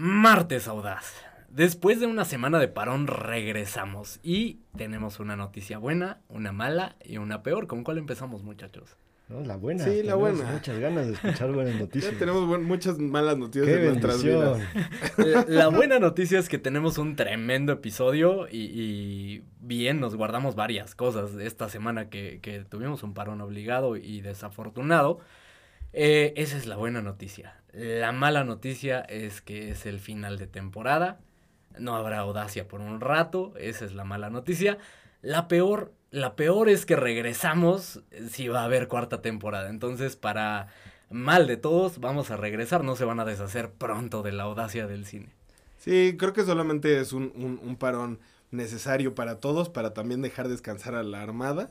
Martes 0.00 0.68
Audaz. 0.68 1.12
Después 1.50 1.98
de 1.98 2.06
una 2.06 2.24
semana 2.24 2.60
de 2.60 2.68
parón 2.68 3.08
regresamos 3.08 4.20
y 4.22 4.60
tenemos 4.76 5.18
una 5.18 5.34
noticia 5.34 5.78
buena, 5.78 6.20
una 6.28 6.52
mala 6.52 6.94
y 7.04 7.16
una 7.18 7.42
peor. 7.42 7.66
¿Con 7.66 7.82
cuál 7.82 7.98
empezamos 7.98 8.44
muchachos? 8.44 8.96
No, 9.28 9.40
la 9.40 9.56
buena. 9.56 9.82
Sí, 9.82 9.90
la 10.04 10.12
Tenemos 10.14 10.20
buena. 10.20 10.52
Muchas 10.52 10.78
ganas 10.78 11.06
de 11.08 11.12
escuchar 11.14 11.50
buenas 11.52 11.74
noticias. 11.80 12.12
Ya 12.12 12.18
tenemos 12.20 12.46
buen- 12.46 12.62
muchas 12.62 12.98
malas 13.00 13.38
noticias 13.38 13.66
Qué 13.66 13.74
en 13.74 13.84
nuestras 13.86 14.22
bendición. 14.22 14.60
vidas. 15.16 15.48
La 15.48 15.66
buena 15.66 15.98
noticia 15.98 16.38
es 16.38 16.48
que 16.48 16.58
tenemos 16.58 16.96
un 16.98 17.16
tremendo 17.16 17.72
episodio 17.72 18.46
y, 18.48 18.58
y 18.58 19.42
bien 19.60 19.98
nos 19.98 20.14
guardamos 20.14 20.54
varias 20.54 20.94
cosas 20.94 21.32
esta 21.40 21.68
semana 21.68 22.08
que, 22.08 22.38
que 22.40 22.60
tuvimos 22.60 23.02
un 23.02 23.14
parón 23.14 23.40
obligado 23.40 23.96
y 23.96 24.20
desafortunado. 24.20 25.18
Eh, 25.92 26.34
esa 26.36 26.56
es 26.56 26.66
la 26.66 26.76
buena 26.76 27.00
noticia. 27.02 27.54
La 27.72 28.12
mala 28.12 28.44
noticia 28.44 29.00
es 29.00 29.40
que 29.40 29.70
es 29.70 29.86
el 29.86 30.00
final 30.00 30.38
de 30.38 30.46
temporada. 30.46 31.20
No 31.78 31.96
habrá 31.96 32.18
audacia 32.20 32.66
por 32.66 32.80
un 32.80 33.00
rato. 33.00 33.54
Esa 33.58 33.84
es 33.84 33.94
la 33.94 34.04
mala 34.04 34.30
noticia. 34.30 34.78
La 35.22 35.48
peor, 35.48 35.92
la 36.10 36.36
peor 36.36 36.68
es 36.68 36.86
que 36.86 36.96
regresamos 36.96 38.02
si 38.30 38.48
va 38.48 38.62
a 38.62 38.64
haber 38.64 38.88
cuarta 38.88 39.22
temporada. 39.22 39.70
Entonces, 39.70 40.16
para 40.16 40.68
mal 41.10 41.46
de 41.46 41.56
todos, 41.56 42.00
vamos 42.00 42.30
a 42.30 42.36
regresar. 42.36 42.84
No 42.84 42.96
se 42.96 43.04
van 43.04 43.20
a 43.20 43.24
deshacer 43.24 43.70
pronto 43.70 44.22
de 44.22 44.32
la 44.32 44.44
audacia 44.44 44.86
del 44.86 45.06
cine. 45.06 45.34
Sí, 45.78 46.16
creo 46.18 46.32
que 46.32 46.42
solamente 46.44 46.98
es 47.00 47.12
un- 47.12 47.60
un 47.62 47.76
parón 47.76 48.18
necesario 48.50 49.14
para 49.14 49.40
todos, 49.40 49.68
para 49.68 49.94
también 49.94 50.22
dejar 50.22 50.48
descansar 50.48 50.94
a 50.94 51.02
la 51.02 51.22
Armada. 51.22 51.70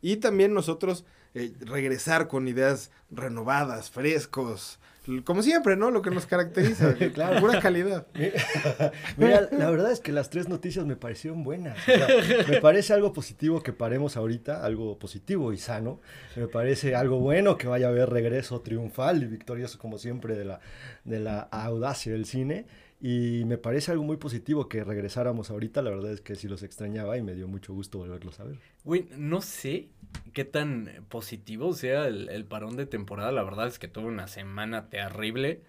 Y 0.00 0.16
también 0.16 0.52
nosotros 0.52 1.04
eh, 1.34 1.52
regresar 1.60 2.28
con 2.28 2.48
ideas 2.48 2.90
renovadas, 3.10 3.90
frescos. 3.90 4.78
Como 5.24 5.42
siempre, 5.42 5.76
¿no? 5.76 5.90
Lo 5.90 6.00
que 6.00 6.10
nos 6.10 6.26
caracteriza. 6.26 6.94
Claro. 7.14 7.40
Pura 7.40 7.60
calidad. 7.60 8.06
Mira, 9.16 9.48
la 9.52 9.70
verdad 9.70 9.92
es 9.92 10.00
que 10.00 10.12
las 10.12 10.30
tres 10.30 10.48
noticias 10.48 10.86
me 10.86 10.96
parecieron 10.96 11.44
buenas. 11.44 11.76
O 11.78 11.82
sea, 11.84 12.08
me 12.48 12.60
parece 12.60 12.94
algo 12.94 13.12
positivo 13.12 13.62
que 13.62 13.72
paremos 13.72 14.16
ahorita, 14.16 14.64
algo 14.64 14.98
positivo 14.98 15.52
y 15.52 15.58
sano. 15.58 16.00
Me 16.36 16.48
parece 16.48 16.94
algo 16.94 17.18
bueno 17.18 17.58
que 17.58 17.66
vaya 17.66 17.86
a 17.86 17.90
haber 17.90 18.08
regreso 18.08 18.62
triunfal 18.62 19.22
y 19.22 19.26
victorioso, 19.26 19.78
como 19.78 19.98
siempre, 19.98 20.34
de 20.34 20.44
la, 20.46 20.60
de 21.04 21.20
la 21.20 21.40
audacia 21.40 22.12
del 22.12 22.24
cine. 22.24 22.66
Y 23.06 23.44
me 23.44 23.58
parece 23.58 23.92
algo 23.92 24.02
muy 24.02 24.16
positivo 24.16 24.66
que 24.66 24.82
regresáramos 24.82 25.50
ahorita. 25.50 25.82
La 25.82 25.90
verdad 25.90 26.10
es 26.10 26.22
que 26.22 26.36
sí 26.36 26.48
los 26.48 26.62
extrañaba 26.62 27.18
y 27.18 27.22
me 27.22 27.34
dio 27.34 27.46
mucho 27.46 27.74
gusto 27.74 27.98
volverlos 27.98 28.40
a 28.40 28.44
ver. 28.44 28.58
Güey, 28.82 29.08
no 29.18 29.42
sé 29.42 29.90
qué 30.32 30.46
tan 30.46 30.90
positivo 31.10 31.74
sea 31.74 32.06
el, 32.06 32.46
parón 32.46 32.78
de 32.78 32.86
temporada. 32.86 33.30
La 33.30 33.42
verdad 33.42 33.66
es 33.66 33.78
que 33.78 33.88
tuve 33.88 34.06
una 34.06 34.26
semana 34.26 34.88
terrible. 34.88 35.60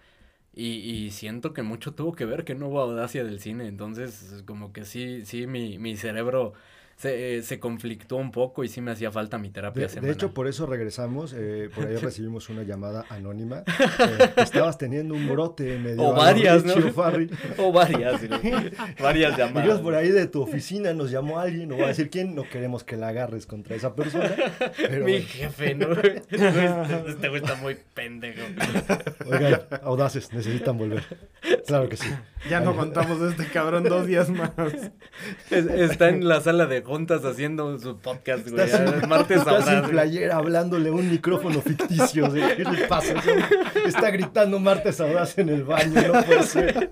Y, 0.54 0.76
y 0.76 1.10
siento 1.10 1.52
que 1.52 1.60
mucho 1.60 1.92
tuvo 1.92 2.14
que 2.14 2.24
ver 2.24 2.46
que 2.46 2.54
no 2.54 2.68
hubo 2.68 2.80
audacia 2.80 3.22
del 3.22 3.38
cine. 3.38 3.68
Entonces, 3.68 4.42
como 4.46 4.72
que 4.72 4.86
sí, 4.86 5.26
sí, 5.26 5.46
mi, 5.46 5.78
mi 5.78 5.98
cerebro 5.98 6.54
se, 6.96 7.36
eh, 7.38 7.42
se 7.42 7.58
conflictó 7.60 8.16
un 8.16 8.30
poco 8.30 8.64
y 8.64 8.68
sí 8.68 8.80
me 8.80 8.90
hacía 8.90 9.10
falta 9.10 9.36
mi 9.36 9.50
terapia 9.50 9.86
De, 9.86 10.10
hecho, 10.10 10.32
por 10.32 10.48
eso 10.48 10.64
regresamos. 10.64 11.34
eh, 11.36 11.68
por 11.74 11.86
ahí 11.86 11.96
recibimos 12.02 12.48
una 12.48 12.62
llamada 12.62 13.04
anónima. 13.10 13.64
eh, 13.98 14.30
estabas 14.38 14.78
teniendo 14.78 15.14
un 15.14 15.28
brote 15.28 15.78
medio. 15.78 16.02
O 16.02 16.14
varias, 16.14 16.64
¿no? 16.64 16.74
O 17.58 17.70
varias, 17.72 18.22
¿no? 18.22 18.38
varias 19.00 19.36
llamadas. 19.36 19.64
Dios, 19.64 19.80
por 19.80 19.94
ahí 19.94 20.10
de 20.10 20.26
tu 20.26 20.40
oficina 20.42 20.94
nos 20.94 21.10
llamó 21.10 21.38
alguien, 21.38 21.68
no 21.68 21.74
voy 21.76 21.84
a 21.84 21.88
decir 21.88 22.08
quién, 22.08 22.34
no 22.34 22.44
queremos 22.48 22.82
que 22.82 22.96
la 22.96 23.08
agarres 23.08 23.46
contra 23.46 23.76
esa 23.76 23.94
persona. 23.94 24.34
Pero 24.78 25.04
Mi 25.04 25.12
bueno, 25.12 25.26
jefe, 25.28 25.74
¿no? 25.74 25.88
Este 25.92 27.28
güey 27.28 27.42
está 27.42 27.56
muy 27.56 27.76
pendejo. 27.94 28.40
oigan, 29.26 29.60
audaces, 29.82 30.32
necesitan 30.32 30.78
volver. 30.78 31.04
Claro 31.66 31.88
que 31.88 31.96
sí. 31.96 32.08
Ya 32.48 32.60
no 32.60 32.74
contamos 32.76 33.20
de 33.20 33.30
este 33.30 33.46
cabrón 33.48 33.84
dos 33.84 34.06
días 34.06 34.30
más. 34.30 34.50
Es- 35.50 35.66
está 35.66 36.08
en 36.08 36.26
la 36.26 36.40
sala 36.40 36.66
de 36.66 36.82
juntas 36.86 37.24
haciendo 37.24 37.78
su 37.78 37.98
podcast, 37.98 38.48
güey. 38.48 38.70
Martes 39.08 39.38
está 39.38 39.60
sin 39.60 39.68
audaz, 39.68 39.80
güey. 39.80 39.90
playera 39.90 40.36
hablándole 40.36 40.88
a 40.88 40.92
un 40.92 41.10
micrófono 41.10 41.60
ficticio. 41.60 42.32
¿Qué 42.32 42.64
le 42.64 42.86
pasa? 42.86 43.14
Está 43.84 44.10
gritando 44.10 44.58
martes 44.58 45.00
audaz 45.00 45.36
en 45.38 45.48
el 45.48 45.64
baño, 45.64 46.00
no 46.12 46.22
puede 46.22 46.42
ser. 46.44 46.90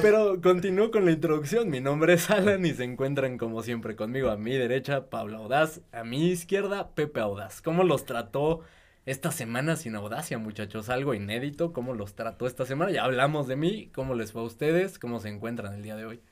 Pero 0.00 0.40
continúo 0.40 0.90
con 0.90 1.04
la 1.04 1.12
introducción. 1.12 1.68
Mi 1.68 1.80
nombre 1.80 2.14
es 2.14 2.30
Alan 2.30 2.64
y 2.64 2.72
se 2.72 2.84
encuentran 2.84 3.38
como 3.38 3.62
siempre 3.62 3.94
conmigo 3.94 4.30
a 4.30 4.36
mi 4.36 4.52
derecha 4.56 5.10
Pablo 5.10 5.38
Audaz, 5.38 5.80
a 5.92 6.04
mi 6.04 6.30
izquierda 6.30 6.94
Pepe 6.94 7.20
Audaz. 7.20 7.60
¿Cómo 7.60 7.84
los 7.84 8.06
trató 8.06 8.60
esta 9.04 9.30
semana 9.30 9.76
sin 9.76 9.94
audacia, 9.94 10.38
muchachos? 10.38 10.88
Algo 10.88 11.12
inédito. 11.12 11.72
¿Cómo 11.72 11.92
los 11.92 12.14
trató 12.14 12.46
esta 12.46 12.64
semana? 12.64 12.90
Ya 12.92 13.04
hablamos 13.04 13.46
de 13.46 13.56
mí. 13.56 13.90
¿Cómo 13.94 14.14
les 14.14 14.32
fue 14.32 14.40
a 14.40 14.46
ustedes? 14.46 14.98
¿Cómo 14.98 15.20
se 15.20 15.28
encuentran 15.28 15.74
el 15.74 15.82
día 15.82 15.96
de 15.96 16.06
hoy? 16.06 16.22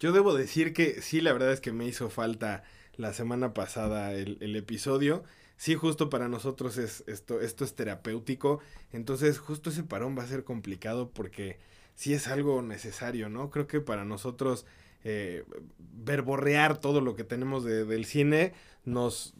Yo 0.00 0.12
debo 0.12 0.34
decir 0.34 0.72
que 0.72 1.00
sí, 1.02 1.20
la 1.20 1.32
verdad 1.32 1.52
es 1.52 1.60
que 1.60 1.72
me 1.72 1.86
hizo 1.86 2.10
falta 2.10 2.64
la 2.96 3.12
semana 3.12 3.54
pasada 3.54 4.12
el, 4.14 4.38
el 4.40 4.56
episodio. 4.56 5.24
Sí, 5.56 5.74
justo 5.74 6.10
para 6.10 6.28
nosotros 6.28 6.76
es 6.76 7.02
esto, 7.06 7.40
esto 7.40 7.64
es 7.64 7.74
terapéutico. 7.74 8.60
Entonces, 8.92 9.38
justo 9.38 9.70
ese 9.70 9.84
parón 9.84 10.16
va 10.18 10.22
a 10.24 10.26
ser 10.26 10.44
complicado 10.44 11.10
porque 11.10 11.58
sí 11.94 12.12
es 12.12 12.26
algo 12.28 12.60
necesario, 12.62 13.28
¿no? 13.30 13.50
Creo 13.50 13.66
que 13.66 13.80
para 13.80 14.04
nosotros 14.04 14.66
eh, 15.04 15.44
verborrear 15.78 16.78
todo 16.80 17.00
lo 17.00 17.14
que 17.16 17.24
tenemos 17.24 17.64
de- 17.64 17.84
del 17.84 18.04
cine 18.06 18.52
nos 18.84 19.34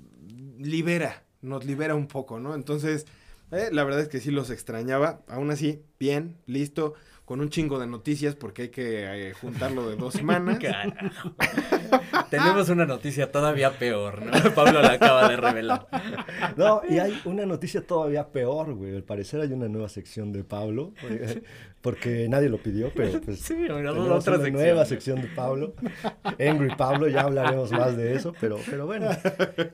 libera, 0.58 1.24
nos 1.42 1.64
libera 1.64 1.94
un 1.94 2.08
poco, 2.08 2.38
¿no? 2.40 2.54
Entonces, 2.54 3.06
eh, 3.50 3.68
la 3.72 3.84
verdad 3.84 4.00
es 4.02 4.08
que 4.08 4.20
sí 4.20 4.30
los 4.30 4.50
extrañaba. 4.50 5.22
Aún 5.28 5.50
así, 5.50 5.82
bien, 5.98 6.36
listo, 6.46 6.94
con 7.26 7.40
un 7.40 7.50
chingo 7.50 7.78
de 7.80 7.88
noticias 7.88 8.36
porque 8.36 8.62
hay 8.62 8.68
que 8.68 9.30
eh, 9.30 9.32
juntarlo 9.34 9.90
de 9.90 9.96
dos 9.96 10.14
semanas. 10.14 10.58
Carajo. 10.60 11.32
Tenemos 12.30 12.68
una 12.68 12.86
noticia 12.86 13.30
todavía 13.32 13.72
peor, 13.78 14.22
¿no? 14.22 14.32
Pablo 14.54 14.80
la 14.80 14.92
acaba 14.92 15.28
de 15.28 15.36
revelar. 15.36 15.88
No, 16.56 16.82
y 16.88 16.98
hay 16.98 17.20
una 17.24 17.44
noticia 17.44 17.84
todavía 17.84 18.28
peor, 18.28 18.74
güey. 18.74 18.94
Al 18.94 19.02
parecer 19.02 19.40
hay 19.40 19.52
una 19.52 19.68
nueva 19.68 19.88
sección 19.88 20.32
de 20.32 20.44
Pablo, 20.44 20.92
eh, 21.02 21.42
porque 21.80 22.28
nadie 22.28 22.48
lo 22.48 22.58
pidió, 22.58 22.92
pero 22.94 23.20
pues 23.20 23.40
Sí, 23.40 23.54
tenemos 23.54 23.98
otra 24.08 24.34
una 24.34 24.44
sección. 24.44 24.52
nueva 24.52 24.84
sección 24.84 25.20
de 25.22 25.28
Pablo. 25.28 25.74
Angry 26.38 26.76
Pablo, 26.76 27.08
ya 27.08 27.22
hablaremos 27.22 27.72
más 27.72 27.96
de 27.96 28.14
eso, 28.14 28.34
pero, 28.40 28.58
pero 28.70 28.86
bueno. 28.86 29.08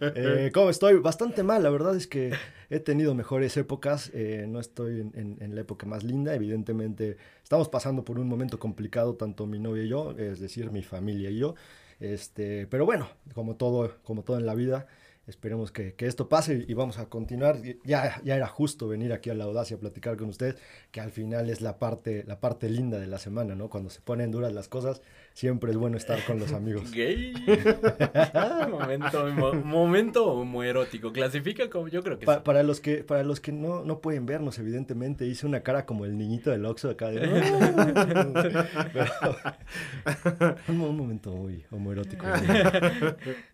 Eh, 0.01 0.51
¿Cómo 0.55 0.71
estoy? 0.71 0.95
Bastante 1.01 1.43
mal, 1.43 1.63
la 1.63 1.71
verdad 1.71 1.95
es 1.97 2.07
que 2.07 2.33
he 2.77 2.81
tenido 2.81 3.15
mejores 3.15 3.57
épocas, 3.57 4.11
eh, 4.15 4.47
no 4.49 4.61
estoy 4.61 5.01
en, 5.01 5.13
en- 5.15 5.37
en 5.43 5.55
la 5.55 5.61
época 5.63 5.87
más 5.87 6.05
linda, 6.05 6.35
evidentemente 6.35 7.17
estamos 7.43 7.69
pasando 7.69 8.05
por 8.05 8.19
un 8.19 8.29
momento 8.29 8.59
complicado, 8.59 9.15
tanto 9.17 9.47
mi 9.47 9.59
novia 9.59 9.85
y 9.85 9.89
yo, 9.89 10.13
es 10.19 10.41
decir, 10.41 10.71
mi 10.71 10.83
familia 10.83 11.31
y 11.31 11.39
yo, 11.39 11.55
este, 12.01 12.67
pero 12.67 12.85
bueno, 12.87 13.09
como 13.35 13.57
todo, 13.57 13.97
como 14.05 14.23
todo 14.25 14.39
en 14.39 14.47
la 14.47 14.55
vida, 14.55 14.87
Esperemos 15.25 15.71
que, 15.71 15.95
que 15.95 16.07
esto 16.09 16.29
pase 16.29 16.65
y 16.67 16.75
vamos 16.75 16.99
a 16.99 17.07
continuar. 17.09 17.57
Ya, 17.85 18.21
ya 18.25 18.35
era 18.35 18.49
justo 18.49 18.89
venir 18.89 19.13
aquí 19.13 19.31
a 19.31 19.35
la 19.35 19.45
audacia 19.45 19.77
a 19.77 19.81
platicar 19.81 20.17
con 20.17 20.29
ustedes, 20.29 20.57
que 20.91 21.01
al 21.01 21.13
final 21.13 21.49
es 21.49 21.61
la 21.61 21.79
parte, 21.79 22.25
la 22.27 22.41
parte 22.41 22.69
linda 22.69 22.99
de 22.99 23.07
la 23.07 23.19
semana, 23.19 23.55
¿no? 23.55 23.71
Cuando 23.71 23.89
se 23.89 24.01
ponen 24.01 24.33
duras 24.33 24.53
las 24.53 24.67
cosas, 24.67 25.01
siempre 25.35 25.71
es 25.71 25.77
bueno 25.77 25.97
estar 25.97 26.23
con 26.25 26.39
los 26.39 26.53
amigos. 26.53 26.91
Gay. 26.93 27.35
momento, 28.71 29.27
mo- 29.33 29.53
momento 29.55 30.27
homoerótico. 30.33 31.13
Clasifica 31.13 31.69
como 31.71 31.89
yo 31.89 32.03
creo 32.03 32.19
que 32.19 32.27
Pa- 32.27 32.37
sí. 32.37 32.41
para 32.45 32.63
los 32.63 32.81
que, 32.81 32.99
para 33.05 33.23
los 33.23 33.41
que 33.41 33.53
no, 33.53 33.85
no 33.85 34.01
pueden 34.01 34.27
vernos, 34.27 34.59
evidentemente, 34.59 35.27
hice 35.27 35.47
una 35.47 35.61
cara 35.63 35.87
como 35.87 36.05
el 36.05 36.17
niñito 36.19 36.51
del 36.51 36.65
Oxxo 36.67 36.91
acá 36.91 37.09
de... 37.11 37.21
Pero- 38.93 40.57
un, 40.69 40.81
un 40.81 40.97
momento 40.97 41.31
muy 41.33 41.65
homoerótico. 41.71 42.27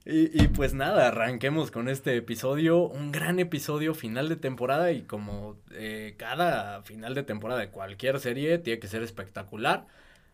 Y, 0.04 0.42
y 0.42 0.48
pues 0.48 0.72
nada, 0.72 1.08
arranquemos 1.08 1.70
con 1.70 1.88
este 1.90 2.16
episodio, 2.16 2.78
un 2.88 3.12
gran 3.12 3.38
episodio 3.40 3.92
final 3.94 4.28
de 4.30 4.36
temporada 4.36 4.90
y 4.90 5.02
como 5.02 5.56
eh, 5.72 6.14
cada 6.16 6.82
final 6.82 7.14
de 7.14 7.22
temporada 7.24 7.60
de 7.60 7.68
cualquier 7.68 8.18
serie 8.18 8.56
tiene 8.58 8.80
que 8.80 8.88
ser 8.88 9.02
espectacular, 9.02 9.86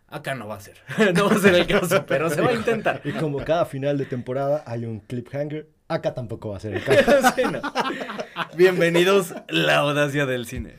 acá 0.09 0.35
no 0.35 0.47
va 0.47 0.57
a 0.57 0.61
ser, 0.61 0.77
no 1.15 1.29
va 1.29 1.37
a 1.37 1.39
ser 1.39 1.55
el 1.55 1.67
caso, 1.67 2.05
pero 2.07 2.31
se 2.31 2.41
va 2.41 2.51
a 2.51 2.55
intentar. 2.55 3.01
Y 3.05 3.13
como 3.13 3.39
cada 3.45 3.67
final 3.67 3.99
de 3.99 4.07
temporada 4.07 4.63
hay 4.67 4.85
un 4.85 5.01
cliffhanger, 5.01 5.69
acá 5.89 6.15
tampoco 6.15 6.51
va 6.51 6.57
a 6.59 6.61
ser 6.61 6.75
el 6.75 6.85
caso. 6.85 7.03
Sí, 7.37 7.43
no. 7.51 7.61
Bienvenidos 8.57 9.35
la 9.49 9.79
audacia 9.79 10.27
del 10.27 10.47
cine. 10.47 10.75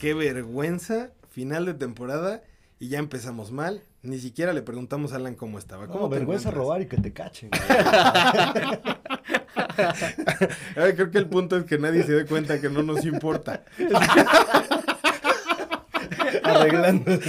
Qué 0.00 0.14
vergüenza, 0.14 1.10
final 1.28 1.66
de 1.66 1.74
temporada 1.74 2.42
y 2.78 2.88
ya 2.88 2.98
empezamos 2.98 3.52
mal. 3.52 3.82
Ni 4.00 4.18
siquiera 4.18 4.54
le 4.54 4.62
preguntamos 4.62 5.12
a 5.12 5.16
Alan 5.16 5.34
cómo 5.34 5.58
estaba. 5.58 5.88
¿Cómo 5.88 6.08
te 6.08 6.16
vergüenza 6.16 6.50
robar 6.50 6.80
y 6.80 6.86
que 6.86 6.96
te 6.96 7.12
cachen. 7.12 7.50
Creo 10.74 11.10
que 11.10 11.18
el 11.18 11.28
punto 11.28 11.58
es 11.58 11.64
que 11.64 11.76
nadie 11.76 12.02
se 12.04 12.14
dé 12.14 12.24
cuenta 12.24 12.62
que 12.62 12.70
no 12.70 12.82
nos 12.82 13.04
importa. 13.04 13.62
Arreglando. 16.44 17.12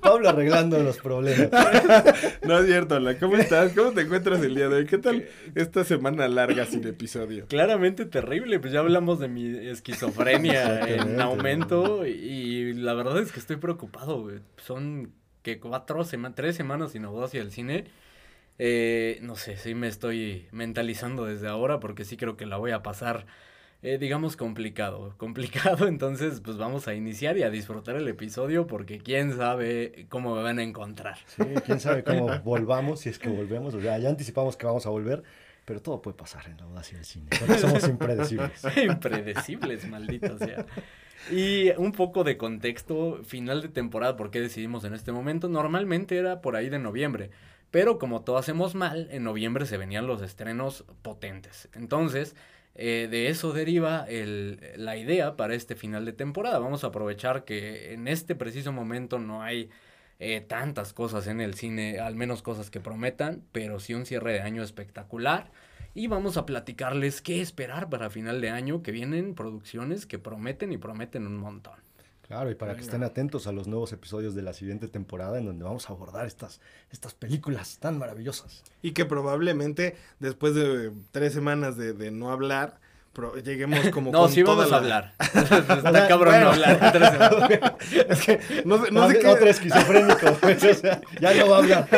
Pablo 0.00 0.28
arreglando 0.28 0.78
los 0.82 0.98
problemas. 0.98 1.50
No 2.42 2.58
es 2.58 2.66
cierto, 2.66 2.96
Alan. 2.96 3.16
¿Cómo 3.20 3.36
estás? 3.36 3.72
¿Cómo 3.72 3.92
te 3.92 4.02
encuentras 4.02 4.42
el 4.42 4.54
día 4.54 4.68
de 4.68 4.76
hoy? 4.76 4.86
¿Qué 4.86 4.98
tal 4.98 5.26
esta 5.54 5.84
semana 5.84 6.26
larga 6.28 6.66
sin 6.66 6.86
episodio? 6.86 7.46
Claramente 7.46 8.06
terrible, 8.06 8.58
pues 8.58 8.72
ya 8.72 8.80
hablamos 8.80 9.20
de 9.20 9.28
mi 9.28 9.68
esquizofrenia 9.68 10.80
en 10.88 11.20
aumento 11.20 12.06
y 12.06 12.72
la 12.74 12.94
verdad 12.94 13.18
es 13.18 13.30
que 13.32 13.40
estoy 13.40 13.56
preocupado, 13.56 14.22
güey. 14.22 14.40
Son 14.56 15.12
que 15.42 15.60
cuatro 15.60 16.04
semanas, 16.04 16.36
tres 16.36 16.56
semanas 16.56 16.92
sin 16.92 17.04
audacia 17.04 17.40
del 17.40 17.52
cine. 17.52 17.84
Eh, 18.58 19.18
no 19.22 19.36
sé, 19.36 19.56
sí 19.56 19.74
me 19.74 19.88
estoy 19.88 20.46
mentalizando 20.52 21.24
desde 21.24 21.48
ahora 21.48 21.80
porque 21.80 22.04
sí 22.04 22.16
creo 22.16 22.36
que 22.36 22.44
la 22.46 22.58
voy 22.58 22.72
a 22.72 22.82
pasar, 22.82 23.26
eh, 23.82 23.98
digamos, 23.98 24.36
complicado. 24.36 25.14
Complicado, 25.16 25.88
entonces 25.88 26.40
pues 26.40 26.56
vamos 26.56 26.86
a 26.88 26.94
iniciar 26.94 27.36
y 27.38 27.42
a 27.42 27.50
disfrutar 27.50 27.96
el 27.96 28.08
episodio 28.08 28.66
porque 28.66 28.98
quién 28.98 29.36
sabe 29.36 30.06
cómo 30.08 30.34
me 30.34 30.42
van 30.42 30.58
a 30.58 30.62
encontrar. 30.62 31.18
Sí, 31.26 31.44
quién 31.64 31.80
sabe 31.80 32.04
cómo 32.04 32.28
volvamos, 32.44 33.00
si 33.00 33.08
es 33.08 33.18
que 33.18 33.28
volvemos. 33.28 33.74
O 33.74 33.80
sea, 33.80 33.98
ya 33.98 34.10
anticipamos 34.10 34.56
que 34.56 34.66
vamos 34.66 34.86
a 34.86 34.90
volver, 34.90 35.22
pero 35.64 35.80
todo 35.80 36.02
puede 36.02 36.16
pasar 36.16 36.46
en 36.48 36.58
la 36.58 36.64
audacia 36.64 36.96
del 36.96 37.06
cine. 37.06 37.28
Porque 37.38 37.58
somos 37.58 37.88
impredecibles. 37.88 38.62
Impredecibles, 38.76 39.88
maldito 39.88 40.36
sea. 40.38 40.66
Y 41.30 41.70
un 41.76 41.92
poco 41.92 42.24
de 42.24 42.36
contexto, 42.36 43.20
final 43.24 43.62
de 43.62 43.68
temporada, 43.68 44.16
¿por 44.16 44.30
qué 44.30 44.40
decidimos 44.40 44.84
en 44.84 44.94
este 44.94 45.12
momento? 45.12 45.48
Normalmente 45.48 46.16
era 46.16 46.40
por 46.40 46.56
ahí 46.56 46.70
de 46.70 46.78
noviembre, 46.78 47.30
pero 47.70 47.98
como 47.98 48.22
todo 48.22 48.38
hacemos 48.38 48.74
mal, 48.74 49.08
en 49.10 49.22
noviembre 49.22 49.66
se 49.66 49.76
venían 49.76 50.06
los 50.06 50.22
estrenos 50.22 50.84
potentes. 51.02 51.68
Entonces, 51.74 52.34
eh, 52.74 53.08
de 53.10 53.28
eso 53.28 53.52
deriva 53.52 54.04
el- 54.08 54.60
la 54.76 54.96
idea 54.96 55.36
para 55.36 55.54
este 55.54 55.74
final 55.74 56.04
de 56.04 56.12
temporada. 56.12 56.58
Vamos 56.58 56.84
a 56.84 56.88
aprovechar 56.88 57.44
que 57.44 57.92
en 57.92 58.08
este 58.08 58.34
preciso 58.34 58.72
momento 58.72 59.18
no 59.18 59.42
hay 59.42 59.70
eh, 60.22 60.42
tantas 60.42 60.92
cosas 60.92 61.26
en 61.28 61.40
el 61.40 61.54
cine, 61.54 61.98
al 61.98 62.14
menos 62.14 62.42
cosas 62.42 62.70
que 62.70 62.78
prometan, 62.80 63.42
pero 63.52 63.80
sí 63.80 63.94
un 63.94 64.04
cierre 64.06 64.34
de 64.34 64.40
año 64.40 64.62
espectacular. 64.62 65.50
Y 65.94 66.06
vamos 66.06 66.36
a 66.36 66.46
platicarles 66.46 67.20
qué 67.22 67.40
esperar 67.40 67.88
para 67.88 68.10
final 68.10 68.40
de 68.40 68.50
año, 68.50 68.82
que 68.82 68.92
vienen 68.92 69.34
producciones 69.34 70.06
que 70.06 70.18
prometen 70.18 70.72
y 70.72 70.76
prometen 70.78 71.26
un 71.26 71.36
montón. 71.38 71.74
Claro, 72.30 72.48
y 72.48 72.54
para 72.54 72.76
que 72.76 72.82
estén 72.82 73.02
atentos 73.02 73.48
a 73.48 73.52
los 73.52 73.66
nuevos 73.66 73.92
episodios 73.92 74.36
de 74.36 74.42
la 74.42 74.52
siguiente 74.52 74.86
temporada 74.86 75.40
en 75.40 75.46
donde 75.46 75.64
vamos 75.64 75.90
a 75.90 75.94
abordar 75.94 76.26
estas, 76.26 76.60
estas 76.92 77.12
películas 77.12 77.78
tan 77.80 77.98
maravillosas. 77.98 78.62
Y 78.82 78.92
que 78.92 79.04
probablemente 79.04 79.96
después 80.20 80.54
de 80.54 80.92
tres 81.10 81.32
semanas 81.32 81.76
de, 81.76 81.92
de 81.92 82.12
no 82.12 82.30
hablar, 82.30 82.78
pro- 83.20 83.34
lleguemos 83.36 83.88
como 83.90 84.10
No, 84.12 84.20
con 84.20 84.32
sí 84.32 84.42
toda 84.42 84.66
vamos 84.66 84.72
a 84.72 84.80
la- 84.80 84.96
hablar. 84.96 85.12
Está 85.86 86.08
cabrón 86.08 86.34
bueno. 86.34 86.44
no 86.46 86.50
hablar. 86.52 87.76
Es 88.08 88.20
que 88.22 88.40
no 88.64 88.84
sé, 88.84 88.90
no 88.90 89.08
sé 89.08 89.18
qué... 89.18 89.26
Otro 89.26 89.48
esquizofrénico. 89.48 90.32
pues, 90.40 90.64
o 90.64 90.74
sea, 90.74 91.00
ya 91.20 91.34
no 91.34 91.48
va 91.50 91.56
a 91.56 91.58
hablar. 91.60 91.88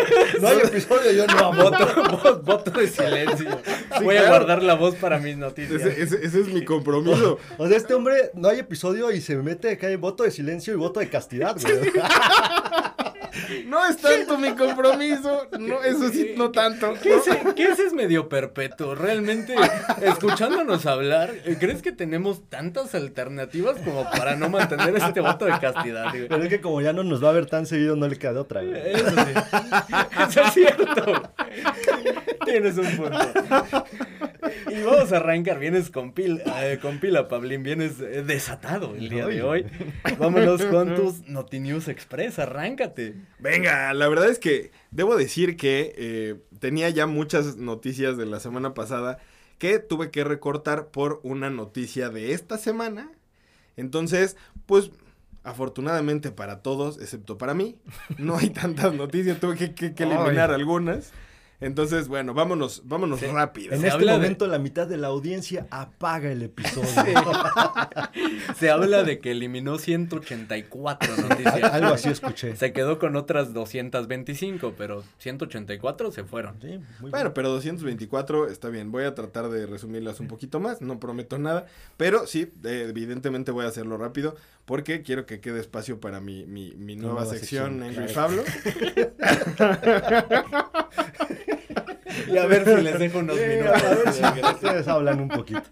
No 0.41 0.49
hay 0.49 0.59
episodio, 0.59 1.13
yo 1.13 1.27
no 1.27 1.39
hablo. 1.39 1.65
Voto, 1.71 1.87
vo- 1.87 2.43
voto 2.43 2.71
de 2.73 2.89
silencio. 2.89 3.51
Sí, 3.99 4.05
Voy 4.05 4.17
a 4.17 4.29
guardar 4.29 4.63
la 4.63 4.75
voz 4.75 4.95
para 4.97 5.19
mis 5.19 5.37
noticias. 5.37 5.81
Ese, 5.81 6.03
ese- 6.03 6.25
ese 6.27 6.41
es 6.41 6.49
mi 6.49 6.65
compromiso. 6.65 7.39
O 7.59 7.69
sea, 7.69 7.77
este 7.77 7.95
hombre 7.95 8.31
no 8.35 8.49
hay 8.49 8.59
episodio 8.61 9.11
y 9.13 9.21
se 9.21 9.37
mete 9.37 9.79
que 9.79 9.87
hay 9.87 9.97
voto 9.97 10.25
de 10.25 10.31
silencio 10.31 10.73
y 10.73 10.77
voto 10.77 11.01
de 11.01 11.09
castidad, 11.09 11.57
güey. 11.61 11.93
No 13.67 13.84
es 13.87 13.96
tanto 13.96 14.38
mi 14.38 14.52
compromiso. 14.52 15.49
No, 15.58 15.82
eso 15.82 16.08
sí, 16.11 16.34
no 16.37 16.50
tanto. 16.50 16.94
¿Qué 17.02 17.17
ese, 17.17 17.40
qué 17.55 17.64
ese 17.64 17.87
es 17.87 17.93
medio 17.93 18.29
perpetuo? 18.29 18.94
Realmente, 18.94 19.55
escuchándonos 20.02 20.87
hablar, 20.87 21.32
eh, 21.44 21.56
¿crees 21.58 21.82
que 21.82 21.93
tenemos 21.93 22.49
tantas 22.49 22.94
alternativas 22.94 23.76
como 23.84 24.05
para 24.11 24.37
no 24.37 24.49
mantener 24.49 24.96
este 24.96 25.20
voto 25.20 25.46
de 25.46 25.58
castidad? 25.58 26.11
güey? 26.11 26.29
Pero 26.29 26.43
es 26.43 26.49
que 26.49 26.61
como 26.61 26.81
ya 26.81 26.93
no 26.93 27.05
nos 27.05 27.23
va 27.25 27.31
a 27.31 27.32
ver 27.32 27.46
tan 27.46 27.67
seguido, 27.67 27.96
no 27.96 28.08
le 28.08 28.19
queda 28.19 28.34
de 28.34 28.40
otra, 28.40 28.62
güey. 28.62 28.81
Eso 28.93 29.11
sí. 29.11 29.32
Eso 30.28 30.40
es 30.43 30.52
cierto. 30.52 31.23
Tienes 32.44 32.76
un 32.76 32.96
punto. 32.96 33.87
Y 34.71 34.83
vamos 34.83 35.12
a 35.12 35.19
arrancar. 35.19 35.59
Vienes 35.59 35.91
con 35.91 36.12
pila, 36.12 36.43
eh, 36.71 36.79
con 36.79 36.99
pila, 36.99 37.29
Pablín. 37.29 37.62
Vienes 37.62 38.00
eh, 38.00 38.23
desatado 38.23 38.94
el 38.97 39.09
día 39.09 39.27
de 39.27 39.43
hoy. 39.43 39.67
Vámonos 40.19 40.62
con 40.65 40.94
tus 40.97 41.29
Notinews 41.29 41.89
Express. 41.89 42.39
Arráncate. 42.39 43.15
Venga, 43.39 43.93
la 43.94 44.09
verdad 44.09 44.29
es 44.29 44.39
que 44.39 44.73
debo 44.91 45.17
decir 45.17 45.56
que 45.56 45.94
eh, 45.97 46.37
tenía 46.59 46.89
ya 46.91 47.06
muchas 47.06 47.56
noticias 47.56 48.17
de 48.17 48.27
la 48.27 48.41
semana 48.41 48.75
pasada 48.75 49.19
que 49.59 49.79
tuve 49.79 50.11
que 50.11 50.25
recortar 50.25 50.88
por 50.88 51.21
una 51.23 51.49
noticia 51.50 52.09
de 52.11 52.33
esta 52.33 52.59
semana. 52.59 53.11
Entonces, 53.77 54.37
pues 54.67 54.91
afortunadamente 55.45 56.31
para 56.31 56.62
todos, 56.62 57.00
excepto 57.00 57.37
para 57.38 57.55
mí, 57.55 57.77
no 58.19 58.37
hay 58.38 58.50
tantas 58.50 58.95
noticias, 58.95 59.41
tuve 59.41 59.56
que, 59.56 59.75
que- 59.75 59.95
que 59.95 60.03
eliminar 60.05 60.50
Ay. 60.50 60.56
algunas. 60.61 61.12
Entonces, 61.62 62.09
bueno, 62.09 62.35
vámonos, 62.35 62.82
vámonos 62.85 63.20
Sí. 63.20 63.26
rápido. 63.26 63.73
En 63.75 63.81
Se 63.81 63.88
este 63.88 64.05
de- 64.05 64.11
momento 64.12 64.47
la 64.47 64.59
mitad 64.59 64.87
de 64.87 64.97
la 64.97 65.09
audiencia 65.09 65.67
apaga 65.70 66.31
el 66.31 66.43
episodio. 66.43 66.87
Se 68.59 68.70
habla 68.70 69.03
de 69.05 69.19
que 69.20 69.31
eliminó 69.31 69.79
184 69.79 71.17
noticias. 71.29 71.62
Algo 71.73 71.94
así 71.94 72.09
escuché. 72.11 72.56
Se 72.56 72.73
quedó 72.73 72.99
con 72.99 73.17
otras 73.17 73.53
225, 73.55 74.75
pero 74.76 75.03
184 75.19 76.11
se 76.11 76.25
fueron. 76.25 76.56
Sí, 76.61 76.79
muy 77.00 77.11
Bueno, 77.11 77.32
pero 77.35 77.49
224 77.50 78.49
está 78.49 78.69
bien. 78.69 78.91
Voy 78.93 79.05
a 79.05 79.14
tratar 79.14 79.49
de 79.49 79.67
resumirlas 79.67 80.20
un 80.20 80.29
poquito 80.29 80.61
más. 80.61 80.81
No 80.81 80.99
prometo 81.00 81.38
nada. 81.38 81.67
Pero 81.97 82.26
sí, 82.26 82.53
eh, 82.64 82.87
evidentemente 82.88 83.50
voy 83.53 83.64
a 83.64 83.69
hacerlo 83.69 83.97
rápido. 83.97 84.35
Porque 84.64 85.03
quiero 85.03 85.26
que 85.26 85.41
quede 85.41 85.59
espacio 85.61 85.99
para 86.00 86.20
mi, 86.20 86.47
mi, 86.47 86.73
mi 86.76 86.94
nueva, 86.94 87.20
nueva 87.23 87.31
sección, 87.31 87.81
sección, 87.81 87.82
Angry 87.82 88.12
claro. 88.12 88.44
Pablo. 88.44 88.44
Y 92.32 92.37
a 92.38 92.47
ver 92.47 92.64
si 92.64 92.82
les 92.82 92.99
dejo 92.99 93.19
unos 93.19 93.37
minutos. 93.37 93.82
a 93.82 93.94
ver 93.94 94.12
si 94.12 94.23
ustedes 94.55 94.88
hablan 94.88 95.20
un 95.20 95.29
poquito. 95.29 95.62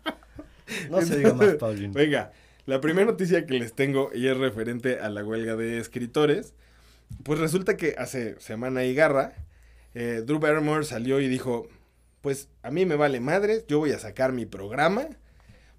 No 0.91 1.03
se 1.03 1.17
diga 1.19 1.35
más, 1.35 1.55
Paulino. 1.55 1.93
Venga, 1.93 2.33
la 2.67 2.81
primera 2.81 3.07
noticia 3.07 3.45
que 3.47 3.59
les 3.59 3.73
tengo 3.75 4.11
y 4.15 4.29
es 4.29 4.37
referente 4.37 5.01
a 5.01 5.09
la 5.11 5.25
huelga 5.25 5.57
de 5.57 5.79
escritores. 5.79 6.55
Pues 7.25 7.41
resulta 7.41 7.77
que 7.77 7.97
hace 7.99 8.39
semana 8.39 8.85
y 8.85 8.95
garra, 8.95 9.33
eh, 9.95 10.23
Drew 10.25 10.39
Barrymore 10.39 10.85
salió 10.85 11.21
y 11.21 11.27
dijo, 11.29 11.67
pues 12.21 12.49
a 12.63 12.71
mí 12.71 12.87
me 12.87 12.95
vale 12.95 13.19
madres, 13.19 13.65
yo 13.67 13.81
voy 13.81 13.91
a 13.91 13.99
sacar 13.99 14.31
mi 14.33 14.47
programa, 14.47 15.09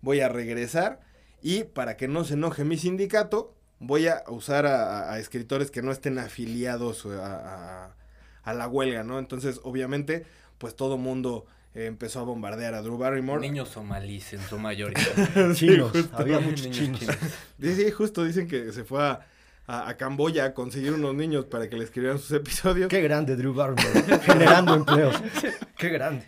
voy 0.02 0.20
a 0.20 0.28
regresar 0.28 1.00
y 1.42 1.64
para 1.64 1.96
que 1.96 2.10
no 2.10 2.26
se 2.26 2.34
enoje 2.34 2.66
mi 2.66 2.76
sindicato, 2.78 3.56
voy 3.80 4.08
a 4.08 4.24
usar 4.28 4.66
a, 4.66 4.84
a- 5.08 5.14
a 5.14 5.20
escritores 5.20 5.72
que 5.72 5.82
no 5.82 5.94
estén 5.94 6.20
afiliados 6.20 7.06
a, 7.06 7.86
a- 7.86 7.96
a 8.44 8.54
la 8.54 8.68
huelga, 8.68 9.04
¿no? 9.06 9.18
Entonces, 9.18 9.62
obviamente, 9.64 10.26
pues 10.62 10.76
todo 10.76 10.98
mundo 10.98 11.46
eh, 11.76 11.88
empezó 11.88 12.20
a 12.20 12.24
bombardear 12.24 12.74
a 12.76 12.82
Drew 12.82 12.98
Barrymore. 12.98 13.42
Niños 13.42 13.70
somalíes 13.70 14.32
en 14.34 14.42
su 14.42 14.58
mayoría. 14.60 15.04
Chinos, 15.56 15.92
justo. 15.92 16.16
había 16.18 16.40
muchos 16.40 16.68
Niños 16.68 16.78
chinos. 16.78 17.00
chinos. 17.00 17.18
Sí, 17.60 17.76
sí, 17.76 17.92
justo 17.92 18.24
dicen 18.24 18.48
que 18.48 18.72
se 18.72 18.84
fue 18.84 19.04
a, 19.04 19.28
a, 19.68 19.90
a 19.90 19.98
Camboya 19.98 20.46
a 20.46 20.54
conseguir 20.54 20.94
unos 20.94 21.16
niños 21.16 21.46
para 21.46 21.70
que 21.70 21.76
le 21.78 21.84
escribieran 21.84 22.20
sus 22.20 22.32
episodios. 22.32 22.88
Qué 22.90 23.02
grande 23.02 23.36
Drew 23.36 23.54
Barrymore, 23.54 24.20
generando 24.22 24.76
empleos. 24.76 25.16
Qué 25.78 25.90
grande. 25.90 26.26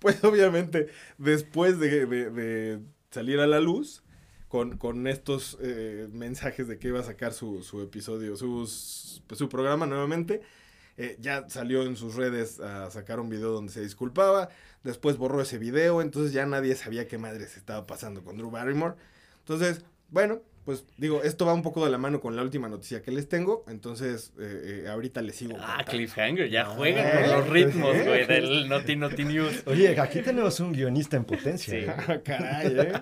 Pues 0.00 0.24
obviamente, 0.24 0.88
después 1.18 1.78
de, 1.78 2.06
de- 2.06 2.30
de 2.30 2.78
salir 3.10 3.38
a 3.40 3.46
la 3.46 3.60
luz, 3.60 4.02
con, 4.48 4.78
con 4.78 5.06
estos 5.08 5.58
eh, 5.60 6.08
mensajes 6.12 6.68
de 6.68 6.78
que 6.78 6.88
iba 6.88 7.00
a 7.00 7.02
sacar 7.02 7.32
su, 7.32 7.62
su 7.62 7.82
episodio, 7.82 8.36
sus, 8.36 9.22
pues, 9.26 9.38
su 9.38 9.48
programa 9.48 9.84
nuevamente, 9.86 10.42
eh, 10.96 11.16
ya 11.20 11.48
salió 11.48 11.82
en 11.84 11.96
sus 11.96 12.14
redes 12.14 12.60
a 12.60 12.90
sacar 12.90 13.20
un 13.20 13.28
video 13.28 13.50
donde 13.50 13.72
se 13.72 13.80
disculpaba, 13.80 14.48
después 14.82 15.16
borró 15.16 15.40
ese 15.40 15.58
video, 15.58 16.02
entonces 16.02 16.32
ya 16.32 16.46
nadie 16.46 16.74
sabía 16.74 17.06
qué 17.08 17.18
madres 17.18 17.56
estaba 17.56 17.86
pasando 17.86 18.22
con 18.22 18.36
Drew 18.36 18.50
Barrymore. 18.50 18.94
Entonces, 19.40 19.84
bueno, 20.10 20.40
pues 20.64 20.84
digo, 20.96 21.22
esto 21.22 21.44
va 21.44 21.52
un 21.52 21.62
poco 21.62 21.84
de 21.84 21.90
la 21.90 21.98
mano 21.98 22.20
con 22.20 22.36
la 22.36 22.42
última 22.42 22.68
noticia 22.70 23.02
que 23.02 23.10
les 23.10 23.28
tengo, 23.28 23.64
entonces 23.68 24.32
eh, 24.38 24.84
eh, 24.84 24.88
ahorita 24.88 25.20
les 25.20 25.36
sigo. 25.36 25.56
Ah, 25.58 25.76
contando. 25.76 25.90
cliffhanger, 25.90 26.48
ya 26.48 26.62
Ah, 26.62 26.74
juegan 26.76 27.22
con 27.22 27.30
los 27.38 27.48
ritmos, 27.50 27.94
eh. 27.96 28.04
güey, 28.06 28.26
del 28.28 28.68
Noti 28.68 28.96
Noti 28.96 29.24
News. 29.24 29.62
Oye, 29.66 30.00
aquí 30.00 30.22
tenemos 30.22 30.58
un 30.60 30.72
guionista 30.72 31.16
en 31.18 31.24
potencia. 31.24 31.70
Sí. 31.72 31.86
¿eh? 31.86 31.94
Ah, 32.08 32.18
Caray, 32.24 32.78
¿eh? 32.78 32.92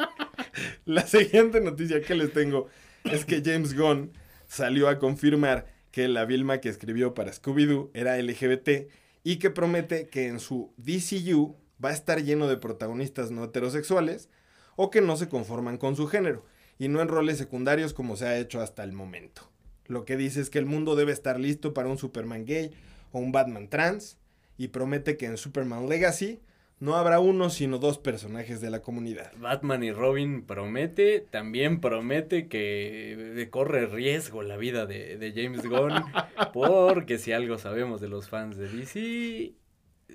La 0.84 1.06
siguiente 1.06 1.60
noticia 1.60 2.00
que 2.00 2.14
les 2.14 2.32
tengo 2.32 2.66
es 3.04 3.24
que 3.24 3.40
James 3.44 3.76
Gunn 3.76 4.12
salió 4.48 4.88
a 4.88 4.98
confirmar 4.98 5.66
que 5.90 6.08
la 6.08 6.24
Vilma 6.24 6.60
que 6.60 6.68
escribió 6.68 7.14
para 7.14 7.32
Scooby-Doo 7.32 7.90
era 7.94 8.16
LGBT 8.16 8.90
y 9.24 9.36
que 9.36 9.50
promete 9.50 10.08
que 10.08 10.26
en 10.26 10.40
su 10.40 10.72
DCU 10.76 11.56
va 11.82 11.90
a 11.90 11.94
estar 11.94 12.22
lleno 12.22 12.48
de 12.48 12.56
protagonistas 12.56 13.30
no 13.30 13.44
heterosexuales 13.44 14.28
o 14.76 14.90
que 14.90 15.00
no 15.00 15.16
se 15.16 15.28
conforman 15.28 15.78
con 15.78 15.96
su 15.96 16.06
género 16.06 16.44
y 16.78 16.88
no 16.88 17.02
en 17.02 17.08
roles 17.08 17.38
secundarios 17.38 17.92
como 17.92 18.16
se 18.16 18.26
ha 18.26 18.38
hecho 18.38 18.60
hasta 18.60 18.84
el 18.84 18.92
momento. 18.92 19.50
Lo 19.86 20.04
que 20.04 20.16
dice 20.16 20.40
es 20.40 20.50
que 20.50 20.58
el 20.58 20.66
mundo 20.66 20.96
debe 20.96 21.12
estar 21.12 21.38
listo 21.38 21.74
para 21.74 21.88
un 21.88 21.98
Superman 21.98 22.44
gay 22.46 22.70
o 23.12 23.18
un 23.18 23.32
Batman 23.32 23.68
trans 23.68 24.18
y 24.56 24.68
promete 24.68 25.16
que 25.16 25.26
en 25.26 25.36
Superman 25.36 25.88
Legacy 25.88 26.40
no 26.80 26.96
habrá 26.96 27.20
uno, 27.20 27.50
sino 27.50 27.78
dos 27.78 27.98
personajes 27.98 28.60
de 28.60 28.70
la 28.70 28.80
comunidad. 28.80 29.32
Batman 29.36 29.84
y 29.84 29.92
Robin 29.92 30.42
promete, 30.42 31.20
también 31.20 31.80
promete 31.80 32.48
que 32.48 33.48
corre 33.50 33.86
riesgo 33.86 34.42
la 34.42 34.56
vida 34.56 34.86
de, 34.86 35.18
de 35.18 35.32
James 35.32 35.66
Gunn, 35.68 35.92
porque 36.54 37.18
si 37.18 37.32
algo 37.32 37.58
sabemos 37.58 38.00
de 38.00 38.08
los 38.08 38.30
fans 38.30 38.56
de 38.56 38.68
DC, 38.68 39.52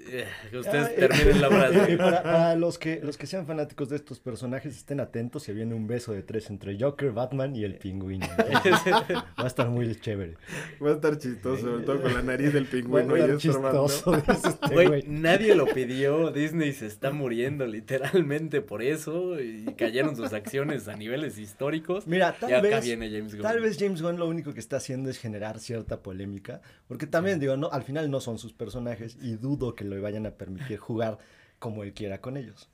eh, 0.09 0.27
ustedes 0.57 0.87
Ah, 0.87 0.91
terminen 0.97 1.41
la 1.41 1.49
frase. 1.49 1.91
Y 1.93 1.97
para, 1.97 2.23
para 2.23 2.55
los, 2.55 2.77
que, 2.77 2.99
los 3.03 3.17
que 3.17 3.27
sean 3.27 3.45
fanáticos 3.45 3.89
de 3.89 3.95
estos 3.97 4.19
personajes, 4.19 4.75
estén 4.75 4.99
atentos. 4.99 5.43
Se 5.43 5.53
viene 5.53 5.73
un 5.75 5.87
beso 5.87 6.11
de 6.13 6.23
tres 6.23 6.49
entre 6.49 6.77
Joker, 6.79 7.11
Batman 7.11 7.55
y 7.55 7.63
el 7.63 7.75
pingüino. 7.77 8.25
Va 8.37 9.43
a 9.43 9.47
estar 9.47 9.69
muy 9.69 9.95
chévere. 9.95 10.35
Va 10.83 10.91
a 10.91 10.93
estar 10.93 11.17
chistoso, 11.17 11.61
sobre 11.61 11.83
todo 11.85 12.01
con 12.01 12.13
la 12.13 12.21
nariz 12.21 12.53
del 12.53 12.65
Va 12.65 12.69
pingüino 12.71 13.13
a 13.15 13.19
y 13.19 13.21
estar 13.21 13.51
hermano. 13.55 13.87
chistoso. 13.87 14.15
este 14.15 14.73
Güey, 14.73 14.87
güey. 14.87 15.03
nadie 15.07 15.55
lo 15.55 15.65
pidió, 15.67 16.31
Disney 16.31 16.73
se 16.73 16.85
está 16.87 17.11
muriendo 17.11 17.65
literalmente 17.67 18.61
por 18.61 18.81
eso 18.81 19.39
y 19.39 19.65
cayeron 19.77 20.15
sus 20.15 20.33
acciones 20.33 20.87
a 20.87 20.95
niveles 20.95 21.37
históricos. 21.37 22.07
Mira, 22.07 22.35
y 22.37 22.41
tal 22.41 22.53
acá 22.53 22.61
vez, 22.61 22.85
viene 22.85 23.09
James 23.09 23.33
Gunn. 23.33 23.41
tal 23.43 23.61
vez 23.61 23.77
James 23.79 24.01
Gunn 24.01 24.17
lo 24.17 24.27
único 24.27 24.53
que 24.53 24.59
está 24.59 24.77
haciendo 24.77 25.09
es 25.09 25.17
generar 25.17 25.59
cierta 25.59 26.01
polémica, 26.01 26.61
porque 26.87 27.07
también 27.07 27.39
digo, 27.39 27.55
no, 27.57 27.69
al 27.71 27.83
final 27.83 28.09
no 28.11 28.19
son 28.19 28.37
sus 28.37 28.53
personajes 28.53 29.17
y 29.21 29.35
dudo 29.37 29.75
que 29.75 29.84
lo 29.89 30.01
vayan 30.01 30.25
a 30.25 30.31
permitir 30.31 30.77
jugar 30.77 31.17
como 31.59 31.83
él 31.83 31.93
quiera 31.93 32.19
con 32.21 32.37
ellos. 32.37 32.69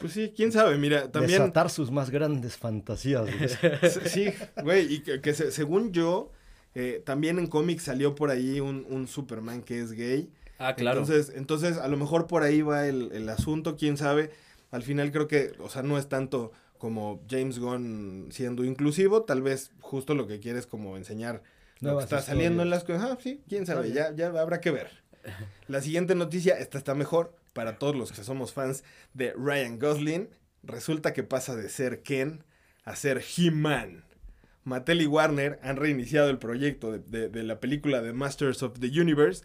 Pues 0.00 0.12
sí, 0.12 0.32
quién 0.36 0.52
sabe, 0.52 0.76
mira, 0.76 1.10
también... 1.10 1.40
Desatar 1.40 1.70
sus 1.70 1.90
más 1.90 2.10
grandes 2.10 2.56
fantasías. 2.56 3.22
güey. 3.22 3.48
Sí, 4.06 4.32
güey, 4.62 4.92
y 4.94 5.00
que, 5.00 5.20
que 5.20 5.34
se- 5.34 5.50
según 5.50 5.92
yo, 5.92 6.30
eh, 6.74 7.02
también 7.04 7.38
en 7.38 7.46
cómics 7.48 7.84
salió 7.84 8.14
por 8.14 8.30
ahí 8.30 8.60
un, 8.60 8.86
un 8.90 9.08
Superman 9.08 9.62
que 9.62 9.80
es 9.80 9.92
gay. 9.92 10.30
Ah, 10.58 10.74
claro. 10.74 11.00
Entonces, 11.00 11.32
entonces, 11.36 11.78
a 11.78 11.88
lo 11.88 11.96
mejor 11.96 12.26
por 12.26 12.42
ahí 12.42 12.62
va 12.62 12.86
el, 12.86 13.10
el 13.12 13.28
asunto, 13.28 13.76
quién 13.76 13.96
sabe. 13.96 14.30
Al 14.70 14.82
final 14.82 15.10
creo 15.10 15.26
que, 15.26 15.52
o 15.60 15.68
sea, 15.70 15.82
no 15.82 15.98
es 15.98 16.08
tanto 16.08 16.52
como 16.76 17.22
James 17.28 17.58
Gunn 17.58 18.28
siendo 18.30 18.62
inclusivo, 18.64 19.22
tal 19.22 19.42
vez 19.42 19.72
justo 19.80 20.14
lo 20.14 20.26
que 20.28 20.38
quiere 20.38 20.58
es 20.60 20.66
como 20.66 20.96
enseñar 20.96 21.42
lo 21.80 21.98
que 21.98 22.04
está 22.04 22.20
saliendo 22.22 22.62
en 22.62 22.70
las 22.70 22.84
cosas. 22.84 23.02
Ah, 23.12 23.18
sí, 23.20 23.40
quién 23.48 23.66
sabe, 23.66 23.90
ya, 23.92 24.14
ya 24.14 24.26
habrá 24.28 24.60
que 24.60 24.70
ver. 24.70 24.90
La 25.68 25.80
siguiente 25.80 26.14
noticia, 26.14 26.58
esta 26.58 26.78
está 26.78 26.94
mejor 26.94 27.34
para 27.52 27.78
todos 27.78 27.96
los 27.96 28.12
que 28.12 28.24
somos 28.24 28.52
fans 28.52 28.84
de 29.14 29.32
Ryan 29.32 29.78
Gosling. 29.78 30.28
Resulta 30.62 31.12
que 31.12 31.22
pasa 31.22 31.56
de 31.56 31.68
ser 31.68 32.02
Ken 32.02 32.44
a 32.84 32.96
ser 32.96 33.22
He-Man. 33.36 34.04
Mattel 34.64 35.00
y 35.02 35.06
Warner 35.06 35.58
han 35.62 35.76
reiniciado 35.76 36.30
el 36.30 36.38
proyecto 36.38 36.92
de, 36.92 36.98
de- 36.98 37.28
de 37.28 37.42
la 37.42 37.58
película 37.60 38.02
de 38.02 38.12
Masters 38.12 38.62
of 38.62 38.78
the 38.80 38.88
Universe 39.00 39.44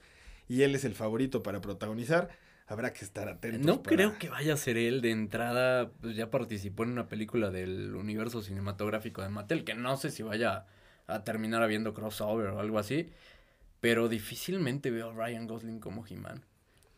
y 0.50 0.63
él 0.63 0.75
es 0.75 0.84
el 0.86 0.96
favorito 0.96 1.44
para 1.44 1.62
protagonizar. 1.62 2.30
Habrá 2.68 2.94
que 2.94 3.03
estar 3.06 3.27
atentos. 3.30 3.62
No 3.65 3.84
para- 3.84 3.96
creo 3.96 4.18
que 4.18 4.30
vaya 4.30 4.53
a 4.53 4.58
ser 4.58 4.77
él 4.77 5.01
de 5.01 5.12
entrada, 5.12 5.92
pues 6.01 6.15
ya 6.15 6.30
participó 6.30 6.84
en 6.84 6.92
una 6.92 7.08
película 7.08 7.51
del 7.51 7.96
universo 7.96 8.42
cinematográfico 8.42 9.22
de 9.22 9.30
Mattel, 9.30 9.63
que 9.63 9.75
no 9.75 9.96
sé 9.98 10.12
si 10.12 10.24
vaya 10.24 10.65
a 11.08 11.24
terminar 11.24 11.62
habiendo 11.63 11.94
crossover 11.94 12.48
o 12.48 12.60
algo 12.60 12.80
así, 12.80 13.10
pero 13.84 14.08
difícilmente 14.08 14.92
veo 14.92 15.10
a 15.10 15.13
Ryan 15.13 15.46
Gosling 15.46 15.82
como 15.82 16.06
He-Man. 16.08 16.42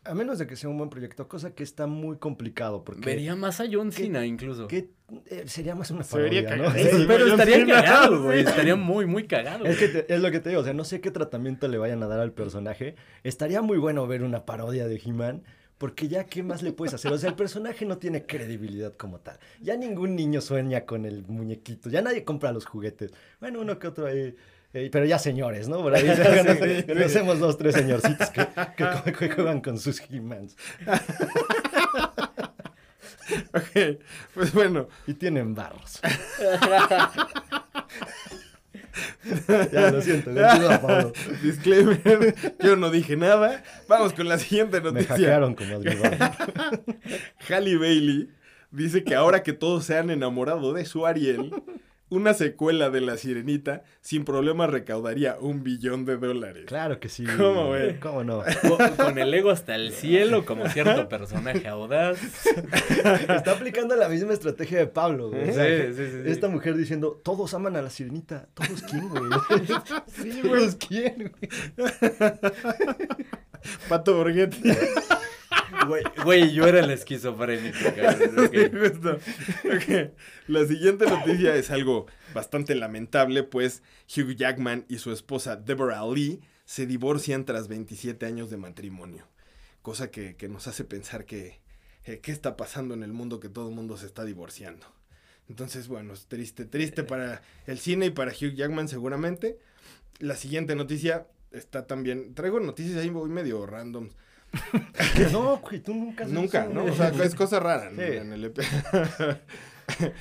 A 0.04 0.14
menos 0.14 0.38
de 0.38 0.46
que 0.46 0.56
sea 0.56 0.70
un 0.70 0.78
buen 0.78 0.92
proyecto, 0.92 1.28
cosa 1.28 1.56
que 1.56 1.64
está 1.64 1.88
muy 1.88 2.18
complicado 2.18 2.84
porque 2.84 3.04
Vería 3.04 3.36
más 3.36 3.60
a 3.60 3.66
John 3.72 3.90
¿Qué- 3.90 4.04
Cena 4.04 4.24
incluso. 4.24 4.68
que, 4.68 4.92
eh, 5.26 5.46
sería 5.48 5.74
más 5.74 5.90
una 5.90 6.04
Se 6.04 6.16
vería 6.20 6.44
parodia, 6.44 6.58
¿no? 6.64 6.70
cagadísimo. 6.70 7.00
Sí, 7.00 7.06
Pero 7.08 7.26
estaría 7.26 7.56
Cena, 7.56 7.74
cagado, 7.82 8.22
güey, 8.26 8.40
estaría 8.70 8.76
muy, 8.76 9.08
muy 9.08 9.26
cagado. 9.26 9.66
Es, 9.66 9.80
que 9.80 9.88
te- 9.88 10.14
es 10.14 10.22
lo 10.22 10.30
que 10.30 10.40
te 10.40 10.50
digo, 10.50 10.62
o 10.62 10.64
sea, 10.64 10.74
no 10.76 10.84
sé 10.84 11.02
qué 11.02 11.10
tratamiento 11.10 11.68
le 11.68 11.80
vayan 11.80 12.04
a 12.04 12.08
dar 12.08 12.20
al 12.20 12.34
personaje. 12.34 12.94
Estaría 13.24 13.64
muy 13.64 13.80
bueno 13.80 14.06
ver 14.06 14.22
una 14.22 14.46
parodia 14.46 14.88
de 14.88 15.02
He-Man, 15.04 15.42
porque 15.80 16.08
ya, 16.08 16.26
¿qué 16.28 16.44
más 16.44 16.62
le 16.62 16.72
puedes 16.72 16.94
hacer? 16.94 17.12
O 17.12 17.18
sea, 17.18 17.32
el 17.32 17.36
personaje 17.36 17.84
no 17.88 17.98
tiene 17.98 18.28
credibilidad 18.28 18.94
como 18.94 19.22
tal. 19.22 19.40
Ya 19.60 19.76
ningún 19.76 20.16
niño 20.16 20.40
sueña 20.40 20.86
con 20.86 21.06
el 21.06 21.24
muñequito, 21.26 21.90
ya 21.90 22.04
nadie 22.04 22.24
compra 22.24 22.52
los 22.54 22.66
juguetes. 22.68 23.12
Bueno, 23.40 23.60
uno 23.60 23.80
que 23.80 23.88
otro 23.88 24.06
ahí, 24.06 24.36
eh, 24.76 24.90
pero 24.92 25.06
ya 25.06 25.18
señores, 25.18 25.68
¿no? 25.68 25.82
Por 25.82 25.96
ahí 25.96 26.06
Sí. 26.16 26.84
conocemos 26.84 27.40
dos, 27.40 27.58
tres 27.58 27.74
señorcitos 27.76 28.30
que, 28.30 28.46
que- 28.78 29.14
que 29.14 29.30
juegan 29.30 29.62
con 29.62 29.80
sus 29.80 30.00
He-Mans 30.02 30.56
Ok, 33.56 33.98
pues 34.36 34.54
bueno, 34.54 34.88
y 35.08 35.14
tienen 35.16 35.56
barros. 35.56 36.00
ya, 39.72 39.92
lo 39.92 40.02
siento, 40.02 40.32
continúa, 40.34 40.80
Pablo. 40.82 41.14
disclaimer, 41.42 42.36
yo 42.60 42.76
no 42.76 42.92
dije 42.92 43.16
nada. 43.18 43.64
Vamos 43.88 44.14
con 44.14 44.28
la 44.30 44.38
siguiente 44.38 44.80
Me 44.80 44.92
noticia. 44.92 45.16
hackearon 45.16 45.56
como. 45.56 45.80
Halle 47.50 47.78
Bailey 47.78 48.30
dice 48.72 49.04
que 49.04 49.16
ahora 49.16 49.42
que 49.44 49.54
todos 49.54 49.86
se 49.86 49.98
han 49.98 50.12
enamorado 50.12 50.72
de 50.74 50.86
su 50.86 51.06
Ariel, 51.08 51.52
una 52.10 52.34
secuela 52.34 52.90
de 52.90 53.02
La 53.02 53.18
Sirenita 53.18 53.84
sin 54.02 54.26
problema 54.26 54.68
recaudaría 54.68 55.38
un 55.40 55.64
billón 55.64 56.06
de 56.06 56.18
dólares. 56.18 56.66
Claro 56.68 57.00
que 57.00 57.10
sí. 57.10 57.26
¿Cómo, 57.26 57.68
güey? 57.68 58.00
¿Cómo 58.00 58.24
no? 58.24 58.44
Con, 58.62 58.96
con 58.96 59.18
el 59.18 59.34
ego 59.34 59.50
hasta 59.50 59.76
el 59.76 59.92
cielo, 59.92 60.46
como 60.46 60.68
cierto 60.70 61.10
personaje 61.10 61.68
audaz. 61.68 62.20
Está 63.30 63.52
aplicando 63.54 63.96
la 63.96 64.08
misma 64.08 64.34
estrategia 64.34 64.78
de 64.78 64.88
Pablo, 64.88 65.30
güey. 65.30 65.50
O 65.50 65.54
sea, 65.54 65.66
Sí, 65.66 65.94
sí, 65.96 66.06
sí, 66.06 66.12
sí. 66.24 66.30
Esta 66.32 66.48
mujer 66.48 66.76
diciendo, 66.78 67.20
todos 67.24 67.54
aman 67.54 67.76
a 67.76 67.82
la 67.82 67.90
sirenita. 67.90 68.48
¿Todos 68.54 68.84
quién, 68.84 69.10
güey? 69.10 69.24
Sí, 70.08 70.42
güey. 70.42 70.60
¿Todos 70.60 70.76
quién, 70.76 71.34
güey? 71.40 71.50
Pato 73.90 74.16
Borghetti. 74.16 74.62
Güey, 75.88 76.04
güey, 76.24 76.54
yo 76.54 76.68
era 76.68 76.80
el 76.80 76.92
esquizofrénico. 76.92 77.78
La 80.48 80.66
siguiente 80.66 81.06
noticia 81.06 81.56
es 81.56 81.72
algo 81.72 82.08
bastante 82.34 82.76
lamentable, 82.76 83.44
pues 83.44 83.82
Hugh 84.16 84.36
Jackman 84.36 84.86
y 84.90 84.98
su 84.98 85.12
esposa 85.12 85.56
Deborah 85.56 86.06
Lee 86.06 86.42
se 86.66 86.86
divorcian 86.86 87.46
tras 87.46 87.68
27 87.68 88.26
años 88.26 88.50
de 88.50 88.58
matrimonio. 88.58 89.28
Cosa 89.82 90.10
que, 90.10 90.36
que 90.36 90.50
nos 90.50 90.68
hace 90.68 90.84
pensar 90.84 91.26
que 91.26 91.60
eh, 92.06 92.20
qué 92.20 92.32
está 92.32 92.56
pasando 92.56 92.94
en 92.94 93.04
el 93.04 93.14
mundo 93.14 93.40
que 93.40 93.50
todo 93.50 93.70
el 93.70 93.76
mundo 93.76 93.98
se 93.98 94.06
está 94.06 94.24
divorciando. 94.24 94.86
Entonces, 95.50 95.88
bueno, 95.88 96.14
es 96.14 96.28
triste, 96.28 96.66
triste 96.66 97.04
para 97.04 97.42
el 97.68 97.80
cine 97.80 98.08
y 98.08 98.12
para 98.12 98.32
Hugh 98.32 98.56
Jackman 98.56 98.88
seguramente. 98.88 99.60
La 100.20 100.36
siguiente 100.36 100.76
noticia 100.76 101.28
está 101.52 101.88
también... 101.88 102.34
Traigo 102.36 102.60
noticias 102.60 102.98
ahí 102.98 103.12
muy 103.12 103.30
medio 103.30 103.66
random. 103.66 104.10
Que 105.16 105.26
no, 105.32 105.58
güey, 105.58 105.80
tú 105.80 105.94
nunca 105.94 106.24
has 106.24 106.30
Nunca, 106.32 106.68
¿no? 106.72 106.86
O 106.86 106.94
sea, 106.94 107.10
es 107.10 107.36
cosa 107.36 107.60
rara 107.60 107.90
¿no? 107.92 108.02
Sí. 108.02 108.08
en 108.14 108.34
el 108.34 108.46
EP. 108.46 108.60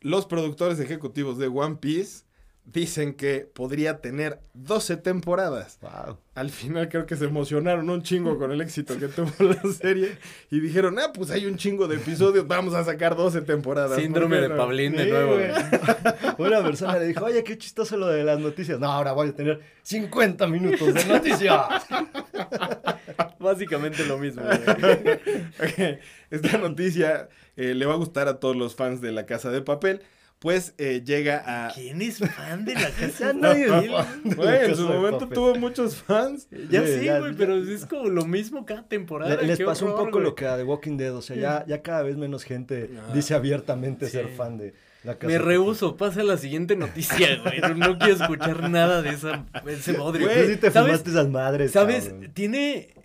Los 0.00 0.26
productores 0.26 0.78
ejecutivos 0.78 1.38
de 1.38 1.48
One 1.48 1.76
Piece 1.76 2.24
dicen 2.66 3.14
que 3.14 3.48
podría 3.52 4.00
tener 4.00 4.40
12 4.54 4.96
temporadas. 4.96 5.78
Wow. 5.80 6.18
Al 6.34 6.50
final 6.50 6.88
creo 6.88 7.06
que 7.06 7.16
se 7.16 7.26
emocionaron 7.26 7.88
un 7.88 8.02
chingo 8.02 8.38
con 8.38 8.50
el 8.50 8.60
éxito 8.60 8.98
que 8.98 9.06
tuvo 9.08 9.30
la 9.44 9.72
serie 9.72 10.18
y 10.50 10.60
dijeron, 10.60 10.98
ah, 10.98 11.12
pues 11.14 11.30
hay 11.30 11.46
un 11.46 11.56
chingo 11.56 11.86
de 11.86 11.96
episodios, 11.96 12.46
vamos 12.46 12.74
a 12.74 12.84
sacar 12.84 13.16
12 13.16 13.42
temporadas. 13.42 14.00
Síndrome 14.00 14.36
¿por 14.36 14.42
de 14.42 14.48
qué 14.48 14.54
no?". 14.54 14.60
Pablín 14.60 14.92
de 14.96 15.04
Sí, 15.04 15.10
nuevo. 15.10 15.36
Una 16.38 16.62
persona 16.62 16.98
le 16.98 17.06
dijo, 17.06 17.24
oye, 17.24 17.44
qué 17.44 17.56
chistoso 17.56 17.96
lo 17.96 18.08
de 18.08 18.24
las 18.24 18.40
noticias. 18.40 18.80
No, 18.80 18.90
ahora 18.90 19.12
voy 19.12 19.28
a 19.28 19.32
tener 19.32 19.60
50 19.82 20.46
minutos 20.48 20.92
de 20.92 21.04
noticias. 21.04 21.56
Básicamente 23.46 24.04
lo 24.04 24.18
mismo. 24.18 24.42
güey. 24.42 24.58
Ok, 25.58 25.98
Esta 26.30 26.58
noticia 26.58 27.28
eh, 27.56 27.74
le 27.74 27.86
va 27.86 27.94
a 27.94 27.96
gustar 27.96 28.28
a 28.28 28.38
todos 28.40 28.56
los 28.56 28.74
fans 28.74 29.00
de 29.00 29.12
La 29.12 29.26
Casa 29.26 29.50
de 29.50 29.62
Papel, 29.62 30.02
pues 30.38 30.74
eh, 30.76 31.02
llega 31.04 31.42
a... 31.46 31.72
¿Quién 31.72 32.02
es 32.02 32.18
fan 32.18 32.64
de 32.66 32.74
la 32.74 32.90
casa 32.90 33.32
de 33.32 33.40
La 33.68 34.06
Güey, 34.22 34.64
en 34.66 34.76
su 34.76 34.86
momento 34.86 35.28
tuvo 35.28 35.54
muchos 35.54 35.96
fans. 35.96 36.46
Ya 36.70 36.86
Sí, 36.86 37.04
ya- 37.06 37.20
güey, 37.20 37.32
ya- 37.32 37.38
pero 37.38 37.56
es 37.56 37.86
como 37.86 38.10
lo 38.10 38.26
mismo 38.26 38.66
cada 38.66 38.82
temporada. 38.86 39.36
Le- 39.36 39.46
les 39.46 39.60
pasó 39.62 39.86
un 39.86 39.92
horror, 39.92 40.04
poco 40.06 40.18
güey. 40.18 40.24
lo 40.24 40.34
que 40.34 40.46
a 40.46 40.56
The 40.58 40.64
Walking 40.64 40.98
Dead, 40.98 41.14
o 41.14 41.22
sea, 41.22 41.36
ya, 41.36 41.64
ya 41.66 41.80
cada 41.82 42.02
vez 42.02 42.16
menos 42.18 42.44
gente 42.44 42.90
Ah. 42.98 43.12
dice 43.14 43.32
abiertamente 43.34 44.10
ser 44.10 44.26
Sí. 44.28 44.32
fan 44.36 44.58
de 44.58 44.74
la 45.04 45.14
casa. 45.14 45.26
Me 45.32 45.38
rehuso, 45.38 45.96
pasa 45.96 46.20
a 46.20 46.24
la 46.24 46.36
siguente 46.36 46.76
noticia, 46.76 47.38
güey. 47.42 47.60
No, 47.60 47.74
no 47.74 47.98
quiero 47.98 48.14
escuchar 48.22 48.68
nada 48.68 49.00
de 49.00 49.10
esa, 49.14 49.46
ese 49.66 49.92
bodrio. 49.92 50.28
Tú 50.28 50.34
sí 50.48 50.56
te 50.56 50.70
¿Sabes? 50.70 50.88
fumaste 50.90 51.10
esas 51.10 51.28
madres. 51.30 51.72
¿Sabes? 51.72 52.10
cabrón. 52.10 52.30
Tiene 52.34 52.74
eh, 52.74 52.88
eh, 52.94 52.95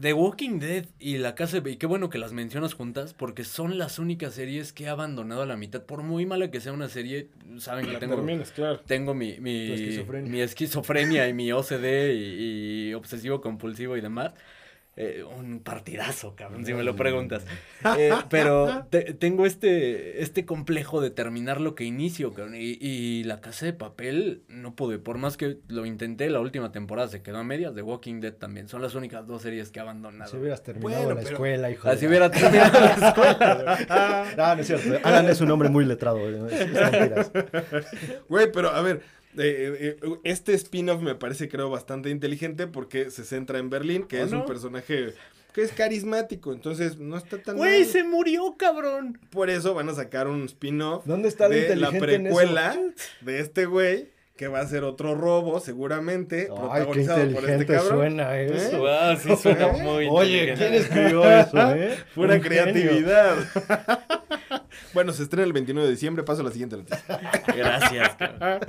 The 0.00 0.12
Walking 0.12 0.58
Dead 0.58 0.86
y 0.98 1.18
La 1.18 1.34
Casa 1.34 1.60
de... 1.60 1.70
Y 1.70 1.76
qué 1.76 1.86
bueno 1.86 2.10
que 2.10 2.18
las 2.18 2.32
mencionas 2.32 2.74
juntas 2.74 3.14
porque 3.14 3.44
son 3.44 3.78
las 3.78 3.98
únicas 3.98 4.34
series 4.34 4.72
que 4.72 4.84
he 4.84 4.88
abandonado 4.88 5.42
a 5.42 5.46
la 5.46 5.56
mitad. 5.56 5.82
Por 5.82 6.02
muy 6.02 6.26
mala 6.26 6.50
que 6.50 6.60
sea 6.60 6.72
una 6.72 6.88
serie, 6.88 7.28
saben 7.58 7.86
que 7.86 7.96
tengo... 7.98 8.16
Terminas, 8.16 8.50
claro. 8.52 8.80
Tengo 8.80 9.14
mi, 9.14 9.38
mi, 9.40 9.66
Tu 9.68 9.72
esquizofrenia. 9.74 10.32
mi 10.32 10.40
esquizofrenia 10.40 11.28
y 11.28 11.34
mi 11.34 11.52
OCD 11.52 12.12
y, 12.12 12.88
y 12.88 12.94
obsesivo 12.94 13.40
compulsivo 13.40 13.96
y 13.96 14.00
demás. 14.00 14.32
Eh, 15.02 15.24
un 15.24 15.60
partidazo, 15.60 16.36
cabrón, 16.36 16.66
si 16.66 16.74
me 16.74 16.82
lo 16.82 16.94
preguntas. 16.94 17.42
Eh, 17.96 18.12
pero 18.28 18.86
tengo 19.18 19.46
este, 19.46 20.22
este 20.22 20.44
complejo 20.44 21.00
de 21.00 21.10
terminar 21.10 21.58
lo 21.58 21.74
que 21.74 21.84
inicio, 21.84 22.34
cabrón. 22.34 22.56
Y, 22.56 22.76
y, 22.78 23.24
La 23.24 23.40
Casa 23.40 23.64
de 23.64 23.72
Papel 23.72 24.42
no 24.48 24.76
pude, 24.76 24.98
por 24.98 25.16
más 25.16 25.38
que 25.38 25.56
lo 25.68 25.86
intenté, 25.86 26.28
la 26.28 26.40
última 26.40 26.72
temporada 26.72 27.08
se 27.08 27.22
quedó 27.22 27.38
a 27.38 27.44
medias. 27.44 27.74
The 27.74 27.80
Walking 27.80 28.20
Dead 28.20 28.34
también. 28.34 28.68
Son 28.68 28.82
las 28.82 28.94
únicas 28.94 29.26
dos 29.26 29.40
series 29.40 29.70
que 29.70 29.78
he 29.78 29.82
abandonado. 29.82 30.30
Si 30.30 30.36
hubieras 30.36 30.62
terminado 30.62 31.14
la 31.14 31.22
escuela, 31.22 31.70
hijo. 31.70 31.88
Así 31.88 32.06
hubiera 32.06 32.30
terminado 32.30 32.80
la 32.80 32.92
escuela. 33.08 34.34
no, 34.36 34.54
no 34.56 34.60
es 34.60 34.66
cierto. 34.66 35.08
Alan 35.08 35.30
es 35.30 35.40
un 35.40 35.50
hombre 35.50 35.70
muy 35.70 35.86
letrado. 35.86 36.18
Güey, 38.28 38.52
pero 38.52 38.68
a 38.68 38.82
ver, 38.82 39.00
eh, 39.38 39.96
eh, 40.02 40.18
este 40.24 40.54
spin-off 40.54 41.00
me 41.02 41.14
parece, 41.14 41.48
creo, 41.48 41.70
bastante 41.70 42.10
inteligente 42.10 42.66
porque 42.66 43.10
se 43.10 43.24
centra 43.24 43.58
en 43.58 43.70
Berlín, 43.70 44.04
que 44.04 44.22
es 44.22 44.32
un 44.32 44.44
personaje 44.44 45.14
que 45.52 45.62
es 45.62 45.72
carismático, 45.72 46.52
entonces 46.52 46.98
no 46.98 47.16
está 47.16 47.42
tan 47.42 47.56
Güey, 47.56 47.84
se 47.84 48.04
murió, 48.04 48.54
cabrón. 48.56 49.18
Por 49.30 49.50
eso 49.50 49.74
van 49.74 49.88
a 49.88 49.94
sacar 49.94 50.28
un 50.28 50.44
spin-off 50.44 51.04
¿Dónde 51.06 51.28
está 51.28 51.48
de 51.48 51.74
la 51.76 51.90
precuela 51.90 52.78
de 53.20 53.40
este 53.40 53.66
güey 53.66 54.08
que 54.36 54.48
va 54.48 54.60
a 54.60 54.66
ser 54.66 54.84
otro 54.84 55.14
robo, 55.14 55.60
seguramente, 55.60 56.48
Ay, 56.50 56.56
protagonizado 56.56 57.28
qué 57.28 57.34
por 57.34 57.50
este 57.50 57.66
cabrón. 57.66 57.98
suena 57.98 58.40
¿Eh? 58.40 58.46
eso. 58.56 58.86
Ah, 58.86 59.14
sí 59.14 59.36
suena 59.36 59.68
muy 59.68 60.08
Oye, 60.10 60.54
¿quién 60.56 60.72
escribió 60.72 61.30
eso, 61.30 61.74
eh? 61.74 61.98
Pura 62.14 62.40
creatividad. 62.40 63.36
bueno, 64.94 65.12
se 65.12 65.24
estrena 65.24 65.44
el 65.44 65.52
29 65.52 65.86
de 65.86 65.92
diciembre, 65.92 66.24
paso 66.24 66.40
a 66.40 66.44
la 66.44 66.52
siguiente 66.52 66.78
noticia. 66.78 67.04
Gracias, 67.54 68.16
cabrón. 68.16 68.60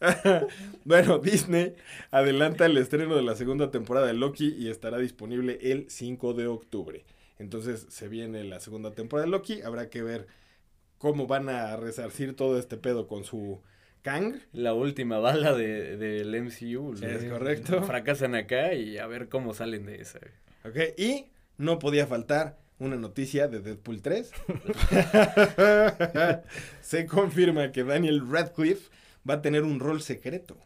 bueno, 0.84 1.18
Disney 1.18 1.74
adelanta 2.10 2.66
el 2.66 2.76
estreno 2.76 3.16
de 3.16 3.22
la 3.22 3.34
segunda 3.34 3.70
temporada 3.70 4.06
de 4.06 4.14
Loki 4.14 4.54
y 4.58 4.68
estará 4.68 4.98
disponible 4.98 5.58
el 5.62 5.86
5 5.88 6.34
de 6.34 6.46
octubre. 6.46 7.04
Entonces 7.38 7.86
se 7.88 8.08
viene 8.08 8.44
la 8.44 8.60
segunda 8.60 8.92
temporada 8.92 9.26
de 9.26 9.30
Loki. 9.30 9.62
Habrá 9.62 9.90
que 9.90 10.02
ver 10.02 10.26
cómo 10.98 11.26
van 11.26 11.48
a 11.48 11.76
resarcir 11.76 12.34
todo 12.34 12.58
este 12.58 12.76
pedo 12.76 13.06
con 13.06 13.24
su 13.24 13.60
Kang. 14.02 14.36
La 14.52 14.72
última 14.72 15.18
bala 15.18 15.52
del 15.52 15.98
de, 15.98 16.40
MCU. 16.40 16.94
Es 17.02 17.24
correcto. 17.24 17.82
Fracasan 17.82 18.34
acá 18.34 18.72
y 18.74 18.98
a 18.98 19.06
ver 19.06 19.28
cómo 19.28 19.52
salen 19.52 19.86
de 19.86 19.96
esa. 19.96 20.20
Ok, 20.64 20.76
y 20.96 21.26
no 21.58 21.78
podía 21.78 22.06
faltar 22.06 22.58
una 22.78 22.96
noticia 22.96 23.48
de 23.48 23.60
Deadpool 23.60 24.02
3. 24.02 24.32
se 26.80 27.06
confirma 27.06 27.72
que 27.72 27.84
Daniel 27.84 28.22
Radcliffe 28.30 28.90
va 29.28 29.34
a 29.34 29.42
tener 29.42 29.62
un 29.62 29.80
rol 29.80 30.02
secreto. 30.02 30.56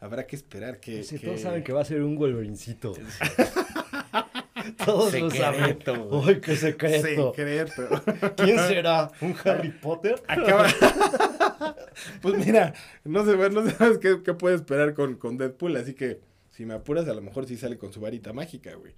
Habrá 0.00 0.26
que 0.26 0.36
esperar 0.36 0.78
que. 0.78 1.02
Sí, 1.02 1.18
todos 1.18 1.40
saben 1.40 1.62
que 1.64 1.72
va 1.72 1.80
a 1.80 1.84
ser 1.84 2.02
un 2.02 2.16
Wolverincito. 2.16 2.92
todos 4.84 5.12
lo 5.14 5.30
saben. 5.30 5.78
Uy, 6.10 6.40
qué 6.40 6.56
secreto. 6.56 7.32
Secreto. 7.34 8.02
¿Quién 8.36 8.58
será? 8.58 9.10
¿Un 9.20 9.34
Harry 9.44 9.70
Potter? 9.70 10.22
Acaba. 10.28 10.68
pues 12.22 12.46
mira, 12.46 12.74
no 13.04 13.24
sé, 13.24 13.36
no 13.36 13.70
sabes 13.70 13.98
qué, 13.98 14.22
qué 14.22 14.34
puede 14.34 14.56
esperar 14.56 14.94
con, 14.94 15.16
con 15.16 15.38
Deadpool, 15.38 15.76
así 15.76 15.94
que 15.94 16.20
si 16.50 16.66
me 16.66 16.74
apuras, 16.74 17.08
a 17.08 17.14
lo 17.14 17.22
mejor 17.22 17.46
sí 17.46 17.56
sale 17.56 17.78
con 17.78 17.92
su 17.92 18.00
varita 18.00 18.32
mágica, 18.32 18.74
güey. 18.74 18.94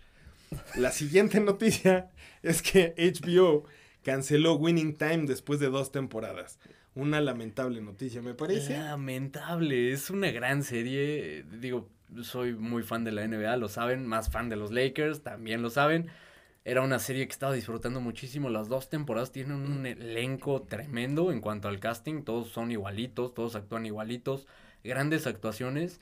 La 0.76 0.90
siguiente 0.90 1.40
noticia 1.40 2.10
es 2.42 2.62
que 2.62 2.94
HBO 2.96 3.64
canceló 4.02 4.54
Winning 4.54 4.96
Time 4.96 5.26
después 5.26 5.60
de 5.60 5.68
dos 5.68 5.92
temporadas 5.92 6.58
una 6.98 7.20
lamentable 7.20 7.80
noticia, 7.80 8.20
me 8.20 8.34
parece. 8.34 8.76
Lamentable, 8.76 9.92
es 9.92 10.10
una 10.10 10.32
gran 10.32 10.64
serie. 10.64 11.44
Digo, 11.60 11.88
soy 12.22 12.54
muy 12.54 12.82
fan 12.82 13.04
de 13.04 13.12
la 13.12 13.26
NBA, 13.26 13.56
lo 13.56 13.68
saben, 13.68 14.04
más 14.04 14.30
fan 14.30 14.48
de 14.48 14.56
los 14.56 14.72
Lakers, 14.72 15.22
también 15.22 15.62
lo 15.62 15.70
saben. 15.70 16.08
Era 16.64 16.82
una 16.82 16.98
serie 16.98 17.26
que 17.26 17.32
estaba 17.32 17.52
disfrutando 17.52 18.00
muchísimo. 18.00 18.50
Las 18.50 18.68
dos 18.68 18.90
temporadas 18.90 19.30
tienen 19.30 19.56
un 19.56 19.86
elenco 19.86 20.62
tremendo 20.62 21.30
en 21.30 21.40
cuanto 21.40 21.68
al 21.68 21.78
casting. 21.78 22.24
Todos 22.24 22.48
son 22.48 22.72
igualitos, 22.72 23.32
todos 23.32 23.54
actúan 23.54 23.86
igualitos. 23.86 24.46
Grandes 24.82 25.26
actuaciones. 25.26 26.00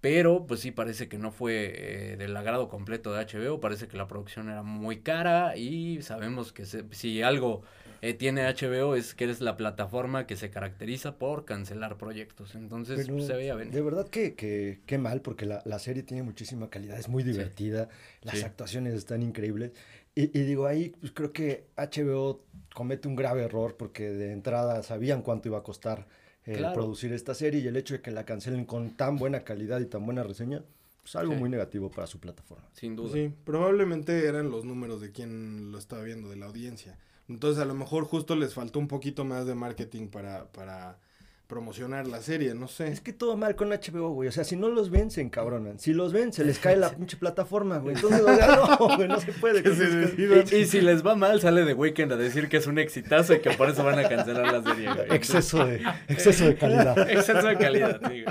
Pero 0.00 0.46
pues 0.46 0.60
sí 0.60 0.70
parece 0.70 1.08
que 1.08 1.18
no 1.18 1.32
fue 1.32 2.12
eh, 2.12 2.16
del 2.16 2.36
agrado 2.36 2.68
completo 2.68 3.12
de 3.12 3.24
HBO. 3.24 3.60
Parece 3.60 3.88
que 3.88 3.96
la 3.96 4.06
producción 4.06 4.48
era 4.48 4.62
muy 4.62 5.00
cara 5.00 5.56
y 5.56 6.02
sabemos 6.02 6.52
que 6.52 6.64
si 6.66 7.22
algo 7.22 7.62
eh, 8.00 8.14
tiene 8.14 8.42
HBO 8.42 8.94
es 8.94 9.14
que 9.14 9.24
es 9.28 9.40
la 9.40 9.56
plataforma 9.56 10.26
que 10.26 10.36
se 10.36 10.50
caracteriza 10.50 11.18
por 11.18 11.44
cancelar 11.44 11.96
proyectos. 11.96 12.54
Entonces 12.54 13.06
se 13.06 13.32
veía 13.32 13.56
venir. 13.56 13.74
De 13.74 13.82
verdad 13.82 14.08
que, 14.08 14.34
que, 14.34 14.80
que 14.86 14.98
mal, 14.98 15.20
porque 15.20 15.46
la, 15.46 15.62
la, 15.64 15.80
serie 15.80 16.04
tiene 16.04 16.22
muchísima 16.22 16.70
calidad, 16.70 16.96
es 16.96 17.08
muy 17.08 17.24
divertida, 17.24 17.88
las 18.22 18.44
actuaciones 18.44 18.94
están 18.94 19.22
increíbles. 19.22 19.72
Y, 20.14 20.36
y, 20.38 20.42
digo, 20.44 20.66
ahí 20.66 20.90
pues 21.00 21.12
creo 21.12 21.32
que 21.32 21.66
HBO 21.76 22.44
comete 22.74 23.08
un 23.08 23.16
grave 23.16 23.42
error 23.42 23.76
porque 23.76 24.10
de 24.10 24.32
entrada 24.32 24.82
sabían 24.82 25.22
cuánto 25.22 25.48
iba 25.48 25.58
a 25.58 25.62
costar 25.62 26.06
eh, 26.48 26.70
producir 26.72 27.12
esta 27.12 27.34
serie 27.34 27.60
y 27.60 27.66
el 27.66 27.76
hecho 27.76 27.94
de 27.94 28.00
que 28.00 28.10
la 28.10 28.24
cancelen 28.24 28.64
con 28.64 28.96
tan 28.96 29.16
buena 29.16 29.40
calidad 29.40 29.80
y 29.80 29.86
tan 29.86 30.04
buena 30.06 30.22
reseña. 30.22 30.62
Es 31.04 31.16
algo 31.16 31.34
muy 31.34 31.48
negativo 31.48 31.90
para 31.90 32.06
su 32.06 32.20
plataforma. 32.20 32.68
Sin 32.72 32.94
duda. 32.94 33.12
Sí, 33.12 33.32
probablemente 33.44 34.26
eran 34.26 34.50
los 34.50 34.64
números 34.64 35.00
de 35.00 35.10
quien 35.10 35.72
lo 35.72 35.78
estaba 35.78 36.02
viendo, 36.02 36.28
de 36.28 36.36
la 36.36 36.46
audiencia. 36.46 36.98
Entonces 37.28 37.62
a 37.62 37.66
lo 37.66 37.74
mejor 37.74 38.04
justo 38.04 38.36
les 38.36 38.54
faltó 38.54 38.78
un 38.78 38.88
poquito 38.88 39.24
más 39.24 39.46
de 39.46 39.54
marketing 39.54 40.08
para, 40.08 40.50
para 40.52 40.98
promocionar 41.48 42.06
la 42.06 42.20
serie, 42.20 42.54
no 42.54 42.68
sé. 42.68 42.88
Es 42.88 43.00
que 43.00 43.12
todo 43.12 43.36
mal 43.36 43.56
con 43.56 43.70
HBO, 43.70 44.10
güey. 44.10 44.28
O 44.28 44.32
sea, 44.32 44.44
si 44.44 44.54
no 44.54 44.68
los 44.68 44.90
ven, 44.90 45.10
se 45.10 45.22
encabronan. 45.22 45.78
Si 45.78 45.94
los 45.94 46.12
ven, 46.12 46.32
se 46.32 46.44
les 46.44 46.58
cae 46.58 46.76
la 46.76 46.90
pinche 46.96 47.16
plataforma, 47.16 47.78
güey. 47.78 47.96
Entonces, 47.96 48.22
no, 48.22 48.96
güey, 48.96 49.08
no 49.08 49.18
se 49.18 49.32
puede. 49.32 49.62
Que 49.68 49.74
se 49.74 50.58
y, 50.58 50.66
si 50.66 50.80
les 50.80 51.04
va 51.04 51.16
mal, 51.16 51.40
sale 51.40 51.64
de 51.64 51.74
Weekend 51.74 52.12
a 52.12 52.16
decir 52.16 52.48
que 52.48 52.58
es 52.58 52.66
un 52.66 52.78
exitazo 52.78 53.34
y 53.34 53.40
que 53.40 53.50
por 53.52 53.68
eso 53.70 53.82
van 53.82 53.98
a 53.98 54.08
cancelar 54.08 54.52
la 54.52 54.62
serie, 54.62 54.94
güey. 54.94 55.16
Exceso 55.16 55.64
de, 55.64 55.82
exceso 56.08 56.44
de 56.44 56.54
calidad. 56.54 56.98
exceso 57.10 57.46
de 57.46 57.56
calidad, 57.56 58.00
digo. 58.08 58.30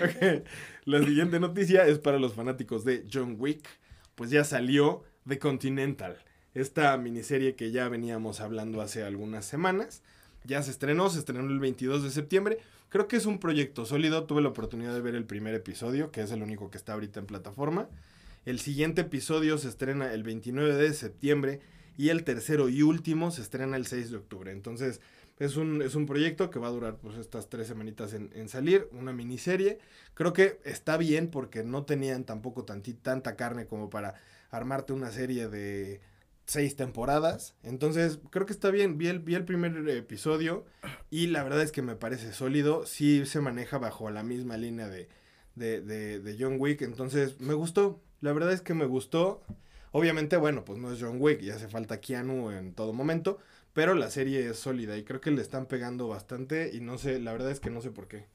Ok. 0.00 0.44
La 0.84 1.00
siguiente 1.00 1.40
noticia 1.40 1.86
es 1.86 1.98
para 1.98 2.18
los 2.18 2.34
fanáticos 2.34 2.84
de 2.84 3.04
John 3.12 3.36
Wick. 3.38 3.68
Pues 4.14 4.30
ya 4.30 4.44
salió 4.44 5.02
The 5.26 5.38
Continental 5.40 6.16
esta 6.54 6.96
miniserie 6.96 7.56
que 7.56 7.72
ya 7.72 7.88
veníamos 7.88 8.40
hablando 8.40 8.80
hace 8.80 9.02
algunas 9.02 9.44
semanas. 9.44 10.02
Ya 10.44 10.62
se 10.62 10.70
estrenó, 10.70 11.08
se 11.08 11.18
estrenó 11.18 11.48
el 11.48 11.58
22 11.58 12.02
de 12.02 12.10
septiembre. 12.10 12.58
Creo 12.90 13.08
que 13.08 13.16
es 13.16 13.26
un 13.26 13.38
proyecto 13.38 13.86
sólido. 13.86 14.24
Tuve 14.24 14.42
la 14.42 14.50
oportunidad 14.50 14.94
de 14.94 15.00
ver 15.00 15.14
el 15.14 15.24
primer 15.24 15.54
episodio, 15.54 16.10
que 16.10 16.22
es 16.22 16.30
el 16.30 16.42
único 16.42 16.70
que 16.70 16.76
está 16.76 16.92
ahorita 16.92 17.20
en 17.20 17.26
plataforma. 17.26 17.88
El 18.44 18.60
siguiente 18.60 19.02
episodio 19.02 19.56
se 19.56 19.68
estrena 19.68 20.12
el 20.12 20.22
29 20.22 20.74
de 20.74 20.92
septiembre 20.92 21.60
y 21.96 22.10
el 22.10 22.24
tercero 22.24 22.68
y 22.68 22.82
último 22.82 23.30
se 23.30 23.40
estrena 23.40 23.76
el 23.76 23.86
6 23.86 24.10
de 24.10 24.16
octubre. 24.18 24.52
Entonces 24.52 25.00
es 25.38 25.56
un, 25.56 25.82
es 25.82 25.94
un 25.94 26.06
proyecto 26.06 26.50
que 26.50 26.58
va 26.58 26.68
a 26.68 26.72
durar 26.72 26.98
pues 26.98 27.16
estas 27.16 27.48
tres 27.48 27.66
semanitas 27.66 28.12
en, 28.12 28.30
en 28.34 28.48
salir, 28.48 28.86
una 28.92 29.12
miniserie. 29.12 29.78
Creo 30.12 30.32
que 30.32 30.60
está 30.64 30.96
bien 30.96 31.28
porque 31.28 31.64
no 31.64 31.84
tenían 31.84 32.24
tampoco 32.24 32.64
tanta 32.64 33.34
carne 33.36 33.66
como 33.66 33.90
para 33.90 34.14
armarte 34.50 34.92
una 34.92 35.10
serie 35.10 35.48
de 35.48 36.00
seis 36.46 36.76
temporadas. 36.76 37.54
Entonces, 37.62 38.18
creo 38.30 38.46
que 38.46 38.52
está 38.52 38.70
bien. 38.70 38.98
Vi 38.98 39.08
el, 39.08 39.20
vi 39.20 39.34
el 39.34 39.44
primer 39.44 39.88
episodio 39.88 40.64
y 41.10 41.28
la 41.28 41.42
verdad 41.42 41.62
es 41.62 41.72
que 41.72 41.82
me 41.82 41.96
parece 41.96 42.32
sólido. 42.32 42.86
Sí 42.86 43.26
se 43.26 43.40
maneja 43.40 43.78
bajo 43.78 44.10
la 44.10 44.22
misma 44.22 44.56
línea 44.56 44.88
de, 44.88 45.08
de, 45.54 45.80
de, 45.80 46.20
de, 46.20 46.36
John 46.38 46.56
Wick. 46.58 46.82
Entonces, 46.82 47.40
me 47.40 47.54
gustó. 47.54 48.00
La 48.20 48.32
verdad 48.32 48.52
es 48.52 48.60
que 48.60 48.74
me 48.74 48.86
gustó. 48.86 49.42
Obviamente, 49.92 50.36
bueno, 50.36 50.64
pues 50.64 50.78
no 50.78 50.92
es 50.92 51.00
John 51.00 51.16
Wick. 51.20 51.40
Ya 51.40 51.54
hace 51.54 51.68
falta 51.68 52.00
Keanu 52.00 52.50
en 52.50 52.74
todo 52.74 52.92
momento. 52.92 53.38
Pero 53.72 53.94
la 53.94 54.10
serie 54.10 54.48
es 54.48 54.58
sólida 54.58 54.96
y 54.96 55.04
creo 55.04 55.20
que 55.20 55.30
le 55.30 55.42
están 55.42 55.66
pegando 55.66 56.08
bastante. 56.08 56.70
Y 56.72 56.80
no 56.80 56.98
sé, 56.98 57.18
la 57.18 57.32
verdad 57.32 57.50
es 57.50 57.60
que 57.60 57.70
no 57.70 57.80
sé 57.80 57.90
por 57.90 58.06
qué. 58.06 58.26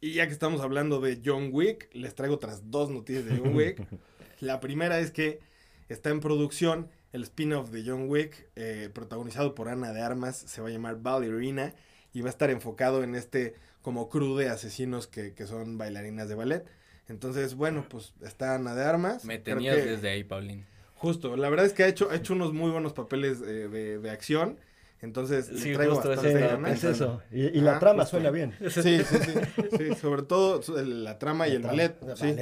Y 0.00 0.12
ya 0.12 0.26
que 0.26 0.32
estamos 0.32 0.60
hablando 0.60 1.00
de 1.00 1.20
John 1.24 1.50
Wick, 1.52 1.88
les 1.92 2.14
traigo 2.14 2.36
otras 2.36 2.70
dos 2.70 2.90
noticias 2.90 3.24
de 3.24 3.38
John 3.38 3.54
Wick. 3.54 3.86
la 4.40 4.60
primera 4.60 5.00
es 5.00 5.10
que 5.10 5.40
está 5.88 6.10
en 6.10 6.20
producción 6.20 6.88
el 7.12 7.22
spin-off 7.22 7.70
de 7.70 7.84
John 7.86 8.08
Wick, 8.08 8.48
eh, 8.56 8.90
protagonizado 8.92 9.54
por 9.54 9.68
Ana 9.68 9.92
de 9.92 10.02
Armas, 10.02 10.36
se 10.36 10.60
va 10.60 10.68
a 10.68 10.70
llamar 10.70 11.00
Ballerina 11.00 11.74
y 12.12 12.20
va 12.20 12.28
a 12.28 12.30
estar 12.30 12.50
enfocado 12.50 13.02
en 13.02 13.14
este 13.14 13.54
como 13.82 14.08
crew 14.08 14.36
de 14.36 14.48
asesinos 14.48 15.06
que, 15.06 15.32
son 15.46 15.78
bailarinas 15.78 16.28
de 16.28 16.34
ballet. 16.34 16.64
Entonces, 17.08 17.54
bueno, 17.54 17.86
pues 17.88 18.14
está 18.22 18.56
Ana 18.56 18.74
de 18.74 18.84
Armas. 18.84 19.24
Me 19.24 19.38
tenías 19.38 19.76
desde 19.76 20.10
ahí, 20.10 20.24
Paulín. 20.24 20.66
Justo, 20.94 21.36
la 21.36 21.48
verdad 21.50 21.66
es 21.66 21.72
que 21.72 21.84
ha 21.84 21.88
hecho, 21.88 22.10
ha 22.10 22.16
hecho 22.16 22.32
unos 22.32 22.52
muy 22.52 22.70
buenos 22.70 22.94
papeles 22.94 23.40
eh, 23.46 23.68
de, 23.68 24.10
acción. 24.10 24.58
Entonces, 25.02 25.46
sí, 25.54 25.72
traigo 25.74 25.94
bastante 25.94 26.70
es, 26.70 26.82
es 26.82 26.84
eso. 26.84 27.22
Y, 27.30 27.60
la 27.60 27.78
trama 27.78 28.06
suena 28.06 28.30
bien. 28.30 28.54
Sí, 28.70 28.82
sí, 28.82 29.04
sí, 29.04 29.94
Sobre 30.00 30.22
todo 30.22 30.60
la 30.82 31.18
trama 31.18 31.46
y 31.46 31.52
el 31.52 31.62
ballet. 31.62 31.96
Sí, 32.16 32.34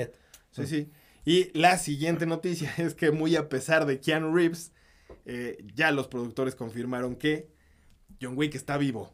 sí, 0.53 0.67
sí. 0.67 0.91
Y 1.25 1.51
la 1.59 1.79
siguiente 1.79 2.27
noticia 2.27 2.73
es 2.79 2.95
que 2.95 3.11
muy 3.11 3.37
a 3.37 3.49
pesar 3.49 3.87
de 3.87 4.01
Keanu 4.01 4.35
Reeves, 4.35 4.73
eh, 5.25 5.65
ya 5.75 5.91
los 5.91 6.09
productores 6.09 6.55
confirmaron 6.55 7.17
que 7.17 7.49
John 8.21 8.37
Wick 8.37 8.55
está 8.55 8.77
vivo. 8.79 9.13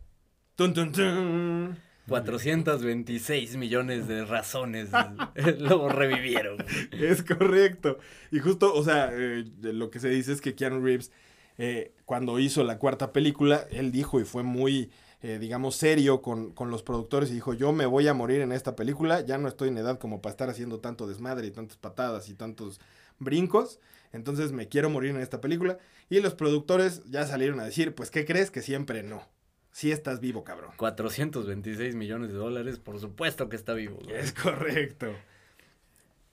¡Tun, 0.57 0.75
tun, 0.75 0.93
tun! 0.93 1.79
426 2.11 3.57
millones 3.57 4.09
de 4.09 4.25
razones 4.25 4.91
lo 5.59 5.89
revivieron. 5.89 6.59
Es 6.91 7.23
correcto. 7.23 7.99
Y 8.31 8.41
justo, 8.41 8.75
o 8.75 8.83
sea, 8.83 9.11
eh, 9.13 9.45
lo 9.63 9.91
que 9.91 10.01
se 10.01 10.09
dice 10.11 10.33
es 10.33 10.41
que 10.41 10.55
Keanu 10.55 10.85
Reeves, 10.85 11.13
eh, 11.57 11.95
cuando 12.05 12.39
hizo 12.39 12.65
la 12.65 12.79
cuarta 12.79 13.13
película, 13.13 13.67
él 13.71 13.93
dijo 13.93 14.21
y 14.21 14.25
fue 14.25 14.43
muy, 14.43 14.91
eh, 15.23 15.39
digamos, 15.39 15.77
serio 15.77 16.23
con, 16.23 16.53
con, 16.53 16.71
los 16.71 16.83
productores 16.83 17.31
y 17.31 17.35
dijo, 17.35 17.53
yo 17.55 17.73
me 17.73 17.87
voy 17.87 18.09
a 18.09 18.15
morir 18.15 18.41
en 18.41 18.53
esta 18.53 18.75
película, 18.75 19.21
ya 19.21 19.39
no 19.39 19.49
estoy 19.49 19.69
en 19.69 19.79
edad 19.79 19.99
como 19.99 20.23
para 20.23 20.31
estar 20.31 20.49
haciendo 20.49 20.81
tanto 20.81 21.07
desmadre 21.07 21.47
y 21.47 21.51
tantas 21.51 21.77
patadas 21.77 22.29
y 22.29 22.35
tantos 22.35 22.81
brincos, 23.19 23.81
entonces 24.13 24.53
me 24.53 24.69
quiero 24.69 24.91
morir 24.91 25.11
en 25.11 25.21
esta 25.21 25.41
película. 25.41 25.79
Y 26.09 26.21
los 26.21 26.35
productores 26.35 27.03
ya 27.07 27.27
salieron 27.27 27.61
a 27.61 27.65
decir, 27.65 27.95
pues, 27.95 28.11
¿qué 28.11 28.25
crees? 28.25 28.51
Que 28.51 28.63
siempre 28.63 29.03
no. 29.03 29.23
Sí 29.71 29.93
estás 29.93 30.21
vivo, 30.21 30.43
cabrón. 30.43 30.73
426 30.77 31.95
millones 31.95 32.31
de 32.31 32.35
dólares, 32.35 32.79
por 32.79 32.99
supuesto 32.99 33.49
que 33.49 33.57
está 33.57 33.73
vivo. 33.75 33.99
Es 34.09 34.33
correcto. 34.33 35.07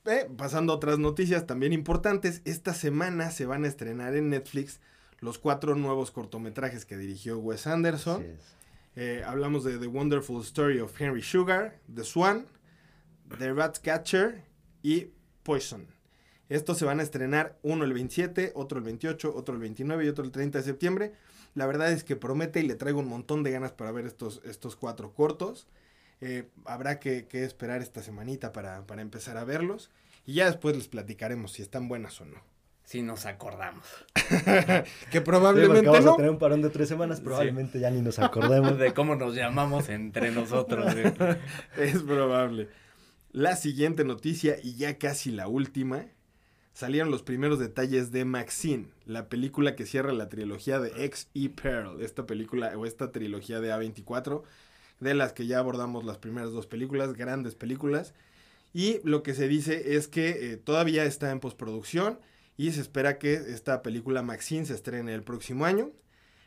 Eh, 0.06 0.28
pasando 0.36 0.74
a 0.74 0.78
otras 0.78 0.98
noticias 0.98 1.46
también 1.46 1.74
importantes, 1.74 2.42
esta 2.46 2.74
semana 2.74 3.30
se 3.30 3.46
van 3.46 3.66
a 3.66 3.68
estrenar 3.68 4.16
en 4.16 4.30
Netflix 4.30 4.80
los 5.20 5.38
cuatro 5.38 5.76
nuevos 5.76 6.12
cortometrajes 6.12 6.86
que 6.86 6.98
dirigió 6.98 7.38
Wes 7.38 7.68
Anderson. 7.68 8.26
Eh, 9.00 9.22
hablamos 9.24 9.64
de 9.64 9.78
The 9.78 9.86
Wonderful 9.86 10.42
Story 10.42 10.80
of 10.80 11.00
Henry 11.00 11.22
Sugar, 11.22 11.80
The 11.94 12.04
Swan, 12.04 12.48
The 13.38 13.54
Ratcatcher 13.54 14.44
y 14.82 15.10
Poison. 15.44 15.86
Estos 16.50 16.80
se 16.80 16.86
van 16.86 17.00
a 17.00 17.04
estrenar 17.04 17.60
uno 17.62 17.86
el 17.86 17.94
27, 17.94 18.54
otro 18.56 18.80
el 18.80 18.86
28, 18.86 19.36
otro 19.36 19.54
el 19.54 19.62
29 19.62 20.04
y 20.04 20.08
otro 20.08 20.26
el 20.26 20.32
30 20.32 20.58
de 20.58 20.64
septiembre. 20.64 21.14
La 21.54 21.68
verdad 21.68 21.92
es 21.92 22.04
que 22.04 22.16
promete 22.16 22.60
y 22.60 22.64
le 22.68 22.74
traigo 22.74 23.00
un 23.00 23.08
montón 23.08 23.44
de 23.44 23.52
ganas 23.52 23.72
para 23.72 23.92
ver 23.92 24.08
estos, 24.08 24.42
estos 24.44 24.76
cuatro 24.76 25.14
cortos. 25.14 25.68
Eh, 26.20 26.50
habrá 26.66 27.00
que, 27.00 27.28
esperar 27.34 27.84
esta 27.84 28.02
semanita 28.02 28.52
para, 28.52 28.84
empezar 28.98 29.38
a 29.38 29.44
verlos. 29.44 29.92
Y 30.26 30.34
ya 30.34 30.48
después 30.48 30.76
les 30.76 30.88
platicaremos 30.88 31.52
si 31.52 31.62
están 31.62 31.88
buenas 31.88 32.20
o 32.20 32.26
no. 32.26 32.42
Si 32.88 33.02
nos 33.02 33.26
acordamos. 33.26 33.84
que 35.12 35.20
probablemente 35.20 35.90
vamos 35.90 36.06
a 36.06 36.16
tener 36.16 36.32
un 36.32 36.40
parón 36.40 36.62
de 36.62 36.70
tres 36.70 36.88
semanas, 36.88 37.20
probablemente 37.20 37.82
ya 37.82 37.92
ni 37.92 38.02
nos 38.02 38.18
acordemos. 38.20 38.78
de 38.78 38.94
cómo 38.94 39.18
nos 39.18 39.36
llamamos 39.36 39.90
entre 39.90 40.32
nosotros. 40.32 40.96
es 41.78 42.02
probable. 42.04 42.70
La 43.34 43.58
siguiente 43.58 44.06
noticia, 44.06 44.56
y 44.64 44.76
ya 44.76 44.98
casi 44.98 45.32
la 45.32 45.50
última, 45.50 46.06
salieron 46.72 47.12
los 47.12 47.24
primeros 47.24 47.60
detalles 47.60 48.14
de 48.14 48.24
Maxine, 48.24 48.88
la 49.06 49.28
película 49.28 49.76
que 49.76 49.86
cierra 49.86 50.14
la 50.14 50.30
trilogía 50.30 50.80
de 50.80 51.04
X 51.04 51.28
y 51.34 51.50
Pearl, 51.50 52.02
esta 52.02 52.26
película 52.26 52.72
o 52.78 52.86
esta 52.86 53.12
trilogía 53.12 53.60
de 53.60 53.74
A24, 53.74 54.44
de 55.02 55.14
las 55.14 55.34
que 55.34 55.46
ya 55.46 55.60
abordamos 55.60 56.06
las 56.06 56.20
primeras 56.20 56.54
dos 56.54 56.68
películas, 56.68 57.16
grandes 57.16 57.54
películas. 57.54 58.14
Y 58.74 59.02
lo 59.04 59.24
que 59.24 59.34
se 59.34 59.50
dice 59.50 59.98
es 59.98 60.08
que 60.08 60.54
eh, 60.54 60.56
todavía 60.56 61.04
está 61.04 61.32
en 61.32 61.42
postproducción 61.42 62.20
y 62.58 62.72
se 62.72 62.82
espera 62.82 63.20
que 63.20 63.34
esta 63.34 63.84
película 63.84 64.24
Maxine 64.24 64.66
se 64.66 64.74
estrene 64.74 65.14
el 65.14 65.24
próximo 65.24 65.66
año. 65.66 65.92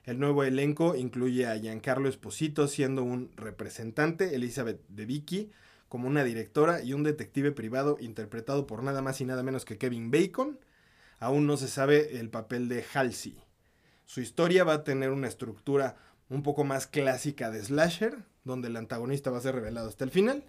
El 0.05 0.19
nuevo 0.19 0.43
elenco 0.43 0.97
incluye 0.97 1.47
a 1.47 1.57
Giancarlo 1.57 2.09
Esposito 2.09 2.67
siendo 2.67 3.05
un 3.05 3.31
representante, 3.37 4.35
Elizabeth 4.35 4.81
de 4.89 5.07
Vicky, 5.07 5.53
como 5.89 6.09
una 6.09 6.25
directora 6.25 6.83
y 6.83 6.95
un 6.95 7.05
detective 7.05 7.53
privado 7.53 7.97
interpretado 8.01 8.67
por 8.67 8.83
nada 8.83 9.03
más 9.03 9.21
y 9.21 9.25
nada 9.25 9.45
menos 9.45 9.65
que 9.65 9.79
Kevin 9.79 10.11
Bacon. 10.11 10.59
Aún 11.21 11.47
no 11.47 11.57
se 11.57 11.69
sabe 11.69 12.19
el 12.19 12.29
papel 12.29 12.69
de 12.69 12.85
Halsey. 12.93 13.39
Su 14.05 14.21
historia 14.21 14.65
va 14.65 14.75
a 14.75 14.85
tener 14.85 15.11
una 15.11 15.29
estructura 15.29 15.97
un 16.29 16.43
poco 16.43 16.65
más 16.65 16.87
clásica 16.89 17.51
de 17.51 17.63
slasher, 17.63 18.25
donde 18.45 18.69
el 18.69 18.77
antagonista 18.77 19.31
va 19.31 19.39
a 19.39 19.43
ser 19.43 19.55
revelado 19.55 19.89
hasta 19.89 20.05
el 20.05 20.11
final, 20.11 20.45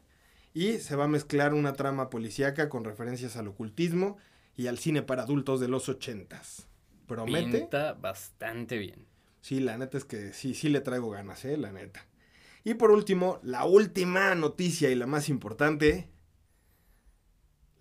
y 0.53 0.77
se 0.77 0.95
va 0.95 1.03
a 1.05 1.09
mezclar 1.09 1.53
una 1.53 1.73
trama 1.73 2.09
policíaca 2.09 2.69
con 2.69 2.83
referencias 2.83 3.35
al 3.35 3.47
ocultismo 3.47 4.17
y 4.55 4.67
al 4.67 4.77
cine 4.77 5.01
para 5.01 5.23
adultos 5.23 5.59
de 5.59 5.67
los 5.67 5.89
ochentas. 5.89 6.67
Promete. 7.07 7.59
Pinta 7.59 7.93
bastante 7.93 8.77
bien. 8.77 9.07
Sí, 9.41 9.59
la 9.59 9.77
neta 9.77 9.97
es 9.97 10.05
que 10.05 10.33
sí, 10.33 10.53
sí 10.53 10.69
le 10.69 10.81
traigo 10.81 11.09
ganas, 11.09 11.43
eh, 11.45 11.57
la 11.57 11.71
neta. 11.71 12.05
Y 12.63 12.75
por 12.75 12.91
último, 12.91 13.39
la 13.43 13.65
última 13.65 14.35
noticia 14.35 14.89
y 14.91 14.95
la 14.95 15.07
más 15.07 15.29
importante. 15.29 16.09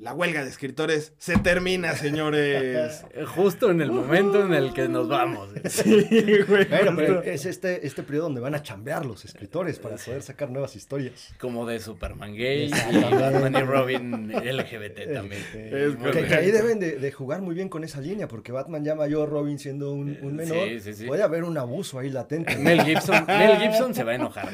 La 0.00 0.14
huelga 0.14 0.42
de 0.42 0.48
escritores 0.48 1.12
se 1.18 1.36
termina, 1.36 1.94
señores. 1.94 3.04
Justo 3.34 3.70
en 3.70 3.82
el 3.82 3.92
momento 3.92 4.42
en 4.42 4.54
el 4.54 4.72
que 4.72 4.88
nos 4.88 5.08
vamos. 5.08 5.50
Sí, 5.68 6.38
güey. 6.48 6.66
pero 6.68 7.22
es 7.22 7.44
este, 7.44 7.86
este 7.86 8.02
periodo 8.02 8.24
donde 8.24 8.40
van 8.40 8.54
a 8.54 8.62
chambear 8.62 9.04
los 9.04 9.24
escritores 9.24 9.78
para 9.78 9.96
poder 9.96 10.22
sacar 10.22 10.50
nuevas 10.50 10.74
historias. 10.74 11.32
Como 11.38 11.66
de 11.66 11.80
Superman 11.80 12.34
gay 12.34 12.70
y 12.70 13.14
Batman 13.14 13.54
y 13.54 13.62
Robin 13.62 14.32
LGBT 14.32 15.12
también. 15.12 15.42
que, 15.52 16.34
ahí 16.34 16.50
deben 16.50 16.80
de, 16.80 17.12
jugar 17.12 17.42
muy 17.42 17.54
bien 17.54 17.68
con 17.68 17.84
esa 17.84 18.00
línea, 18.00 18.26
porque 18.26 18.52
Batman 18.52 18.84
ya 18.84 18.94
mayor, 18.94 19.28
Robin 19.28 19.58
siendo 19.58 19.92
un, 19.92 20.18
menor. 20.34 20.68
Puede 21.06 21.22
haber 21.22 21.44
un 21.44 21.58
abuso 21.58 21.98
ahí 21.98 22.08
latente. 22.08 22.56
Mel 22.56 22.82
Gibson, 22.82 23.26
Mel 23.26 23.58
Gibson 23.58 23.94
se 23.94 24.04
va 24.04 24.12
a 24.12 24.14
enojar. 24.14 24.48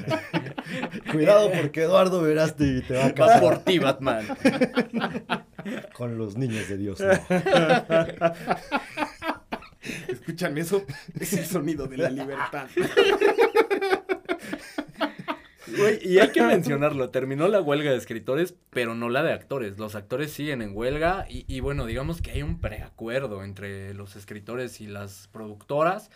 Cuidado 1.12 1.50
porque 1.52 1.82
Eduardo 1.82 2.20
Verasti 2.20 2.82
te 2.82 2.94
va 2.94 3.06
a 3.06 3.14
casar. 3.14 3.36
Va 3.36 3.40
por 3.40 3.58
ti, 3.58 3.78
Batman. 3.78 4.26
Con 5.92 6.18
los 6.18 6.36
niños 6.36 6.68
de 6.68 6.76
Dios. 6.76 7.00
¿Escuchan 10.08 10.58
eso? 10.58 10.84
Es 11.18 11.32
el 11.34 11.46
sonido 11.46 11.86
de 11.86 11.96
la 11.96 12.10
libertad. 12.10 12.68
y 16.02 16.18
hay 16.18 16.28
que 16.30 16.42
mencionarlo, 16.42 17.10
terminó 17.10 17.48
la 17.48 17.60
huelga 17.60 17.90
de 17.90 17.96
escritores, 17.96 18.54
pero 18.70 18.94
no 18.94 19.08
la 19.08 19.22
de 19.22 19.32
actores. 19.32 19.78
Los 19.78 19.94
actores 19.94 20.32
siguen 20.32 20.62
en 20.62 20.76
huelga 20.76 21.26
y, 21.28 21.44
y 21.46 21.60
bueno, 21.60 21.86
digamos 21.86 22.22
que 22.22 22.32
hay 22.32 22.42
un 22.42 22.60
preacuerdo 22.60 23.44
entre 23.44 23.94
los 23.94 24.16
escritores 24.16 24.80
y 24.80 24.86
las 24.86 25.28
productoras 25.32 26.10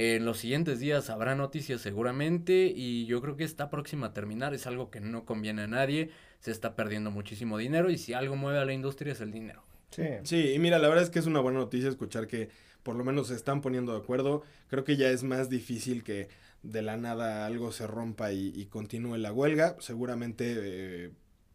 en 0.00 0.24
los 0.24 0.38
siguientes 0.38 0.78
días 0.78 1.10
habrá 1.10 1.34
noticias 1.34 1.80
seguramente 1.80 2.72
y 2.72 3.06
yo 3.06 3.20
creo 3.20 3.36
que 3.36 3.42
está 3.42 3.68
próxima 3.68 4.08
a 4.08 4.12
terminar. 4.12 4.54
Es 4.54 4.66
algo 4.66 4.90
que 4.90 5.00
no 5.00 5.24
conviene 5.24 5.62
a 5.62 5.66
nadie. 5.66 6.10
Se 6.40 6.50
está 6.50 6.76
perdiendo 6.76 7.10
muchísimo 7.10 7.58
dinero 7.58 7.90
y 7.90 7.98
si 7.98 8.12
algo 8.14 8.36
mueve 8.36 8.58
a 8.58 8.64
la 8.64 8.72
industria 8.72 9.12
es 9.12 9.20
el 9.20 9.32
dinero. 9.32 9.62
Sí. 9.90 10.04
sí, 10.22 10.52
y 10.52 10.58
mira, 10.58 10.78
la 10.78 10.88
verdad 10.88 11.04
es 11.04 11.10
que 11.10 11.18
es 11.18 11.26
una 11.26 11.40
buena 11.40 11.58
noticia 11.58 11.88
escuchar 11.88 12.26
que 12.26 12.50
por 12.82 12.94
lo 12.94 13.04
menos 13.04 13.28
se 13.28 13.34
están 13.34 13.60
poniendo 13.60 13.92
de 13.92 13.98
acuerdo. 13.98 14.42
Creo 14.68 14.84
que 14.84 14.96
ya 14.96 15.08
es 15.10 15.22
más 15.22 15.48
difícil 15.48 16.04
que 16.04 16.28
de 16.62 16.82
la 16.82 16.96
nada 16.96 17.46
algo 17.46 17.72
se 17.72 17.86
rompa 17.86 18.32
y, 18.32 18.66
continúe 18.66 19.16
la 19.16 19.32
huelga. 19.32 19.76
Seguramente 19.80 20.54
eh, 20.58 21.10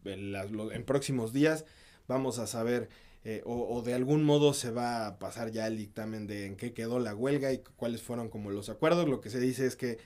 en, 0.06 0.36
en 0.36 0.84
próximos 0.84 1.32
días 1.32 1.65
vamos 2.08 2.39
a 2.39 2.48
saber 2.48 2.89
eh, 3.26 3.41
o, 3.46 3.82
de 3.82 3.93
algún 3.93 4.26
modo 4.26 4.54
se 4.54 4.69
va 4.69 5.08
a 5.08 5.17
pasar 5.17 5.52
ya 5.52 5.65
el 5.67 5.78
dictamen 5.78 6.28
de 6.28 6.46
en 6.46 6.58
qué 6.58 6.74
quedó 6.74 7.00
la 7.00 7.15
huelga 7.15 7.54
y 7.54 7.60
cuáles 7.78 8.02
fueron 8.02 8.30
como 8.30 8.52
los 8.52 8.67
acuerdos. 8.69 9.08
Lo 9.08 9.22
que 9.22 9.30
se 9.30 9.39
dice 9.39 9.65
es 9.65 9.78
que 9.78 9.98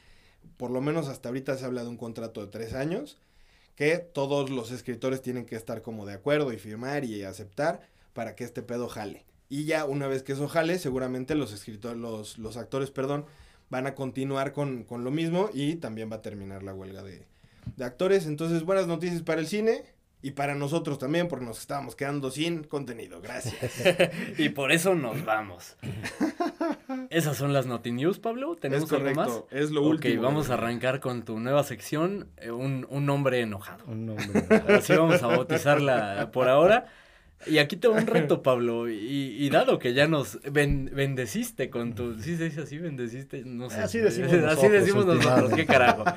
por 0.57 0.69
lo 0.69 0.81
menos 0.81 1.07
hasta 1.07 1.29
ahorita 1.29 1.57
se 1.57 1.65
habla 1.65 1.83
de 1.83 1.89
un 1.89 1.97
contrato 1.97 2.41
de 2.41 2.51
tres 2.51 2.73
años 2.73 3.17
que 3.77 3.99
todos 3.99 4.49
los 4.49 4.71
escritores 4.71 5.21
tienen 5.21 5.45
que 5.45 5.55
estar 5.55 5.83
como 5.83 6.07
de 6.07 6.15
acuerdo 6.15 6.51
y 6.51 6.57
firmar 6.57 7.05
y 7.05 7.23
aceptar 7.23 7.87
para 8.11 8.35
que 8.35 8.43
este 8.43 8.63
pedo 8.63 8.89
jale. 8.89 9.23
Y 9.49 9.65
ya 9.65 9.85
una 9.85 10.07
vez 10.07 10.23
que 10.23 10.33
eso 10.33 10.47
jale, 10.49 10.79
seguramente 10.79 11.35
los 11.35 11.53
escritores, 11.53 11.97
los, 11.97 12.39
los 12.39 12.57
actores, 12.57 12.89
perdón, 12.89 13.25
van 13.69 13.85
a 13.85 13.93
continuar 13.93 14.51
con, 14.51 14.83
con, 14.83 15.03
lo 15.03 15.11
mismo 15.11 15.51
y 15.53 15.75
también 15.75 16.11
va 16.11 16.17
a 16.17 16.21
terminar 16.23 16.63
la 16.63 16.73
huelga 16.73 17.03
de, 17.03 17.27
de 17.75 17.85
actores. 17.85 18.25
Entonces, 18.25 18.63
buenas 18.63 18.87
noticias 18.87 19.21
para 19.21 19.39
el 19.39 19.47
cine 19.47 19.83
y 20.23 20.31
para 20.31 20.55
nosotros 20.55 20.97
también, 20.97 21.27
porque 21.27 21.45
nos 21.45 21.59
estábamos 21.59 21.95
quedando 21.95 22.31
sin 22.31 22.63
contenido. 22.63 23.21
Gracias. 23.21 23.73
y 24.39 24.49
por 24.49 24.71
eso 24.71 24.95
nos 24.95 25.23
vamos. 25.23 25.77
Esas 27.09 27.37
son 27.37 27.53
las 27.53 27.65
Noti 27.65 27.91
News, 27.91 28.19
Pablo. 28.19 28.55
¿Tenemos 28.55 28.91
algo 28.91 29.13
más? 29.13 29.43
Es 29.51 29.71
lo 29.71 29.83
último. 29.83 30.15
Ok, 30.15 30.23
vamos 30.23 30.49
a 30.49 30.55
arrancar 30.55 30.99
con 30.99 31.23
tu 31.23 31.39
nueva 31.39 31.63
sección, 31.63 32.27
eh, 32.37 32.51
un, 32.51 32.85
un 32.89 33.09
hombre 33.09 33.41
enojado. 33.41 33.85
Un 33.87 34.09
hombre 34.09 34.25
enojado. 34.49 34.77
Así 34.77 34.93
vamos 34.93 35.23
a 35.23 35.27
bautizarla 35.27 36.29
por 36.31 36.49
ahora. 36.49 36.87
Y 37.45 37.59
aquí 37.59 37.75
te 37.75 37.87
un 37.87 38.07
reto, 38.07 38.41
Pablo. 38.41 38.89
Y, 38.89 39.49
dado 39.49 39.77
que 39.79 39.93
ya 39.93 40.07
nos 40.07 40.39
bendeciste 40.51 41.69
con 41.69 41.93
tu. 41.93 42.19
¿Sí 42.19 42.35
se 42.35 42.45
dice 42.45 42.61
así? 42.61 42.77
¿Bendeciste? 42.79 43.43
No 43.45 43.69
sé. 43.69 43.79
Así 43.79 43.99
decimos 43.99 44.31
nosotros. 44.33 44.57
Así 44.57 44.69
decimos 44.69 45.05
nosotros, 45.05 45.53
qué 45.53 45.65
carajo. 45.65 46.03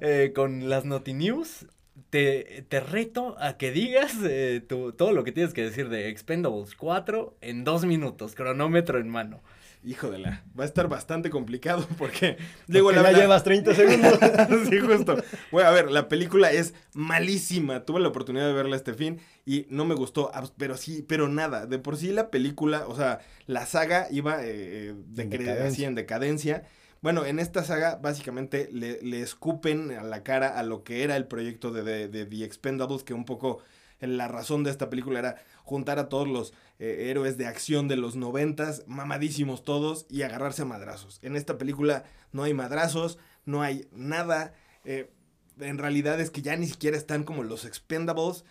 Eh, 0.00 0.32
con 0.34 0.68
las 0.68 0.84
Noti 0.84 1.14
News 1.14 1.66
te, 2.10 2.64
te, 2.68 2.80
reto 2.80 3.36
a 3.38 3.56
que 3.56 3.70
digas 3.70 4.14
eh, 4.24 4.62
todo 4.66 5.12
lo 5.12 5.24
que 5.24 5.32
tienes 5.32 5.54
que 5.54 5.62
decir 5.62 5.88
de 5.88 6.08
Expendables 6.08 6.74
4 6.74 7.36
en 7.40 7.64
dos 7.64 7.84
minutos, 7.84 8.34
cronómetro 8.34 8.98
en 8.98 9.08
mano. 9.08 9.40
Hijo 9.84 10.10
de 10.10 10.18
la, 10.18 10.44
va 10.58 10.64
a 10.64 10.66
estar 10.66 10.88
bastante 10.88 11.30
complicado 11.30 11.86
porque 11.98 12.36
digo 12.66 12.90
la 12.92 13.12
llevas 13.12 13.44
30 13.44 13.74
segundos. 13.74 14.18
sí, 14.68 14.80
justo. 14.80 15.16
Bueno, 15.52 15.68
a 15.68 15.72
ver, 15.72 15.90
la 15.90 16.08
película 16.08 16.50
es 16.50 16.74
malísima. 16.92 17.84
Tuve 17.84 18.00
la 18.00 18.08
oportunidad 18.08 18.46
de 18.46 18.52
verla 18.52 18.76
este 18.76 18.94
fin 18.94 19.20
y 19.44 19.66
no 19.70 19.84
me 19.84 19.94
gustó, 19.94 20.30
pero 20.56 20.76
sí, 20.76 21.04
pero 21.06 21.28
nada. 21.28 21.66
De 21.66 21.78
por 21.78 21.96
sí 21.96 22.10
la 22.10 22.30
película, 22.30 22.86
o 22.88 22.96
sea, 22.96 23.20
la 23.46 23.64
saga 23.66 24.08
iba 24.10 24.42
eh, 24.42 24.90
eh, 24.90 24.94
de 25.06 25.22
en 25.22 25.30
decadencia. 25.30 25.88
en 25.88 25.94
decadencia 25.94 26.62
Bueno, 27.00 27.24
en 27.24 27.38
esta 27.38 27.62
saga 27.62 27.96
básicamente 27.96 28.68
le, 28.72 29.00
le 29.02 29.20
escupen 29.20 29.92
a 29.92 30.02
la 30.02 30.22
cara 30.24 30.58
a 30.58 30.62
lo 30.62 30.82
que 30.82 31.04
era 31.04 31.16
el 31.16 31.26
proyecto 31.26 31.70
de, 31.70 31.82
de, 31.82 32.08
de 32.08 32.26
The 32.26 32.44
Expendables, 32.44 33.04
que 33.04 33.14
un 33.14 33.24
poco 33.24 33.60
la 34.00 34.28
razón 34.28 34.64
de 34.64 34.70
esta 34.70 34.90
película 34.90 35.18
era 35.18 35.36
juntar 35.66 35.98
a 35.98 36.08
todos 36.08 36.28
los 36.28 36.54
eh, 36.78 37.08
héroes 37.10 37.36
de 37.36 37.46
acción 37.46 37.88
de 37.88 37.96
los 37.96 38.14
noventas, 38.14 38.84
mamadísimos 38.86 39.64
todos, 39.64 40.06
y 40.08 40.22
agarrarse 40.22 40.62
a 40.62 40.64
madrazos. 40.64 41.18
En 41.22 41.34
esta 41.34 41.58
película 41.58 42.04
no 42.32 42.44
hay 42.44 42.54
madrazos, 42.54 43.18
no 43.44 43.62
hay 43.62 43.88
nada. 43.90 44.54
Eh, 44.84 45.10
en 45.58 45.78
realidad 45.78 46.20
es 46.20 46.30
que 46.30 46.40
ya 46.40 46.56
ni 46.56 46.66
siquiera 46.66 46.96
están 46.96 47.24
como 47.24 47.42
los 47.42 47.64
expendables. 47.64 48.44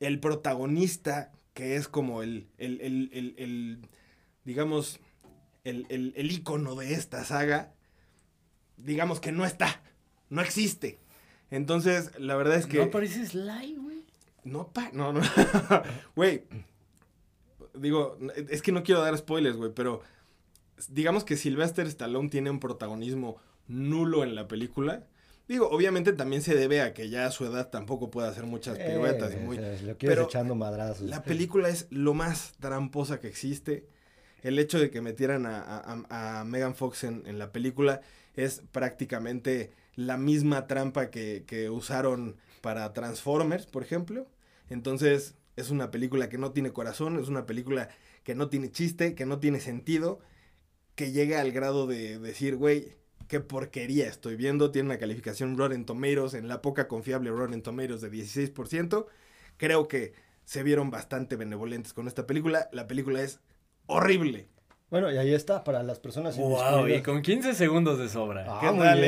El 0.00 0.20
protagonista, 0.20 1.32
que 1.54 1.76
es 1.76 1.88
como 1.88 2.22
el, 2.22 2.48
el, 2.58 2.80
el, 2.82 3.10
el, 3.14 3.34
el 3.38 3.88
digamos, 4.44 5.00
el, 5.64 5.86
el, 5.88 6.12
el 6.16 6.30
ícono 6.30 6.74
de 6.74 6.92
esta 6.92 7.24
saga, 7.24 7.72
digamos 8.76 9.18
que 9.18 9.32
no 9.32 9.46
está, 9.46 9.82
no 10.28 10.42
existe. 10.42 10.98
Entonces, 11.50 12.10
la 12.18 12.36
verdad 12.36 12.56
es 12.56 12.66
que... 12.66 12.78
No 12.78 12.84
aparece 12.84 13.24
Sly, 13.24 13.76
güey. 13.76 13.93
No, 14.44 14.68
pa... 14.68 14.90
No, 14.92 15.12
no. 15.12 15.20
Güey. 16.16 16.44
Digo, 17.74 18.18
es 18.48 18.62
que 18.62 18.72
no 18.72 18.82
quiero 18.84 19.00
dar 19.00 19.16
spoilers, 19.18 19.56
güey, 19.56 19.72
pero 19.74 20.02
digamos 20.88 21.24
que 21.24 21.36
Sylvester 21.36 21.86
Stallone 21.86 22.28
tiene 22.28 22.50
un 22.50 22.60
protagonismo 22.60 23.36
nulo 23.66 24.22
en 24.22 24.34
la 24.34 24.46
película. 24.46 25.04
Digo, 25.48 25.68
obviamente 25.68 26.12
también 26.12 26.40
se 26.40 26.54
debe 26.54 26.80
a 26.80 26.94
que 26.94 27.10
ya 27.10 27.26
a 27.26 27.30
su 27.30 27.44
edad 27.44 27.68
tampoco 27.68 28.10
puede 28.10 28.28
hacer 28.28 28.44
muchas 28.44 28.78
piruetas. 28.78 29.32
Eh, 29.32 29.38
y 29.40 29.44
muy, 29.44 29.58
eh, 29.58 29.78
lo 29.82 29.98
pero 29.98 30.24
echando 30.24 30.54
madrazos. 30.54 31.08
La 31.08 31.22
película 31.22 31.68
es 31.68 31.86
lo 31.90 32.14
más 32.14 32.52
tramposa 32.60 33.20
que 33.20 33.28
existe. 33.28 33.86
El 34.42 34.58
hecho 34.58 34.78
de 34.78 34.90
que 34.90 35.00
metieran 35.00 35.46
a, 35.46 35.60
a, 35.60 36.40
a 36.40 36.44
Megan 36.44 36.74
Fox 36.74 37.04
en, 37.04 37.22
en, 37.26 37.38
la 37.38 37.50
película 37.50 38.00
es 38.36 38.62
prácticamente 38.72 39.72
la 39.96 40.16
misma 40.16 40.66
trampa 40.66 41.10
que, 41.10 41.44
que 41.46 41.70
usaron 41.70 42.36
para 42.60 42.92
Transformers, 42.92 43.66
por 43.66 43.82
ejemplo. 43.82 44.26
Entonces, 44.68 45.36
es 45.56 45.70
una 45.70 45.90
película 45.90 46.28
que 46.28 46.38
no 46.38 46.52
tiene 46.52 46.72
corazón, 46.72 47.18
es 47.18 47.28
una 47.28 47.46
película 47.46 47.88
que 48.22 48.34
no 48.34 48.48
tiene 48.48 48.70
chiste, 48.70 49.14
que 49.14 49.26
no 49.26 49.38
tiene 49.38 49.60
sentido, 49.60 50.20
que 50.94 51.12
llega 51.12 51.40
al 51.40 51.52
grado 51.52 51.86
de 51.86 52.18
decir, 52.18 52.56
güey, 52.56 52.96
qué 53.28 53.40
porquería 53.40 54.06
estoy 54.06 54.36
viendo. 54.36 54.70
Tiene 54.70 54.90
una 54.90 54.98
calificación 54.98 55.56
Rotten 55.56 55.84
Tomatoes 55.84 56.34
en 56.34 56.48
la 56.48 56.62
poca 56.62 56.88
confiable 56.88 57.30
Rotten 57.30 57.62
Tomatoes 57.62 58.00
de 58.00 58.10
16%. 58.10 59.06
Creo 59.56 59.88
que 59.88 60.12
se 60.44 60.62
vieron 60.62 60.90
bastante 60.90 61.36
benevolentes 61.36 61.92
con 61.92 62.08
esta 62.08 62.26
película. 62.26 62.68
La 62.72 62.86
película 62.86 63.22
es 63.22 63.40
horrible. 63.86 64.48
Bueno, 64.90 65.10
y 65.10 65.16
ahí 65.16 65.34
está, 65.34 65.64
para 65.64 65.82
las 65.82 65.98
personas 65.98 66.36
Wow, 66.36 66.88
y 66.88 67.02
con 67.02 67.22
15 67.22 67.54
segundos 67.54 67.98
de 67.98 68.08
sobra. 68.08 68.44
Ah, 68.46 68.58
¿Qué 68.60 68.70
muy 68.70 68.84
tal, 68.84 69.00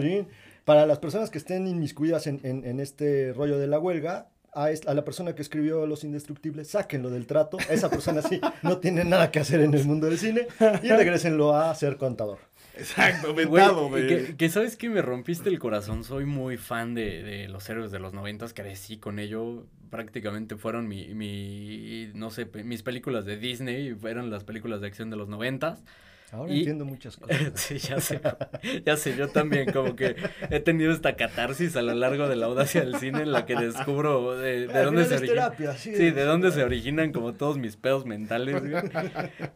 bien, 0.00 0.24
eh? 0.24 0.28
Para 0.64 0.86
las 0.86 0.98
personas 0.98 1.30
que 1.30 1.38
estén 1.38 1.66
inmiscuidas 1.66 2.26
en, 2.26 2.40
en, 2.44 2.64
en 2.64 2.80
este 2.80 3.32
rollo 3.34 3.58
de 3.58 3.66
la 3.66 3.78
huelga, 3.78 4.30
a, 4.54 4.66
a, 4.66 4.94
la 4.94 5.04
persona 5.04 5.34
que 5.34 5.42
escribió 5.42 5.86
Los 5.86 6.04
Indestructibles, 6.04 6.68
sáquenlo 6.68 7.10
del 7.10 7.26
trato. 7.26 7.58
Esa 7.70 7.90
persona 7.90 8.22
sí 8.22 8.40
no 8.62 8.78
tiene 8.78 9.04
nada 9.04 9.30
que 9.30 9.40
hacer 9.40 9.60
en 9.60 9.74
el 9.74 9.84
mundo 9.84 10.06
del 10.06 10.18
cine 10.18 10.46
y 10.82 10.88
regresenlo 10.88 11.54
a 11.54 11.74
ser 11.74 11.96
contador. 11.96 12.38
Exacto, 12.76 13.34
vetado, 13.34 13.88
güey. 13.88 14.06
Que, 14.08 14.36
que, 14.36 14.48
sabes 14.48 14.76
que 14.76 14.88
me 14.88 15.02
rompiste 15.02 15.48
el 15.48 15.58
corazón. 15.58 16.04
Soy 16.04 16.24
muy 16.24 16.56
fan 16.56 16.94
de, 16.94 17.22
de 17.22 17.48
los 17.48 17.68
héroes 17.68 17.90
de 17.90 17.98
los 17.98 18.12
noventas. 18.12 18.52
Crecí 18.52 18.98
con 18.98 19.18
ello. 19.18 19.66
Prácticamente 19.90 20.56
fueron 20.56 20.88
mi, 20.88 21.14
mi, 21.14 22.10
no 22.14 22.30
sé, 22.30 22.46
mis 22.64 22.82
películas 22.82 23.24
de 23.24 23.36
Disney. 23.36 23.94
Fueron 23.94 24.30
las 24.30 24.42
películas 24.42 24.80
de 24.80 24.88
acción 24.88 25.10
de 25.10 25.16
los 25.16 25.28
noventas. 25.28 25.84
Ahora 26.34 26.52
y, 26.52 26.58
entiendo 26.58 26.84
muchas 26.84 27.16
cosas. 27.16 27.38
sí, 27.54 27.78
ya 27.78 28.00
sé. 28.00 28.20
Ya 28.84 28.96
sé, 28.96 29.16
yo 29.16 29.28
también 29.28 29.70
como 29.72 29.94
que 29.94 30.16
he 30.50 30.60
tenido 30.60 30.92
esta 30.92 31.14
catarsis 31.16 31.76
a 31.76 31.82
lo 31.82 31.94
largo 31.94 32.28
de 32.28 32.36
la 32.36 32.46
audacia 32.46 32.80
del 32.80 32.96
cine 32.96 33.22
en 33.22 33.32
la 33.32 33.46
que 33.46 33.54
descubro 33.54 34.36
de, 34.36 34.66
de 34.66 34.82
dónde 34.82 35.04
se 35.04 35.16
originan. 35.16 35.52
Sí, 35.76 35.94
sí, 35.94 36.10
de 36.10 36.24
dónde 36.24 36.50
se 36.50 36.64
originan 36.64 37.12
como 37.12 37.34
todos 37.34 37.56
mis 37.58 37.76
pedos 37.76 38.04
mentales. 38.04 38.62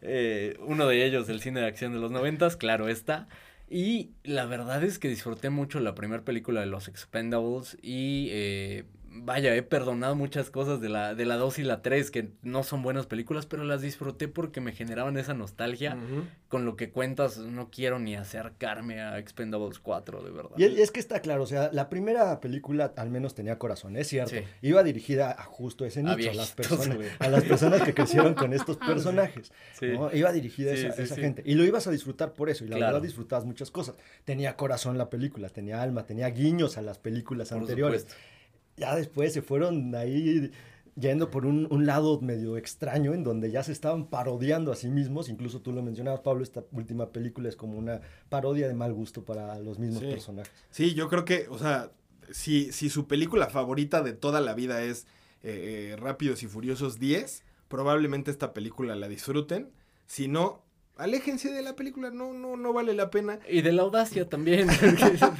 Eh, 0.01 0.57
uno 0.65 0.87
de 0.87 1.05
ellos, 1.05 1.29
el 1.29 1.41
cine 1.41 1.59
de 1.59 1.67
acción 1.67 1.93
de 1.93 1.99
los 1.99 2.11
noventas, 2.11 2.55
claro 2.55 2.87
está. 2.87 3.27
Y 3.69 4.11
la 4.23 4.45
verdad 4.45 4.83
es 4.83 4.97
que 4.97 5.07
disfruté 5.07 5.49
mucho 5.49 5.79
la 5.79 5.93
primera 5.93 6.23
película 6.23 6.61
de 6.61 6.65
los 6.65 6.87
Expendables 6.87 7.77
y 7.81 8.29
eh, 8.31 8.85
vaya, 9.23 9.55
he 9.55 9.63
perdonado 9.63 10.15
muchas 10.15 10.49
cosas 10.49 10.81
de 10.81 10.89
la, 10.89 11.15
de 11.15 11.25
la 11.25 11.35
2 11.35 11.59
y 11.59 11.63
la 11.63 11.81
3 11.81 12.11
que 12.11 12.31
no 12.41 12.63
son 12.63 12.81
buenas 12.81 13.05
películas, 13.05 13.45
pero 13.45 13.63
las 13.63 13.81
disfruté 13.81 14.27
porque 14.27 14.61
me 14.61 14.71
generaban 14.73 15.17
esa 15.17 15.33
nostalgia. 15.33 15.95
Uh 15.95 15.97
-huh. 15.97 16.23
Con 16.47 16.65
lo 16.65 16.75
que 16.75 16.89
cuentas, 16.89 17.37
no 17.37 17.69
quiero 17.69 17.99
ni 17.99 18.15
acercarme 18.15 19.01
a 19.01 19.19
Expendables 19.19 19.77
4, 19.79 20.23
de 20.23 20.31
verdad. 20.31 20.51
Y 20.57 20.63
es 20.63 20.91
que 20.91 20.99
está 20.99 21.19
claro, 21.19 21.43
o 21.43 21.45
sea, 21.45 21.69
la 21.71 21.89
primera 21.89 22.39
película 22.39 22.93
al 22.95 23.11
menos 23.11 23.35
tenía 23.35 23.59
corazón, 23.59 23.95
es 23.97 24.07
cierto. 24.07 24.31
Sí. 24.31 24.41
Iba 24.63 24.81
dirigida 24.83 25.31
a 25.31 25.43
justo 25.43 25.85
ese 25.85 26.01
nicho, 26.01 26.29
a, 26.29 26.31
a 26.31 26.35
las, 26.35 26.51
personas, 26.51 26.97
a 27.19 27.27
las 27.27 27.43
personas 27.43 27.83
que 27.83 27.93
crecieron 27.93 28.33
con 28.33 28.53
estos 28.53 28.77
personajes. 28.87 29.51
Sí. 29.73 29.87
¿no? 29.89 30.11
Iba 30.11 30.31
dirigida 30.31 30.75
sí, 30.75 30.85
a 30.85 30.89
esa, 30.89 31.03
esa 31.03 31.15
gente. 31.15 31.43
Y 31.45 31.53
lo 31.53 31.63
ibas 31.65 31.85
a 31.85 31.91
disfrutar 31.91 32.33
por 32.33 32.49
eso, 32.49 32.65
y 32.65 32.67
la 32.67 32.77
claro. 32.77 32.93
verdad 32.93 33.05
disfrutabas 33.05 33.45
muchas 33.45 33.69
cosas. 33.69 33.95
Tenía 34.25 34.55
corazón 34.55 34.97
la 34.97 35.09
película, 35.09 35.49
tenía 35.49 35.81
alma, 35.83 36.07
tenía 36.07 36.27
guiños 36.29 36.77
a 36.77 36.81
las 36.81 36.97
películas 36.97 37.49
por 37.49 37.59
anteriores. 37.59 38.01
Supuesto 38.01 38.38
ya 38.79 38.95
después 38.95 39.33
se 39.33 39.41
fueron 39.41 39.93
ahí 39.95 40.51
yendo 40.95 41.29
por 41.29 41.45
un, 41.45 41.67
un, 41.71 41.85
lado 41.85 42.19
medio 42.19 42.57
extraño 42.57 43.13
en 43.13 43.23
donde 43.23 43.51
ya 43.51 43.63
se 43.63 43.71
estaban 43.71 44.07
parodiando 44.07 44.71
a 44.71 44.75
sí 44.75 44.89
mismos. 44.89 45.29
Incluso 45.29 45.61
tú 45.61 45.71
lo 45.71 45.81
mencionabas, 45.81 46.21
Pablo, 46.21 46.43
esta 46.43 46.63
última 46.71 47.11
película 47.11 47.49
es 47.49 47.55
como 47.55 47.77
una 47.77 48.01
parodia 48.29 48.67
de 48.67 48.73
mal 48.73 48.93
gusto 48.93 49.23
para 49.23 49.57
los 49.59 49.79
mismos 49.79 50.01
sí. 50.01 50.09
personajes. 50.09 50.51
Sí, 50.71 50.93
yo 50.93 51.09
creo 51.09 51.25
que, 51.25 51.47
o 51.49 51.57
sea, 51.57 51.91
si, 52.31 52.71
si 52.71 52.89
su 52.89 53.07
película 53.07 53.49
favorita 53.49 54.01
de 54.01 54.13
toda 54.13 54.41
la 54.41 54.53
vida 54.53 54.81
es 54.83 55.05
eh, 55.43 55.91
eh, 55.93 55.95
Rápidos 55.95 56.43
y 56.43 56.47
Furiosos 56.47 56.99
10, 56.99 57.43
probablemente 57.67 58.31
esta 58.31 58.53
película 58.53 58.95
la 58.95 59.07
disfruten. 59.07 59.69
Si 60.05 60.27
no, 60.27 60.63
aléjense 60.97 61.51
de 61.51 61.61
la 61.61 61.75
película, 61.75 62.09
no, 62.09 62.33
no, 62.33 62.57
no 62.57 62.73
vale 62.73 62.93
la 62.93 63.09
pena. 63.09 63.39
Y 63.49 63.61
de 63.61 63.71
la 63.71 63.83
audacia 63.83 64.27
también. 64.27 64.67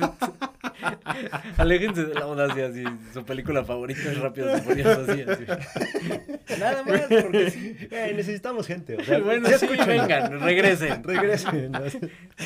Aléjense 1.58 2.06
de 2.06 2.14
la 2.14 2.22
audacia, 2.22 2.72
si 2.72 2.84
su 3.14 3.24
película 3.24 3.64
favorita 3.64 4.12
es 4.12 4.20
Rápido 4.20 4.58
y 4.58 4.62
Furioso, 4.62 5.06
así, 5.08 5.22
así. 5.22 5.46
Nada 6.60 6.84
más, 6.84 7.02
porque 7.22 7.52
sí, 7.52 7.76
eh, 7.92 8.14
necesitamos 8.16 8.68
gente. 8.68 8.98
O 8.98 9.04
sea, 9.04 9.20
bueno, 9.24 9.48
sí, 9.58 9.68
vengan, 9.88 10.40
regresen. 10.40 11.04
Regresen. 11.10 11.72
¿no? 11.72 11.82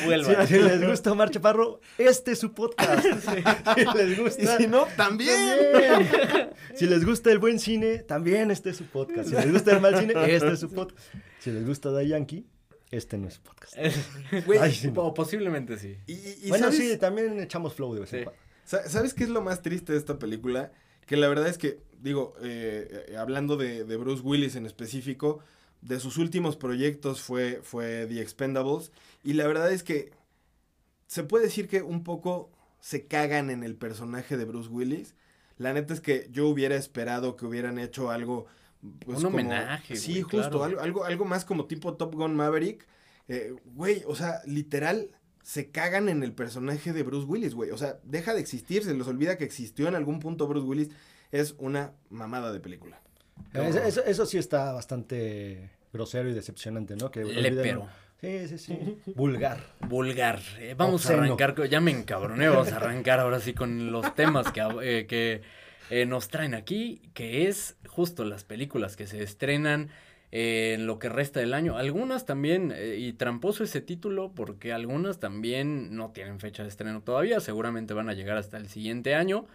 Vuelvan. 0.04 0.46
Si, 0.46 0.54
si, 0.54 0.62
les 0.62 0.86
gusta 0.86 1.12
Omar 1.12 1.30
Chaparro, 1.30 1.80
este 1.98 2.32
es 2.32 2.38
su 2.38 2.52
podcast. 2.52 3.04
Sí. 3.04 3.42
Si 3.76 3.98
les 3.98 4.18
gusta. 4.18 4.42
Y 4.42 4.46
si 4.46 4.66
no, 4.66 4.86
también. 4.96 5.58
también. 5.72 6.50
Si 6.74 6.86
les 6.86 7.04
gusta 7.04 7.30
el 7.30 7.38
buen 7.38 7.58
cine, 7.58 7.98
también 7.98 8.50
este 8.50 8.70
es 8.70 8.76
su 8.76 8.84
podcast. 8.84 9.28
Si 9.28 9.34
les 9.34 9.52
gusta 9.52 9.72
el 9.72 9.80
mal 9.80 9.98
cine, 9.98 10.14
este 10.26 10.52
es 10.52 10.60
su 10.60 10.70
podcast. 10.70 11.06
Si 11.38 11.50
les 11.50 11.66
gusta 11.66 11.90
Da 11.90 12.02
Yankee, 12.02 12.46
este 12.96 13.18
no 13.18 13.28
es 13.28 13.38
podcast. 13.38 13.76
Wey, 14.46 14.58
Ay, 14.60 14.72
sí, 14.72 14.90
no. 14.90 15.14
Posiblemente 15.14 15.78
sí. 15.78 15.96
Y, 16.06 16.12
y, 16.12 16.48
bueno, 16.48 16.66
¿sabes? 16.66 16.78
sí, 16.78 16.96
también 16.98 17.40
echamos 17.40 17.74
flow 17.74 17.94
de 17.94 18.00
vez 18.00 18.12
en 18.12 18.18
Sí. 18.20 18.24
cuando. 18.24 18.88
¿Sabes 18.88 19.12
qué 19.14 19.24
es 19.24 19.30
lo 19.30 19.42
más 19.42 19.60
triste 19.62 19.92
de 19.92 19.98
esta 19.98 20.18
película? 20.18 20.72
Que 21.06 21.16
la 21.16 21.28
verdad 21.28 21.48
es 21.48 21.58
que, 21.58 21.80
digo, 22.00 22.34
eh, 22.42 23.06
eh, 23.08 23.16
hablando 23.16 23.56
de, 23.56 23.84
de, 23.84 23.96
Bruce 23.96 24.22
Willis 24.22 24.56
en 24.56 24.64
específico, 24.64 25.40
de 25.82 26.00
sus 26.00 26.16
últimos 26.16 26.56
proyectos 26.56 27.20
fue, 27.20 27.60
fue 27.62 28.06
The 28.06 28.22
Expendables. 28.22 28.90
Y 29.22 29.34
la 29.34 29.46
verdad 29.46 29.70
es 29.70 29.82
que 29.82 30.12
se 31.06 31.24
puede 31.24 31.44
decir 31.44 31.68
que 31.68 31.82
un 31.82 32.02
poco 32.04 32.50
se 32.80 33.06
cagan 33.06 33.50
en 33.50 33.62
el 33.64 33.76
personaje 33.76 34.36
de 34.38 34.46
Bruce 34.46 34.70
Willis. 34.70 35.14
La 35.58 35.72
neta 35.72 35.92
es 35.94 36.00
que 36.00 36.28
yo 36.30 36.48
hubiera 36.48 36.74
esperado 36.76 37.36
que 37.36 37.46
hubieran 37.46 37.78
hecho 37.78 38.10
algo. 38.10 38.46
Pues, 39.04 39.18
un 39.18 39.24
como, 39.24 39.36
homenaje. 39.36 39.96
Sí, 39.96 40.22
güey, 40.22 40.22
justo, 40.22 40.58
claro. 40.58 40.64
algo, 40.64 40.80
algo, 40.80 41.04
algo 41.04 41.24
más 41.24 41.44
como 41.44 41.66
tipo 41.66 41.94
Top 41.94 42.14
Gun 42.14 42.34
Maverick. 42.34 42.86
Eh, 43.28 43.54
güey, 43.64 44.02
o 44.06 44.14
sea, 44.14 44.40
literal, 44.46 45.10
se 45.42 45.70
cagan 45.70 46.08
en 46.08 46.22
el 46.22 46.32
personaje 46.32 46.92
de 46.92 47.02
Bruce 47.02 47.26
Willis, 47.26 47.54
güey. 47.54 47.70
O 47.70 47.78
sea, 47.78 47.98
deja 48.04 48.34
de 48.34 48.40
existir, 48.40 48.84
se 48.84 48.94
les 48.94 49.06
olvida 49.06 49.38
que 49.38 49.44
existió 49.44 49.88
en 49.88 49.94
algún 49.94 50.20
punto 50.20 50.46
Bruce 50.46 50.66
Willis. 50.66 50.90
Es 51.32 51.54
una 51.58 51.92
mamada 52.10 52.52
de 52.52 52.60
película. 52.60 53.00
Eso, 53.52 53.78
eso, 53.78 54.04
eso 54.04 54.26
sí 54.26 54.38
está 54.38 54.72
bastante 54.72 55.70
grosero 55.92 56.28
y 56.28 56.34
decepcionante, 56.34 56.96
¿no? 56.96 57.10
Que 57.10 57.24
Lepero. 57.24 57.88
Sí, 58.20 58.48
sí, 58.48 58.58
sí. 58.58 58.98
Vulgar. 59.14 59.60
Vulgar. 59.88 60.40
Eh, 60.58 60.74
vamos 60.76 61.02
Obsceno. 61.02 61.22
a 61.22 61.24
arrancar, 61.24 61.68
ya 61.68 61.80
me 61.80 61.90
encabroné, 61.90 62.48
vamos 62.48 62.72
a 62.72 62.76
arrancar 62.76 63.20
ahora 63.20 63.40
sí 63.40 63.52
con 63.52 63.92
los 63.92 64.14
temas 64.14 64.50
que, 64.50 64.60
eh, 64.82 65.06
que 65.06 65.42
eh, 65.90 66.06
nos 66.06 66.28
traen 66.28 66.54
aquí, 66.54 67.00
que 67.14 67.48
es 67.48 67.76
justo 67.88 68.24
las 68.24 68.44
películas 68.44 68.96
que 68.96 69.06
se 69.06 69.22
estrenan 69.22 69.90
en 70.30 70.80
eh, 70.80 70.84
lo 70.84 70.98
que 70.98 71.08
resta 71.08 71.40
del 71.40 71.54
año. 71.54 71.76
Algunas 71.76 72.26
también, 72.26 72.72
eh, 72.74 72.96
y 72.98 73.12
tramposo 73.12 73.64
ese 73.64 73.80
título, 73.80 74.32
porque 74.34 74.72
algunas 74.72 75.20
también 75.20 75.94
no 75.94 76.10
tienen 76.10 76.40
fecha 76.40 76.62
de 76.62 76.68
estreno 76.68 77.02
todavía, 77.02 77.40
seguramente 77.40 77.94
van 77.94 78.08
a 78.08 78.14
llegar 78.14 78.36
hasta 78.36 78.56
el 78.56 78.68
siguiente 78.68 79.14
año. 79.14 79.46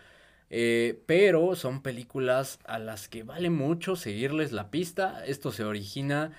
Pero 1.05 1.55
son 1.55 1.83
películas 1.83 2.57
a 2.65 2.79
las 2.79 3.07
que 3.07 3.21
vale 3.21 3.51
mucho 3.51 3.95
seguirles 3.95 4.51
la 4.51 4.71
pista. 4.71 5.23
Esto 5.27 5.51
se 5.51 5.63
origina 5.63 6.31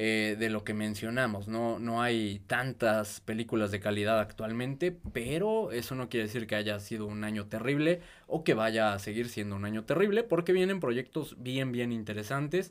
eh, 0.00 0.36
de 0.38 0.48
lo 0.48 0.62
que 0.62 0.74
mencionamos. 0.74 1.48
No, 1.48 1.80
no 1.80 2.00
hay 2.00 2.38
tantas 2.46 3.20
películas 3.20 3.72
de 3.72 3.80
calidad 3.80 4.20
actualmente, 4.20 4.96
pero 5.12 5.72
eso 5.72 5.96
no 5.96 6.08
quiere 6.08 6.26
decir 6.26 6.46
que 6.46 6.54
haya 6.54 6.78
sido 6.78 7.04
un 7.06 7.24
año 7.24 7.46
terrible 7.46 8.00
o 8.28 8.44
que 8.44 8.54
vaya 8.54 8.92
a 8.92 9.00
seguir 9.00 9.28
siendo 9.28 9.56
un 9.56 9.64
año 9.64 9.82
terrible, 9.84 10.22
porque 10.22 10.52
vienen 10.52 10.78
proyectos 10.78 11.34
bien, 11.42 11.72
bien 11.72 11.90
interesantes. 11.90 12.70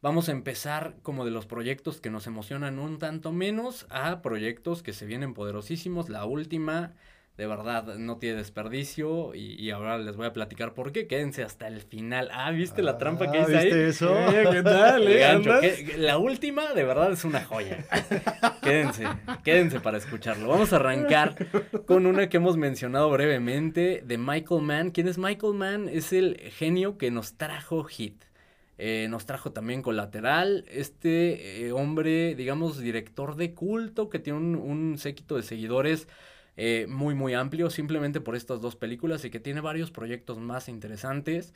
Vamos 0.00 0.28
a 0.28 0.32
empezar 0.32 0.94
como 1.02 1.24
de 1.24 1.32
los 1.32 1.46
proyectos 1.46 2.00
que 2.00 2.08
nos 2.08 2.28
emocionan 2.28 2.78
un 2.78 3.00
tanto 3.00 3.32
menos 3.32 3.88
a 3.90 4.22
proyectos 4.22 4.84
que 4.84 4.92
se 4.92 5.06
vienen 5.06 5.34
poderosísimos. 5.34 6.08
La 6.08 6.24
última 6.24 6.94
de 7.40 7.46
verdad 7.46 7.96
no 7.96 8.18
tiene 8.18 8.36
desperdicio 8.36 9.34
y, 9.34 9.70
ahora 9.70 9.96
les 9.96 10.14
voy 10.14 10.26
a 10.26 10.32
platicar 10.34 10.74
por 10.74 10.92
qué. 10.92 11.06
Quédense 11.06 11.42
hasta 11.42 11.68
el 11.68 11.80
final. 11.80 12.28
Ah, 12.34 12.50
¿viste 12.50 12.82
la 12.82 12.98
trampa 12.98 13.32
que 13.32 13.38
ah, 13.38 13.42
hice 13.44 13.56
ahí? 13.56 13.64
¿Viste 13.64 13.88
eso? 13.88 14.14
¿Qué 14.52 14.62
tal? 14.62 15.08
Eh? 15.08 15.94
la 15.96 16.18
última 16.18 16.74
de 16.74 16.84
verdad 16.84 17.12
es 17.12 17.24
una 17.24 17.42
joya. 17.42 17.86
quédense, 18.62 19.06
quédense 19.42 19.80
para 19.80 19.96
escucharlo. 19.96 20.48
Vamos 20.48 20.74
a 20.74 20.76
arrancar 20.76 21.34
con 21.86 22.04
una 22.04 22.28
que 22.28 22.36
hemos 22.36 22.58
mencionado 22.58 23.08
brevemente 23.10 24.02
de 24.04 24.18
Michael 24.18 24.60
Mann. 24.60 24.90
¿Quién 24.90 25.08
es 25.08 25.16
Michael 25.16 25.54
Mann? 25.54 25.88
Es 25.88 26.12
el 26.12 26.36
genio 26.58 26.98
que 26.98 27.10
nos 27.10 27.38
trajo 27.38 27.84
Hit. 27.84 28.22
Eh, 28.76 29.06
nos 29.08 29.24
trajo 29.24 29.52
también 29.52 29.80
Colateral, 29.80 30.66
este 30.68 31.64
eh, 31.64 31.72
hombre, 31.72 32.34
digamos, 32.34 32.78
director 32.78 33.36
de 33.36 33.54
culto 33.54 34.10
que 34.10 34.18
tiene 34.18 34.38
un, 34.38 34.56
un 34.56 34.98
séquito 34.98 35.36
de 35.36 35.42
seguidores 35.42 36.06
eh, 36.62 36.86
muy 36.86 37.14
muy 37.14 37.32
amplio 37.32 37.70
simplemente 37.70 38.20
por 38.20 38.36
estas 38.36 38.60
dos 38.60 38.76
películas 38.76 39.24
y 39.24 39.30
que 39.30 39.40
tiene 39.40 39.62
varios 39.62 39.90
proyectos 39.90 40.36
más 40.40 40.68
interesantes. 40.68 41.54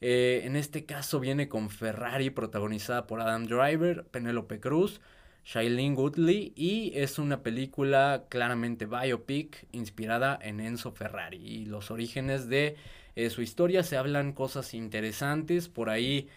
Eh, 0.00 0.42
en 0.44 0.54
este 0.54 0.84
caso 0.84 1.18
viene 1.18 1.48
con 1.48 1.70
Ferrari 1.70 2.30
protagonizada 2.30 3.08
por 3.08 3.20
Adam 3.20 3.46
Driver, 3.46 4.04
Penelope 4.12 4.60
Cruz, 4.60 5.00
Shailene 5.44 5.96
Woodley 5.96 6.52
y 6.54 6.92
es 6.94 7.18
una 7.18 7.42
película 7.42 8.26
claramente 8.28 8.86
biopic 8.86 9.66
inspirada 9.72 10.38
en 10.40 10.60
Enzo 10.60 10.92
Ferrari 10.92 11.38
y 11.38 11.64
los 11.64 11.90
orígenes 11.90 12.48
de 12.48 12.76
eh, 13.16 13.30
su 13.30 13.42
historia 13.42 13.82
se 13.82 13.96
hablan 13.96 14.32
cosas 14.32 14.72
interesantes 14.72 15.68
por 15.68 15.90
ahí 15.90 16.28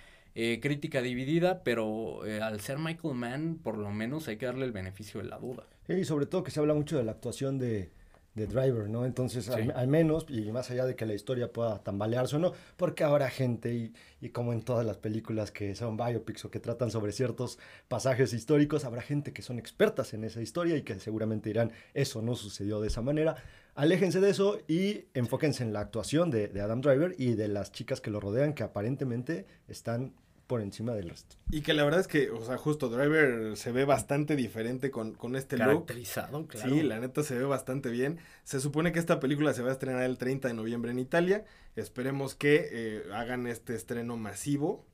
crítica 0.61 1.01
dividida 1.01 1.63
pero 1.63 2.21
al 2.43 2.59
ser 2.61 2.77
Michael 2.77 3.15
Mann 3.15 3.59
por 3.63 3.75
lo 3.75 3.89
menos 3.89 4.27
hay 4.27 4.37
que 4.37 4.45
darle 4.45 4.65
el 4.65 4.71
beneficio 4.71 5.19
de 5.19 5.27
la 5.27 5.39
duda 5.39 5.65
y 5.87 6.03
sobre 6.03 6.27
todo 6.27 6.43
que 6.43 6.51
se 6.51 6.59
habla 6.59 6.75
mucho 6.75 6.95
de 6.95 7.03
la 7.03 7.13
actuación 7.13 7.57
de, 7.57 7.89
de 8.37 8.45
Driver, 8.45 8.87
¿no? 8.87 9.03
Entonces, 9.05 9.49
al, 9.49 9.87
menos, 9.87 10.27
y 10.29 10.51
más 10.51 10.69
allá 10.69 10.85
de 10.85 10.95
que 10.95 11.07
la 11.07 11.15
historia 11.15 11.51
pueda 11.51 11.79
tambalearse 11.79 12.35
o 12.35 12.39
no, 12.39 12.53
porque 12.77 13.03
habrá 13.03 13.29
gente, 13.31 13.73
y, 13.73 13.93
y, 14.21 14.29
como 14.29 14.53
en 14.53 14.61
todas 14.61 14.85
las 14.85 14.97
películas 14.97 15.51
que 15.51 15.73
son 15.73 15.97
biopics 15.97 16.45
o 16.45 16.51
que 16.51 16.59
tratan 16.59 16.91
sobre 16.91 17.11
ciertos 17.11 17.57
pasajes 17.87 18.33
históricos, 18.33 18.85
habrá 18.85 19.01
gente 19.01 19.33
que 19.33 19.41
son 19.41 19.57
expertas 19.57 20.13
en 20.13 20.23
esa 20.23 20.41
historia 20.41 20.77
y 20.77 20.83
que 20.83 20.99
seguramente 20.99 21.49
dirán, 21.49 21.71
eso 21.95 22.21
no 22.21 22.35
sucedió 22.35 22.79
de 22.79 22.89
esa 22.89 23.01
manera. 23.01 23.37
Aléjense 23.73 24.19
de 24.19 24.29
eso 24.29 24.59
y 24.67 25.05
enfóquense 25.15 25.63
en 25.63 25.73
la 25.73 25.79
actuación 25.79 26.29
de, 26.29 26.47
de 26.47 26.61
Adam 26.61 26.81
Driver 26.81 27.15
y 27.17 27.33
de 27.33 27.47
las 27.47 27.71
chicas 27.71 28.01
que 28.01 28.11
lo 28.11 28.19
rodean, 28.19 28.53
que 28.53 28.63
aparentemente 28.63 29.47
están 29.67 30.13
por 30.47 30.61
encima 30.61 30.93
del 30.93 31.09
resto. 31.09 31.35
Y 31.51 31.61
que 31.61 31.73
la 31.73 31.83
verdad 31.83 31.99
es 31.99 32.07
que, 32.07 32.31
o 32.31 32.43
sea, 32.43 32.57
justo 32.57 32.89
Driver 32.89 33.55
se 33.57 33.71
ve 33.71 33.85
bastante 33.85 34.35
diferente 34.35 34.89
con, 34.89 35.13
con 35.13 35.35
este 35.35 35.57
look. 35.57 35.67
Caracterizado, 35.67 36.47
claro. 36.47 36.73
Sí, 36.73 36.81
la 36.81 36.99
neta 36.99 37.21
se 37.23 37.37
ve 37.37 37.43
bastante 37.43 37.89
bien. 37.89 38.19
Se 38.43 38.59
supone 38.59 38.91
que 38.91 38.99
esta 38.99 39.19
película 39.19 39.53
se 39.53 39.61
va 39.61 39.69
a 39.69 39.73
estrenar 39.73 40.03
el 40.03 40.17
30 40.17 40.47
de 40.47 40.53
noviembre 40.53 40.91
en 40.91 40.99
Italia. 40.99 41.45
Esperemos 41.75 42.33
que 42.33 42.69
eh, 42.71 43.03
hagan 43.13 43.45
este 43.45 43.75
estreno 43.75 44.17
masivo 44.17 44.85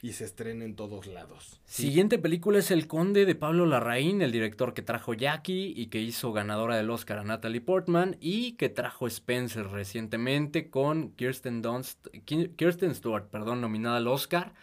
y 0.00 0.12
se 0.12 0.24
estrene 0.24 0.64
en 0.64 0.76
todos 0.76 1.06
lados. 1.06 1.60
Siguiente 1.64 2.18
película 2.18 2.58
es 2.58 2.70
El 2.70 2.86
Conde 2.86 3.26
de 3.26 3.34
Pablo 3.34 3.66
Larraín, 3.66 4.22
el 4.22 4.32
director 4.32 4.74
que 4.74 4.82
trajo 4.82 5.14
Jackie 5.14 5.72
y 5.76 5.86
que 5.86 6.00
hizo 6.00 6.32
ganadora 6.32 6.76
del 6.76 6.90
Oscar 6.90 7.18
a 7.18 7.24
Natalie 7.24 7.60
Portman 7.60 8.16
y 8.20 8.52
que 8.52 8.68
trajo 8.68 9.06
Spencer 9.06 9.66
recientemente 9.68 10.70
con 10.70 11.10
Kirsten 11.12 11.62
Dunst, 11.62 12.06
Kirsten 12.24 12.94
Stewart, 12.94 13.28
perdón, 13.28 13.60
nominada 13.60 13.96
al 13.96 14.06
Oscar. 14.06 14.54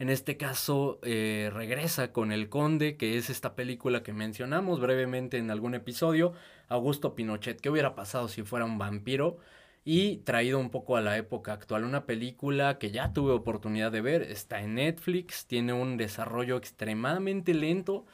En 0.00 0.08
este 0.08 0.38
caso 0.38 0.98
eh, 1.02 1.50
regresa 1.52 2.10
con 2.10 2.32
El 2.32 2.48
Conde, 2.48 2.96
que 2.96 3.18
es 3.18 3.28
esta 3.28 3.54
película 3.54 4.02
que 4.02 4.14
mencionamos 4.14 4.80
brevemente 4.80 5.36
en 5.36 5.50
algún 5.50 5.74
episodio, 5.74 6.32
Augusto 6.68 7.14
Pinochet. 7.14 7.60
¿Qué 7.60 7.68
hubiera 7.68 7.94
pasado 7.94 8.26
si 8.28 8.42
fuera 8.42 8.64
un 8.64 8.78
vampiro? 8.78 9.36
Y 9.84 10.18
traído 10.18 10.58
un 10.58 10.70
poco 10.70 10.96
a 10.96 11.02
la 11.02 11.18
época 11.18 11.52
actual, 11.52 11.84
una 11.84 12.06
película 12.06 12.78
que 12.78 12.90
ya 12.90 13.12
tuve 13.12 13.32
oportunidad 13.32 13.92
de 13.92 14.00
ver, 14.00 14.22
está 14.22 14.62
en 14.62 14.76
Netflix, 14.76 15.46
tiene 15.46 15.74
un 15.74 15.98
desarrollo 15.98 16.56
extremadamente 16.56 17.52
lento 17.52 18.06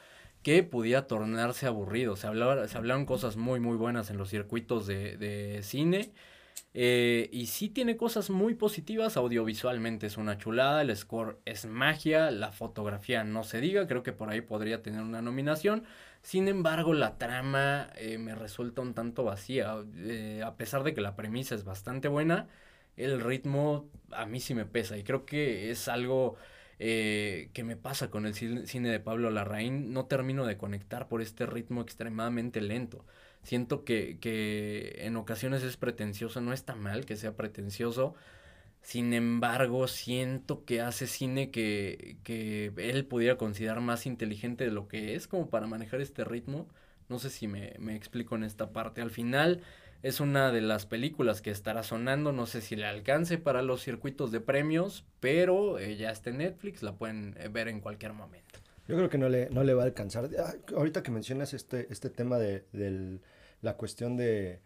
que 0.43 0.63
podía 0.63 1.07
tornarse 1.07 1.67
aburrido. 1.67 2.17
Se, 2.17 2.27
hablaba, 2.27 2.67
se 2.67 2.77
hablaron 2.77 3.05
cosas 3.05 3.37
muy 3.37 3.61
muy 3.61 3.77
buenas 3.77 4.09
en 4.09 4.17
los 4.17 4.29
circuitos 4.29 4.87
de, 4.87 5.15
de 5.15 5.63
cine 5.63 6.11
eh, 6.73 7.29
y 7.31 7.47
sí 7.47 7.69
tiene 7.69 7.97
cosas 7.97 8.29
muy 8.29 8.53
positivas, 8.53 9.17
audiovisualmente 9.17 10.05
es 10.05 10.17
una 10.17 10.37
chulada, 10.37 10.81
el 10.83 10.95
score 10.95 11.39
es 11.45 11.65
magia, 11.65 12.29
la 12.29 12.51
fotografía 12.51 13.23
no 13.23 13.43
se 13.43 13.61
diga, 13.61 13.87
creo 13.87 14.03
que 14.03 14.13
por 14.13 14.29
ahí 14.29 14.41
podría 14.41 14.83
tener 14.83 15.01
una 15.01 15.21
nominación. 15.21 15.85
Sin 16.21 16.47
embargo, 16.47 16.93
la 16.93 17.17
trama 17.17 17.89
eh, 17.95 18.17
me 18.19 18.35
resulta 18.35 18.81
un 18.81 18.93
tanto 18.93 19.23
vacía, 19.23 19.75
eh, 19.95 20.43
a 20.45 20.55
pesar 20.55 20.83
de 20.83 20.93
que 20.93 21.01
la 21.01 21.15
premisa 21.15 21.55
es 21.55 21.63
bastante 21.63 22.09
buena, 22.09 22.47
el 22.95 23.21
ritmo 23.21 23.89
a 24.11 24.25
mí 24.25 24.39
sí 24.39 24.53
me 24.53 24.65
pesa 24.65 24.97
y 24.97 25.03
creo 25.03 25.25
que 25.25 25.71
es 25.71 25.87
algo 25.87 26.35
que 26.79 27.63
me 27.65 27.75
pasa 27.75 28.11
con 28.11 28.27
el 28.27 28.35
cine 28.35 28.89
de 28.89 28.99
Pablo 28.99 29.31
Larraín, 29.31 29.93
no 29.93 30.05
termino 30.05 30.45
de 30.45 30.57
conectar 30.57 31.07
por 31.07 31.23
este 31.23 31.47
ritmo 31.47 31.81
extremadamente 31.81 32.61
lento. 32.61 33.03
Siento 33.47 33.85
que, 33.85 34.17
que 34.19 35.05
en 35.05 35.15
ocasiones 35.15 35.63
es 35.63 35.77
pretencioso, 35.77 36.41
no 36.41 36.51
está 36.51 36.75
mal 36.75 37.05
que 37.05 37.15
sea 37.15 37.37
pretencioso. 37.37 38.13
Sin 38.81 39.13
embargo, 39.13 39.87
siento 39.87 40.65
que 40.65 40.81
hace 40.81 41.07
cine 41.07 41.49
que, 41.49 42.17
que 42.25 42.73
él 42.75 43.05
pudiera 43.05 43.37
considerar 43.37 43.79
más 43.79 44.05
inteligente 44.05 44.65
de 44.65 44.71
lo 44.71 44.89
que 44.89 45.15
es 45.15 45.29
como 45.29 45.49
para 45.49 45.65
manejar 45.65 46.01
este 46.01 46.25
ritmo. 46.25 46.67
No 47.07 47.19
sé 47.19 47.29
si 47.29 47.47
me, 47.47 47.73
me 47.79 47.95
explico 47.95 48.35
en 48.35 48.43
esta 48.43 48.73
parte. 48.73 49.01
Al 49.01 49.11
final 49.11 49.61
es 50.03 50.19
una 50.19 50.51
de 50.51 50.59
las 50.59 50.85
películas 50.85 51.41
que 51.41 51.49
estará 51.49 51.83
sonando. 51.83 52.33
No 52.33 52.47
sé 52.47 52.59
si 52.59 52.75
le 52.75 52.85
alcance 52.85 53.37
para 53.37 53.61
los 53.61 53.81
circuitos 53.81 54.29
de 54.29 54.41
premios, 54.41 55.05
pero 55.21 55.79
eh, 55.79 55.95
ya 55.95 56.11
está 56.11 56.31
en 56.31 56.39
Netflix, 56.39 56.83
la 56.83 56.97
pueden 56.97 57.33
eh, 57.39 57.47
ver 57.47 57.69
en 57.69 57.79
cualquier 57.79 58.11
momento. 58.11 58.59
Yo 58.89 58.97
creo 58.97 59.09
que 59.09 59.17
no 59.17 59.29
le, 59.29 59.49
no 59.51 59.63
le 59.63 59.73
va 59.73 59.83
a 59.83 59.85
alcanzar. 59.85 60.29
Ah, 60.37 60.53
ahorita 60.75 61.01
que 61.01 61.11
mencionas 61.11 61.53
este, 61.53 61.87
este 61.89 62.09
tema 62.09 62.39
de, 62.39 62.65
del 62.73 63.21
la 63.61 63.77
cuestión 63.77 64.17
de 64.17 64.61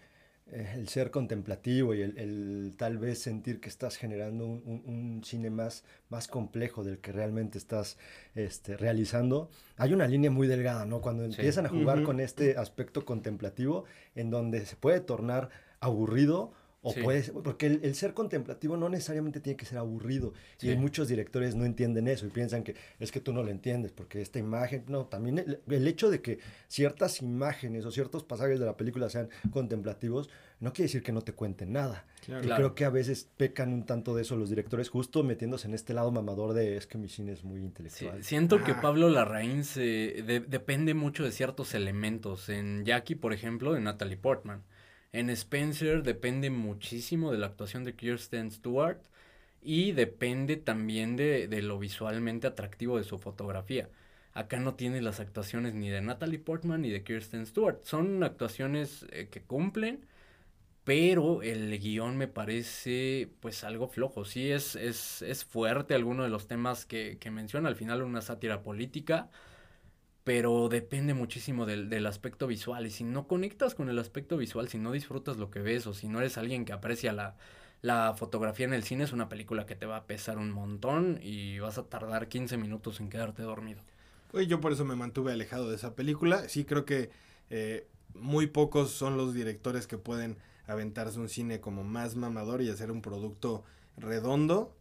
eh, 0.52 0.74
el 0.76 0.90
ser 0.90 1.12
contemplativo 1.12 1.94
y 1.94 2.02
el, 2.02 2.74
tal 2.78 2.98
vez 2.98 3.20
sentir 3.20 3.62
que 3.62 3.70
estás 3.70 3.96
generando 3.96 4.46
un, 4.46 5.22
cine 5.24 5.50
más, 5.50 5.84
más 6.10 6.28
complejo 6.28 6.84
del 6.84 7.00
que 7.00 7.12
realmente 7.12 7.58
estás 7.58 7.98
este, 8.36 8.76
realizando. 8.76 9.50
Hay 9.78 9.94
una 9.94 10.08
línea 10.08 10.32
muy 10.32 10.48
delgada, 10.48 10.86
¿no? 10.86 11.00
Cuando 11.00 11.24
empiezan 11.24 11.66
a 11.66 11.70
jugar 11.70 12.04
con 12.04 12.20
este 12.20 12.58
aspecto 12.58 13.06
contemplativo 13.06 13.86
en 14.16 14.30
donde 14.30 14.66
se 14.66 14.76
puede 14.76 15.00
tornar 15.00 15.50
aburrido 15.80 16.54
o 16.84 16.94
puede 16.96 17.22
porque 17.32 17.68
el, 17.68 17.96
ser 17.96 18.14
contemplativo 18.14 18.76
no 18.76 18.90
necesariamente 18.90 19.40
tiene 19.40 19.56
que 19.56 19.66
ser 19.66 19.78
aburrido. 19.78 20.34
Y 20.62 20.76
muchos 20.76 21.08
directores 21.08 21.56
no 21.56 21.66
entienden 21.66 22.08
eso 22.08 22.26
y 22.26 22.30
piensan 22.30 22.64
que 22.64 22.76
es 23.00 23.12
que 23.12 23.20
tú 23.20 23.34
no 23.34 23.44
lo 23.44 23.52
entiendes, 23.52 23.92
porque 23.92 24.22
esta 24.22 24.40
imagen, 24.40 24.86
no, 24.88 25.06
también 25.06 25.60
el, 25.68 25.88
hecho 25.88 26.10
de 26.10 26.22
que 26.22 26.40
ciertas 26.68 27.22
imágenes 27.22 27.86
o 27.86 27.92
ciertos 27.92 28.24
pasajes 28.24 28.60
de 28.60 28.66
la 28.66 28.78
película 28.78 29.10
sean 29.10 29.30
contemplativos, 29.52 30.30
no 30.60 30.74
quiere 30.74 30.88
decir 30.88 31.04
que 31.04 31.12
no 31.12 31.22
te 31.22 31.34
cuenten 31.34 31.74
nada. 31.74 32.06
y 32.28 32.48
creo 32.48 32.74
que 32.74 32.86
a 32.86 32.90
veces 32.90 33.30
pecan 33.38 33.74
un 33.74 33.86
tanto 33.86 34.16
de 34.16 34.24
eso 34.24 34.36
los 34.36 34.50
directores, 34.50 34.90
justo 34.90 35.24
metiéndose 35.24 35.68
en 35.68 35.76
este 35.76 35.94
lado 35.94 36.12
mamador 36.12 36.54
de 36.54 36.78
es 36.78 36.88
que 36.88 36.98
mi 36.98 37.10
cine 37.10 37.32
es 37.32 37.44
muy 37.44 37.60
intelectual. 37.62 38.24
siento 38.24 38.64
que 38.64 38.74
Pablo 38.74 39.10
Larraín 39.10 39.64
se 39.66 40.24
depende 40.48 40.96
mucho 40.96 41.24
de 41.24 41.32
ciertos 41.32 41.76
elementos. 41.76 42.50
En 42.50 42.86
Jackie, 42.86 43.16
por 43.16 43.34
ejemplo, 43.34 43.74
de 43.74 43.82
Natalie 43.82 44.18
Portman. 44.18 44.64
En 45.14 45.30
Spencer 45.30 46.04
depende 46.04 46.50
muchísimo 46.50 47.32
de 47.32 47.38
la 47.38 47.48
actuación 47.48 47.84
de 47.84 47.96
Kirsten 47.96 48.50
Stewart 48.52 49.02
y 49.62 49.92
depende 49.92 50.58
también 50.58 51.16
de, 51.18 51.48
lo 51.62 51.80
visualmente 51.80 52.48
atractivo 52.48 52.98
de 52.98 53.04
su 53.04 53.20
fotografía. 53.20 53.90
Acá 54.34 54.60
no 54.60 54.76
tiene 54.76 55.02
las 55.02 55.20
actuaciones 55.20 55.74
ni 55.74 55.90
de 55.90 56.02
Natalie 56.02 56.40
Portman 56.40 56.82
ni 56.82 56.90
de 56.90 57.04
Kirsten 57.04 57.46
Stewart. 57.46 57.84
Son 57.84 58.24
actuaciones 58.24 59.06
eh, 59.12 59.28
que 59.30 59.42
cumplen, 59.42 60.06
pero 60.86 61.42
el 61.44 61.78
guion 61.80 62.18
me 62.18 62.28
parece 62.30 63.30
pues 63.42 63.64
algo 63.66 63.88
flojo. 63.90 64.26
Sí, 64.26 64.52
es, 64.52 64.76
es, 64.78 65.22
es 65.24 65.46
fuerte 65.46 65.94
alguno 65.96 66.24
de 66.24 66.30
los 66.30 66.48
temas 66.48 66.86
que, 66.86 67.18
que 67.20 67.32
menciona. 67.32 67.70
Al 67.70 67.76
final 67.76 68.02
una 68.02 68.22
sátira 68.22 68.64
política 68.64 69.30
pero 70.24 70.70
depende 70.70 71.14
muchísimo 71.14 71.66
del, 71.66 72.06
aspecto 72.06 72.48
visual. 72.48 72.86
Y 72.86 72.92
si 72.92 73.04
no 73.04 73.28
conectas 73.28 73.76
con 73.76 73.90
el 73.90 74.00
aspecto 74.00 74.38
visual, 74.38 74.68
si 74.70 74.78
no 74.78 74.92
disfrutas 74.92 75.38
lo 75.38 75.50
que 75.50 75.60
ves 75.60 75.88
o 75.88 75.94
si 75.94 76.08
no 76.08 76.20
eres 76.20 76.38
alguien 76.38 76.66
que 76.66 76.74
aprecia 76.74 77.12
la, 77.14 77.36
la 77.82 78.14
fotografía 78.16 78.66
en 78.66 78.74
el 78.74 78.84
cine, 78.84 79.04
es 79.04 79.14
una 79.14 79.30
película 79.30 79.66
que 79.66 79.76
te 79.76 79.86
va 79.86 79.98
a 79.98 80.06
pesar 80.06 80.38
un 80.38 80.52
montón 80.52 81.20
y 81.22 81.60
vas 81.60 81.78
a 81.78 81.84
tardar 81.84 82.28
15 82.28 82.58
minutos 82.58 83.00
en 83.00 83.10
quedarte 83.10 83.42
dormido. 83.42 83.82
Pues 84.32 84.48
yo 84.48 84.62
por 84.62 84.72
eso 84.72 84.86
me 84.86 84.96
mantuve 84.96 85.34
alejado 85.34 85.70
de 85.70 85.76
esa 85.76 85.96
película. 85.96 86.48
Sí 86.48 86.66
creo 86.66 86.86
que 86.86 87.10
eh, 87.50 87.88
muy 88.14 88.48
pocos 88.48 88.92
son 88.92 89.18
los 89.18 89.34
directores 89.34 89.88
que 89.88 89.98
pueden 89.98 90.38
aventarse 90.68 91.20
un 91.20 91.30
cine 91.30 91.60
como 91.60 91.84
más 91.84 92.16
mamador 92.16 92.62
y 92.62 92.70
hacer 92.70 92.92
un 92.92 93.02
producto 93.02 93.64
redondo. 93.98 94.74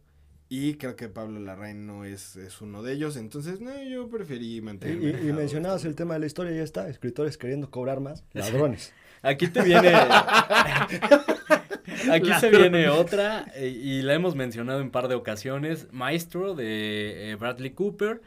Y 0.53 0.73
creo 0.73 0.97
que 0.97 1.07
Pablo 1.07 1.39
Larraín 1.39 1.87
no 1.87 2.03
es, 2.03 2.35
es 2.35 2.59
uno 2.59 2.83
de 2.83 2.91
ellos. 2.91 3.15
Entonces, 3.15 3.61
no, 3.61 3.71
yo 3.83 4.09
preferí 4.09 4.59
mantenerme. 4.59 5.23
Y, 5.23 5.29
y, 5.29 5.31
mencionabas 5.31 5.85
el 5.85 5.95
tema 5.95 6.15
de 6.15 6.19
la 6.19 6.25
historia, 6.25 6.51
ya 6.51 6.61
está. 6.61 6.89
Escritores 6.89 7.37
queriendo 7.37 7.71
cobrar 7.71 8.01
más. 8.01 8.25
Ladrones. 8.33 8.93
Aquí 9.21 9.47
te 9.47 9.61
viene. 9.61 9.93
Aquí 12.11 12.33
se 12.41 12.49
viene 12.49 12.89
otra, 12.89 13.45
eh, 13.55 13.69
y 13.69 14.01
la 14.01 14.13
hemos 14.13 14.35
mencionado 14.35 14.81
en 14.81 14.91
par 14.91 15.07
de 15.07 15.15
ocasiones: 15.15 15.87
Maestro 15.93 16.53
de 16.53 17.31
eh, 17.31 17.35
Bradley 17.35 17.71
Cooper. 17.71 18.21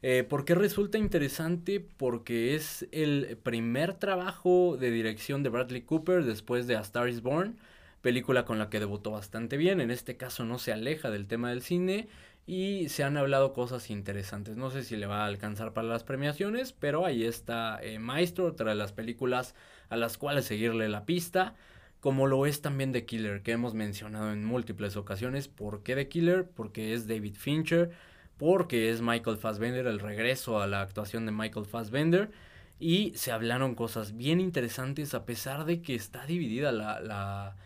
Eh, 0.00 0.24
¿Por 0.26 0.46
qué 0.46 0.54
resulta 0.54 0.96
interesante? 0.96 1.84
Porque 1.98 2.54
es 2.54 2.86
el 2.90 3.36
primer 3.42 3.92
trabajo 3.92 4.78
de 4.80 4.90
dirección 4.90 5.42
de 5.42 5.50
Bradley 5.50 5.82
Cooper 5.82 6.24
después 6.24 6.66
de 6.66 6.76
A 6.76 6.80
Star 6.80 7.10
is 7.10 7.20
Born, 7.20 7.58
película 8.06 8.44
con 8.44 8.60
la 8.60 8.70
que 8.70 8.78
debutó 8.78 9.10
bastante 9.10 9.56
bien. 9.56 9.80
En 9.80 9.90
este 9.90 10.16
caso 10.16 10.44
no 10.44 10.60
se 10.60 10.72
aleja 10.72 11.10
del 11.10 11.26
tema 11.26 11.50
del 11.50 11.60
cine 11.60 12.06
y 12.46 12.88
se 12.88 13.02
han 13.02 13.16
hablado 13.16 13.52
cosas 13.52 13.90
interesantes. 13.90 14.56
No 14.56 14.70
sé 14.70 14.84
si 14.84 14.94
le 14.94 15.06
va 15.06 15.24
a 15.24 15.26
alcanzar 15.26 15.72
para 15.72 15.88
las 15.88 16.04
premiaciones, 16.04 16.72
pero 16.72 17.04
ahí 17.04 17.24
está 17.24 17.80
eh, 17.82 17.98
Maestro, 17.98 18.44
otra 18.44 18.70
de 18.70 18.76
las 18.76 18.92
películas 18.92 19.56
a 19.88 19.96
las 19.96 20.18
cuales 20.18 20.44
seguirle 20.44 20.88
la 20.88 21.04
pista. 21.04 21.56
Como 21.98 22.28
lo 22.28 22.46
es 22.46 22.62
también 22.62 22.92
The 22.92 23.06
Killer, 23.06 23.42
que 23.42 23.50
hemos 23.50 23.74
mencionado 23.74 24.32
en 24.32 24.44
múltiples 24.44 24.96
ocasiones. 24.96 25.48
¿Por 25.48 25.82
qué 25.82 25.96
The 25.96 26.06
Killer? 26.06 26.48
Porque 26.48 26.94
es 26.94 27.08
David 27.08 27.34
Fincher, 27.34 27.90
porque 28.36 28.90
es 28.90 29.00
Michael 29.00 29.36
Fassbender, 29.36 29.88
el 29.88 29.98
regreso 29.98 30.60
a 30.60 30.68
la 30.68 30.80
actuación 30.80 31.26
de 31.26 31.32
Michael 31.32 31.66
Fassbender. 31.66 32.30
Y 32.78 33.14
se 33.16 33.32
hablaron 33.32 33.74
cosas 33.74 34.16
bien 34.16 34.38
interesantes 34.38 35.12
a 35.12 35.26
pesar 35.26 35.64
de 35.64 35.82
que 35.82 35.96
está 35.96 36.24
dividida 36.24 36.70
la, 36.70 37.00
la, 37.00 37.56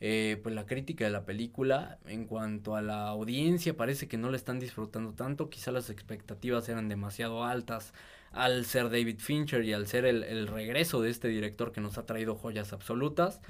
eh, 0.00 0.40
pues 0.42 0.54
la 0.54 0.66
crítica 0.66 1.04
de 1.04 1.10
la 1.10 1.24
película 1.24 1.98
en 2.06 2.24
cuanto 2.26 2.76
a 2.76 2.82
la 2.82 3.08
audiencia. 3.08 3.76
Parece 3.76 4.08
que 4.08 4.16
no 4.16 4.30
la 4.30 4.36
están 4.36 4.58
disfrutando 4.58 5.12
tanto. 5.12 5.50
Quizá 5.50 5.72
las 5.72 5.90
expectativas 5.90 6.68
eran 6.68 6.88
demasiado 6.88 7.44
altas 7.44 7.92
al 8.32 8.64
ser 8.64 8.90
David 8.90 9.18
Fincher 9.18 9.64
y 9.64 9.72
al 9.72 9.86
ser 9.86 10.04
el, 10.04 10.22
el 10.24 10.46
regreso 10.46 11.02
de 11.02 11.10
este 11.10 11.28
director 11.28 11.72
que 11.72 11.80
nos 11.80 11.98
ha 11.98 12.06
traído 12.06 12.34
joyas 12.34 12.72
absolutas. 12.72 13.40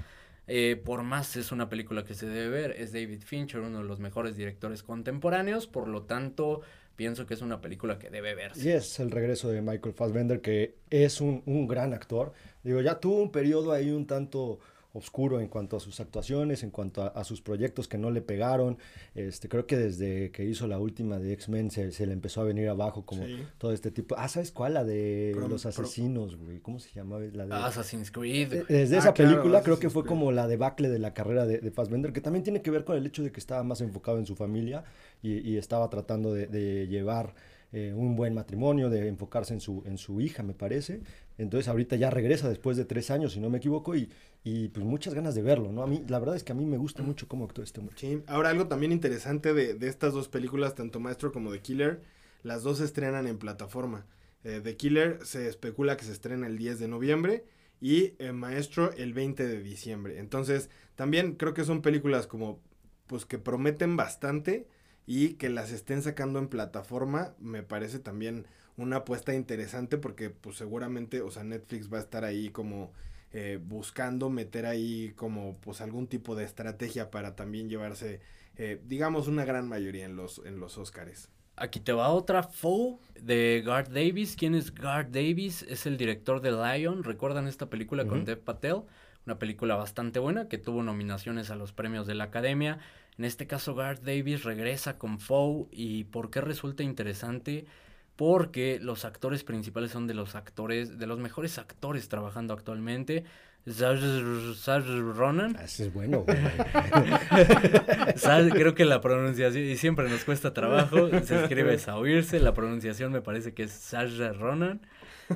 Eh, 0.47 0.75
por 0.83 1.03
más 1.03 1.35
es 1.37 1.51
una 1.51 1.69
película 1.69 2.03
que 2.03 2.13
se 2.13 2.25
debe 2.25 2.49
ver, 2.49 2.71
es 2.71 2.91
David 2.91 3.21
Fincher, 3.23 3.61
uno 3.61 3.77
de 3.77 3.83
los 3.85 3.99
mejores 3.99 4.35
directores 4.35 4.83
contemporáneos, 4.83 5.67
por 5.67 5.87
lo 5.87 6.03
tanto 6.03 6.61
pienso 6.95 7.25
que 7.25 7.35
es 7.35 7.41
una 7.41 7.61
película 7.61 7.99
que 7.99 8.09
debe 8.09 8.35
verse. 8.35 8.67
Y 8.67 8.71
es 8.71 8.99
el 8.99 9.11
regreso 9.11 9.49
de 9.49 9.61
Michael 9.61 9.93
Fassbender, 9.93 10.41
que 10.41 10.75
es 10.89 11.21
un, 11.21 11.43
un 11.45 11.67
gran 11.67 11.93
actor. 11.93 12.33
Digo, 12.63 12.81
ya 12.81 12.99
tuvo 12.99 13.21
un 13.21 13.31
periodo 13.31 13.71
ahí 13.71 13.91
un 13.91 14.05
tanto 14.05 14.59
oscuro 14.93 15.39
en 15.39 15.47
cuanto 15.47 15.77
a 15.77 15.79
sus 15.79 15.99
actuaciones, 15.99 16.63
en 16.63 16.71
cuanto 16.71 17.03
a, 17.03 17.07
a, 17.07 17.23
sus 17.23 17.41
proyectos 17.41 17.87
que 17.87 17.97
no 17.97 18.11
le 18.11 18.21
pegaron. 18.21 18.77
Este, 19.15 19.47
creo 19.47 19.65
que 19.65 19.77
desde 19.77 20.31
que 20.31 20.43
hizo 20.43 20.67
la 20.67 20.79
última 20.79 21.19
de 21.19 21.33
X-Men 21.33 21.71
se, 21.71 21.91
se, 21.91 22.05
le 22.05 22.13
empezó 22.13 22.41
a 22.41 22.43
venir 22.43 22.67
abajo 22.69 23.05
como 23.05 23.25
sí. 23.25 23.43
todo 23.57 23.71
este 23.71 23.91
tipo. 23.91 24.15
Ah, 24.17 24.27
¿sabes 24.27 24.51
cuál? 24.51 24.73
La 24.73 24.83
de 24.83 25.35
los 25.47 25.65
asesinos, 25.65 26.35
güey. 26.35 26.59
¿Cómo 26.59 26.79
se 26.79 26.91
llamaba? 26.93 27.21
La 27.33 27.45
de... 27.45 27.53
Assassin's 27.53 28.11
Creed. 28.11 28.53
Eh, 28.53 28.65
desde 28.67 28.95
ah, 28.95 28.99
esa 28.99 29.13
claro, 29.13 29.31
película 29.31 29.63
creo 29.63 29.79
que 29.79 29.89
fue 29.89 30.03
Creed. 30.03 30.09
como 30.09 30.31
la 30.31 30.47
debacle 30.47 30.89
de 30.89 30.99
la 30.99 31.13
carrera 31.13 31.45
de, 31.45 31.59
de, 31.59 31.71
Fassbender, 31.71 32.11
que 32.11 32.21
también 32.21 32.43
tiene 32.43 32.61
que 32.61 32.71
ver 32.71 32.83
con 32.83 32.97
el 32.97 33.05
hecho 33.05 33.23
de 33.23 33.31
que 33.31 33.39
estaba 33.39 33.63
más 33.63 33.81
enfocado 33.81 34.17
en 34.17 34.25
su 34.25 34.35
familia 34.35 34.83
y, 35.21 35.37
y 35.49 35.57
estaba 35.57 35.89
tratando 35.89 36.33
de, 36.33 36.47
de 36.47 36.87
llevar 36.87 37.33
eh, 37.73 37.93
un 37.95 38.17
buen 38.17 38.33
matrimonio, 38.33 38.89
de 38.89 39.07
enfocarse 39.07 39.53
en 39.53 39.61
su, 39.61 39.81
en 39.85 39.97
su 39.97 40.19
hija, 40.19 40.43
me 40.43 40.53
parece. 40.53 41.01
Entonces 41.41 41.67
ahorita 41.67 41.95
ya 41.95 42.09
regresa 42.09 42.47
después 42.49 42.77
de 42.77 42.85
tres 42.85 43.09
años, 43.09 43.33
si 43.33 43.39
no 43.39 43.49
me 43.49 43.57
equivoco, 43.57 43.95
y, 43.95 44.09
y 44.43 44.67
pues 44.69 44.85
muchas 44.85 45.13
ganas 45.13 45.33
de 45.33 45.41
verlo, 45.41 45.71
¿no? 45.71 45.81
A 45.81 45.87
mí, 45.87 46.03
la 46.07 46.19
verdad 46.19 46.35
es 46.35 46.43
que 46.43 46.51
a 46.51 46.55
mí 46.55 46.65
me 46.65 46.77
gusta 46.77 47.01
mucho 47.01 47.27
cómo 47.27 47.45
actúa 47.45 47.63
este 47.63 47.79
hombre. 47.79 47.95
Ahora 48.27 48.49
algo 48.49 48.67
también 48.67 48.91
interesante 48.91 49.53
de, 49.53 49.73
de 49.73 49.87
estas 49.87 50.13
dos 50.13 50.27
películas, 50.27 50.75
tanto 50.75 50.99
Maestro 50.99 51.31
como 51.31 51.51
The 51.51 51.59
Killer, 51.59 52.01
las 52.43 52.61
dos 52.61 52.77
se 52.77 52.85
estrenan 52.85 53.27
en 53.27 53.39
plataforma. 53.39 54.05
Eh, 54.43 54.61
The 54.63 54.77
Killer 54.77 55.19
se 55.23 55.47
especula 55.47 55.97
que 55.97 56.05
se 56.05 56.11
estrena 56.11 56.47
el 56.47 56.57
10 56.57 56.79
de 56.79 56.87
noviembre 56.87 57.43
y 57.79 58.13
eh, 58.19 58.31
Maestro 58.31 58.91
el 58.93 59.13
20 59.13 59.47
de 59.47 59.61
diciembre. 59.63 60.19
Entonces, 60.19 60.69
también 60.95 61.35
creo 61.35 61.53
que 61.53 61.63
son 61.63 61.81
películas 61.81 62.27
como, 62.27 62.59
pues 63.07 63.25
que 63.25 63.39
prometen 63.39 63.97
bastante 63.97 64.67
y 65.07 65.33
que 65.33 65.49
las 65.49 65.71
estén 65.71 66.03
sacando 66.03 66.39
en 66.39 66.47
plataforma 66.47 67.33
me 67.39 67.63
parece 67.63 67.99
también 67.99 68.45
una 68.77 68.97
apuesta 68.97 69.33
interesante 69.33 69.97
porque 69.97 70.29
pues 70.29 70.57
seguramente, 70.57 71.21
o 71.21 71.31
sea, 71.31 71.43
Netflix 71.43 71.91
va 71.91 71.97
a 71.97 72.01
estar 72.01 72.23
ahí 72.23 72.49
como 72.49 72.91
eh, 73.33 73.59
buscando 73.63 74.29
meter 74.29 74.65
ahí 74.65 75.13
como 75.15 75.57
pues 75.61 75.79
algún 75.81 76.07
tipo 76.07 76.35
de 76.35 76.43
estrategia 76.43 77.11
para 77.11 77.35
también 77.35 77.69
llevarse, 77.69 78.19
eh, 78.57 78.81
digamos, 78.85 79.27
una 79.27 79.45
gran 79.45 79.67
mayoría 79.69 80.05
en 80.05 80.15
los, 80.15 80.41
en 80.45 80.59
los 80.59 80.77
Oscars. 80.77 81.29
Aquí 81.55 81.79
te 81.79 81.93
va 81.93 82.09
otra 82.09 82.43
Foe 82.43 82.97
de 83.21 83.61
Garth 83.65 83.89
Davis. 83.89 84.35
¿Quién 84.35 84.55
es 84.55 84.73
Garth 84.73 85.11
Davis? 85.11 85.63
Es 85.63 85.85
el 85.85 85.97
director 85.97 86.41
de 86.41 86.51
Lion. 86.51 87.03
¿Recuerdan 87.03 87.47
esta 87.47 87.69
película 87.69 88.03
uh 88.03 88.05
-huh. 88.05 88.09
con 88.09 88.25
Dev 88.25 88.39
Patel? 88.39 88.81
Una 89.25 89.37
película 89.37 89.75
bastante 89.75 90.19
buena 90.19 90.47
que 90.47 90.57
tuvo 90.57 90.81
nominaciones 90.81 91.51
a 91.51 91.55
los 91.55 91.71
premios 91.71 92.07
de 92.07 92.15
la 92.15 92.25
Academia. 92.25 92.79
En 93.17 93.25
este 93.25 93.45
caso, 93.45 93.75
Garth 93.75 94.01
Davis 94.01 94.43
regresa 94.43 94.97
con 94.97 95.19
Foe. 95.19 95.67
¿Y 95.71 96.05
por 96.05 96.31
qué 96.31 96.41
resulta 96.41 96.83
interesante? 96.83 97.65
Porque 98.21 98.77
los 98.79 99.03
actores 99.03 99.43
principales 99.43 99.89
son 99.89 100.05
de 100.05 100.13
los 100.13 100.35
actores, 100.35 100.99
de 100.99 101.07
los 101.07 101.17
mejores 101.17 101.57
actores 101.57 102.07
trabajando 102.07 102.53
actualmente. 102.53 103.23
Sash 103.65 104.85
Ronan. 105.15 105.55
Ese 105.55 105.87
es 105.87 105.93
bueno. 105.93 106.23
Creo 108.51 108.75
que 108.75 108.85
la 108.85 109.01
pronunciación, 109.01 109.63
y 109.63 109.75
siempre 109.75 110.07
nos 110.07 110.23
cuesta 110.23 110.53
trabajo, 110.53 111.09
se 111.23 111.41
escribe 111.41 111.75
Saoirse, 111.79 112.39
la 112.39 112.53
pronunciación 112.53 113.11
me 113.11 113.21
parece 113.21 113.55
que 113.55 113.63
es 113.63 113.71
Sash 113.71 114.19
Ronan. 114.37 114.81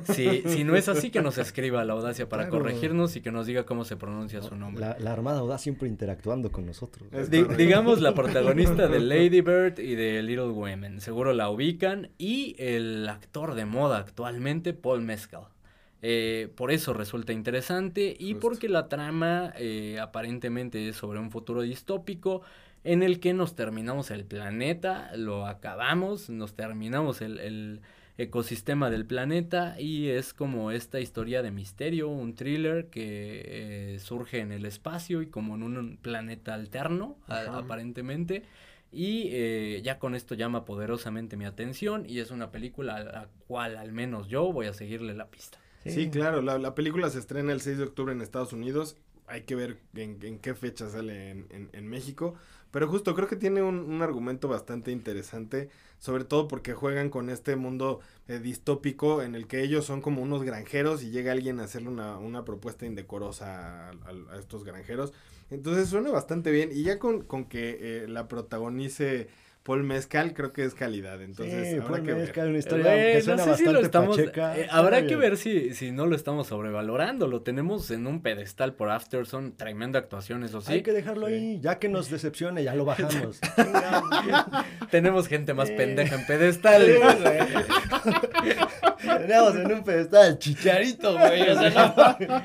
Si, 0.04 0.42
si 0.42 0.64
no 0.64 0.76
es 0.76 0.88
así, 0.88 1.10
que 1.10 1.22
nos 1.22 1.38
escriba 1.38 1.84
la 1.84 1.94
audacia 1.94 2.28
para 2.28 2.48
claro. 2.48 2.58
corregirnos 2.58 3.16
y 3.16 3.20
que 3.20 3.30
nos 3.30 3.46
diga 3.46 3.64
cómo 3.64 3.84
se 3.84 3.96
pronuncia 3.96 4.42
su 4.42 4.56
nombre. 4.56 4.84
La, 4.84 4.96
la 4.98 5.12
Armada 5.12 5.40
Audaz 5.40 5.62
siempre 5.62 5.88
interactuando 5.88 6.50
con 6.50 6.66
nosotros. 6.66 7.08
Di, 7.30 7.42
digamos 7.56 8.00
la 8.00 8.14
protagonista 8.14 8.88
de 8.88 9.00
Lady 9.00 9.40
Bird 9.40 9.78
y 9.78 9.94
de 9.94 10.22
Little 10.22 10.50
Women. 10.50 11.00
Seguro 11.00 11.32
la 11.32 11.50
ubican. 11.50 12.10
Y 12.18 12.56
el 12.58 13.08
actor 13.08 13.54
de 13.54 13.64
moda 13.64 13.98
actualmente, 13.98 14.72
Paul 14.72 15.02
Mescal. 15.02 15.48
Eh, 16.02 16.52
por 16.54 16.70
eso 16.70 16.92
resulta 16.92 17.32
interesante 17.32 18.14
y 18.18 18.32
Justo. 18.32 18.40
porque 18.40 18.68
la 18.68 18.88
trama 18.88 19.52
eh, 19.56 19.98
aparentemente 20.00 20.88
es 20.88 20.96
sobre 20.96 21.18
un 21.18 21.30
futuro 21.30 21.62
distópico 21.62 22.42
en 22.84 23.02
el 23.02 23.18
que 23.18 23.34
nos 23.34 23.56
terminamos 23.56 24.10
el 24.12 24.24
planeta, 24.24 25.10
lo 25.16 25.46
acabamos, 25.46 26.30
nos 26.30 26.54
terminamos 26.54 27.20
el, 27.20 27.40
el 27.40 27.80
ecosistema 28.18 28.90
del 28.90 29.04
planeta 29.04 29.78
y 29.78 30.08
es 30.08 30.32
como 30.32 30.70
esta 30.70 31.00
historia 31.00 31.42
de 31.42 31.50
misterio, 31.50 32.08
un 32.08 32.34
thriller 32.34 32.86
que 32.88 33.42
eh, 33.94 33.98
surge 33.98 34.40
en 34.40 34.52
el 34.52 34.64
espacio 34.64 35.22
y 35.22 35.26
como 35.26 35.54
en 35.54 35.62
un 35.62 35.96
planeta 35.98 36.54
alterno 36.54 37.18
a, 37.28 37.58
aparentemente. 37.58 38.44
Y 38.92 39.28
eh, 39.32 39.82
ya 39.84 39.98
con 39.98 40.14
esto 40.14 40.34
llama 40.34 40.64
poderosamente 40.64 41.36
mi 41.36 41.44
atención 41.44 42.08
y 42.08 42.20
es 42.20 42.30
una 42.30 42.50
película 42.50 42.96
a 42.96 43.04
la 43.04 43.28
cual 43.46 43.76
al 43.76 43.92
menos 43.92 44.28
yo 44.28 44.52
voy 44.52 44.66
a 44.66 44.72
seguirle 44.72 45.12
la 45.12 45.26
pista. 45.26 45.58
Sí, 45.84 45.90
sí 45.90 46.10
claro, 46.10 46.40
la, 46.40 46.58
la, 46.58 46.74
película 46.74 47.10
se 47.10 47.18
estrena 47.18 47.52
el 47.52 47.60
6 47.60 47.78
de 47.78 47.84
octubre 47.84 48.12
en 48.12 48.22
Estados 48.22 48.52
Unidos, 48.52 48.96
hay 49.26 49.42
que 49.42 49.54
ver 49.54 49.78
en, 49.94 50.18
en 50.22 50.38
qué 50.38 50.54
fecha 50.54 50.88
sale 50.88 51.30
en, 51.30 51.46
en, 51.50 51.68
en, 51.72 51.86
México, 51.86 52.34
pero 52.70 52.88
justo 52.88 53.14
creo 53.14 53.28
que 53.28 53.36
tiene 53.36 53.62
un, 53.62 53.78
un, 53.78 54.02
argumento 54.02 54.48
bastante 54.48 54.90
interesante, 54.90 55.68
sobre 55.98 56.24
todo 56.24 56.48
porque 56.48 56.74
juegan 56.74 57.10
con 57.10 57.30
este 57.30 57.56
mundo 57.56 58.00
eh, 58.28 58.38
distópico 58.38 59.22
en 59.22 59.34
el 59.34 59.46
que 59.46 59.62
ellos 59.62 59.84
son 59.84 60.00
como 60.00 60.22
unos 60.22 60.42
granjeros 60.42 61.02
y 61.02 61.10
llega 61.10 61.32
alguien 61.32 61.60
a 61.60 61.64
hacerle 61.64 61.88
una, 61.88 62.18
una 62.18 62.44
propuesta 62.44 62.86
indecorosa 62.86 63.90
a, 63.90 64.38
estos 64.38 64.64
granjeros. 64.64 65.12
Entonces 65.50 65.88
suena 65.88 66.10
bastante 66.10 66.50
bien 66.50 66.70
y 66.72 66.82
ya 66.82 66.98
con, 66.98 67.22
con 67.22 67.44
que 67.44 67.78
eh, 67.80 68.08
la 68.08 68.28
protagonice 68.28 69.28
Paul 69.66 69.82
Mezcal 69.82 70.32
creo 70.32 70.52
que 70.52 70.64
es 70.64 70.74
calidad, 70.74 71.20
entonces 71.20 71.70
sí, 71.70 71.74
habrá 71.74 71.88
Paul 71.88 72.02
que 72.04 72.14
Mezcal, 72.14 72.44
ver. 72.44 72.50
una 72.50 72.58
historia 72.58 73.10
eh, 73.10 73.12
que 73.14 73.22
suena 73.22 73.38
no 73.38 73.44
sé 73.44 73.50
bastante 73.50 73.70
si 73.70 73.74
lo 73.74 73.80
estamos, 73.80 74.16
pacheca. 74.16 74.58
Eh, 74.58 74.68
habrá 74.70 75.06
que 75.06 75.16
ver 75.16 75.36
si, 75.36 75.74
si 75.74 75.90
no 75.90 76.06
lo 76.06 76.14
estamos 76.14 76.46
sobrevalorando, 76.46 77.26
lo 77.26 77.42
tenemos 77.42 77.90
en 77.90 78.06
un 78.06 78.22
pedestal 78.22 78.74
por 78.74 78.90
Afterson, 78.90 79.56
tremenda 79.56 79.98
actuación, 79.98 80.44
eso 80.44 80.60
sí. 80.60 80.72
Hay 80.72 80.82
que 80.82 80.92
dejarlo 80.92 81.26
sí. 81.26 81.32
ahí, 81.32 81.60
ya 81.60 81.80
que 81.80 81.88
nos 81.88 82.08
decepcione, 82.10 82.62
ya 82.62 82.76
lo 82.76 82.84
bajamos. 82.84 83.40
tenemos 84.92 85.26
gente 85.26 85.52
más 85.52 85.68
pendeja 85.72 86.14
en 86.14 86.26
pedestal. 86.26 86.86
Tenemos 89.02 89.56
en 89.56 89.72
un 89.72 89.82
pedestal 89.82 90.38
chicharito, 90.38 91.18
güey. 91.18 91.42
O 91.42 91.58
sea, 91.58 92.16
no. 92.18 92.42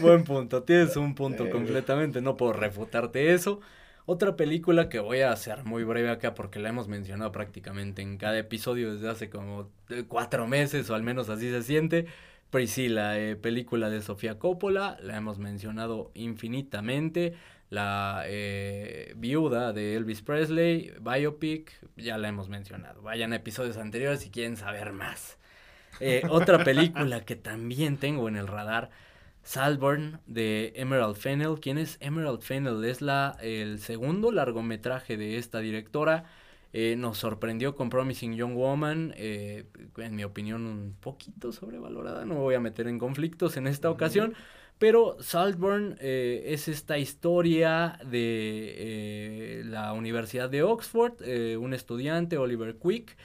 Buen 0.00 0.22
punto, 0.24 0.62
tienes 0.64 0.96
un 0.96 1.14
punto 1.14 1.46
eh. 1.46 1.50
completamente, 1.50 2.20
no 2.20 2.36
puedo 2.36 2.52
refutarte 2.52 3.32
eso. 3.32 3.60
Otra 4.10 4.36
película 4.36 4.88
que 4.88 5.00
voy 5.00 5.20
a 5.20 5.32
hacer 5.32 5.66
muy 5.66 5.84
breve 5.84 6.08
acá 6.08 6.32
porque 6.32 6.60
la 6.60 6.70
hemos 6.70 6.88
mencionado 6.88 7.30
prácticamente 7.30 8.00
en 8.00 8.16
cada 8.16 8.38
episodio 8.38 8.94
desde 8.94 9.10
hace 9.10 9.28
como 9.28 9.70
eh, 9.90 10.04
cuatro 10.08 10.46
meses 10.46 10.88
o 10.88 10.94
al 10.94 11.02
menos 11.02 11.28
así 11.28 11.50
se 11.50 11.62
siente. 11.62 12.06
Priscilla, 12.48 13.18
eh, 13.18 13.36
película 13.36 13.90
de 13.90 14.00
Sofía 14.00 14.38
Coppola, 14.38 14.96
la 15.02 15.18
hemos 15.18 15.38
mencionado 15.38 16.10
infinitamente. 16.14 17.34
La 17.68 18.22
eh, 18.24 19.12
viuda 19.14 19.74
de 19.74 19.96
Elvis 19.96 20.22
Presley, 20.22 20.90
Biopic, 21.02 21.78
ya 21.98 22.16
la 22.16 22.28
hemos 22.28 22.48
mencionado. 22.48 23.02
Vayan 23.02 23.34
a 23.34 23.36
episodios 23.36 23.76
anteriores 23.76 24.20
si 24.20 24.30
quieren 24.30 24.56
saber 24.56 24.94
más. 24.94 25.36
Eh, 26.00 26.22
otra 26.30 26.64
película 26.64 27.26
que 27.26 27.36
también 27.36 27.98
tengo 27.98 28.26
en 28.28 28.36
el 28.36 28.46
radar, 28.46 28.88
Salborn 29.48 30.20
de 30.26 30.74
Emerald 30.76 31.16
Fennell. 31.16 31.58
¿Quién 31.58 31.78
es 31.78 31.96
Emerald 32.00 32.42
Fennell? 32.42 32.84
Es 32.84 33.00
la, 33.00 33.34
el 33.40 33.78
segundo 33.78 34.30
largometraje 34.30 35.16
de 35.16 35.38
esta 35.38 35.60
directora. 35.60 36.24
Eh, 36.74 36.96
nos 36.98 37.16
sorprendió 37.16 37.74
con 37.74 37.88
Promising 37.88 38.36
Young 38.36 38.54
Woman, 38.54 39.14
eh, 39.16 39.64
en 39.96 40.16
mi 40.16 40.22
opinión 40.22 40.66
un 40.66 40.94
poquito 41.00 41.50
sobrevalorada, 41.50 42.26
no 42.26 42.34
me 42.34 42.40
voy 42.40 42.56
a 42.56 42.60
meter 42.60 42.88
en 42.88 42.98
conflictos 42.98 43.56
en 43.56 43.66
esta 43.66 43.90
ocasión, 43.90 44.34
pero 44.78 45.16
Saltburn 45.20 45.96
eh, 45.98 46.42
es 46.48 46.68
esta 46.68 46.98
historia 46.98 47.98
de 48.04 49.62
la 49.64 49.94
Universidad 49.94 50.50
de 50.50 50.62
Oxford, 50.62 51.22
un 51.58 51.72
estudiante, 51.72 52.36
Oliver 52.36 52.76
Quick, 52.76 53.16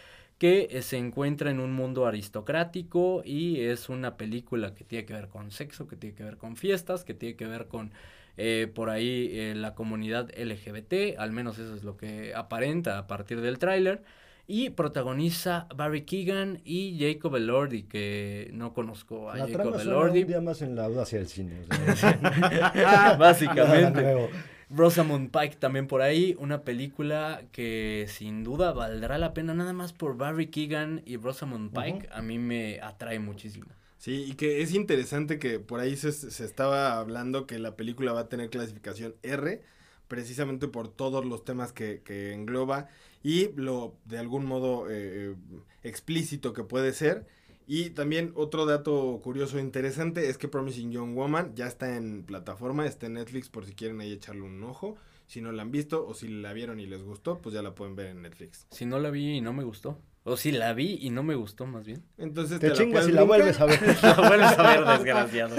que 0.43 0.81
se 0.81 0.97
encuentra 0.97 1.51
en 1.51 1.61
un 1.61 1.71
mundo 1.71 2.05
aristocrático 2.05 3.21
y 3.23 3.61
es 3.61 3.87
una 3.87 4.17
película 4.17 4.73
que 4.75 4.83
tiene 4.83 5.05
que 5.05 5.13
ver 5.13 5.29
con 5.29 5.51
sexo, 5.51 5.87
que 5.87 5.95
tiene 5.95 6.17
que 6.17 6.25
ver 6.25 6.35
con 6.35 6.57
fiestas, 6.57 7.05
que 7.05 7.13
tiene 7.13 7.37
que 7.37 7.47
ver 7.47 7.69
con 7.69 7.93
eh, 8.35 8.69
por 8.75 8.89
ahí 8.89 9.29
eh, 9.31 9.53
la 9.55 9.73
comunidad 9.73 10.29
LGBT, 10.37 11.17
al 11.17 11.31
menos 11.31 11.59
eso 11.59 11.73
es 11.73 11.85
lo 11.85 11.95
que 11.95 12.35
aparenta 12.35 12.97
a 12.97 13.07
partir 13.07 13.39
del 13.39 13.57
tráiler. 13.57 14.03
Y 14.45 14.71
protagoniza 14.71 15.69
Barry 15.73 16.01
Keegan 16.01 16.59
y 16.65 16.99
Jacob 16.99 17.37
Elordi, 17.37 17.83
que 17.83 18.49
no 18.51 18.73
conozco 18.73 19.31
a 19.31 19.37
la 19.37 19.47
Jacob 19.47 19.61
trama 19.61 19.81
Elordi. 19.81 20.23
un 20.23 20.27
día 20.27 20.41
más 20.41 20.61
en 20.61 20.75
la 20.75 20.87
hacia 20.87 21.19
el 21.19 21.27
cine. 21.27 21.61
Básicamente. 23.17 24.29
Rosamund 24.69 25.31
Pike 25.31 25.57
también 25.57 25.87
por 25.87 26.01
ahí, 26.01 26.35
una 26.39 26.63
película 26.63 27.43
que 27.51 28.05
sin 28.09 28.43
duda 28.43 28.73
valdrá 28.73 29.17
la 29.17 29.33
pena 29.33 29.53
nada 29.53 29.73
más 29.73 29.93
por 29.93 30.17
Barry 30.17 30.47
Keegan 30.47 31.01
y 31.05 31.17
Rosamund 31.17 31.71
Pike, 31.71 32.09
a 32.11 32.21
mí 32.21 32.39
me 32.39 32.79
atrae 32.81 33.19
muchísimo. 33.19 33.67
Sí, 33.97 34.25
y 34.27 34.33
que 34.33 34.61
es 34.61 34.73
interesante 34.73 35.39
que 35.39 35.59
por 35.59 35.79
ahí 35.79 35.95
se, 35.95 36.11
se, 36.11 36.43
estaba 36.43 36.99
hablando 36.99 37.47
que 37.47 37.57
la 37.57 37.77
película 37.77 38.11
va 38.11 38.21
a 38.21 38.29
tener 38.29 38.49
clasificación 38.49 39.15
R, 39.23 39.61
precisamente 40.09 40.67
por 40.67 40.89
todos 40.89 41.25
los 41.25 41.45
temas 41.45 41.71
que, 41.71 42.01
que 42.03 42.33
engloba 42.33 42.89
y 43.23 43.53
lo 43.55 43.95
de 44.03 44.19
algún 44.19 44.45
modo 44.45 44.87
eh, 44.89 45.35
explícito 45.83 46.53
que 46.53 46.63
puede 46.63 46.91
ser. 46.91 47.25
Y 47.65 47.91
también 47.91 48.33
otro 48.35 48.65
dato 48.65 49.19
curioso 49.23 49.57
e 49.57 49.61
interesante 49.61 50.29
es 50.29 50.37
que 50.37 50.47
Promising 50.47 50.91
Young 50.91 51.15
Woman 51.15 51.55
ya 51.55 51.67
está 51.67 51.95
en 51.95 52.23
plataforma, 52.23 52.85
está 52.85 53.05
en 53.05 53.13
Netflix 53.13 53.49
por 53.49 53.65
si 53.65 53.73
quieren 53.73 54.01
ahí 54.01 54.11
echarle 54.11 54.41
un 54.41 54.63
ojo. 54.63 54.95
Si 55.27 55.41
no 55.41 55.51
la 55.51 55.61
han 55.61 55.71
visto 55.71 56.05
o 56.05 56.13
si 56.13 56.27
la 56.27 56.53
vieron 56.53 56.79
y 56.79 56.85
les 56.85 57.01
gustó, 57.03 57.39
pues 57.39 57.55
ya 57.55 57.61
la 57.61 57.73
pueden 57.73 57.95
ver 57.95 58.07
en 58.07 58.21
Netflix. 58.21 58.67
Si 58.71 58.85
no 58.85 58.99
la 58.99 59.09
vi 59.09 59.37
y 59.37 59.41
no 59.41 59.53
me 59.53 59.63
gustó. 59.63 59.97
O 60.25 60.37
si 60.37 60.53
la 60.53 60.71
vi 60.73 60.99
y 61.01 61.09
no 61.09 61.21
me 61.21 61.35
gustó, 61.35 61.65
más 61.65 61.85
bien. 61.85 62.01
Entonces 62.17 62.57
te, 62.57 62.69
te 62.69 62.77
chingas 62.77 63.09
y 63.09 63.11
la 63.11 63.23
vuelves 63.23 63.59
a 63.59 63.65
ver. 63.65 63.79
la 64.01 64.13
vuelves 64.13 64.57
a 64.57 64.63
ver, 64.63 64.85
desgraciado. 64.99 65.55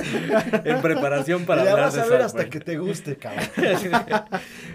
en 0.64 0.80
preparación 0.80 1.44
para 1.44 1.60
y 1.60 1.64
la 1.66 1.72
hablar 1.72 1.86
vas 1.86 1.98
a 1.98 2.06
ver 2.06 2.22
hasta 2.22 2.48
que 2.48 2.60
te 2.60 2.78
guste, 2.78 3.16
cabrón. 3.16 3.44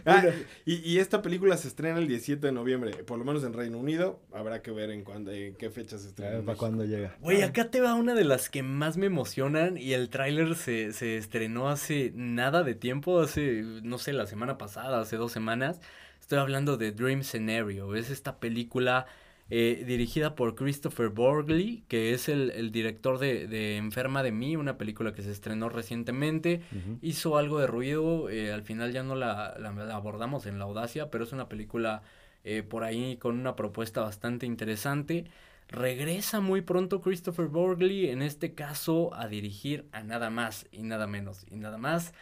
ah, 0.05 0.25
y, 0.63 0.75
y, 0.87 0.99
esta 0.99 1.23
película 1.23 1.57
se 1.57 1.69
estrena 1.69 1.97
el 1.97 2.07
17 2.07 2.45
de 2.45 2.53
noviembre, 2.53 2.91
por 3.03 3.17
lo 3.17 3.25
menos 3.25 3.43
en 3.43 3.53
Reino 3.53 3.79
Unido. 3.79 4.19
Habrá 4.31 4.61
que 4.61 4.69
ver 4.69 4.91
en, 4.91 5.03
cuándo, 5.03 5.31
en 5.31 5.55
qué 5.55 5.71
fecha 5.71 5.97
se 5.97 6.09
estrena. 6.09 6.45
¿Para 6.45 6.57
cuándo 6.57 6.85
llega? 6.85 7.17
Güey, 7.21 7.41
acá 7.41 7.71
te 7.71 7.81
va 7.81 7.95
una 7.95 8.13
de 8.13 8.25
las 8.25 8.49
que 8.49 8.61
más 8.61 8.95
me 8.95 9.07
emocionan 9.07 9.75
y 9.75 9.93
el 9.93 10.09
tráiler 10.09 10.55
se, 10.55 10.93
se 10.93 11.17
estrenó 11.17 11.67
hace 11.67 12.11
nada 12.13 12.61
de 12.61 12.75
tiempo, 12.75 13.21
hace, 13.21 13.63
no 13.63 13.97
sé, 13.97 14.13
la 14.13 14.27
semana 14.27 14.59
pasada, 14.59 15.01
hace 15.01 15.15
dos 15.15 15.31
semanas. 15.31 15.81
Estoy 16.19 16.37
hablando 16.37 16.77
de 16.77 16.91
Dream 16.91 17.23
Scenario. 17.23 17.95
Es 17.95 18.11
esta 18.11 18.39
película 18.39 19.07
eh, 19.49 19.83
dirigida 19.85 20.35
por 20.35 20.55
Christopher 20.55 21.09
Borgley, 21.09 21.83
que 21.87 22.13
es 22.13 22.29
el, 22.29 22.51
el 22.51 22.71
director 22.71 23.17
de, 23.17 23.47
de, 23.47 23.77
Enferma 23.77 24.21
de 24.21 24.31
mí, 24.31 24.55
una 24.55 24.77
película 24.77 25.13
que 25.13 25.23
se 25.23 25.31
estrenó 25.31 25.69
recientemente. 25.69 26.61
Uh 26.71 26.75
-huh. 26.75 26.97
Hizo 27.01 27.37
algo 27.37 27.59
de 27.59 27.67
ruido, 27.67 28.29
eh, 28.29 28.51
al 28.51 28.61
final 28.63 28.91
ya 28.91 29.03
no 29.03 29.15
la, 29.15 29.55
la, 29.59 29.71
la, 29.71 29.95
abordamos 29.95 30.45
en 30.45 30.59
La 30.59 30.65
Audacia, 30.65 31.09
pero 31.09 31.23
es 31.23 31.31
una 31.31 31.49
película 31.49 32.03
eh, 32.43 32.63
por 32.63 32.83
ahí 32.83 33.17
con 33.17 33.39
una 33.39 33.55
propuesta 33.55 34.01
bastante 34.01 34.45
interesante. 34.45 35.25
Regresa 35.67 36.39
muy 36.39 36.61
pronto 36.61 37.01
Christopher 37.01 37.47
Borgley, 37.47 38.09
en 38.09 38.21
este 38.21 38.53
caso, 38.53 39.13
a 39.13 39.27
dirigir 39.27 39.85
a 39.91 40.03
nada 40.03 40.29
más 40.29 40.67
y 40.71 40.83
nada 40.83 41.05
menos 41.05 41.45
y 41.49 41.57
nada 41.57 41.77
más 41.77 42.13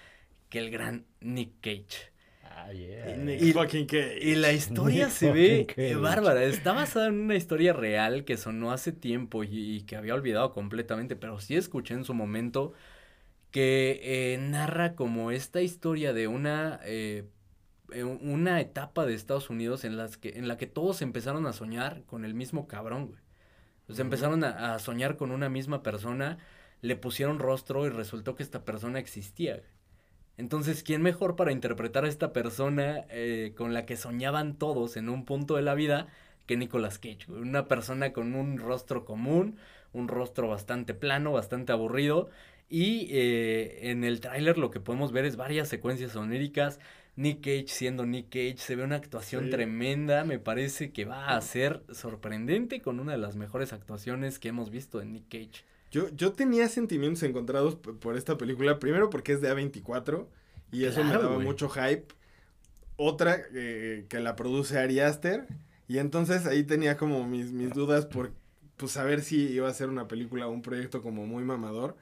que 0.49 0.59
el 0.59 0.69
gran 0.69 1.05
Nick 1.21 1.51
Cage. 1.61 2.11
Ah, 2.59 2.71
yeah. 2.71 3.15
y, 3.15 3.53
y, 4.21 4.35
la 4.35 4.51
historia 4.51 5.05
Nick 5.05 5.13
se 5.13 5.31
ve 5.31 5.65
Cage. 5.67 5.95
bárbara. 5.95 6.43
Está 6.43 6.73
basada 6.73 7.07
en 7.07 7.19
una 7.19 7.35
historia 7.35 7.71
real 7.71 8.25
que 8.25 8.35
sonó 8.35 8.71
hace 8.71 8.91
tiempo 8.91 9.43
y, 9.43 9.77
y, 9.77 9.81
que 9.81 9.95
había 9.95 10.15
olvidado 10.15 10.51
completamente, 10.53 11.15
pero 11.15 11.39
sí 11.39 11.55
escuché 11.55 11.93
en 11.93 12.03
su 12.03 12.15
momento 12.15 12.73
que 13.51 14.01
eh, 14.03 14.37
narra 14.39 14.95
como 14.95 15.29
esta 15.31 15.61
historia 15.61 16.13
de 16.13 16.27
una, 16.27 16.79
eh, 16.83 17.25
una 17.93 18.59
etapa 18.59 19.05
de 19.05 19.13
Estados 19.13 19.51
Unidos 19.51 19.83
en, 19.85 19.95
las 19.95 20.17
que, 20.17 20.29
en 20.29 20.47
la 20.47 20.57
que 20.57 20.65
todos 20.67 21.03
empezaron 21.03 21.45
a 21.45 21.53
soñar 21.53 22.03
con 22.05 22.25
el 22.25 22.33
mismo 22.33 22.67
cabrón, 22.67 23.07
güey. 23.07 23.21
O 23.87 23.93
sea, 23.93 24.03
empezaron 24.03 24.43
a, 24.43 24.73
a, 24.73 24.79
soñar 24.79 25.15
con 25.15 25.31
una 25.31 25.47
misma 25.47 25.83
persona, 25.83 26.39
le 26.81 26.95
pusieron 26.95 27.39
rostro 27.39 27.85
y 27.85 27.89
resultó 27.89 28.35
que 28.35 28.43
esta 28.43 28.65
persona 28.65 28.99
existía. 28.99 29.57
Güey. 29.57 29.76
Entonces, 30.37 30.83
¿quién 30.83 31.01
mejor 31.01 31.35
para 31.35 31.51
interpretar 31.51 32.05
a 32.05 32.09
esta 32.09 32.31
persona 32.31 33.05
eh, 33.09 33.53
con 33.55 33.73
la 33.73 33.85
que 33.85 33.97
soñaban 33.97 34.55
todos 34.57 34.95
en 34.95 35.09
un 35.09 35.25
punto 35.25 35.55
de 35.55 35.63
la 35.63 35.73
vida 35.73 36.07
que 36.45 36.57
Nicolas 36.57 36.99
Cage? 36.99 37.29
Una 37.29 37.67
persona 37.67 38.13
con 38.13 38.35
un 38.35 38.59
rostro 38.59 39.03
común, 39.03 39.57
un 39.93 40.07
rostro 40.07 40.47
bastante 40.47 40.93
plano, 40.93 41.31
bastante 41.31 41.71
aburrido. 41.71 42.29
Y 42.69 43.07
eh, 43.11 43.89
en 43.89 44.03
el 44.03 44.19
tráiler 44.19 44.57
lo 44.57 44.69
que 44.69 44.79
podemos 44.79 45.11
ver 45.11 45.25
es 45.25 45.37
varias 45.37 45.69
secuencias 45.69 46.15
oníricas. 46.15 46.79
Nick 47.15 47.41
Cage 47.41 47.67
siendo 47.69 48.05
Nick 48.05 48.29
Cage, 48.29 48.57
se 48.57 48.75
ve 48.75 48.83
una 48.83 48.97
actuación 48.97 49.45
sí. 49.45 49.49
tremenda, 49.49 50.23
me 50.23 50.37
parece 50.37 50.91
que 50.91 51.05
va 51.05 51.35
a 51.35 51.41
ser 51.41 51.81
sorprendente 51.91 52.79
con 52.79 52.99
una 52.99 53.13
de 53.13 53.17
las 53.17 53.35
mejores 53.35 53.73
actuaciones 53.73 54.37
que 54.37 54.49
hemos 54.49 54.69
visto 54.69 55.01
en 55.01 55.13
Nick 55.13 55.29
Cage. 55.29 55.65
Yo, 55.91 56.09
yo 56.15 56.33
tenía 56.33 56.67
sentimientos 56.67 57.23
encontrados 57.23 57.75
por 57.75 58.17
esta 58.17 58.37
película, 58.37 58.79
primero 58.79 59.09
porque 59.09 59.33
es 59.33 59.41
de 59.41 59.53
A24 59.53 60.27
y 60.71 60.83
eso 60.85 61.03
me 61.03 61.11
daba 61.11 61.37
wey. 61.37 61.45
mucho 61.45 61.69
hype. 61.69 62.07
Otra 62.97 63.37
eh, 63.53 64.05
que 64.09 64.19
la 64.19 64.35
produce 64.35 64.77
Ari 64.79 64.99
Aster 64.99 65.47
y 65.87 65.99
entonces 65.99 66.45
ahí 66.45 66.63
tenía 66.63 66.97
como 66.97 67.25
mis, 67.27 67.51
mis 67.51 67.71
dudas 67.71 68.05
por 68.05 68.33
pues 68.75 68.91
saber 68.91 69.21
si 69.21 69.37
iba 69.49 69.67
a 69.67 69.73
ser 69.73 69.89
una 69.89 70.07
película 70.07 70.47
o 70.47 70.51
un 70.51 70.61
proyecto 70.61 71.01
como 71.01 71.25
muy 71.25 71.43
mamador. 71.43 71.95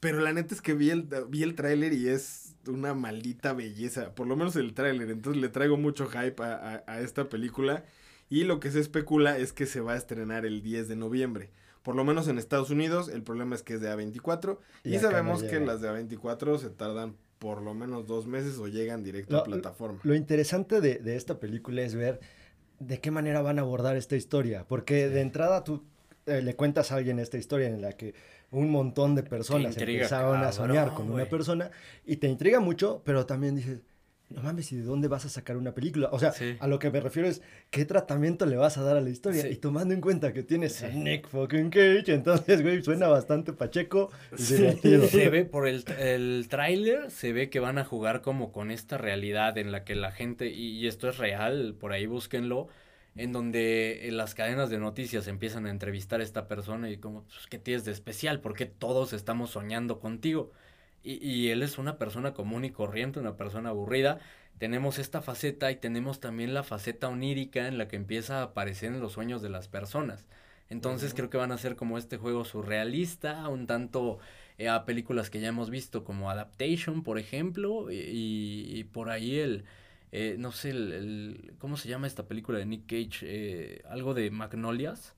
Pero 0.00 0.20
la 0.20 0.32
neta 0.32 0.54
es 0.54 0.60
que 0.60 0.74
vi 0.74 0.90
el, 0.90 1.08
vi 1.28 1.42
el 1.42 1.54
tráiler 1.54 1.92
y 1.92 2.08
es 2.08 2.54
una 2.66 2.94
maldita 2.94 3.52
belleza. 3.52 4.14
Por 4.14 4.26
lo 4.26 4.36
menos 4.36 4.54
el 4.56 4.74
tráiler. 4.74 5.10
Entonces 5.10 5.40
le 5.40 5.48
traigo 5.48 5.76
mucho 5.76 6.06
hype 6.06 6.42
a, 6.42 6.54
a, 6.54 6.84
a, 6.86 7.00
esta 7.00 7.28
película. 7.28 7.84
Y 8.28 8.44
lo 8.44 8.60
que 8.60 8.70
se 8.70 8.80
especula 8.80 9.38
es 9.38 9.52
que 9.52 9.66
se 9.66 9.80
va 9.80 9.94
a 9.94 9.96
estrenar 9.96 10.44
el 10.44 10.62
10 10.62 10.88
de 10.88 10.96
noviembre. 10.96 11.50
Por 11.84 11.94
lo 11.94 12.02
menos 12.02 12.26
en 12.26 12.38
Estados 12.38 12.70
Unidos. 12.70 13.08
El 13.08 13.22
problema 13.22 13.54
es 13.54 13.62
que 13.62 13.74
es 13.74 13.80
de 13.80 13.88
A24. 13.88 14.58
Y, 14.82 14.96
y 14.96 14.98
sabemos 14.98 15.44
no 15.44 15.48
que 15.48 15.60
las 15.60 15.80
de 15.80 15.88
A24 15.90 16.58
se 16.58 16.70
tardan 16.70 17.14
por 17.38 17.62
lo 17.62 17.74
menos 17.74 18.06
dos 18.06 18.26
meses 18.26 18.58
o 18.58 18.66
llegan 18.66 19.04
directo 19.04 19.34
lo, 19.34 19.40
a 19.40 19.44
plataforma. 19.44 20.00
Lo 20.02 20.16
interesante 20.16 20.80
de, 20.80 20.96
de 20.96 21.14
esta 21.14 21.38
película 21.38 21.82
es 21.82 21.94
ver 21.94 22.18
de 22.80 23.00
qué 23.00 23.10
manera 23.12 23.42
van 23.42 23.58
a 23.58 23.62
abordar 23.62 23.96
esta 23.96 24.16
historia. 24.16 24.64
Porque 24.66 25.08
de 25.08 25.20
entrada 25.20 25.62
tú 25.62 25.84
eh, 26.26 26.40
le 26.40 26.56
cuentas 26.56 26.90
a 26.90 26.96
alguien 26.96 27.18
esta 27.18 27.36
historia 27.36 27.68
en 27.68 27.82
la 27.82 27.92
que 27.92 28.14
un 28.50 28.70
montón 28.70 29.14
de 29.14 29.22
personas 29.22 29.76
empezaron 29.76 30.42
a 30.42 30.52
soñar 30.52 30.94
con 30.94 31.06
wey. 31.06 31.14
una 31.14 31.26
persona 31.26 31.70
y 32.06 32.16
te 32.16 32.28
intriga 32.28 32.60
mucho, 32.60 33.02
pero 33.04 33.26
también 33.26 33.56
dices, 33.56 33.80
no 34.30 34.42
mames, 34.42 34.72
¿y 34.72 34.76
de 34.76 34.82
dónde 34.82 35.06
vas 35.06 35.24
a 35.24 35.28
sacar 35.28 35.56
una 35.56 35.74
película? 35.74 36.08
O 36.10 36.18
sea, 36.18 36.32
sí. 36.32 36.56
a 36.58 36.66
lo 36.66 36.78
que 36.78 36.90
me 36.90 37.00
refiero 37.00 37.28
es, 37.28 37.42
¿qué 37.70 37.84
tratamiento 37.84 38.46
le 38.46 38.56
vas 38.56 38.78
a 38.78 38.82
dar 38.82 38.96
a 38.96 39.00
la 39.00 39.10
historia? 39.10 39.42
Sí. 39.42 39.48
Y 39.48 39.56
tomando 39.56 39.94
en 39.94 40.00
cuenta 40.00 40.32
que 40.32 40.42
tienes 40.42 40.82
a 40.82 40.88
Nick 40.88 41.28
fucking 41.28 41.70
Cage, 41.70 42.12
entonces, 42.12 42.62
güey, 42.62 42.82
suena 42.82 43.08
bastante 43.08 43.52
pacheco 43.52 44.10
y. 44.32 44.42
Se 44.42 45.28
ve 45.28 45.44
por 45.44 45.68
el, 45.68 45.84
el 45.98 46.46
tráiler, 46.48 47.10
se 47.10 47.32
ve 47.32 47.50
que 47.50 47.60
van 47.60 47.78
a 47.78 47.84
jugar 47.84 48.22
como 48.22 48.50
con 48.50 48.70
esta 48.70 48.98
realidad 48.98 49.56
en 49.58 49.72
la 49.72 49.84
que 49.84 49.94
la 49.94 50.10
gente, 50.10 50.48
y, 50.50 50.78
y 50.78 50.86
esto 50.86 51.08
es 51.08 51.18
real, 51.18 51.74
por 51.78 51.92
ahí 51.92 52.06
búsquenlo, 52.06 52.68
en 53.16 53.32
donde 53.32 54.08
las 54.10 54.34
cadenas 54.34 54.70
de 54.70 54.78
noticias 54.78 55.28
empiezan 55.28 55.66
a 55.66 55.70
entrevistar 55.70 56.20
a 56.20 56.24
esta 56.24 56.48
persona 56.48 56.90
y 56.90 56.96
como, 56.96 57.22
pues, 57.24 57.46
¿qué 57.48 57.58
tienes 57.58 57.84
de 57.84 57.92
especial? 57.92 58.40
¿Por 58.40 58.54
qué 58.54 58.66
todos 58.66 59.12
estamos 59.12 59.50
soñando 59.50 60.00
contigo? 60.00 60.50
Y, 61.04 61.24
y 61.26 61.50
él 61.50 61.62
es 61.62 61.78
una 61.78 61.98
persona 61.98 62.34
común 62.34 62.64
y 62.64 62.70
corriente, 62.70 63.20
una 63.20 63.36
persona 63.36 63.68
aburrida. 63.70 64.18
Tenemos 64.58 64.98
esta 64.98 65.20
faceta 65.22 65.70
y 65.70 65.76
tenemos 65.76 66.20
también 66.20 66.54
la 66.54 66.62
faceta 66.62 67.08
onírica 67.08 67.68
en 67.68 67.78
la 67.78 67.88
que 67.88 67.96
empieza 67.96 68.40
a 68.40 68.42
aparecer 68.44 68.92
en 68.92 69.00
los 69.00 69.12
sueños 69.12 69.42
de 69.42 69.50
las 69.50 69.68
personas. 69.68 70.26
Entonces 70.70 71.12
creo 71.14 71.28
que 71.30 71.36
van 71.36 71.52
a 71.52 71.58
ser 71.58 71.76
como 71.76 71.98
este 71.98 72.16
juego 72.16 72.44
surrealista, 72.44 73.48
un 73.48 73.66
tanto 73.66 74.18
eh, 74.58 74.68
a 74.68 74.84
películas 74.84 75.28
que 75.30 75.40
ya 75.40 75.48
hemos 75.48 75.70
visto 75.70 76.04
como 76.04 76.30
Adaptation, 76.30 77.02
por 77.02 77.18
ejemplo, 77.18 77.90
y, 77.90 78.64
y 78.68 78.84
por 78.84 79.10
ahí 79.10 79.38
el, 79.38 79.64
eh, 80.12 80.36
no 80.38 80.52
sé, 80.52 80.70
el, 80.70 80.92
el, 80.92 81.54
¿cómo 81.58 81.76
se 81.76 81.88
llama 81.88 82.06
esta 82.06 82.26
película 82.28 82.58
de 82.58 82.66
Nick 82.66 82.86
Cage? 82.86 83.26
Eh, 83.26 83.82
algo 83.88 84.14
de 84.14 84.30
Magnolias. 84.30 85.14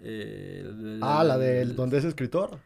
Eh, 0.00 0.98
ah, 1.00 1.24
la 1.24 1.38
de 1.38 1.64
donde 1.66 1.98
es 1.98 2.04
escritor. 2.04 2.58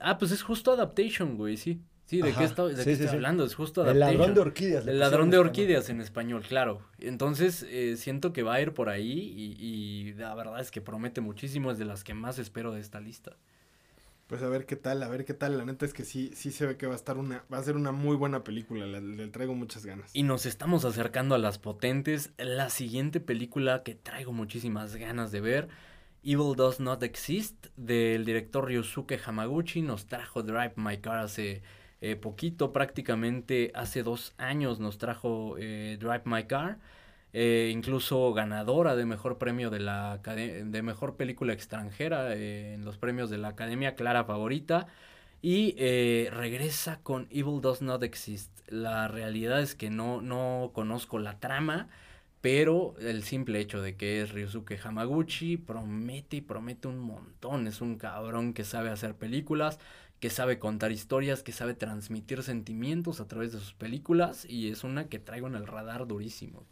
Ah, 0.00 0.18
pues 0.18 0.30
es 0.32 0.42
justo 0.42 0.72
Adaptation, 0.72 1.36
güey, 1.36 1.56
sí. 1.56 1.80
Sí, 2.04 2.22
¿de 2.22 2.30
Ajá, 2.30 2.38
qué, 2.38 2.44
está, 2.46 2.64
de 2.64 2.70
sí, 2.70 2.76
qué 2.76 2.84
sí, 2.84 2.90
estoy 2.92 3.08
sí. 3.08 3.14
hablando? 3.16 3.44
Es 3.44 3.54
justo 3.54 3.82
Adaptation. 3.82 4.10
El 4.10 4.18
ladrón 4.18 4.34
de 4.34 4.40
orquídeas. 4.40 4.86
El 4.86 4.98
ladrón 4.98 5.30
de 5.30 5.38
orquídeas 5.38 5.90
en 5.90 6.00
español, 6.00 6.42
claro. 6.48 6.80
Entonces, 7.00 7.66
eh, 7.68 7.96
siento 7.98 8.32
que 8.32 8.42
va 8.42 8.54
a 8.54 8.60
ir 8.62 8.72
por 8.72 8.88
ahí 8.88 9.12
y, 9.12 9.62
y, 9.62 10.14
la 10.14 10.34
verdad 10.34 10.58
es 10.60 10.70
que 10.70 10.80
promete 10.80 11.20
muchísimo, 11.20 11.70
es 11.70 11.78
de 11.78 11.84
las 11.84 12.04
que 12.04 12.14
más 12.14 12.38
espero 12.38 12.72
de 12.72 12.80
esta 12.80 13.00
lista. 13.00 13.36
Pues 14.26 14.42
a 14.42 14.48
ver 14.48 14.66
qué 14.66 14.76
tal, 14.76 15.02
a 15.02 15.08
ver 15.08 15.24
qué 15.24 15.32
tal. 15.34 15.56
La 15.56 15.64
neta 15.64 15.86
es 15.86 15.94
que 15.94 16.04
sí, 16.04 16.30
sí 16.34 16.50
se 16.50 16.66
ve 16.66 16.76
que 16.76 16.86
va 16.86 16.92
a 16.92 16.96
estar 16.96 17.16
una, 17.16 17.44
va 17.52 17.58
a 17.58 17.62
ser 17.62 17.76
una 17.76 17.92
muy 17.92 18.14
buena 18.14 18.44
película. 18.44 18.86
Le, 18.86 19.00
le, 19.00 19.28
traigo 19.28 19.54
muchas 19.54 19.86
ganas. 19.86 20.10
Y 20.14 20.22
nos 20.22 20.44
estamos 20.44 20.84
acercando 20.84 21.34
a 21.34 21.38
las 21.38 21.58
potentes. 21.58 22.32
La 22.36 22.68
siguiente 22.68 23.20
película 23.20 23.82
que 23.82 23.94
traigo 23.94 24.32
muchísimas 24.32 24.96
ganas 24.96 25.30
de 25.30 25.40
ver, 25.40 25.68
Evil 26.30 26.56
Does 26.56 26.78
Not 26.78 27.02
Exist, 27.04 27.68
del 27.74 28.26
director 28.26 28.66
Ryosuke 28.66 29.18
Hamaguchi, 29.24 29.80
nos 29.80 30.04
trajo 30.04 30.42
Drive 30.42 30.74
My 30.76 30.98
Car 30.98 31.20
hace 31.20 31.62
eh, 32.02 32.16
poquito, 32.16 32.70
prácticamente 32.70 33.72
hace 33.74 34.02
dos 34.02 34.34
años 34.36 34.78
nos 34.78 34.98
trajo 34.98 35.56
eh, 35.58 35.96
Drive 35.98 36.24
My 36.26 36.44
Car. 36.44 36.80
Eh, 37.32 37.70
incluso 37.72 38.34
ganadora 38.34 38.94
de 38.94 39.06
mejor 39.06 39.38
premio 39.38 39.70
de 39.70 39.80
la 39.80 40.18
de 40.18 40.82
mejor 40.82 41.16
película 41.16 41.54
extranjera 41.54 42.34
en 42.34 42.84
los 42.84 42.98
premios 42.98 43.30
de 43.30 43.38
la 43.38 43.48
Academia 43.48 43.94
Clara 43.94 44.24
Favorita 44.24 44.86
y 45.40 45.76
regresa 46.28 47.00
con 47.02 47.26
Evil 47.30 47.62
Does 47.62 47.80
Not 47.80 48.02
Exist. 48.02 48.50
La 48.68 49.08
realidad 49.08 49.62
es 49.62 49.74
que 49.74 49.88
no, 49.88 50.20
no 50.20 50.72
conozco 50.74 51.18
la 51.18 51.38
trama, 51.40 51.88
pero 52.40 52.94
el 53.00 53.24
simple 53.24 53.60
hecho 53.60 53.82
de 53.82 53.96
que 53.96 54.22
es 54.22 54.32
Ryusuke 54.32 54.78
Hamaguchi 54.82 55.56
promete 55.56 56.36
y 56.36 56.40
promete 56.40 56.88
un 56.88 56.98
montón. 56.98 57.66
Es 57.66 57.80
un 57.80 57.96
cabrón 57.96 58.54
que 58.54 58.64
sabe 58.64 58.90
hacer 58.90 59.14
películas, 59.14 59.78
que 60.20 60.30
sabe 60.30 60.58
contar 60.58 60.92
historias, 60.92 61.42
que 61.42 61.52
sabe 61.52 61.74
transmitir 61.74 62.42
sentimientos 62.42 63.20
a 63.20 63.26
través 63.26 63.52
de 63.52 63.58
sus 63.58 63.74
películas 63.74 64.44
y 64.48 64.70
es 64.70 64.84
una 64.84 65.08
que 65.08 65.18
traigo 65.18 65.48
en 65.48 65.56
el 65.56 65.66
radar 65.66 66.06
durísimo. 66.06 66.64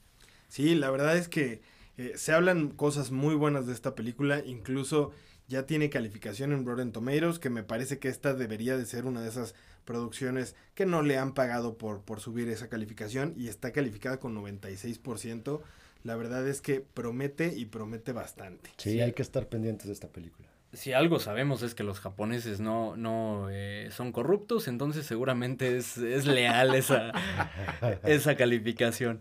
Sí, 0.49 0.75
la 0.75 0.91
verdad 0.91 1.17
es 1.17 1.29
que 1.29 1.62
eh, 1.97 2.12
se 2.17 2.33
hablan 2.33 2.69
cosas 2.69 3.11
muy 3.11 3.35
buenas 3.35 3.67
de 3.67 3.73
esta 3.73 3.95
película, 3.95 4.43
incluso 4.45 5.12
ya 5.49 5.64
tiene 5.67 5.91
calificación 5.91 6.53
en 6.53 6.64
Rotten 6.64 6.93
Tomatoes, 6.93 7.39
que 7.39 7.51
me 7.51 7.62
parece 7.62 7.99
que 7.99 8.09
esta 8.09 8.35
debería 8.35 8.77
de 8.77 8.87
ser 8.87 9.07
una 9.07 9.21
de 9.21 9.29
esas 9.29 9.55
producciones 9.87 10.55
que 10.74 10.84
no 10.84 11.01
le 11.01 11.16
han 11.16 11.32
pagado 11.32 11.78
por, 11.78 12.03
por 12.03 12.20
subir 12.20 12.51
esa 12.51 12.68
calificación 12.68 13.32
y 13.39 13.49
está 13.49 13.72
calificada 13.72 14.18
con 14.18 14.37
96%. 14.37 15.61
La 16.05 16.16
verdad 16.16 16.47
es 16.47 16.61
que 16.61 16.80
promete 16.80 17.55
y 17.57 17.64
promete 17.64 18.12
bastante. 18.12 18.70
Sí, 18.76 18.93
sí. 18.93 19.01
hay 19.01 19.14
que 19.14 19.22
estar 19.22 19.49
pendientes 19.49 19.87
de 19.87 19.95
esta 19.95 20.09
película 20.09 20.49
si 20.76 20.93
algo 20.93 21.18
sabemos 21.18 21.62
es 21.62 21.74
que 21.74 21.82
los 21.82 22.01
japoneses 22.01 22.61
no, 22.61 22.97
no 22.97 23.49
eh, 23.51 23.89
son 23.93 24.12
corruptos, 24.12 24.68
entonces 24.68 25.07
seguramente 25.07 25.76
es, 25.76 25.97
es 25.97 26.26
leal 26.26 26.74
esa, 26.74 27.12
esa 28.05 28.37
calificación. 28.37 29.20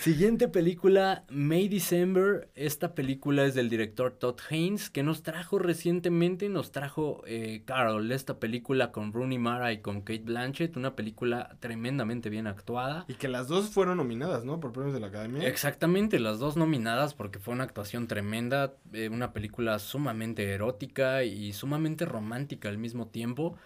Siguiente 0.00 0.48
película, 0.48 1.24
May 1.30 1.68
December. 1.68 2.48
Esta 2.54 2.94
película 2.94 3.44
es 3.44 3.54
del 3.54 3.68
director 3.68 4.12
Todd 4.12 4.38
Haynes, 4.50 4.90
que 4.90 5.02
nos 5.02 5.22
trajo 5.22 5.58
recientemente, 5.58 6.48
nos 6.48 6.72
trajo 6.72 7.22
eh, 7.26 7.62
Carol, 7.64 8.10
esta 8.12 8.38
película 8.38 8.92
con 8.92 9.12
Rooney 9.12 9.38
Mara 9.38 9.72
y 9.72 9.78
con 9.78 10.00
Kate 10.00 10.24
Blanchett, 10.24 10.76
una 10.76 10.96
película 10.96 11.56
tremendamente 11.60 12.30
bien 12.30 12.46
actuada. 12.46 13.04
Y 13.08 13.14
que 13.14 13.28
las 13.28 13.48
dos 13.48 13.70
fueron 13.70 13.96
nominadas, 13.98 14.44
¿no? 14.44 14.60
Por 14.60 14.72
premios 14.72 14.94
de 14.94 15.00
la 15.00 15.08
Academia. 15.08 15.46
Exactamente, 15.46 16.18
las 16.20 16.38
dos 16.38 16.56
nominadas 16.56 17.14
porque 17.14 17.38
fue 17.38 17.54
una 17.54 17.64
actuación 17.64 18.06
tremenda, 18.06 18.74
eh, 18.92 19.08
una 19.08 19.32
película 19.32 19.78
sumamente 19.78 20.50
erótica 20.52 21.24
y 21.24 21.52
sumamente 21.52 22.04
romántica 22.04 22.68
al 22.68 22.78
mismo 22.78 23.08
tiempo. 23.08 23.56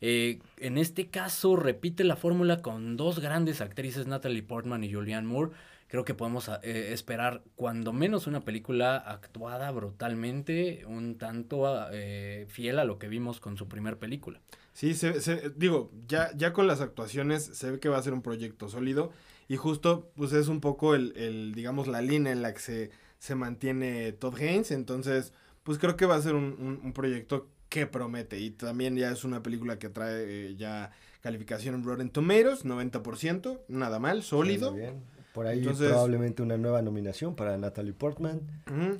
Eh, 0.00 0.38
en 0.56 0.78
este 0.78 1.08
caso 1.08 1.56
repite 1.56 2.04
la 2.04 2.16
fórmula 2.16 2.62
con 2.62 2.96
dos 2.96 3.20
grandes 3.20 3.60
actrices, 3.60 4.06
Natalie 4.06 4.42
Portman 4.42 4.84
y 4.84 4.92
Julianne 4.92 5.26
Moore. 5.26 5.52
Creo 5.88 6.04
que 6.04 6.14
podemos 6.14 6.48
eh, 6.62 6.92
esperar 6.92 7.42
cuando 7.56 7.92
menos 7.92 8.28
una 8.28 8.40
película 8.42 8.96
actuada 8.96 9.70
brutalmente, 9.72 10.84
un 10.86 11.18
tanto 11.18 11.64
eh, 11.92 12.46
fiel 12.48 12.78
a 12.78 12.84
lo 12.84 12.98
que 12.98 13.08
vimos 13.08 13.40
con 13.40 13.56
su 13.56 13.66
primer 13.66 13.98
película. 13.98 14.40
Sí, 14.72 14.94
se, 14.94 15.20
se, 15.20 15.50
digo, 15.56 15.90
ya, 16.06 16.30
ya 16.36 16.52
con 16.52 16.68
las 16.68 16.80
actuaciones 16.80 17.44
se 17.44 17.72
ve 17.72 17.80
que 17.80 17.88
va 17.88 17.98
a 17.98 18.02
ser 18.02 18.12
un 18.12 18.22
proyecto 18.22 18.68
sólido 18.68 19.12
y 19.48 19.56
justo 19.56 20.12
pues 20.14 20.32
es 20.32 20.46
un 20.46 20.60
poco 20.60 20.94
el, 20.94 21.52
digamos, 21.56 21.88
la 21.88 22.00
línea 22.00 22.32
en 22.32 22.40
la 22.40 22.54
que 22.54 22.60
se, 22.60 22.90
se 23.18 23.34
mantiene 23.34 24.12
Todd 24.12 24.36
Haynes, 24.36 24.70
entonces 24.70 25.32
pues 25.64 25.78
creo 25.78 25.96
que 25.96 26.06
va 26.06 26.14
a 26.14 26.22
ser 26.22 26.36
un, 26.36 26.80
un 26.82 26.92
proyecto 26.92 27.48
que 27.70 27.86
promete. 27.86 28.38
Y 28.38 28.50
también 28.50 28.96
ya 28.96 29.10
es 29.10 29.24
una 29.24 29.42
película 29.42 29.78
que 29.78 29.88
trae 29.88 30.24
eh, 30.50 30.56
ya 30.56 30.90
calificación 31.22 31.74
en 31.74 31.84
Rotten 31.84 32.10
Tomatoes, 32.10 32.66
90%, 32.66 33.60
nada 33.68 33.98
mal, 33.98 34.22
sólido. 34.22 34.72
Muy 34.72 34.80
bien. 34.80 35.02
Por 35.32 35.46
ahí 35.46 35.58
Entonces, 35.58 35.88
probablemente 35.88 36.42
una 36.42 36.56
nueva 36.56 36.82
nominación 36.82 37.36
para 37.36 37.56
Natalie 37.56 37.92
Portman. 37.92 38.40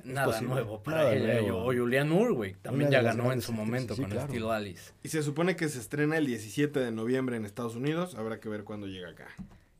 Nada 0.05 0.27
posible. 0.27 0.53
nuevo 0.53 0.81
para 0.81 0.99
nada 0.99 1.13
ella. 1.13 1.41
Nuevo. 1.41 1.65
O 1.65 1.73
Julianne 1.73 2.09
Moore, 2.09 2.33
güey. 2.33 2.55
También 2.61 2.89
ya 2.89 3.01
ganó 3.01 3.33
en 3.33 3.41
su 3.41 3.51
momento 3.51 3.95
sí, 3.95 4.01
con 4.01 4.11
claro. 4.11 4.27
Steel 4.29 4.45
Alice. 4.45 4.93
Y 5.03 5.09
se 5.09 5.23
supone 5.23 5.57
que 5.57 5.67
se 5.67 5.79
estrena 5.79 6.17
el 6.17 6.25
17 6.25 6.79
de 6.79 6.91
noviembre 6.91 7.35
en 7.35 7.45
Estados 7.45 7.75
Unidos. 7.75 8.15
Habrá 8.15 8.39
que 8.39 8.47
ver 8.47 8.63
cuándo 8.63 8.87
llega 8.87 9.09
acá. 9.09 9.27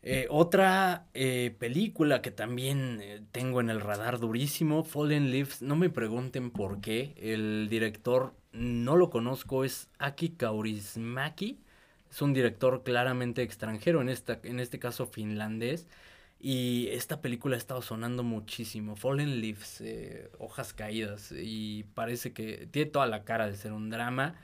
Eh, 0.04 0.28
otra 0.30 1.06
eh, 1.14 1.56
película 1.58 2.22
que 2.22 2.32
también 2.32 3.00
eh, 3.02 3.22
tengo 3.32 3.62
en 3.62 3.70
el 3.70 3.80
radar 3.80 4.20
durísimo, 4.20 4.84
Fallen 4.84 5.32
Leaves. 5.32 5.62
No 5.62 5.78
me 5.78 5.90
pregunten 5.90 6.52
por 6.52 6.82
qué. 6.82 7.14
El 7.18 7.70
director 7.70 8.34
no 8.54 8.98
lo 8.98 9.10
conozco, 9.10 9.64
es 9.64 9.90
Aki 10.00 10.32
Kaurismäki. 10.32 11.60
Es 12.10 12.22
un 12.22 12.34
director 12.34 12.84
claramente 12.84 13.42
extranjero, 13.42 14.02
en, 14.02 14.10
esta, 14.10 14.40
en 14.44 14.60
este 14.60 14.80
caso 14.80 15.06
finlandés. 15.08 15.88
Y 16.40 16.88
esta 16.90 17.22
película 17.22 17.56
ha 17.56 17.58
estado 17.60 17.82
sonando 17.82 18.24
muchísimo. 18.24 18.96
Fallen 18.96 19.40
Leaves, 19.42 19.80
eh, 19.82 20.30
hojas 20.40 20.74
caídas. 20.74 21.32
Y 21.32 21.84
parece 21.94 22.34
que 22.34 22.68
tiene 22.72 22.92
toda 22.92 23.06
la 23.08 23.24
cara 23.24 23.48
de 23.48 23.56
ser 23.56 23.72
un 23.74 23.90
drama. 23.90 24.36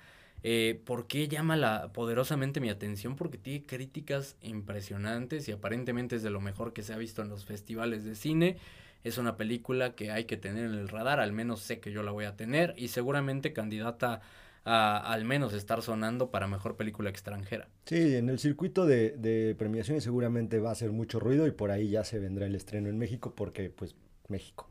Eh, 0.43 0.79
¿Por 0.85 1.07
qué 1.07 1.27
llama 1.27 1.55
la, 1.57 1.91
poderosamente 1.93 2.61
mi 2.61 2.69
atención? 2.69 3.15
Porque 3.15 3.37
tiene 3.37 3.65
críticas 3.65 4.37
impresionantes 4.41 5.47
y 5.49 5.51
aparentemente 5.51 6.15
es 6.15 6.23
de 6.23 6.29
lo 6.29 6.39
mejor 6.39 6.73
que 6.73 6.83
se 6.83 6.93
ha 6.93 6.97
visto 6.97 7.21
en 7.21 7.29
los 7.29 7.45
festivales 7.45 8.05
de 8.05 8.15
cine. 8.15 8.57
Es 9.03 9.17
una 9.17 9.37
película 9.37 9.95
que 9.95 10.11
hay 10.11 10.25
que 10.25 10.37
tener 10.37 10.65
en 10.65 10.73
el 10.73 10.89
radar, 10.89 11.19
al 11.19 11.31
menos 11.31 11.61
sé 11.61 11.79
que 11.79 11.91
yo 11.91 12.03
la 12.03 12.11
voy 12.11 12.25
a 12.25 12.35
tener 12.35 12.73
y 12.77 12.89
seguramente 12.89 13.53
candidata 13.53 14.21
a 14.65 14.97
al 15.13 15.23
menos 15.23 15.53
estar 15.53 15.81
sonando 15.81 16.29
para 16.29 16.47
mejor 16.47 16.75
película 16.75 17.09
extranjera. 17.09 17.69
Sí, 17.85 18.15
en 18.15 18.27
el 18.29 18.37
circuito 18.37 18.85
de, 18.85 19.11
de 19.11 19.55
premiaciones 19.55 20.03
seguramente 20.03 20.59
va 20.59 20.69
a 20.69 20.73
hacer 20.73 20.91
mucho 20.91 21.19
ruido 21.19 21.47
y 21.47 21.51
por 21.51 21.71
ahí 21.71 21.89
ya 21.89 22.03
se 22.03 22.19
vendrá 22.19 22.45
el 22.47 22.55
estreno 22.55 22.89
en 22.89 22.97
México 22.97 23.33
porque 23.33 23.69
pues 23.69 23.95
México. 24.27 24.69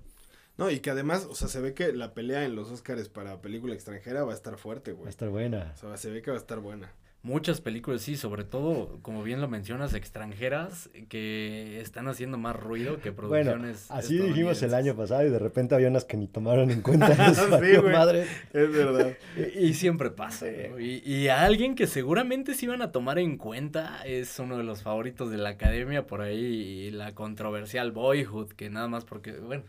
No, 0.58 0.70
y 0.70 0.80
que 0.80 0.90
además, 0.90 1.26
o 1.30 1.34
sea, 1.34 1.48
se 1.48 1.60
ve 1.60 1.74
que 1.74 1.92
la 1.92 2.14
pelea 2.14 2.44
en 2.44 2.54
los 2.54 2.70
Oscars 2.70 3.08
para 3.08 3.42
película 3.42 3.74
extranjera 3.74 4.24
va 4.24 4.32
a 4.32 4.34
estar 4.34 4.56
fuerte, 4.56 4.92
güey. 4.92 5.04
Va 5.04 5.08
a 5.08 5.10
estar 5.10 5.28
buena. 5.28 5.72
O 5.74 5.78
sea, 5.78 5.96
se 5.96 6.10
ve 6.10 6.22
que 6.22 6.30
va 6.30 6.36
a 6.36 6.40
estar 6.40 6.60
buena. 6.60 6.92
Muchas 7.26 7.60
películas, 7.60 8.02
sí, 8.02 8.16
sobre 8.16 8.44
todo, 8.44 9.00
como 9.02 9.24
bien 9.24 9.40
lo 9.40 9.48
mencionas, 9.48 9.94
extranjeras 9.94 10.88
que 11.08 11.80
están 11.80 12.06
haciendo 12.06 12.38
más 12.38 12.54
ruido 12.54 13.00
que 13.00 13.10
producciones. 13.10 13.86
Bueno, 13.88 13.98
así 13.98 14.16
dijimos 14.16 14.62
el 14.62 14.72
año 14.72 14.94
pasado 14.94 15.26
y 15.26 15.30
de 15.30 15.40
repente 15.40 15.74
había 15.74 15.88
unas 15.88 16.04
que 16.04 16.16
ni 16.16 16.28
tomaron 16.28 16.70
en 16.70 16.82
cuenta. 16.82 17.08
sí, 17.34 17.82
madre. 17.82 18.26
Es 18.52 18.72
verdad. 18.72 19.16
Y, 19.36 19.58
y 19.58 19.74
siempre 19.74 20.10
pasa. 20.10 20.46
¿no? 20.70 20.78
Y, 20.78 21.02
y, 21.04 21.26
a 21.26 21.42
alguien 21.42 21.74
que 21.74 21.88
seguramente 21.88 22.54
sí 22.54 22.66
iban 22.66 22.80
a 22.80 22.92
tomar 22.92 23.18
en 23.18 23.38
cuenta 23.38 24.06
es 24.06 24.38
uno 24.38 24.56
de 24.56 24.62
los 24.62 24.84
favoritos 24.84 25.28
de 25.28 25.38
la 25.38 25.48
academia 25.48 26.06
por 26.06 26.20
ahí, 26.20 26.92
la 26.92 27.16
controversial 27.16 27.90
Boyhood, 27.90 28.52
que 28.52 28.70
nada 28.70 28.86
más 28.86 29.04
porque, 29.04 29.32
bueno, 29.32 29.64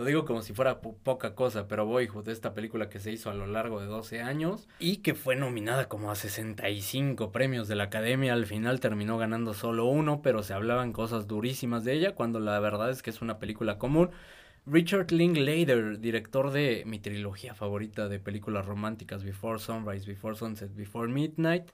lo 0.00 0.06
digo 0.06 0.24
como 0.24 0.40
si 0.40 0.54
fuera 0.54 0.80
po 0.80 0.96
poca 0.96 1.34
cosa, 1.34 1.68
pero 1.68 1.84
Boyhood, 1.84 2.26
esta 2.30 2.54
película 2.54 2.88
que 2.88 3.00
se 3.00 3.12
hizo 3.12 3.28
a 3.28 3.34
lo 3.34 3.46
largo 3.46 3.82
de 3.82 3.86
12 3.86 4.22
años 4.22 4.66
y 4.78 4.98
que 4.98 5.14
fue 5.14 5.36
nominada 5.36 5.90
como 5.90 6.10
a 6.10 6.14
65 6.14 7.32
premios 7.32 7.68
de 7.68 7.74
la 7.74 7.84
Academia, 7.84 8.32
al 8.32 8.46
final 8.46 8.80
terminó 8.80 9.18
ganando 9.18 9.52
solo 9.52 9.84
uno, 9.84 10.22
pero 10.22 10.42
se 10.42 10.54
hablaban 10.54 10.94
cosas 10.94 11.26
durísimas 11.26 11.84
de 11.84 11.92
ella, 11.92 12.14
cuando 12.14 12.40
la 12.40 12.58
verdad 12.60 12.88
es 12.88 13.02
que 13.02 13.10
es 13.10 13.20
una 13.20 13.38
película 13.38 13.76
común. 13.76 14.08
Richard 14.64 15.12
Linklater, 15.12 16.00
director 16.00 16.50
de 16.50 16.82
mi 16.86 16.98
trilogía 16.98 17.54
favorita 17.54 18.08
de 18.08 18.20
películas 18.20 18.64
románticas, 18.64 19.22
Before 19.22 19.58
Sunrise, 19.58 20.06
Before 20.06 20.34
Sunset, 20.34 20.74
Before 20.74 21.12
Midnight, 21.12 21.72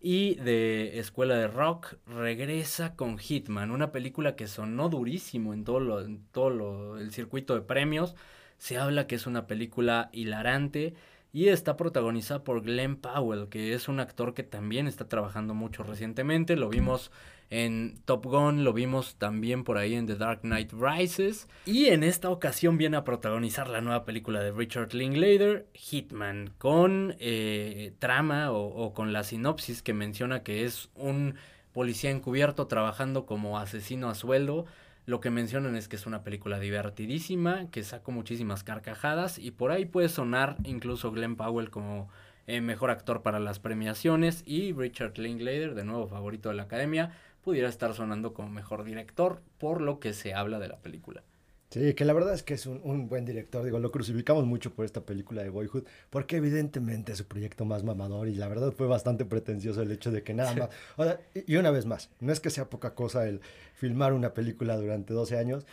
Y 0.00 0.36
de 0.36 0.98
Escuela 0.98 1.36
de 1.36 1.48
Rock 1.48 1.94
regresa 2.06 2.94
con 2.94 3.18
Hitman, 3.18 3.70
una 3.70 3.92
película 3.92 4.36
que 4.36 4.46
sonó 4.46 4.88
durísimo 4.88 5.54
en 5.54 5.64
todo, 5.64 5.80
lo, 5.80 6.00
en 6.00 6.24
todo 6.32 6.50
lo, 6.50 6.98
el 6.98 7.12
circuito 7.12 7.54
de 7.54 7.62
premios. 7.62 8.14
Se 8.58 8.78
habla 8.78 9.06
que 9.06 9.14
es 9.14 9.26
una 9.26 9.46
película 9.46 10.10
hilarante 10.12 10.94
y 11.32 11.48
está 11.48 11.76
protagonizada 11.76 12.44
por 12.44 12.62
Glenn 12.62 12.96
Powell, 12.96 13.48
que 13.48 13.74
es 13.74 13.88
un 13.88 14.00
actor 14.00 14.32
que 14.32 14.42
también 14.42 14.86
está 14.86 15.08
trabajando 15.08 15.54
mucho 15.54 15.82
recientemente. 15.82 16.56
Lo 16.56 16.68
vimos 16.68 17.10
en 17.50 18.00
Top 18.04 18.26
Gun, 18.26 18.64
lo 18.64 18.72
vimos 18.72 19.16
también 19.16 19.64
por 19.64 19.78
ahí 19.78 19.94
en 19.94 20.06
The 20.06 20.16
Dark 20.16 20.40
Knight 20.40 20.72
Rises. 20.72 21.48
Y 21.64 21.86
en 21.86 22.02
esta 22.02 22.30
ocasión 22.30 22.78
viene 22.78 22.96
a 22.96 23.04
protagonizar 23.04 23.68
la 23.68 23.80
nueva 23.80 24.04
película 24.04 24.40
de 24.40 24.52
Richard 24.52 24.94
Linklater, 24.94 25.66
Hitman, 25.74 26.52
con 26.58 27.14
eh, 27.18 27.92
trama 27.98 28.50
o, 28.52 28.92
con 28.94 29.12
la 29.12 29.22
sinopsis 29.22 29.82
que 29.82 29.94
menciona 29.94 30.42
que 30.42 30.64
es 30.64 30.90
un 30.94 31.36
policía 31.72 32.10
encubierto 32.10 32.66
trabajando 32.66 33.26
como 33.26 33.58
asesino 33.58 34.08
a 34.08 34.14
sueldo 34.14 34.66
lo 35.06 35.20
que 35.20 35.30
mencionan 35.30 35.76
es 35.76 35.86
que 35.86 35.94
es 35.94 36.04
una 36.04 36.24
película 36.24 36.58
divertidísima, 36.58 37.70
que 37.70 37.84
sacó 37.84 38.10
muchísimas 38.10 38.64
carcajadas 38.64 39.38
y 39.38 39.52
por 39.52 39.70
ahí 39.70 39.84
puede 39.84 40.08
sonar 40.08 40.56
incluso 40.64 41.12
Glenn 41.12 41.36
Powell 41.36 41.70
como 41.70 42.08
eh, 42.48 42.60
mejor 42.60 42.90
actor 42.90 43.22
para 43.22 43.38
las 43.38 43.60
premiaciones 43.60 44.42
y 44.46 44.72
Richard 44.72 45.16
Linklater, 45.16 45.76
de 45.76 45.84
nuevo 45.84 46.08
favorito 46.08 46.48
de 46.48 46.56
la 46.56 46.64
academia, 46.64 47.12
pudiera 47.46 47.68
estar 47.68 47.94
sonando 47.94 48.34
como 48.34 48.48
mejor 48.48 48.82
director 48.82 49.40
por 49.58 49.80
lo 49.80 50.00
que 50.00 50.12
se 50.12 50.34
habla 50.34 50.58
de 50.58 50.66
la 50.66 50.78
película. 50.78 51.22
Sí, 51.70 51.94
que 51.94 52.04
la 52.04 52.12
verdad 52.12 52.34
es 52.34 52.42
que 52.42 52.54
es 52.54 52.66
un, 52.66 52.80
un, 52.82 53.08
buen 53.08 53.24
director. 53.24 53.64
Digo, 53.64 53.78
lo 53.78 53.92
crucificamos 53.92 54.44
mucho 54.44 54.74
por 54.74 54.84
esta 54.84 55.02
película 55.02 55.44
de 55.44 55.50
Boyhood, 55.50 55.84
porque 56.10 56.38
evidentemente 56.38 57.12
es 57.12 57.18
su 57.18 57.26
proyecto 57.28 57.64
más 57.64 57.84
mamador 57.84 58.26
y 58.26 58.34
la 58.34 58.48
verdad 58.48 58.72
fue 58.72 58.88
bastante 58.88 59.24
pretencioso 59.24 59.80
el 59.80 59.92
hecho 59.92 60.10
de 60.10 60.24
que 60.24 60.34
nada 60.34 60.54
más. 60.54 60.70
O 60.96 61.04
sea, 61.04 61.20
y 61.34 61.54
una 61.54 61.70
vez 61.70 61.86
más, 61.86 62.10
no 62.18 62.32
es 62.32 62.40
que 62.40 62.50
sea 62.50 62.68
poca 62.68 62.96
cosa 62.96 63.28
el 63.28 63.40
filmar 63.74 64.12
una 64.12 64.34
película 64.34 64.76
durante 64.76 65.14
12 65.14 65.38
años, 65.38 65.66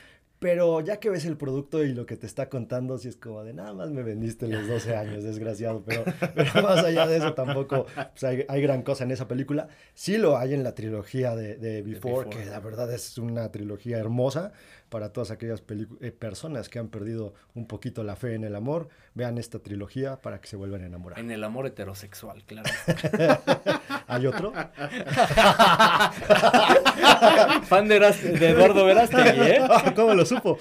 pero 0.44 0.82
ya 0.82 0.98
que 0.98 1.10
ves 1.10 1.24
el 1.24 1.38
producto 1.38 1.86
y 1.86 1.94
lo 1.94 2.06
que 2.06 2.18
te 2.18 2.28
está 2.28 2.50
contando, 2.50 2.98
sí 2.98 3.08
es 3.08 3.16
como 3.16 3.46
de 3.46 3.54
nada 3.54 3.74
más 3.74 3.92
me 3.92 4.04
vendiste 4.04 4.46
los 4.46 4.68
12 4.68 4.94
años, 4.98 5.24
desgraciado. 5.24 5.86
Pero, 5.86 6.04
pero 6.36 6.52
más 6.62 6.84
allá 6.84 7.08
de 7.08 7.16
eso, 7.16 7.34
tampoco 7.34 7.86
pues 7.96 8.24
hay, 8.26 8.46
hay, 8.50 8.62
gran 8.62 8.82
cosa 8.82 9.06
en 9.06 9.12
esa 9.12 9.26
película. 9.26 9.70
Sí 9.94 10.18
lo 10.18 10.38
hay 10.38 10.54
en 10.54 10.66
la 10.66 10.76
trilogía 10.76 11.34
de, 11.34 11.56
de 11.56 11.82
Before, 11.82 12.26
Before, 12.26 12.30
que 12.30 12.44
la 12.44 12.60
verdad 12.60 12.94
es 12.94 13.18
una 13.18 13.54
trilogía 13.54 14.00
hermosa 14.00 14.52
para 14.94 15.10
todas 15.10 15.32
aquellas 15.32 15.64
eh, 16.02 16.12
personas 16.12 16.70
que 16.70 16.78
han 16.78 16.90
perdido 16.90 17.34
un 17.56 17.66
poquito 17.66 18.04
la 18.04 18.16
fe 18.16 18.36
en 18.36 18.44
el 18.44 18.56
amor. 18.56 18.90
Vean 19.16 19.40
esta 19.40 19.58
trilogía 19.58 20.22
para 20.22 20.40
que 20.40 20.48
se 20.48 20.56
vuelvan 20.56 20.84
a 20.84 20.86
enamorar. 20.86 21.18
En 21.18 21.32
el 21.32 21.44
amor 21.44 21.66
heterosexual, 21.66 22.44
claro. 22.44 22.70
¿Hay 24.08 24.28
otro? 24.28 24.54
Fan 27.64 27.88
de, 27.88 28.00
de 28.00 28.50
Eduardo 28.50 28.86
Verástegui, 28.86 29.42
¿eh? 29.42 29.62
¿Cómo 29.96 30.14
lo 30.14 30.28
supo? 30.28 30.60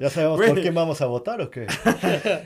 ¿Ya 0.00 0.10
sabemos 0.10 0.40
por 0.44 0.60
quién 0.60 0.74
vamos 0.74 1.00
a 1.00 1.06
votar 1.06 1.40
o 1.40 1.50
qué? 1.50 1.68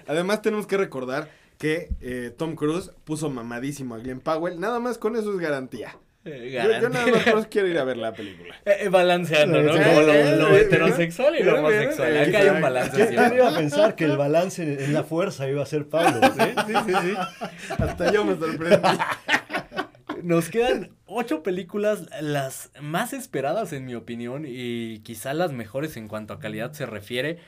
Además 0.06 0.42
tenemos 0.42 0.66
que 0.66 0.76
recordar 0.76 1.30
que 1.56 1.88
eh, 2.02 2.30
Tom 2.36 2.56
Cruise 2.56 2.90
puso 3.04 3.30
mamadísimo 3.30 3.94
a 3.94 3.98
Glenn 4.00 4.20
Powell. 4.20 4.60
Nada 4.60 4.80
más 4.80 4.98
con 4.98 5.16
eso 5.16 5.32
es 5.32 5.38
garantía. 5.38 5.96
Eh, 6.24 6.52
Yo, 6.52 6.80
yo, 6.80 6.88
nada 6.88 7.34
más 7.34 7.46
quiero 7.48 7.66
ir 7.66 7.78
a 7.78 7.84
ver 7.84 7.96
la 7.96 8.12
película. 8.12 8.54
Eh, 8.64 8.88
balanceando, 8.88 9.60
¿no? 9.60 9.72
Como 9.72 10.02
lo, 10.02 10.36
lo 10.36 10.56
heterosexual 10.56 11.36
y 11.38 11.42
lo 11.42 11.58
homosexual. 11.58 12.16
Acá 12.16 12.38
hay 12.38 12.48
un 12.48 12.60
balance. 12.60 13.06
¿Quién 13.08 13.34
iba 13.34 13.48
a 13.50 13.56
pensar 13.56 13.96
que 13.96 14.04
el 14.04 14.16
balance 14.16 14.62
en 14.62 14.92
la 14.92 15.02
fuerza 15.02 15.48
iba 15.48 15.62
a 15.62 15.66
ser 15.66 15.88
Pablo? 15.88 16.20
Sí, 16.32 16.40
sí, 16.66 16.72
sí. 16.86 16.92
sí. 17.02 17.14
Hasta 17.76 18.12
yo 18.12 18.24
me 18.24 18.36
sorprendí. 18.36 18.88
Nos 20.22 20.48
quedan 20.48 20.90
ocho 21.06 21.42
películas, 21.42 22.06
las 22.20 22.70
más 22.80 23.12
esperadas 23.12 23.72
en 23.72 23.84
mi 23.84 23.96
opinión 23.96 24.44
y 24.46 25.00
quizá 25.00 25.34
las 25.34 25.50
mejores 25.52 25.96
en 25.96 26.06
cuanto 26.06 26.34
a 26.34 26.38
calidad 26.38 26.72
se 26.72 26.86
refiere. 26.86 27.38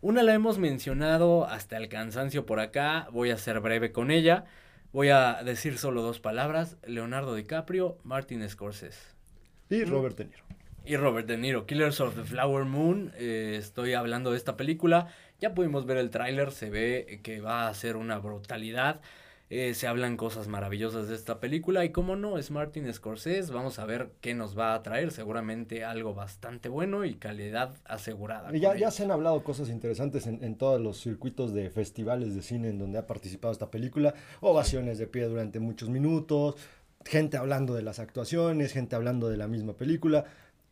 Una 0.00 0.24
la 0.24 0.34
hemos 0.34 0.58
mencionado 0.58 1.46
hasta 1.46 1.76
el 1.76 1.88
cansancio 1.88 2.44
por 2.44 2.58
acá, 2.58 3.06
voy 3.12 3.30
a 3.30 3.38
ser 3.38 3.60
breve 3.60 3.92
con 3.92 4.10
ella. 4.10 4.44
Voy 4.94 5.08
a 5.08 5.42
decir 5.42 5.76
solo 5.76 6.02
dos 6.02 6.20
palabras, 6.20 6.76
Leonardo 6.86 7.34
DiCaprio, 7.34 7.98
Martin 8.04 8.48
Scorsese. 8.48 9.00
Y 9.68 9.82
Robert 9.82 10.16
De 10.16 10.26
Niro. 10.26 10.44
Y 10.84 10.96
Robert 10.96 11.26
De 11.26 11.36
Niro, 11.36 11.66
Killers 11.66 12.00
of 12.00 12.14
the 12.14 12.22
Flower 12.22 12.64
Moon, 12.64 13.10
eh, 13.16 13.56
estoy 13.58 13.94
hablando 13.94 14.30
de 14.30 14.36
esta 14.36 14.56
película, 14.56 15.08
ya 15.40 15.52
pudimos 15.52 15.84
ver 15.84 15.96
el 15.96 16.10
tráiler, 16.10 16.52
se 16.52 16.70
ve 16.70 17.18
que 17.24 17.40
va 17.40 17.66
a 17.66 17.74
ser 17.74 17.96
una 17.96 18.18
brutalidad. 18.18 19.00
Eh, 19.56 19.72
se 19.74 19.86
hablan 19.86 20.16
cosas 20.16 20.48
maravillosas 20.48 21.06
de 21.06 21.14
esta 21.14 21.38
película 21.38 21.84
y 21.84 21.90
como 21.90 22.16
no 22.16 22.38
es 22.38 22.50
Martin 22.50 22.92
Scorsese, 22.92 23.52
vamos 23.52 23.78
a 23.78 23.84
ver 23.84 24.10
qué 24.20 24.34
nos 24.34 24.58
va 24.58 24.74
a 24.74 24.82
traer, 24.82 25.12
seguramente 25.12 25.84
algo 25.84 26.12
bastante 26.12 26.68
bueno 26.68 27.04
y 27.04 27.14
calidad 27.14 27.72
asegurada. 27.84 28.52
Y 28.52 28.58
ya, 28.58 28.74
ya 28.76 28.90
se 28.90 29.04
han 29.04 29.12
hablado 29.12 29.44
cosas 29.44 29.68
interesantes 29.68 30.26
en, 30.26 30.42
en, 30.42 30.56
todos 30.56 30.80
los 30.80 31.00
circuitos 31.00 31.54
de 31.54 31.70
festivales 31.70 32.34
de 32.34 32.42
cine 32.42 32.70
en 32.70 32.80
donde 32.80 32.98
ha 32.98 33.06
participado 33.06 33.52
esta 33.52 33.70
película, 33.70 34.14
ovaciones 34.40 34.98
de 34.98 35.06
pie 35.06 35.26
durante 35.26 35.60
muchos 35.60 35.88
minutos, 35.88 36.56
gente 37.04 37.36
hablando 37.36 37.74
de 37.74 37.82
las 37.82 38.00
actuaciones, 38.00 38.72
gente 38.72 38.96
hablando 38.96 39.28
de 39.28 39.36
la 39.36 39.46
misma 39.46 39.74
película. 39.74 40.24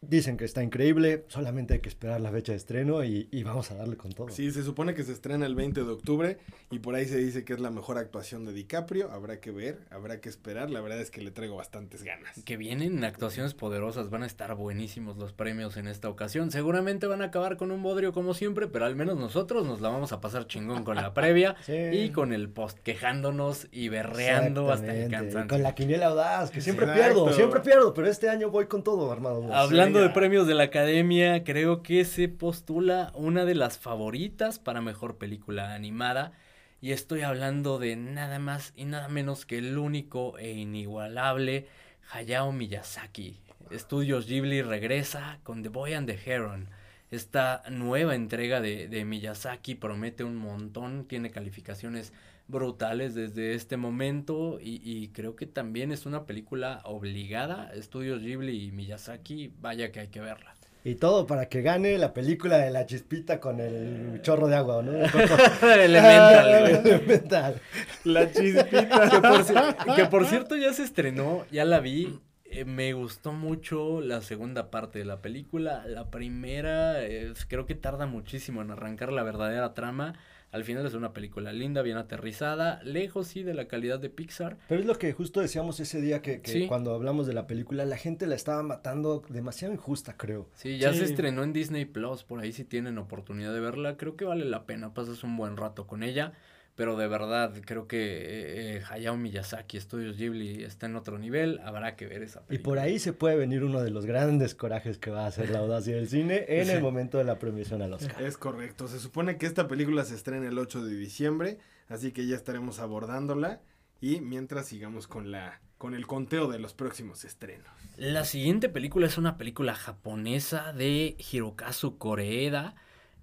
Dicen 0.03 0.37
que 0.37 0.45
está 0.45 0.65
increíble, 0.65 1.25
solamente 1.29 1.75
hay 1.75 1.81
que 1.81 1.89
esperar 1.89 2.21
la 2.21 2.33
fecha 2.33 2.51
de 2.51 2.59
estreno 2.59 3.05
y, 3.05 3.29
y, 3.31 3.45
vamos 3.45 3.71
a 3.71 3.77
darle 3.77 3.97
con 3.97 4.13
todo. 4.13 4.31
Sí, 4.31 4.51
se 4.51 4.65
supone 4.65 4.95
que 4.95 5.05
se 5.05 5.13
estrena 5.13 5.47
el 5.47 5.55
20 5.55 5.85
de 5.85 5.91
octubre 5.91 6.39
y 6.73 6.81
por 6.81 6.97
ahí 6.97 7.07
se 7.07 7.19
dice 7.19 7.45
que 7.45 7.53
es 7.53 7.61
la 7.61 7.71
mejor 7.71 7.99
actuación 7.99 8.45
de 8.45 8.53
DiCaprio. 8.53 9.13
Habrá 9.13 9.39
que 9.39 9.53
ver, 9.53 9.79
habrá 9.91 10.21
que 10.21 10.29
esperar. 10.29 10.71
La 10.71 10.81
verdad 10.81 11.01
es 11.01 11.13
que 11.13 11.21
le 11.21 11.31
traigo 11.31 11.55
bastantes 11.55 12.03
ganas. 12.03 12.43
Que 12.45 12.57
vienen 12.57 13.05
actuaciones 13.05 13.55
poderosas, 13.55 14.11
van 14.11 14.25
a 14.25 14.27
estar 14.27 14.53
buenísimos 14.57 15.17
los 15.19 15.33
premios 15.33 15.77
en 15.77 15.87
esta 15.87 16.09
ocasión. 16.09 16.51
Seguramente 16.51 17.07
van 17.07 17.23
a 17.23 17.27
acabar 17.27 17.57
con 17.57 17.71
un 17.71 17.83
bodrio 17.83 18.13
como 18.13 18.35
siempre, 18.35 18.67
pero 18.67 18.87
al 18.87 18.97
menos 18.97 19.17
nosotros 19.17 19.65
nos 19.65 19.81
la 19.81 19.91
vamos 19.91 20.13
a 20.13 20.21
pasar 20.21 20.49
chingón 20.49 20.83
con 20.83 20.97
la 20.97 21.15
previa 21.15 21.55
sí. 21.65 21.73
y 21.73 22.11
con 22.11 22.33
el 22.33 22.49
post 22.49 22.79
quejándonos 22.79 23.69
y 23.71 23.89
berreando 23.89 24.73
hasta 24.73 24.95
el 24.95 25.11
cansancio. 25.11 25.49
Con 25.49 25.63
la 25.63 25.77
quiniela 25.77 26.07
audaz, 26.07 26.51
que 26.51 26.61
siempre 26.61 26.87
Exacto. 26.87 27.13
pierdo, 27.13 27.33
siempre 27.35 27.61
pierdo, 27.61 27.95
pero 27.95 28.09
este 28.09 28.29
año 28.29 28.51
voy 28.51 28.67
con 28.67 28.83
todo, 28.83 29.13
armado. 29.13 29.53
Hablando 29.55 29.92
de 30.01 30.09
premios 30.11 30.47
de 30.47 30.55
la 30.55 30.65
academia, 30.65 31.45
creo 31.45 31.83
que 31.83 32.05
se 32.05 32.29
postula 32.29 33.13
una 33.15 33.45
de 33.45 33.55
las 33.55 33.79
favoritas 33.79 34.59
para 34.59 34.81
mejor 34.81 35.19
película 35.19 35.75
animada. 35.75 36.33
Y 36.81 36.93
estoy 36.93 37.23
hablando 37.23 37.79
de 37.79 37.97
nada 37.97 38.39
más 38.39 38.73
y 38.77 38.85
nada 38.85 39.09
menos 39.09 39.45
que 39.45 39.59
el 39.59 39.77
único 39.79 40.39
e 40.39 40.53
inigualable 40.53 41.67
Hayao 42.11 42.53
Miyazaki. 42.53 43.39
Estudios 43.71 44.27
Ghibli 44.27 44.63
regresa 44.63 45.39
con 45.43 45.63
The 45.63 45.69
Boy 45.69 45.95
and 45.95 46.07
the 46.07 46.19
Heron. 46.25 46.69
Esta 47.11 47.63
nueva 47.71 48.15
entrega 48.15 48.61
de, 48.61 48.89
de 48.89 49.05
Miyazaki 49.05 49.75
promete 49.75 50.25
un 50.25 50.37
montón, 50.37 51.07
tiene 51.07 51.31
calificaciones 51.31 52.13
brutales 52.49 53.15
desde 53.15 53.55
este 53.55 53.77
momento 53.77 54.59
y, 54.61 54.81
y, 54.85 55.09
creo 55.09 55.37
que 55.37 55.47
también 55.47 55.93
es 55.93 56.07
una 56.07 56.27
película 56.27 56.81
obligada. 56.85 57.73
Estudios 57.75 58.23
Ghibli 58.23 58.67
y 58.67 58.73
Miyazaki, 58.73 59.53
vaya 59.61 59.93
que 59.93 60.01
hay 60.01 60.09
que 60.09 60.21
verla. 60.21 60.55
Y 60.85 60.97
todo 60.97 61.27
para 61.27 61.49
que 61.49 61.63
gane 61.63 61.97
la 61.97 62.13
película 62.13 62.59
de 62.59 62.71
la 62.71 62.87
chispita 62.87 63.39
con 63.39 63.61
el 63.61 64.21
chorro 64.23 64.49
de 64.49 64.57
agua, 64.57 64.83
¿no? 64.83 64.93
Elemental. 65.75 66.49
Elemental. 66.87 67.61
La 68.03 68.33
chispita. 68.33 69.09
que, 69.09 69.21
por, 69.21 69.95
que 69.95 70.05
por 70.07 70.27
cierto 70.27 70.57
ya 70.57 70.73
se 70.73 70.83
estrenó, 70.83 71.47
ya 71.53 71.65
la 71.65 71.79
vi. 71.79 72.19
Eh, 72.47 72.65
me 72.65 72.93
gustó 72.95 73.33
mucho 73.33 74.01
la 74.01 74.23
segunda 74.23 74.73
parte 74.73 74.99
de 74.99 75.05
la 75.05 75.23
película. 75.23 75.85
La 75.87 76.11
primera 76.11 77.03
eh, 77.05 77.33
creo 77.47 77.65
que 77.65 77.77
tarda 77.77 78.07
muchísimo 78.07 78.61
en 78.61 78.73
arrancar 78.73 79.13
la 79.13 79.23
verdadera 79.23 79.75
trama. 79.75 80.15
Al 80.53 80.65
final 80.65 80.85
es 80.85 80.93
una 80.93 81.15
película 81.15 81.53
linda, 81.53 81.81
bien 81.81 81.97
aterrizada, 81.97 82.83
lejos 82.85 83.27
sí 83.27 83.43
de 83.43 83.55
la 83.55 83.69
calidad 83.69 83.99
de 83.99 84.11
Pixar. 84.11 84.59
Pero 84.69 84.83
es 84.83 84.87
lo 84.87 84.99
que 84.99 85.13
justo 85.15 85.41
decíamos 85.41 85.81
ese 85.81 86.03
día 86.03 86.21
que, 86.21 86.43
que 86.43 86.53
sí. 86.53 86.67
cuando 86.67 86.95
hablamos 86.95 87.27
de 87.27 87.33
la 87.33 87.47
película, 87.47 87.87
la 87.87 87.97
gente 87.97 88.27
la 88.27 88.35
estaba 88.35 88.63
matando 88.63 89.23
demasiado 89.31 89.73
injusta, 89.73 90.17
creo. 90.19 90.51
Sí, 90.55 90.77
ya 90.77 90.93
sí. 90.93 90.99
se 90.99 91.05
estrenó 91.07 91.43
en 91.43 91.55
Disney 91.55 91.87
Plus, 91.87 92.23
por 92.23 92.41
ahí 92.41 92.53
si 92.53 92.65
tienen 92.65 92.99
oportunidad 92.99 93.55
de 93.55 93.61
verla, 93.61 93.97
creo 93.97 94.15
que 94.15 94.27
vale 94.27 94.45
la 94.45 94.67
pena, 94.67 94.93
pasas 94.93 95.25
un 95.25 95.39
buen 95.39 95.57
rato 95.57 95.87
con 95.87 96.03
ella. 96.03 96.35
Pero 96.75 96.97
de 96.97 97.07
verdad, 97.07 97.53
creo 97.67 97.87
que 97.87 98.77
eh, 98.77 98.83
Hayao 98.89 99.17
Miyazaki, 99.17 99.77
Estudios 99.77 100.17
Ghibli, 100.17 100.65
está 100.65 100.87
en 100.87 100.97
otro 100.97 101.19
nivel. 101.19 101.61
Habrá 101.65 101.97
que 101.97 102.07
ver 102.07 102.23
esa 102.23 102.41
película. 102.47 102.61
Y 102.61 102.63
por 102.63 102.79
ahí 102.79 102.99
se 102.99 103.13
puede 103.13 103.37
venir 103.37 103.63
uno 103.63 103.83
de 103.83 103.91
los 103.91 104.07
grandes 104.07 104.55
corajes 104.55 104.97
que 104.97 105.11
va 105.11 105.25
a 105.25 105.27
hacer 105.27 105.51
la 105.51 105.59
audacia 105.59 105.95
del 105.95 106.09
cine 106.09 106.45
en 106.49 106.71
el 106.71 106.81
momento 106.81 107.19
de 107.19 107.25
la 107.25 107.39
premiación 107.39 107.83
al 107.83 107.93
Oscar. 107.93 108.23
Es 108.23 108.39
correcto. 108.39 108.89
Se 108.89 108.99
supone 108.99 109.37
que 109.37 109.45
esta 109.45 109.69
película 109.69 110.05
se 110.05 110.15
estrena 110.15 110.49
el 110.49 110.59
8 110.59 110.83
de 110.85 110.97
diciembre, 110.97 111.59
así 111.89 112.13
que 112.13 112.27
ya 112.27 112.37
estaremos 112.37 112.79
abordándola. 112.79 113.61
Y 114.01 114.21
mientras 114.21 114.67
sigamos 114.67 115.07
con 115.07 115.31
la 115.31 115.61
con 115.83 115.95
el 115.95 116.07
conteo 116.07 116.47
de 116.47 116.61
los 116.61 116.75
próximos 116.75 117.25
estrenos. 117.25 117.67
La 117.97 118.25
siguiente 118.25 118.69
película 118.69 119.09
es 119.09 119.19
una 119.19 119.37
película 119.37 119.75
japonesa 119.75 120.73
de 120.73 121.17
Hirokazu 121.19 121.99
Koreeda 121.99 122.77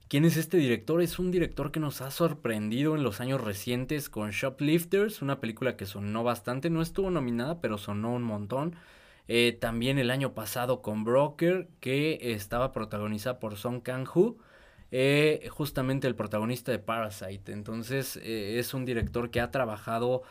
¿Quién 0.10 0.26
es 0.26 0.38
este 0.38 0.58
director? 0.58 1.04
Es 1.04 1.20
un 1.20 1.30
director 1.30 1.72
que 1.72 1.80
nos 1.80 2.02
ha 2.02 2.10
sorprendido 2.10 2.96
en 2.96 3.04
los 3.04 3.22
años 3.22 3.42
recientes 3.42 4.10
con 4.10 4.32
Shoplifters, 4.32 5.22
una 5.22 5.40
película 5.40 5.78
que 5.78 5.86
sonó 5.86 6.24
bastante, 6.24 6.72
no 6.72 6.82
estuvo 6.82 7.12
nominada, 7.12 7.62
pero 7.62 7.78
sonó 7.78 8.16
un 8.16 8.24
montón. 8.24 8.76
Eh, 9.28 9.56
también 9.62 10.00
el 10.00 10.10
año 10.10 10.34
pasado 10.34 10.82
con 10.82 11.04
Broker, 11.04 11.68
que 11.80 12.18
estaba 12.34 12.72
protagonizada 12.72 13.40
por 13.40 13.56
Song 13.56 13.84
Kang-ho, 13.84 14.38
eh, 14.90 15.48
justamente 15.52 16.08
el 16.08 16.16
protagonista 16.16 16.72
de 16.72 16.80
Parasite. 16.80 17.52
Entonces 17.52 18.18
eh, 18.24 18.58
es 18.58 18.74
un 18.74 18.86
director 18.86 19.30
que 19.30 19.42
ha 19.42 19.52
trabajado 19.52 20.24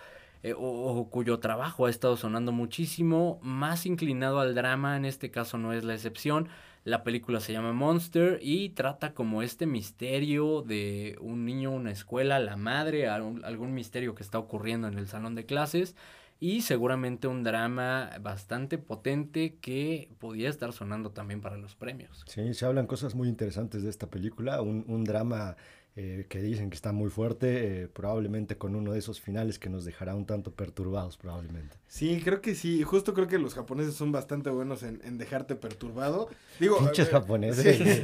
o, 0.56 1.08
cuyo 1.08 1.38
trabajo 1.38 1.86
ha 1.86 1.90
estado 1.90 2.16
sonando 2.16 2.50
muchísimo, 2.50 3.38
más 3.42 3.86
inclinado 3.86 4.40
al 4.40 4.56
drama, 4.56 4.96
en 4.96 5.04
este 5.04 5.30
caso 5.30 5.56
no 5.56 5.72
es 5.72 5.84
la 5.84 5.94
excepción. 5.94 6.48
La 6.88 7.04
película 7.04 7.40
se 7.40 7.52
llama 7.52 7.74
Monster 7.74 8.38
y 8.40 8.70
trata 8.70 9.12
como 9.12 9.42
este 9.42 9.66
misterio 9.66 10.62
de 10.62 11.18
un 11.20 11.44
niño, 11.44 11.70
una 11.70 11.90
escuela, 11.90 12.38
la 12.38 12.56
madre, 12.56 13.08
algún 13.08 13.74
misterio 13.74 14.14
que 14.14 14.22
está 14.22 14.38
ocurriendo 14.38 14.88
en 14.88 14.96
el 14.96 15.06
salón 15.06 15.34
de 15.34 15.44
clases 15.44 15.96
y 16.40 16.62
seguramente 16.62 17.28
un 17.28 17.42
drama 17.42 18.12
bastante 18.22 18.78
potente 18.78 19.56
que 19.60 20.10
podía 20.18 20.48
estar 20.48 20.72
sonando 20.72 21.10
también 21.10 21.42
para 21.42 21.58
los 21.58 21.74
premios. 21.74 22.24
Sí, 22.26 22.54
se 22.54 22.64
hablan 22.64 22.86
cosas 22.86 23.14
muy 23.14 23.28
interesantes 23.28 23.82
de 23.82 23.90
esta 23.90 24.06
película, 24.06 24.62
un, 24.62 24.86
un 24.88 25.04
drama 25.04 25.56
eh, 26.00 26.26
que 26.28 26.40
dicen 26.40 26.70
que 26.70 26.76
está 26.76 26.92
muy 26.92 27.10
fuerte, 27.10 27.82
eh, 27.82 27.88
probablemente 27.88 28.56
con 28.56 28.76
uno 28.76 28.92
de 28.92 29.00
esos 29.00 29.20
finales 29.20 29.58
que 29.58 29.68
nos 29.68 29.84
dejará 29.84 30.14
un 30.14 30.26
tanto 30.26 30.52
perturbados, 30.52 31.16
probablemente. 31.16 31.76
Sí, 31.88 32.20
creo 32.22 32.40
que 32.40 32.54
sí. 32.54 32.84
Justo 32.84 33.14
creo 33.14 33.26
que 33.26 33.36
los 33.36 33.54
japoneses 33.54 33.94
son 33.94 34.12
bastante 34.12 34.48
buenos 34.48 34.84
en, 34.84 35.18
dejarte 35.18 35.56
perturbado. 35.56 36.28
Digo, 36.60 36.78
Pinches 36.78 37.08
japoneses. 37.08 38.00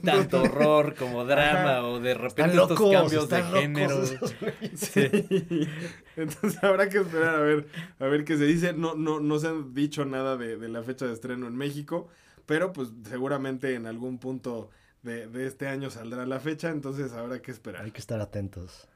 Tanto 0.02 0.42
horror 0.42 0.96
como 0.96 1.24
drama 1.24 1.86
o 1.86 2.00
de 2.00 2.14
repente 2.14 2.56
estos 2.56 2.90
cambios 2.90 3.28
de 3.28 3.42
género. 3.44 4.02
Entonces 6.16 6.60
habrá 6.60 6.88
que 6.88 6.98
esperar 6.98 7.36
a 7.36 7.40
ver, 7.40 7.68
a 8.00 8.06
ver 8.06 8.24
qué 8.24 8.36
se 8.36 8.46
dice. 8.46 8.72
No, 8.72 8.96
no, 8.96 9.20
no 9.20 9.38
se 9.38 9.46
han 9.46 9.74
dicho 9.74 10.04
nada 10.06 10.36
de, 10.36 10.56
de 10.56 10.68
la 10.68 10.82
fecha 10.82 11.06
de 11.06 11.12
estreno 11.12 11.46
en 11.46 11.54
México, 11.54 12.08
pero 12.46 12.72
pues 12.72 12.88
seguramente 13.08 13.76
en 13.76 13.86
algún 13.86 14.18
punto 14.18 14.70
de, 15.04 15.46
este 15.46 15.68
año 15.68 15.90
saldrá 15.90 16.26
la 16.26 16.40
fecha, 16.40 16.70
entonces 16.70 17.12
habrá 17.12 17.40
que 17.40 17.50
esperar. 17.50 17.84
Hay 17.84 17.90
que 17.90 18.00
estar 18.00 18.20
atentos. 18.20 18.88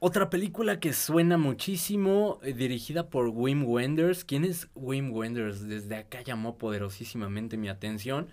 Otra 0.00 0.30
película 0.30 0.78
que 0.78 0.92
suena 0.92 1.36
muchísimo, 1.36 2.38
eh, 2.42 2.52
dirigida 2.52 3.10
por 3.10 3.28
Wim 3.28 3.64
Wenders. 3.66 4.24
¿Quién 4.24 4.44
es 4.44 4.68
Wim 4.76 5.12
Wenders? 5.12 5.66
Desde 5.66 5.96
acá 5.96 6.22
llamó 6.22 6.56
poderosísimamente 6.56 7.56
mi 7.56 7.68
atención. 7.68 8.28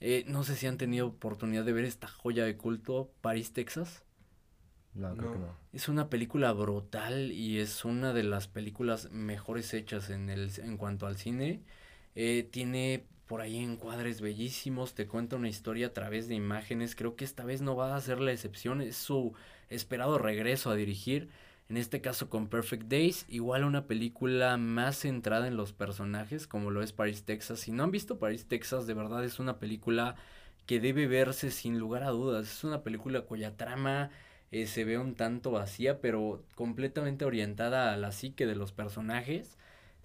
Eh, 0.00 0.24
no 0.26 0.42
sé 0.42 0.56
si 0.56 0.66
han 0.66 0.76
tenido 0.76 1.06
oportunidad 1.06 1.64
de 1.64 1.72
ver 1.72 1.84
esta 1.84 2.08
joya 2.08 2.44
de 2.44 2.56
culto, 2.56 3.12
París, 3.20 3.52
Texas. 3.52 4.02
No, 4.94 5.14
creo 5.16 5.32
que 5.32 5.38
no. 5.38 5.56
Es 5.72 5.88
una 5.88 6.10
película 6.10 6.52
brutal 6.52 7.30
y 7.30 7.60
es 7.60 7.84
una 7.84 8.12
de 8.12 8.24
las 8.24 8.48
películas 8.48 9.10
mejores 9.12 9.72
hechas 9.74 10.10
en, 10.10 10.30
el, 10.30 10.50
en 10.58 10.76
cuanto 10.76 11.06
al 11.06 11.16
cine. 11.16 11.62
Eh, 12.16 12.48
tiene 12.50 13.06
por 13.28 13.42
ahí 13.42 13.58
encuadres 13.58 14.20
bellísimos, 14.20 14.94
te 14.94 15.06
cuenta 15.06 15.36
una 15.36 15.50
historia 15.50 15.88
a 15.88 15.92
través 15.92 16.28
de 16.28 16.34
imágenes, 16.34 16.96
creo 16.96 17.14
que 17.14 17.26
esta 17.26 17.44
vez 17.44 17.60
no 17.60 17.76
va 17.76 17.94
a 17.94 18.00
ser 18.00 18.20
la 18.20 18.32
excepción, 18.32 18.80
es 18.80 18.96
su 18.96 19.34
esperado 19.68 20.18
regreso 20.18 20.70
a 20.70 20.74
dirigir, 20.74 21.28
en 21.68 21.76
este 21.76 22.00
caso 22.00 22.30
con 22.30 22.48
Perfect 22.48 22.84
Days, 22.84 23.26
igual 23.28 23.64
una 23.64 23.86
película 23.86 24.56
más 24.56 24.96
centrada 25.00 25.46
en 25.46 25.58
los 25.58 25.74
personajes 25.74 26.46
como 26.46 26.70
lo 26.70 26.82
es 26.82 26.92
Paris, 26.92 27.24
Texas. 27.24 27.60
Si 27.60 27.70
no 27.70 27.84
han 27.84 27.90
visto 27.90 28.18
Paris, 28.18 28.46
Texas, 28.46 28.86
de 28.86 28.94
verdad 28.94 29.22
es 29.22 29.38
una 29.38 29.58
película 29.58 30.16
que 30.64 30.80
debe 30.80 31.06
verse 31.06 31.50
sin 31.50 31.78
lugar 31.78 32.04
a 32.04 32.08
dudas, 32.08 32.50
es 32.50 32.64
una 32.64 32.82
película 32.82 33.20
cuya 33.20 33.58
trama 33.58 34.10
eh, 34.50 34.66
se 34.66 34.84
ve 34.84 34.96
un 34.96 35.14
tanto 35.14 35.50
vacía, 35.50 36.00
pero 36.00 36.42
completamente 36.54 37.26
orientada 37.26 37.92
a 37.92 37.98
la 37.98 38.12
psique 38.12 38.46
de 38.46 38.56
los 38.56 38.72
personajes 38.72 39.58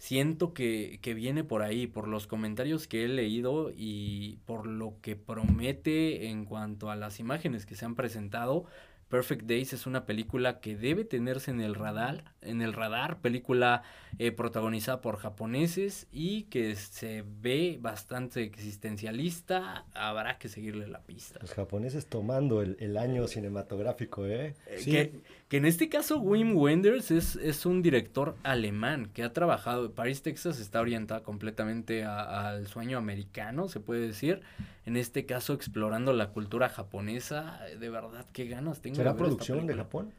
siento 0.04 0.54
que, 0.54 1.00
que, 1.02 1.14
viene 1.14 1.46
por 1.46 1.62
ahí, 1.62 1.88
por 1.88 2.10
los 2.10 2.28
comentarios 2.28 2.90
que 2.90 3.06
he 3.06 3.08
leído 3.08 3.72
y 3.74 4.40
por 4.46 4.68
lo 4.68 5.00
que 5.02 5.16
promete 5.16 6.28
en 6.28 6.44
cuanto 6.44 6.92
a 6.92 6.98
las 6.98 7.22
imágenes 7.22 7.66
que 7.66 7.78
se 7.78 7.86
han 7.86 7.96
presentado. 7.96 8.66
Perfect 9.14 9.44
Days 9.44 9.74
es 9.74 9.86
una 9.86 10.08
película 10.08 10.60
que 10.60 10.76
debe 10.76 11.06
tenerse 11.06 11.52
en 11.52 11.62
el 11.62 11.76
radar, 11.76 12.34
en 12.42 12.64
el 12.64 12.74
radar, 12.74 13.22
película 13.22 13.84
eh, 14.18 14.32
protagonizada 14.32 15.02
por 15.02 15.18
japoneses 15.18 16.08
y 16.12 16.46
que 16.46 16.76
se 16.76 17.24
ve 17.26 17.78
bastante 17.80 18.42
existencialista, 18.42 19.86
habrá 19.94 20.40
que 20.40 20.50
seguirle 20.50 20.88
la 20.88 21.02
pista. 21.04 21.38
Los 21.42 21.54
japoneses 21.54 22.08
tomando 22.08 22.64
el, 22.64 22.98
año 22.98 23.28
cinematográfico, 23.28 24.26
¿eh? 24.26 24.56
eh 24.66 24.78
sí. 24.80 24.92
que, 24.92 25.22
que, 25.54 25.58
en 25.58 25.66
este 25.66 25.88
caso 25.88 26.18
Wim 26.18 26.58
Wenders 26.58 27.12
es, 27.12 27.36
es 27.36 27.68
un 27.68 27.84
director 27.84 28.36
alemán 28.42 29.12
que 29.14 29.22
ha 29.22 29.34
trabajado, 29.34 29.92
Paris, 29.92 30.24
Texas 30.24 30.60
está 30.60 30.82
orientada 30.82 31.22
completamente 31.22 32.06
al 32.06 32.66
sueño 32.66 32.98
americano, 32.98 33.68
se 33.68 33.80
puede 33.80 34.08
decir, 34.08 34.42
en 34.88 34.98
este 34.98 35.28
caso 35.28 35.54
explorando 35.54 36.12
la 36.12 36.30
cultura 36.30 36.70
japonesa, 36.70 37.60
de 37.80 37.88
verdad, 37.88 38.26
qué 38.34 38.48
ganas 38.48 38.82
tengo 38.82 38.96
¿Será 38.96 39.16
producción 39.16 39.68
de 39.68 39.76
Japón? 39.76 40.12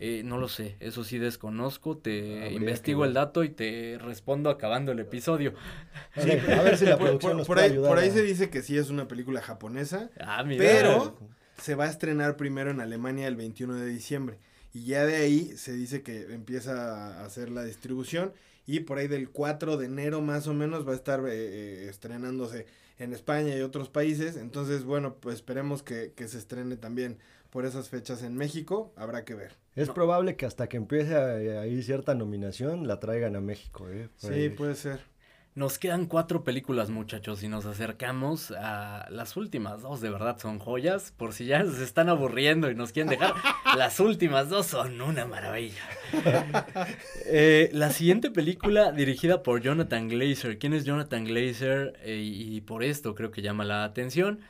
Eh, 0.00 0.22
no 0.24 0.38
lo 0.38 0.48
sé, 0.48 0.76
eso 0.80 1.04
sí 1.04 1.18
desconozco, 1.18 1.98
te 1.98 2.50
investigo 2.54 3.04
el 3.04 3.12
dato 3.12 3.44
y 3.44 3.50
te 3.50 3.98
respondo 4.00 4.48
acabando 4.48 4.92
el 4.92 5.00
episodio. 5.00 5.52
a 6.14 6.62
ver 6.62 6.78
si 6.78 6.86
la 6.86 6.96
producción 6.98 7.44
por, 7.44 7.58
ahí, 7.58 7.76
por 7.76 7.98
ahí 7.98 8.10
se 8.10 8.22
dice 8.22 8.48
que 8.48 8.62
sí 8.62 8.78
es 8.78 8.88
una 8.88 9.06
película 9.06 9.42
japonesa, 9.42 10.08
ah, 10.18 10.42
pero 10.56 11.14
se 11.58 11.74
va 11.74 11.84
a 11.84 11.88
estrenar 11.90 12.38
primero 12.38 12.70
en 12.70 12.80
Alemania 12.80 13.28
el 13.28 13.36
21 13.36 13.74
de 13.74 13.86
diciembre 13.86 14.38
y 14.78 14.84
ya 14.84 15.04
de 15.04 15.16
ahí 15.16 15.56
se 15.56 15.72
dice 15.72 16.02
que 16.02 16.32
empieza 16.32 17.20
a 17.20 17.24
hacer 17.24 17.50
la 17.50 17.64
distribución 17.64 18.32
y 18.64 18.80
por 18.80 18.98
ahí 18.98 19.08
del 19.08 19.30
4 19.30 19.76
de 19.76 19.86
enero 19.86 20.20
más 20.20 20.46
o 20.46 20.54
menos 20.54 20.86
va 20.86 20.92
a 20.92 20.96
estar 20.96 21.20
eh, 21.20 21.32
eh, 21.32 21.86
estrenándose 21.88 22.66
en 22.98 23.12
España 23.12 23.56
y 23.56 23.60
otros 23.62 23.88
países, 23.88 24.36
entonces 24.36 24.84
bueno, 24.84 25.16
pues 25.16 25.36
esperemos 25.36 25.82
que, 25.82 26.12
que 26.14 26.28
se 26.28 26.38
estrene 26.38 26.76
también 26.76 27.18
por 27.50 27.64
esas 27.64 27.88
fechas 27.88 28.22
en 28.22 28.36
México, 28.36 28.92
habrá 28.96 29.24
que 29.24 29.34
ver. 29.34 29.56
Es 29.74 29.88
probable 29.88 30.36
que 30.36 30.46
hasta 30.46 30.68
que 30.68 30.76
empiece 30.76 31.16
a, 31.16 31.66
ir 31.66 31.82
cierta 31.82 32.14
nominación 32.14 32.86
la 32.86 33.00
traigan 33.00 33.36
a 33.36 33.40
México. 33.40 33.88
¿eh? 33.88 34.08
Sí, 34.16 34.48
puede 34.50 34.74
ser. 34.74 35.00
Nos 35.58 35.80
quedan 35.80 36.06
cuatro 36.06 36.44
películas, 36.44 36.88
muchachos, 36.88 37.42
y 37.42 37.48
nos 37.48 37.66
acercamos 37.66 38.52
a 38.52 39.08
las 39.10 39.36
últimas 39.36 39.82
dos. 39.82 40.00
De 40.00 40.08
verdad 40.08 40.38
son 40.38 40.60
joyas. 40.60 41.12
Por 41.16 41.32
si 41.32 41.46
ya 41.46 41.66
se 41.66 41.82
están 41.82 42.08
aburriendo 42.08 42.70
y 42.70 42.76
nos 42.76 42.92
quieren 42.92 43.10
dejar, 43.10 43.34
las 43.76 43.98
últimas 43.98 44.50
dos 44.50 44.66
son 44.66 45.00
una 45.00 45.26
maravilla. 45.26 45.82
Eh, 47.30 47.68
la 47.72 47.90
siguiente 47.90 48.30
película 48.30 48.92
dirigida 48.92 49.42
por 49.42 49.60
Jonathan 49.60 50.08
Glazer. 50.08 50.58
¿Quién 50.58 50.72
es 50.74 50.84
Jonathan 50.84 51.24
Glazer? 51.24 51.98
Eh, 52.02 52.22
y 52.22 52.60
por 52.62 52.82
esto 52.84 53.14
creo 53.14 53.32
que 53.32 53.42
llama 53.42 53.64
la 53.64 53.84
atención 53.84 54.40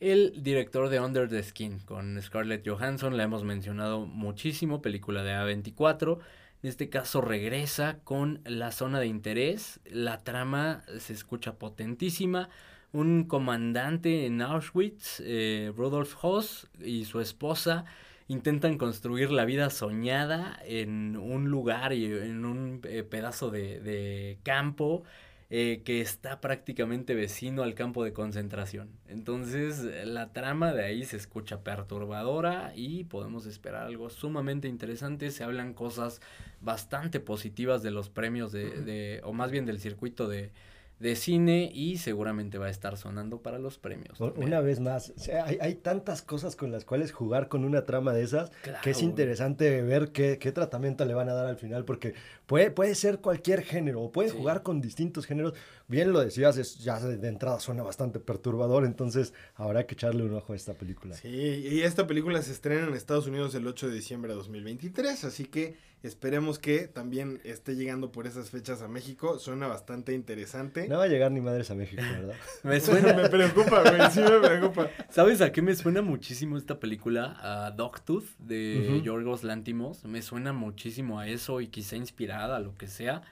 el 0.00 0.42
director 0.42 0.90
de 0.90 1.00
Under 1.00 1.28
the 1.28 1.42
Skin 1.42 1.78
con 1.80 2.20
Scarlett 2.20 2.68
Johansson, 2.68 3.16
la 3.16 3.22
hemos 3.22 3.44
mencionado 3.44 4.04
muchísimo, 4.04 4.82
película 4.82 5.22
de 5.22 5.32
A24. 5.32 6.18
En 6.62 6.70
este 6.70 6.88
caso 6.88 7.20
regresa 7.20 7.98
con 8.02 8.40
La 8.44 8.72
Zona 8.72 8.98
de 8.98 9.06
Interés. 9.06 9.80
La 9.84 10.24
trama 10.24 10.82
se 10.98 11.12
escucha 11.12 11.54
potentísima. 11.54 12.48
Un 12.92 13.24
comandante 13.24 14.26
en 14.26 14.40
Auschwitz, 14.40 15.20
eh, 15.20 15.72
Rudolf 15.76 16.16
Hoss, 16.22 16.68
y 16.80 17.04
su 17.04 17.20
esposa 17.20 17.84
intentan 18.28 18.78
construir 18.78 19.30
la 19.30 19.44
vida 19.44 19.70
soñada 19.70 20.58
en 20.64 21.16
un 21.16 21.50
lugar 21.50 21.92
y 21.92 22.06
en 22.06 22.44
un 22.44 22.80
eh, 22.84 23.02
pedazo 23.02 23.50
de, 23.50 23.80
de 23.80 24.38
campo 24.42 25.04
eh, 25.48 25.82
que 25.84 26.00
está 26.00 26.40
prácticamente 26.40 27.14
vecino 27.14 27.62
al 27.62 27.74
campo 27.74 28.02
de 28.02 28.12
concentración. 28.12 28.90
Entonces 29.06 29.82
la 30.04 30.32
trama 30.32 30.72
de 30.72 30.84
ahí 30.84 31.04
se 31.04 31.16
escucha 31.16 31.62
perturbadora 31.62 32.72
y 32.74 33.04
podemos 33.04 33.46
esperar 33.46 33.86
algo 33.86 34.10
sumamente 34.10 34.66
interesante. 34.68 35.30
Se 35.30 35.44
hablan 35.44 35.74
cosas 35.74 36.20
bastante 36.60 37.20
positivas 37.20 37.82
de 37.82 37.90
los 37.92 38.08
premios 38.10 38.50
de, 38.50 38.82
de 38.82 39.20
o 39.24 39.32
más 39.32 39.50
bien 39.50 39.66
del 39.66 39.78
circuito 39.78 40.26
de, 40.26 40.50
de 40.98 41.14
cine 41.14 41.70
y 41.74 41.98
seguramente 41.98 42.56
va 42.56 42.66
a 42.66 42.70
estar 42.70 42.96
sonando 42.96 43.42
para 43.42 43.58
los 43.58 43.78
premios. 43.78 44.18
Una 44.20 44.60
vez 44.60 44.80
más, 44.80 45.12
hay, 45.60 45.74
tantas 45.74 46.22
cosas 46.22 46.56
con 46.56 46.72
las 46.72 46.86
cuales 46.86 47.12
jugar 47.12 47.48
con 47.48 47.64
una 47.64 47.84
trama 47.84 48.14
de 48.14 48.22
esas 48.22 48.50
que 48.82 48.90
es 48.90 49.02
interesante 49.02 49.82
ver 49.82 50.10
qué, 50.12 50.38
qué, 50.38 50.52
tratamiento 50.52 51.04
le 51.04 51.12
van 51.12 51.28
a 51.28 51.34
dar 51.34 51.46
al 51.46 51.58
final, 51.58 51.84
porque 51.84 52.14
puede, 52.46 52.70
puede 52.70 52.94
ser 52.94 53.18
cualquier 53.18 53.62
género, 53.62 54.02
o 54.02 54.10
pueden 54.10 54.32
jugar 54.34 54.62
con 54.62 54.80
distintos 54.80 55.26
géneros, 55.26 55.52
bien 55.88 56.12
lo 56.12 56.20
decías, 56.20 56.56
es, 56.56 56.78
ya 56.78 56.98
de 57.00 57.28
entrada 57.28 57.60
suena 57.60 57.82
bastante 57.82 58.18
perturbador, 58.18 58.84
entonces 58.84 59.32
habrá 59.54 59.86
que 59.86 59.94
echarle 59.94 60.24
un 60.24 60.34
ojo 60.34 60.52
a 60.52 60.56
esta 60.56 60.74
película. 60.74 61.14
Sí, 61.14 61.28
y 61.28 61.82
esta 61.82 62.06
película 62.06 62.42
se 62.42 62.52
estrena 62.52 62.86
en 62.86 62.94
Estados 62.94 63.26
Unidos 63.26 63.54
el 63.54 63.66
8 63.66 63.88
de 63.88 63.94
diciembre 63.94 64.30
de 64.30 64.36
2023, 64.36 65.24
así 65.24 65.44
que 65.44 65.76
esperemos 66.02 66.58
que 66.58 66.88
también 66.88 67.40
esté 67.44 67.74
llegando 67.74 68.12
por 68.12 68.26
esas 68.26 68.50
fechas 68.50 68.82
a 68.82 68.88
México, 68.88 69.38
suena 69.38 69.66
bastante 69.66 70.12
interesante. 70.12 70.88
No 70.88 70.98
va 70.98 71.04
a 71.04 71.08
llegar 71.08 71.32
ni 71.32 71.40
madres 71.40 71.70
a 71.70 71.74
México, 71.74 72.02
¿verdad? 72.02 72.34
me 72.62 72.80
suena, 72.80 73.12
me 73.12 73.28
preocupa, 73.28 73.82
güey, 73.82 74.10
sí 74.10 74.20
me 74.20 74.38
preocupa. 74.40 74.90
¿Sabes 75.10 75.40
a 75.40 75.52
qué 75.52 75.62
me 75.62 75.74
suena 75.74 76.02
muchísimo 76.02 76.58
esta 76.58 76.78
película? 76.80 77.36
A 77.40 77.70
Dogtooth 77.70 78.26
de 78.38 79.00
Yorgos 79.02 79.44
Lantimos, 79.44 80.04
me 80.04 80.22
suena 80.22 80.52
muchísimo 80.52 81.20
a 81.20 81.28
eso 81.28 81.60
y 81.60 81.68
quizá 81.68 81.96
inspirada, 81.96 82.58
lo 82.60 82.76
que 82.76 82.88
sea 82.88 83.22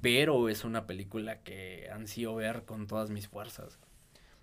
pero 0.00 0.48
es 0.48 0.64
una 0.64 0.86
película 0.86 1.42
que 1.42 1.88
ansío 1.92 2.34
ver 2.34 2.64
con 2.64 2.86
todas 2.86 3.10
mis 3.10 3.28
fuerzas. 3.28 3.78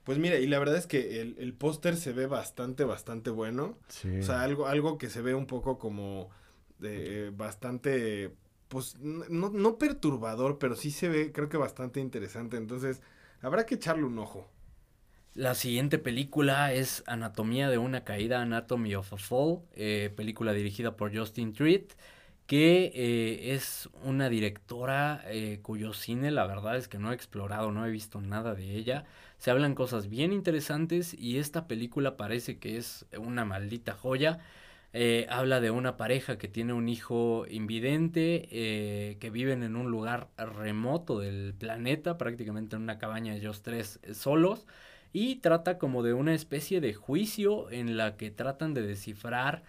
Pues 0.04 0.18
mira, 0.18 0.38
y 0.40 0.48
la 0.48 0.58
verdad 0.58 0.78
es 0.78 0.88
que 0.88 1.22
el, 1.22 1.36
el 1.38 1.54
póster 1.54 1.96
se 1.96 2.12
ve 2.12 2.26
bastante, 2.26 2.84
bastante 2.84 3.30
bueno. 3.30 3.78
O 4.20 4.24
sea, 4.24 4.42
algo, 4.42 4.68
algo 4.68 4.98
que 4.98 5.10
se 5.10 5.22
ve 5.22 5.36
un 5.36 5.46
poco 5.46 5.78
como 5.78 6.30
de, 6.80 7.28
eh, 7.28 7.30
bastante, 7.30 8.34
pues 8.68 8.98
no, 9.00 9.50
no 9.50 9.78
perturbador, 9.78 10.58
pero 10.58 10.76
sí 10.76 10.90
se 10.90 11.08
ve, 11.08 11.32
creo 11.32 11.50
que 11.50 11.58
bastante 11.58 12.00
interesante. 12.00 12.58
Entonces, 12.58 13.02
habrá 13.42 13.68
que 13.68 13.76
echarle 13.76 14.04
un 14.04 14.18
ojo. 14.18 14.50
La 15.34 15.56
siguiente 15.56 15.98
película 15.98 16.74
es 16.74 17.04
Anatomía 17.06 17.70
de 17.70 17.78
una 17.78 18.04
caída, 18.04 18.42
Anatomy 18.42 18.96
of 18.96 19.14
a 19.14 19.18
Fall, 19.18 19.62
eh, 19.74 20.12
película 20.16 20.52
dirigida 20.52 20.98
por 20.98 21.16
Justin 21.16 21.54
Treat 21.54 21.94
que 22.52 22.92
eh, 22.94 23.54
es 23.54 23.88
una 24.04 24.28
directora 24.28 25.24
eh, 25.28 25.60
cuyo 25.62 25.94
cine 25.94 26.32
la 26.32 26.46
verdad 26.46 26.76
es 26.76 26.90
que 26.90 27.00
no 27.00 27.14
he 27.14 27.16
explorado, 27.16 27.72
no 27.72 27.86
he 27.86 27.92
visto 27.92 28.20
nada 28.20 28.56
de 28.56 28.76
ella. 28.76 29.06
Se 29.38 29.52
hablan 29.52 29.74
cosas 29.74 30.10
bien 30.10 30.34
interesantes 30.34 31.14
y 31.14 31.38
esta 31.38 31.66
película 31.70 32.18
parece 32.18 32.60
que 32.60 32.76
es 32.76 33.06
una 33.18 33.46
maldita 33.46 33.94
joya. 33.94 34.40
Eh, 34.92 35.28
habla 35.30 35.62
de 35.62 35.72
una 35.72 35.96
pareja 35.96 36.38
que 36.38 36.50
tiene 36.50 36.74
un 36.74 36.90
hijo 36.90 37.46
invidente, 37.50 38.50
que 39.22 39.30
viven 39.32 39.64
en 39.64 39.78
un 39.78 39.90
lugar 39.90 40.28
remoto 40.38 41.20
del 41.20 41.54
planeta, 41.58 42.18
prácticamente 42.18 42.76
en 42.76 42.82
una 42.82 42.98
cabaña 42.98 43.34
ellos 43.34 43.62
tres 43.62 44.02
solos, 44.12 44.68
y 45.14 45.38
trata 45.38 45.78
como 45.78 46.04
de 46.04 46.14
una 46.14 46.34
especie 46.34 46.82
de 46.82 46.94
juicio 46.94 47.72
en 47.72 47.96
la 47.96 48.18
que 48.18 48.30
tratan 48.30 48.74
de 48.74 48.82
descifrar 48.82 49.64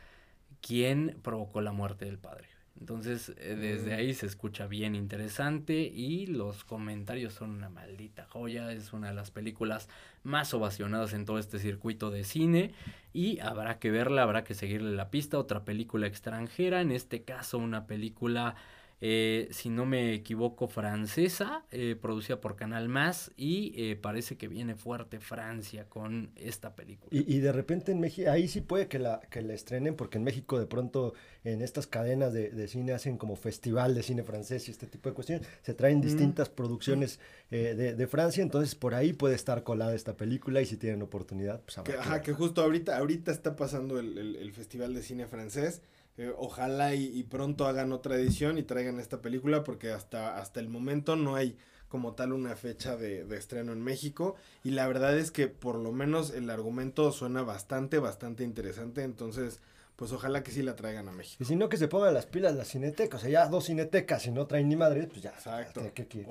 quién 0.61 1.21
provocó 1.23 1.61
la 1.61 1.71
muerte 1.71 2.07
del 2.07 2.19
padre. 2.19 2.52
Entonces, 2.81 3.33
eh, 3.39 3.55
desde 3.55 3.95
ahí 3.95 4.13
se 4.15 4.27
escucha 4.27 4.67
bien 4.67 4.95
interesante 4.95 5.75
y 5.83 6.27
los 6.27 6.65
comentarios 6.65 7.35
son 7.35 7.51
una 7.51 7.69
maldita 7.69 8.27
joya. 8.27 8.73
Es 8.73 8.93
una 8.93 9.09
de 9.09 9.15
las 9.15 9.31
películas 9.31 9.89
más 10.25 10.53
ovacionadas 10.55 11.13
en 11.13 11.25
todo 11.25 11.39
este 11.39 11.59
circuito 11.59 12.11
de 12.11 12.25
cine 12.25 12.73
y 13.13 13.39
habrá 13.41 13.79
que 13.79 13.91
verla, 13.91 14.23
habrá 14.23 14.45
que 14.45 14.55
seguirle 14.55 14.93
la 14.93 15.11
pista. 15.11 15.39
Otra 15.39 15.65
película 15.65 16.07
extranjera, 16.07 16.81
en 16.81 16.91
este 16.91 17.23
caso 17.23 17.59
una 17.59 17.87
película 17.87 18.57
eh, 19.05 19.49
si 19.51 19.69
no 19.69 19.85
me 19.85 20.15
equivoco, 20.15 20.69
francesa, 20.69 21.65
eh, 21.73 21.97
producida 22.01 22.41
por 22.41 22.55
Canal 22.55 22.89
Más 22.89 23.33
y 23.37 23.73
eh, 23.75 23.97
parece 23.97 24.37
que 24.37 24.47
viene 24.47 24.77
fuerte 24.77 25.19
Francia 25.19 25.89
con 25.89 26.31
esta 26.37 26.77
película. 26.77 27.09
Y, 27.11 27.41
de 27.41 27.51
repente 27.51 27.91
en 27.91 27.99
México, 27.99 28.31
ahí 28.31 28.47
sí 28.47 28.61
puede 28.61 28.87
que 28.87 29.01
la, 29.01 29.21
que 29.29 29.43
la 29.43 29.55
estrenen, 29.55 29.97
porque 29.97 30.19
en 30.19 30.25
México 30.25 30.57
de 30.57 30.67
pronto 30.67 31.15
en 31.43 31.63
estas 31.63 31.89
cadenas 31.89 32.33
de, 32.33 32.69
cine 32.69 32.93
hacen 32.93 33.19
como 33.19 33.35
festival 33.35 33.97
de 33.97 34.05
cine 34.05 34.23
francés 34.23 34.69
y 34.69 34.71
este 34.71 34.87
tipo 34.87 35.09
de 35.09 35.17
cuestiones, 35.17 35.49
se 35.63 35.75
traen 35.75 36.01
distintas 36.01 36.49
producciones 36.49 37.19
de, 37.51 38.07
Francia, 38.07 38.41
entonces 38.41 38.77
por 38.77 38.95
ahí 38.95 39.13
puede 39.13 39.35
estar 39.35 39.65
colada 39.65 39.97
esta 39.97 40.17
película 40.17 40.61
y 40.63 40.67
si 40.67 40.77
tienen 40.77 41.03
oportunidad, 41.03 41.61
pues 41.63 41.77
que, 41.85 41.95
Ajá, 41.95 42.23
que 42.23 42.33
justo 42.35 42.63
ahorita, 42.63 42.97
ahorita 42.97 43.33
está 43.33 43.57
pasando 43.57 43.99
el, 43.99 44.37
el 44.37 44.53
festival 44.53 44.95
de 44.95 45.03
cine 45.03 45.27
francés. 45.27 45.83
Eh, 46.19 46.31
ojalá 46.37 46.95
y, 46.95 47.23
pronto 47.25 47.67
hagan 47.67 47.91
otra 47.93 48.17
edición 48.17 48.59
y 48.59 48.63
traigan 48.63 49.01
esta 49.01 49.23
película 49.23 49.65
porque 49.65 49.91
hasta, 49.91 50.37
hasta 50.37 50.61
el 50.61 50.69
momento 50.69 51.17
no 51.17 51.37
hay 51.37 51.57
como 51.89 52.15
tal 52.15 52.33
una 52.33 52.55
fecha 52.55 52.97
de, 52.97 53.27
estreno 53.37 53.73
en 53.73 53.83
México 53.83 54.37
y 54.63 54.73
la 54.73 54.87
verdad 54.87 55.17
es 55.17 55.31
que 55.31 55.49
por 55.49 55.77
lo 55.77 55.91
menos 55.91 56.31
el 56.31 56.51
argumento 56.51 57.13
suena 57.13 57.43
bastante, 57.43 57.99
bastante 57.99 58.45
interesante, 58.45 59.03
entonces 59.03 59.61
pues 59.97 60.13
ojalá 60.13 60.43
que 60.43 60.51
sí 60.51 60.63
la 60.63 60.77
traigan 60.77 61.09
a 61.09 61.13
México. 61.13 61.43
Y 61.43 61.47
si 61.47 61.57
no 61.57 61.69
que 61.69 61.77
se 61.77 61.89
pongan 61.89 62.13
las 62.13 62.27
pilas 62.27 62.55
las 62.55 62.69
cinetecas, 62.69 63.21
o 63.21 63.23
sea, 63.23 63.31
ya 63.31 63.47
dos 63.47 63.67
cinetecas 63.67 64.27
y 64.27 64.33
no 64.33 64.47
traen 64.47 64.69
ni 64.69 64.77
madre, 64.77 65.07
pues 65.07 65.23
ya. 65.23 65.31
Exacto. 65.31 65.83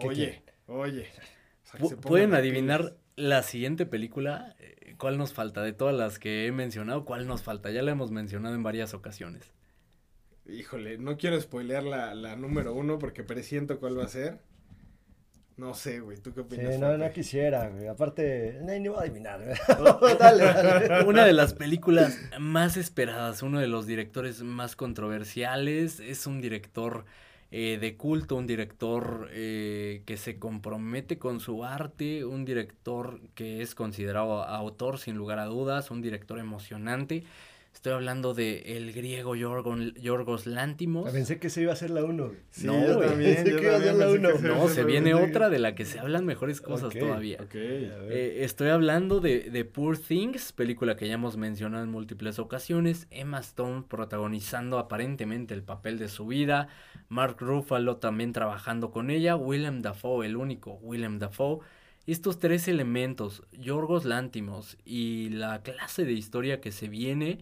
oye, 0.03 0.43
oye. 0.67 1.07
¿Pueden 2.01 2.34
adivinar 2.34 2.97
la 3.15 3.43
siguiente 3.43 3.86
película? 3.86 4.55
Eh, 4.59 4.95
¿Cuál 4.97 5.17
nos 5.17 5.34
falta? 5.34 5.61
De 5.61 5.73
todas 5.73 5.95
las 5.95 6.19
que 6.19 6.47
he 6.47 6.51
mencionado, 6.51 7.05
¿cuál 7.05 7.27
nos 7.27 7.43
falta? 7.43 7.71
Ya 7.71 7.82
la 7.82 7.91
hemos 7.91 8.11
mencionado 8.11 8.55
en 8.55 8.63
varias 8.63 8.93
ocasiones. 8.93 9.53
Híjole, 10.48 10.98
no 10.98 11.18
quiero 11.18 11.39
spoilear 11.39 11.84
la, 11.84 12.14
la 12.16 12.36
número 12.36 12.74
uno 12.74 13.00
porque 13.00 13.24
presiento 13.24 13.80
cuál 13.80 13.98
va 13.98 14.06
a 14.06 14.10
ser. 14.10 14.39
No 15.58 15.76
sé, 15.76 16.00
güey, 16.00 16.18
¿tú 16.18 16.34
qué 16.34 16.39
opinas? 16.39 16.74
Sí, 16.74 16.82
no, 16.82 16.98
no 16.98 17.12
quisiera, 17.12 17.70
güey. 17.70 17.88
Aparte, 17.88 18.58
no, 18.64 18.74
ni 18.74 18.88
voy 18.88 18.98
a 18.98 19.02
adivinar. 19.02 19.39
dale, 20.20 20.44
dale. 20.44 21.04
Una 21.06 21.24
de 21.24 21.34
las 21.34 21.54
películas 21.54 22.18
más 22.39 22.78
esperadas, 22.78 23.44
uno 23.44 23.60
de 23.60 23.68
los 23.68 23.86
directores 23.86 24.42
más 24.42 24.76
controversiales, 24.76 26.00
es 26.00 26.26
un 26.26 26.42
director 26.42 27.06
eh, 27.52 27.78
de 27.80 27.96
culto, 27.96 28.38
un 28.38 28.48
director 28.48 29.30
eh, 29.34 30.02
que 30.06 30.18
se 30.18 30.39
compromete 30.39 31.20
con 31.20 31.39
su 31.39 31.64
arte, 31.64 32.26
un 32.26 32.44
director 32.44 33.20
que 33.36 33.62
es 33.62 33.76
considerado 33.76 34.44
autor 34.44 34.98
sin 34.98 35.16
lugar 35.16 35.38
a 35.38 35.46
dudas, 35.46 35.92
un 35.92 36.02
director 36.02 36.39
emocionante 36.39 37.24
Estoy 37.74 37.93
hablando 37.93 38.34
de 38.34 38.78
el 38.78 38.93
griego 38.93 39.36
Yorgos 39.36 40.45
Lantimos. 40.45 41.07
Ah, 41.07 41.11
pensé 41.11 41.39
que 41.39 41.49
se 41.49 41.61
iba 41.63 41.74
a 41.74 41.76
ser 41.76 41.89
la 41.89 42.03
1. 42.03 42.32
no, 42.63 42.88
yo 42.88 42.99
también, 42.99 43.43
que 43.43 43.61
iba 43.63 43.76
a 43.76 43.80
ser 43.80 43.95
la 43.95 44.09
1. 44.09 44.30
No, 44.39 44.67
se 44.67 44.84
viene 44.84 45.13
otra 45.13 45.49
de 45.49 45.57
la 45.57 45.74
que 45.74 45.86
se 45.86 45.99
hablan 45.99 46.26
mejores 46.26 46.61
cosas 46.61 46.93
todavía. 46.93 47.39
Eh, 47.53 48.39
estoy 48.41 48.69
hablando 48.69 49.19
de, 49.19 49.49
de, 49.49 49.65
Poor 49.65 49.97
Things, 49.97 50.51
película 50.51 50.95
que 50.95 51.07
ya 51.07 51.15
hemos 51.15 51.38
mencionado 51.38 51.84
en 51.84 51.89
múltiples 51.89 52.38
ocasiones. 52.39 53.07
Emma 53.09 53.39
Stone 53.39 53.86
protagonizando 53.88 54.78
aparentemente 54.78 55.53
el 55.53 55.63
papel 55.63 55.97
de 55.97 56.07
su 56.07 56.28
vida. 56.28 56.67
Mark 57.09 57.38
Ruffalo 57.39 57.97
también 57.97 58.32
trabajando 58.32 58.91
con 58.91 59.09
ella. 59.09 59.36
Willem 59.36 59.82
Dafoe, 59.82 60.28
el 60.28 60.36
único 60.36 60.74
Willem 60.84 61.17
Dafoe. 61.17 61.59
Estos 62.12 62.39
tres 62.39 62.68
elementos, 62.68 63.41
Yorgos 63.53 64.03
Lantimos 64.03 64.78
y 64.84 65.30
la 65.30 65.64
clase 65.64 66.03
de 66.03 66.12
historia 66.12 66.59
que 66.59 66.74
se 66.74 66.89
viene, 66.89 67.38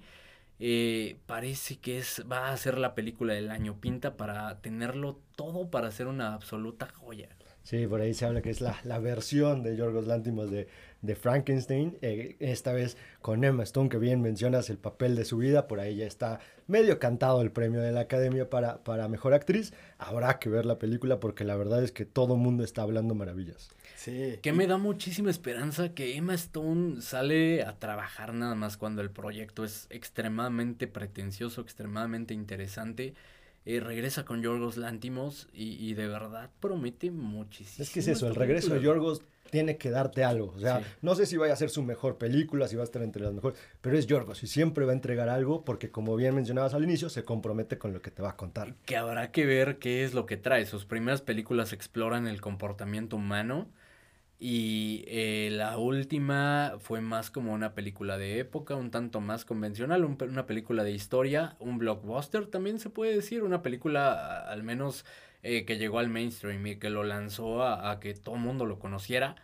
eh, 0.59 1.17
parece 1.25 1.77
que 1.77 1.97
es, 1.97 2.23
va 2.31 2.51
a 2.51 2.57
ser 2.57 2.77
la 2.77 2.93
película 2.93 3.33
del 3.33 3.49
año. 3.49 3.81
Pinta 3.81 4.15
para 4.15 4.61
tenerlo 4.61 5.17
todo 5.35 5.71
para 5.71 5.89
ser 5.89 6.05
una 6.05 6.35
absoluta 6.35 6.87
joya. 6.87 7.29
Sí, 7.63 7.87
por 7.87 8.01
ahí 8.01 8.13
se 8.13 8.27
habla 8.27 8.43
que 8.43 8.51
es 8.51 8.61
la, 8.61 8.79
la 8.83 8.99
versión 8.99 9.63
de 9.63 9.75
Yorgos 9.75 10.05
Lantimos 10.05 10.51
de, 10.51 10.67
de 11.01 11.15
Frankenstein, 11.15 11.97
eh, 12.03 12.35
esta 12.39 12.71
vez 12.71 12.95
con 13.23 13.43
Emma 13.43 13.63
Stone, 13.63 13.89
que 13.89 13.97
bien 13.97 14.21
mencionas 14.21 14.69
el 14.69 14.77
papel 14.77 15.15
de 15.15 15.25
su 15.25 15.37
vida, 15.37 15.67
por 15.67 15.79
ahí 15.79 15.95
ya 15.95 16.05
está 16.05 16.41
medio 16.67 16.99
cantado 16.99 17.41
el 17.41 17.51
premio 17.51 17.81
de 17.81 17.91
la 17.91 18.01
Academia 18.01 18.51
para, 18.51 18.83
para 18.83 19.07
Mejor 19.07 19.33
Actriz. 19.33 19.73
Habrá 19.97 20.37
que 20.37 20.49
ver 20.49 20.67
la 20.67 20.77
película 20.77 21.19
porque 21.19 21.43
la 21.43 21.55
verdad 21.55 21.83
es 21.83 21.91
que 21.91 22.05
todo 22.05 22.35
mundo 22.35 22.63
está 22.63 22.83
hablando 22.83 23.15
maravillas. 23.15 23.71
Sí. 23.99 24.39
Que 24.41 24.53
me 24.53 24.65
da 24.65 24.77
muchísima 24.77 25.29
esperanza 25.29 25.93
que 25.93 26.15
Emma 26.15 26.33
Stone 26.33 27.01
sale 27.01 27.63
a 27.63 27.79
trabajar 27.79 28.33
nada 28.33 28.55
más 28.55 28.77
cuando 28.77 29.01
el 29.01 29.11
proyecto 29.11 29.65
es 29.65 29.87
extremadamente 29.89 30.87
pretencioso, 30.87 31.59
extremadamente 31.59 32.33
interesante. 32.33 33.13
Eh, 33.65 33.81
regresa 33.81 34.23
con 34.23 34.41
Yorgos 34.41 34.77
Lantimos 34.77 35.49
y, 35.51 35.93
de 35.95 36.07
verdad 36.07 36.49
promete 36.61 37.11
muchísimo. 37.11 37.83
Es 37.83 37.89
que 37.89 37.99
es 37.99 38.07
eso, 38.07 38.27
el 38.27 38.35
regreso 38.35 38.73
de 38.73 38.81
Yorgos 38.81 39.21
tiene 39.51 39.75
que 39.75 39.89
darte 39.89 40.23
algo. 40.23 40.53
O 40.55 40.59
sea, 40.59 40.81
no 41.01 41.13
sé 41.13 41.25
si 41.25 41.35
vaya 41.35 41.51
a 41.51 41.57
ser 41.57 41.69
su 41.69 41.83
mejor 41.83 42.17
película, 42.17 42.69
si 42.69 42.77
va 42.77 42.83
a 42.83 42.85
estar 42.85 43.01
entre 43.01 43.21
las 43.21 43.33
mejores, 43.33 43.59
pero 43.81 43.97
es 43.97 44.07
Yorgos 44.07 44.41
y 44.43 44.47
siempre 44.47 44.85
va 44.85 44.93
a 44.93 44.95
entregar 44.95 45.27
algo 45.27 45.65
porque, 45.65 45.91
como 45.91 46.15
bien 46.15 46.35
mencionabas 46.35 46.73
al 46.73 46.85
inicio, 46.85 47.09
se 47.09 47.25
compromete 47.25 47.77
con 47.77 47.91
lo 47.91 48.01
que 48.01 48.11
te 48.11 48.21
va 48.21 48.29
a 48.29 48.37
contar. 48.37 48.75
Que 48.85 48.95
habrá 48.95 49.31
que 49.31 49.45
ver 49.45 49.77
qué 49.77 50.05
es 50.05 50.13
lo 50.13 50.25
que 50.25 50.37
trae. 50.37 50.65
Sus 50.65 50.85
primeras 50.85 51.21
películas 51.21 51.73
exploran 51.73 52.27
el 52.27 52.39
comportamiento 52.39 53.17
humano 53.17 53.67
y 54.41 55.03
eh, 55.07 55.49
la 55.51 55.77
última 55.77 56.75
fue 56.79 57.01
más 57.01 57.29
como 57.29 57.51
una 57.51 57.73
película 57.73 58.17
de 58.17 58.39
época, 58.39 58.75
un 58.75 58.89
tanto 58.89 59.19
más 59.19 59.43
convencional, 59.43 60.05
una 60.05 60.45
película 60.45 60.85
de 60.85 60.91
historia, 60.91 61.57
un 61.59 61.77
blockbuster 61.77 62.47
también 62.47 62.79
se 62.79 62.89
puede 62.89 63.13
decir, 63.13 63.43
una 63.43 63.61
película 63.61 64.49
al 64.49 64.63
menos 64.63 65.03
eh, 65.43 65.65
que 65.65 65.77
llegó 65.77 65.99
al 65.99 66.07
mainstream 66.07 66.65
y 66.67 66.75
que 66.77 66.89
lo 66.89 67.03
lanzó 67.03 67.63
a, 67.63 67.99
que 67.99 68.13
todo 68.13 68.35
el 68.35 68.41
mundo 68.41 68.65
lo 68.65 68.79
conociera. 68.79 69.35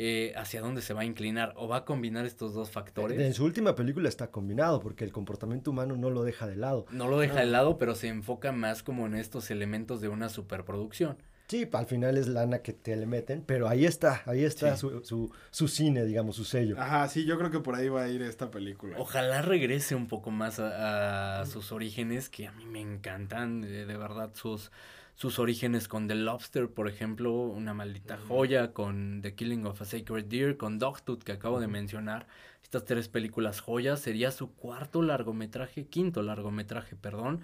Eh, 0.00 0.32
hacia 0.36 0.60
dónde 0.60 0.80
se 0.80 0.94
va 0.94 1.00
a 1.00 1.04
inclinar 1.04 1.54
o 1.56 1.66
va 1.66 1.78
a 1.78 1.84
combinar 1.84 2.24
estos 2.24 2.54
dos 2.54 2.70
factores. 2.70 3.18
En 3.18 3.34
su 3.34 3.44
última 3.44 3.74
película 3.74 4.08
está 4.08 4.30
combinado 4.30 4.78
porque 4.78 5.02
el 5.02 5.10
comportamiento 5.10 5.72
humano 5.72 5.96
no 5.96 6.08
lo 6.08 6.22
deja 6.22 6.46
de 6.46 6.54
lado. 6.54 6.86
No 6.92 7.08
lo 7.08 7.18
deja 7.18 7.40
de 7.40 7.46
lado, 7.46 7.78
pero 7.78 7.96
se 7.96 8.06
enfoca 8.06 8.52
más 8.52 8.84
como 8.84 9.06
en 9.06 9.16
estos 9.16 9.50
elementos 9.50 10.00
de 10.00 10.06
una 10.06 10.28
superproducción. 10.28 11.18
Sí, 11.48 11.66
al 11.72 11.86
final 11.86 12.18
es 12.18 12.28
lana 12.28 12.58
que 12.58 12.74
te 12.74 12.94
le 12.94 13.06
meten, 13.06 13.42
pero 13.42 13.68
ahí 13.68 13.86
está, 13.86 14.22
ahí 14.26 14.44
está 14.44 14.76
su, 14.76 15.02
su, 15.02 15.32
su, 15.50 15.66
cine, 15.66 16.04
digamos, 16.04 16.36
su 16.36 16.44
sello. 16.44 16.78
Ajá, 16.78 17.08
sí, 17.08 17.24
yo 17.24 17.38
creo 17.38 17.50
que 17.50 17.60
por 17.60 17.74
ahí 17.74 17.88
va 17.88 18.02
a 18.02 18.08
ir 18.10 18.20
esta 18.20 18.50
película. 18.50 18.96
Ojalá 18.98 19.40
regrese 19.40 19.94
un 19.94 20.08
poco 20.08 20.30
más 20.30 20.60
a, 20.60 21.46
sus 21.46 21.72
orígenes, 21.72 22.28
que 22.28 22.46
a 22.46 22.52
mí 22.52 22.66
me 22.66 22.82
encantan, 22.82 23.62
de, 23.62 23.86
verdad, 23.86 24.30
sus, 24.34 24.70
sus 25.14 25.38
orígenes 25.38 25.88
con 25.88 26.06
The 26.06 26.16
Lobster, 26.16 26.68
por 26.68 26.86
ejemplo, 26.86 27.32
una 27.32 27.72
maldita 27.72 28.18
joya, 28.18 28.74
con 28.74 29.22
The 29.22 29.34
Killing 29.34 29.64
of 29.64 29.80
a 29.80 29.86
Sacred 29.86 30.26
Deer, 30.26 30.58
con 30.58 30.78
Dogtooth, 30.78 31.22
que 31.22 31.32
acabo 31.32 31.60
de 31.60 31.68
mencionar. 31.68 32.26
Estas 32.62 32.84
tres 32.84 33.08
películas 33.08 33.60
joyas, 33.60 34.00
sería 34.00 34.32
su 34.32 34.52
cuarto 34.52 35.00
largometraje, 35.00 35.86
quinto 35.86 36.20
largometraje, 36.20 36.94
perdón 36.94 37.40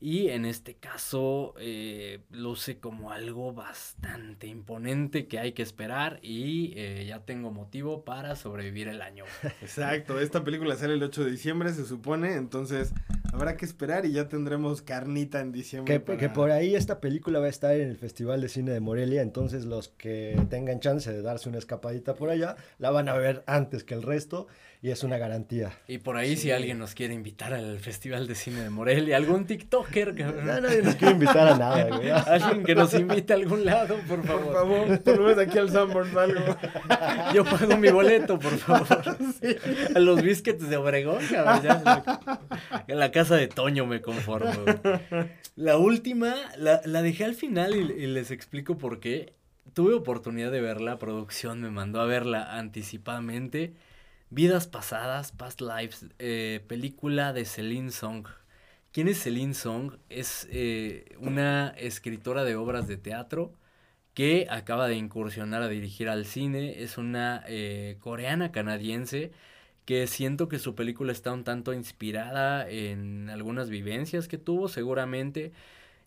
y 0.00 0.28
en 0.28 0.44
este 0.44 0.74
caso 0.74 1.54
eh, 1.58 2.20
luce 2.30 2.78
como 2.78 3.10
algo 3.10 3.52
bastante 3.52 4.46
imponente 4.46 5.26
que 5.26 5.38
hay 5.38 5.52
que 5.52 5.62
esperar 5.62 6.18
y 6.22 6.72
eh, 6.76 7.06
ya 7.08 7.20
tengo 7.20 7.50
motivo 7.50 8.04
para 8.04 8.36
sobrevivir 8.36 8.88
el 8.88 9.00
año. 9.00 9.24
Exacto, 9.62 10.20
esta 10.20 10.44
película 10.44 10.76
sale 10.76 10.94
el 10.94 11.02
8 11.02 11.24
de 11.24 11.30
diciembre 11.30 11.72
se 11.72 11.84
supone, 11.86 12.34
entonces 12.34 12.92
habrá 13.32 13.56
que 13.56 13.64
esperar 13.64 14.04
y 14.04 14.12
ya 14.12 14.28
tendremos 14.28 14.82
carnita 14.82 15.40
en 15.40 15.52
diciembre. 15.52 16.02
Que, 16.02 16.16
que 16.16 16.28
por 16.28 16.50
ahí 16.50 16.74
esta 16.74 17.00
película 17.00 17.40
va 17.40 17.46
a 17.46 17.50
estar 17.50 17.74
en 17.74 17.88
el 17.88 17.96
Festival 17.96 18.40
de 18.40 18.48
Cine 18.48 18.72
de 18.72 18.80
Morelia, 18.80 19.22
entonces 19.22 19.64
los 19.64 19.88
que 19.88 20.38
tengan 20.50 20.80
chance 20.80 21.10
de 21.10 21.22
darse 21.22 21.48
una 21.48 21.58
escapadita 21.58 22.14
por 22.14 22.30
allá 22.30 22.56
la 22.78 22.90
van 22.90 23.08
a 23.08 23.14
ver 23.14 23.42
antes 23.46 23.84
que 23.84 23.94
el 23.94 24.02
resto 24.02 24.48
y 24.84 24.90
es 24.90 25.02
una 25.02 25.16
garantía. 25.16 25.72
Y 25.88 25.96
por 25.96 26.18
ahí 26.18 26.36
si 26.36 26.50
alguien 26.50 26.78
nos 26.78 26.92
quiere 26.92 27.14
invitar 27.14 27.54
al 27.54 27.78
Festival 27.78 28.26
de 28.26 28.34
Cine 28.34 28.60
de 28.60 28.68
Morelia, 28.68 29.16
algún 29.16 29.46
TikToker. 29.46 30.14
No, 30.14 30.60
nadie 30.60 30.82
nos 30.82 30.96
quiere 30.96 31.14
invitar 31.14 31.48
a 31.48 31.56
nada, 31.56 31.96
güey. 31.96 32.10
Alguien 32.26 32.64
que 32.64 32.74
nos 32.74 32.92
invite 32.92 33.32
a 33.32 33.36
algún 33.36 33.64
lado, 33.64 33.96
por 34.06 34.22
favor. 34.26 34.44
Por 34.44 34.52
favor, 34.52 35.02
por 35.02 35.18
lo 35.20 35.40
aquí 35.40 35.56
al 35.56 35.70
Sanborns 35.70 36.14
algo. 36.14 36.58
Yo 37.32 37.44
pago 37.46 37.78
mi 37.78 37.88
boleto, 37.88 38.38
por 38.38 38.58
favor. 38.58 38.86
A 39.94 39.98
los 40.00 40.20
biscuits 40.20 40.68
de 40.68 40.76
Obregón, 40.76 41.22
en 42.86 42.98
la 42.98 43.10
casa 43.10 43.36
de 43.36 43.48
Toño 43.48 43.86
me 43.86 44.02
conformo. 44.02 44.52
La 45.56 45.78
última, 45.78 46.34
la, 46.58 46.82
la 46.84 47.00
dejé 47.00 47.24
al 47.24 47.34
final 47.34 47.74
y, 47.74 48.02
y 48.02 48.06
les 48.06 48.30
explico 48.30 48.76
por 48.76 49.00
qué. 49.00 49.32
Tuve 49.72 49.94
oportunidad 49.94 50.52
de 50.52 50.60
verla, 50.60 50.98
producción 50.98 51.62
me 51.62 51.70
mandó 51.70 52.02
a 52.02 52.04
verla 52.04 52.58
anticipadamente 52.58 53.72
Vidas 54.34 54.66
pasadas, 54.66 55.30
Past 55.30 55.60
Lives, 55.60 56.06
eh, 56.18 56.64
película 56.66 57.32
de 57.32 57.44
Celine 57.44 57.92
Song. 57.92 58.26
¿Quién 58.90 59.06
es 59.06 59.22
Celine 59.22 59.54
Song? 59.54 59.98
Es 60.08 60.48
eh, 60.50 61.14
una 61.20 61.68
escritora 61.78 62.42
de 62.42 62.56
obras 62.56 62.88
de 62.88 62.96
teatro 62.96 63.52
que 64.12 64.48
acaba 64.50 64.88
de 64.88 64.96
incursionar 64.96 65.62
a 65.62 65.68
dirigir 65.68 66.08
al 66.08 66.24
cine. 66.26 66.82
Es 66.82 66.98
una 66.98 67.44
eh, 67.46 67.96
coreana 68.00 68.50
canadiense 68.50 69.30
que 69.84 70.08
siento 70.08 70.48
que 70.48 70.58
su 70.58 70.74
película 70.74 71.12
está 71.12 71.32
un 71.32 71.44
tanto 71.44 71.72
inspirada 71.72 72.68
en 72.68 73.30
algunas 73.30 73.70
vivencias 73.70 74.26
que 74.26 74.38
tuvo 74.38 74.66
seguramente. 74.66 75.52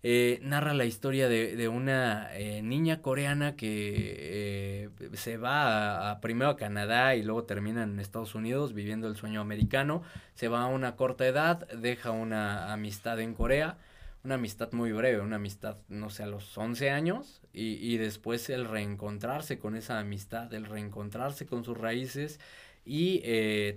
Eh, 0.03 0.39
narra 0.43 0.75
la 0.75 0.85
historia 0.85 1.27
de, 1.27 1.67
una 1.67 2.29
eh, 2.37 2.61
niña 2.61 3.01
coreana 3.01 3.55
que 3.55 4.85
eh, 4.85 4.89
se 5.13 5.37
va 5.37 6.11
a, 6.11 6.21
primero 6.21 6.51
a 6.51 6.55
Canadá 6.55 7.15
y 7.15 7.23
luego 7.23 7.45
termina 7.45 7.83
en 7.83 7.99
Estados 7.99 8.35
Unidos 8.35 8.73
viviendo 8.73 9.07
el 9.07 9.15
sueño 9.15 9.41
americano. 9.41 10.03
Se 10.35 10.49
va 10.49 10.61
a 10.63 10.67
una 10.67 10.95
corta 10.95 11.27
edad, 11.27 11.67
deja 11.69 12.11
una 12.11 12.71
amistad 12.71 13.19
en 13.19 13.33
Corea, 13.33 13.77
una 14.23 14.35
amistad 14.35 14.71
muy 14.71 14.91
breve, 14.91 15.19
una 15.19 15.37
amistad, 15.37 15.77
no 15.89 16.11
sé, 16.11 16.23
a 16.23 16.27
los 16.27 16.55
11 16.55 16.91
años, 16.91 17.41
y, 17.51 17.73
y 17.73 17.97
después 17.97 18.49
el 18.49 18.65
reencontrarse 18.65 19.57
con 19.57 19.75
esa 19.75 19.99
amistad, 19.99 20.53
el 20.53 20.65
reencontrarse 20.65 21.47
con 21.47 21.63
sus 21.63 21.77
raíces 21.77 22.39
y 22.85 23.21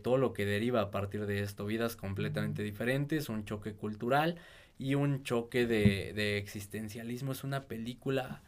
todo 0.03 0.19
lo 0.19 0.33
que 0.33 0.45
deriva 0.45 0.83
a 0.83 0.91
partir 0.93 1.27
de 1.27 1.41
esto, 1.41 1.67
vidas 1.67 1.97
completamente 1.97 2.63
diferentes, 2.63 3.29
un 3.29 3.45
choque 3.45 3.73
cultural 3.73 4.37
y 4.81 4.95
un 4.95 5.23
choque 5.25 5.67
de, 5.67 6.13
de 6.15 6.39
existencialismo. 6.39 7.33
Es 7.33 7.45
una 7.45 7.69
película 7.69 8.41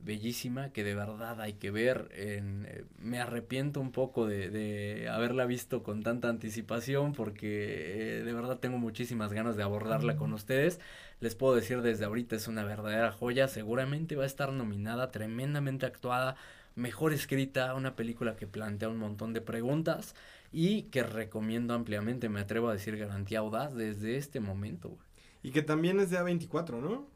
bellísima 0.00 0.72
que 0.72 0.82
de 0.82 0.94
verdad 0.94 1.40
hay 1.40 1.54
que 1.54 1.70
ver. 1.70 2.08
En, 2.12 2.66
eh, 2.68 2.84
me 2.98 3.20
arrepiento 3.20 3.80
un 3.80 3.92
poco 3.92 4.26
de, 4.26 4.50
de, 4.50 5.08
haberla 5.08 5.46
visto 5.46 5.84
con 5.84 6.02
tanta 6.02 6.28
anticipación 6.28 7.12
porque 7.12 8.18
eh, 8.18 8.24
de 8.24 8.32
verdad 8.32 8.58
tengo 8.58 8.78
muchísimas 8.78 9.32
ganas 9.32 9.56
de 9.56 9.62
abordarla 9.62 10.16
con 10.16 10.32
ustedes. 10.32 10.80
Les 11.20 11.36
puedo 11.36 11.54
decir 11.54 11.80
desde 11.80 12.04
ahorita 12.04 12.34
es 12.34 12.48
una 12.48 12.64
verdadera 12.64 13.12
joya. 13.12 13.46
Seguramente 13.46 14.16
va 14.16 14.24
a 14.24 14.26
estar 14.26 14.52
nominada, 14.52 15.12
tremendamente 15.12 15.86
actuada, 15.86 16.34
mejor 16.74 17.12
escrita, 17.12 17.74
una 17.74 17.94
película 17.94 18.34
que 18.36 18.48
plantea 18.48 18.88
un 18.88 18.98
montón 18.98 19.32
de 19.32 19.42
preguntas 19.42 20.16
y 20.52 20.82
que 20.84 21.04
recomiendo 21.04 21.74
ampliamente, 21.74 22.28
me 22.28 22.40
atrevo 22.40 22.68
a 22.68 22.72
decir 22.72 22.96
garantía 22.96 23.40
audaz 23.40 23.74
desde 23.74 24.16
este 24.16 24.40
momento. 24.40 24.98
Y 25.42 25.50
que 25.50 25.62
también 25.62 26.00
es 26.00 26.10
de 26.10 26.18
A24, 26.18 26.80
¿no? 26.80 27.06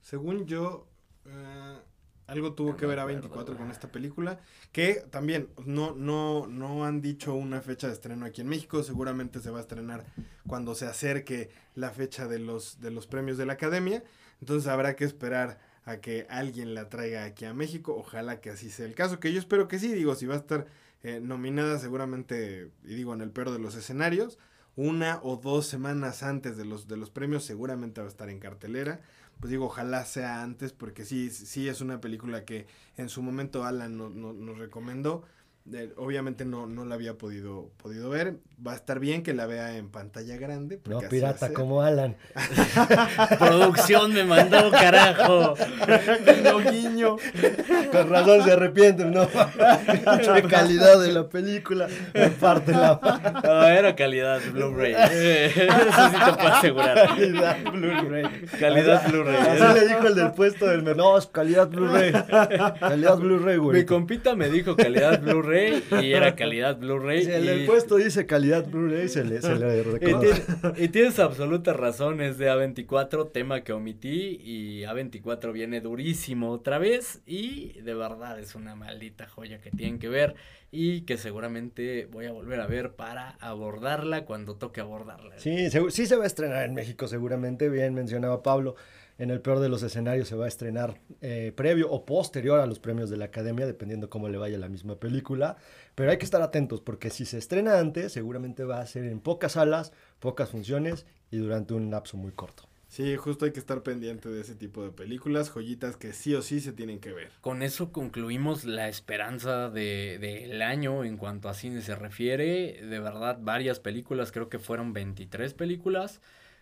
Según 0.00 0.46
yo, 0.46 0.86
eh, 1.24 1.78
algo 2.26 2.54
tuvo 2.54 2.76
que 2.76 2.86
ver 2.86 2.98
A24 2.98 3.56
con 3.56 3.70
esta 3.70 3.88
película. 3.88 4.40
Que 4.72 5.04
también 5.10 5.48
no, 5.64 5.94
no, 5.94 6.46
no 6.46 6.84
han 6.84 7.00
dicho 7.00 7.34
una 7.34 7.60
fecha 7.60 7.86
de 7.86 7.94
estreno 7.94 8.26
aquí 8.26 8.40
en 8.40 8.48
México. 8.48 8.82
Seguramente 8.82 9.40
se 9.40 9.50
va 9.50 9.58
a 9.58 9.62
estrenar 9.62 10.04
cuando 10.46 10.74
se 10.74 10.86
acerque 10.86 11.50
la 11.74 11.90
fecha 11.90 12.26
de 12.26 12.38
los, 12.38 12.80
de 12.80 12.90
los 12.90 13.06
premios 13.06 13.38
de 13.38 13.46
la 13.46 13.54
academia. 13.54 14.02
Entonces 14.40 14.68
habrá 14.68 14.96
que 14.96 15.04
esperar 15.04 15.60
a 15.84 15.98
que 15.98 16.26
alguien 16.30 16.74
la 16.74 16.88
traiga 16.88 17.24
aquí 17.24 17.44
a 17.44 17.54
México. 17.54 17.94
Ojalá 17.96 18.40
que 18.40 18.50
así 18.50 18.70
sea 18.70 18.86
el 18.86 18.94
caso. 18.94 19.20
Que 19.20 19.32
yo 19.32 19.38
espero 19.38 19.68
que 19.68 19.78
sí. 19.78 19.92
Digo, 19.92 20.14
si 20.14 20.26
va 20.26 20.34
a 20.34 20.38
estar 20.38 20.66
eh, 21.02 21.20
nominada 21.20 21.78
seguramente, 21.78 22.70
y 22.84 22.94
digo, 22.94 23.12
en 23.12 23.20
el 23.20 23.30
peor 23.30 23.50
de 23.50 23.58
los 23.58 23.74
escenarios 23.74 24.38
una 24.76 25.20
o 25.22 25.36
dos 25.36 25.66
semanas 25.66 26.22
antes 26.22 26.56
de 26.56 26.64
los, 26.64 26.88
de 26.88 26.96
los 26.96 27.10
premios, 27.10 27.44
seguramente 27.44 28.00
va 28.00 28.06
a 28.06 28.10
estar 28.10 28.28
en 28.28 28.40
cartelera. 28.40 29.00
Pues 29.40 29.50
digo, 29.50 29.66
ojalá 29.66 30.04
sea 30.04 30.42
antes, 30.42 30.72
porque 30.72 31.04
sí, 31.04 31.30
sí 31.30 31.68
es 31.68 31.80
una 31.80 32.00
película 32.00 32.44
que 32.44 32.66
en 32.96 33.08
su 33.08 33.22
momento 33.22 33.64
Alan 33.64 33.96
nos 33.96 34.58
recomendó 34.58 35.24
obviamente 35.96 36.44
no, 36.44 36.66
no 36.66 36.84
la 36.84 36.94
había 36.94 37.14
podido, 37.14 37.70
podido 37.82 38.10
ver. 38.10 38.36
Va 38.64 38.72
a 38.72 38.76
estar 38.76 39.00
bien 39.00 39.22
que 39.22 39.34
la 39.34 39.46
vea 39.46 39.76
en 39.76 39.90
pantalla 39.90 40.36
grande. 40.36 40.80
No, 40.88 41.00
pirata 41.00 41.52
como 41.52 41.82
Alan. 41.82 42.16
Producción 43.38 44.12
me 44.12 44.24
mandó, 44.24 44.70
carajo. 44.70 45.54
no 46.44 46.58
guiño. 46.70 47.16
Con 47.90 48.10
razón 48.10 48.44
se 48.44 48.52
arrepienten, 48.52 49.10
¿no? 49.10 49.28
La 49.56 50.42
calidad 50.48 51.00
de 51.00 51.12
la 51.12 51.28
película. 51.28 51.88
parte 52.40 52.72
la 52.72 53.00
No, 53.44 53.66
era 53.66 53.96
calidad 53.96 54.40
Blu-ray. 54.52 54.92
Eso 54.92 55.60
sí 56.10 56.16
te 56.24 56.32
puedo 56.32 56.54
asegurar. 56.54 57.08
Calidad 57.08 57.56
Blu-ray. 57.72 58.24
Calidad 58.60 59.08
Blu-ray. 59.08 59.36
Así 59.36 59.80
le 59.80 59.88
dijo 59.88 60.06
el 60.06 60.14
del 60.14 60.32
puesto 60.32 60.66
del... 60.66 60.84
No, 60.96 61.18
calidad 61.32 61.68
Blu-ray. 61.68 62.12
Calidad 62.78 63.18
Blu-ray, 63.18 63.56
güey. 63.56 63.78
Mi 63.78 63.84
compita 63.84 64.34
me 64.36 64.48
dijo 64.48 64.76
calidad 64.76 65.20
Blu-ray 65.20 65.53
y 66.02 66.12
era 66.12 66.34
calidad 66.34 66.78
Blu-ray. 66.78 67.24
Si 67.24 67.30
el 67.30 67.66
puesto 67.66 67.96
dice 67.96 68.26
calidad 68.26 68.66
Blu-ray, 68.66 69.08
se 69.08 69.24
le, 69.24 69.40
se 69.40 69.54
le 69.54 69.84
y, 70.78 70.88
tienes 70.88 71.18
absoluta 71.18 71.72
razón, 71.72 72.20
es 72.20 72.38
de 72.38 72.50
A24, 72.50 73.32
tema 73.32 73.62
que 73.62 73.72
omití 73.72 74.40
y 74.42 74.82
A24 74.82 75.52
viene 75.52 75.80
durísimo 75.80 76.50
otra 76.50 76.78
vez 76.78 77.20
y 77.26 77.80
de 77.80 77.94
verdad 77.94 78.38
es 78.38 78.54
una 78.54 78.74
maldita 78.74 79.26
joya 79.26 79.60
que 79.60 79.70
tienen 79.70 79.98
que 79.98 80.08
ver 80.08 80.34
y 80.70 81.02
que 81.02 81.16
seguramente 81.18 82.08
voy 82.10 82.26
a 82.26 82.32
volver 82.32 82.60
a 82.60 82.66
ver 82.66 82.92
para 82.92 83.30
abordarla 83.40 84.24
cuando 84.24 84.56
toque 84.56 84.80
abordarla. 84.80 85.38
Sí, 85.38 85.68
sí 85.70 86.06
se 86.06 86.16
va 86.16 86.24
a 86.24 86.26
estrenar 86.26 86.64
en 86.64 86.74
México 86.74 87.06
seguramente, 87.06 87.68
bien 87.68 87.94
mencionaba 87.94 88.42
Pablo 88.42 88.74
en 89.18 89.30
el 89.30 89.40
peor 89.40 89.60
de 89.60 89.68
los 89.68 89.82
escenarios 89.82 90.28
se 90.28 90.36
va 90.36 90.46
a 90.46 90.48
estrenar 90.48 91.00
eh, 91.20 91.52
previo 91.54 91.90
o 91.90 92.04
posterior 92.04 92.60
a 92.60 92.66
los 92.66 92.78
premios 92.78 93.10
de 93.10 93.16
la 93.16 93.26
academia, 93.26 93.66
dependiendo 93.66 94.10
cómo 94.10 94.28
le 94.28 94.38
vaya 94.38 94.58
la 94.58 94.68
misma 94.68 94.96
película. 94.96 95.56
Pero 95.94 96.10
hay 96.10 96.18
que 96.18 96.24
estar 96.24 96.42
atentos 96.42 96.80
porque 96.80 97.10
si 97.10 97.24
se 97.24 97.38
estrena 97.38 97.78
antes, 97.78 98.12
seguramente 98.12 98.64
va 98.64 98.80
a 98.80 98.86
ser 98.86 99.04
en 99.04 99.20
pocas 99.20 99.52
salas, 99.52 99.92
pocas 100.18 100.50
funciones 100.50 101.06
y 101.30 101.38
durante 101.38 101.74
un 101.74 101.90
lapso 101.90 102.16
muy 102.16 102.32
corto. 102.32 102.68
Sí, 102.94 103.16
justo 103.16 103.44
hay 103.44 103.50
que 103.50 103.58
estar 103.58 103.82
pendiente 103.82 104.28
de 104.28 104.40
ese 104.40 104.54
tipo 104.54 104.84
de 104.84 104.92
películas, 104.92 105.50
joyitas 105.50 105.96
que 105.96 106.12
sí 106.12 106.32
o 106.34 106.42
sí 106.42 106.60
se 106.60 106.72
tienen 106.72 107.00
que 107.00 107.12
ver. 107.12 107.32
Con 107.40 107.64
eso 107.64 107.90
concluimos 107.90 108.64
la 108.64 108.88
esperanza 108.88 109.68
del 109.68 110.20
de, 110.20 110.62
año 110.62 111.02
en 111.02 111.16
cuanto 111.16 111.48
a 111.48 111.54
cine 111.54 111.82
se 111.82 111.96
refiere. 111.96 112.80
De 112.86 113.00
verdad, 113.00 113.38
varias 113.40 113.80
películas, 113.80 114.30
creo 114.30 114.48
que 114.48 114.60
fueron 114.60 114.92
23 114.92 115.54
películas. 115.54 116.20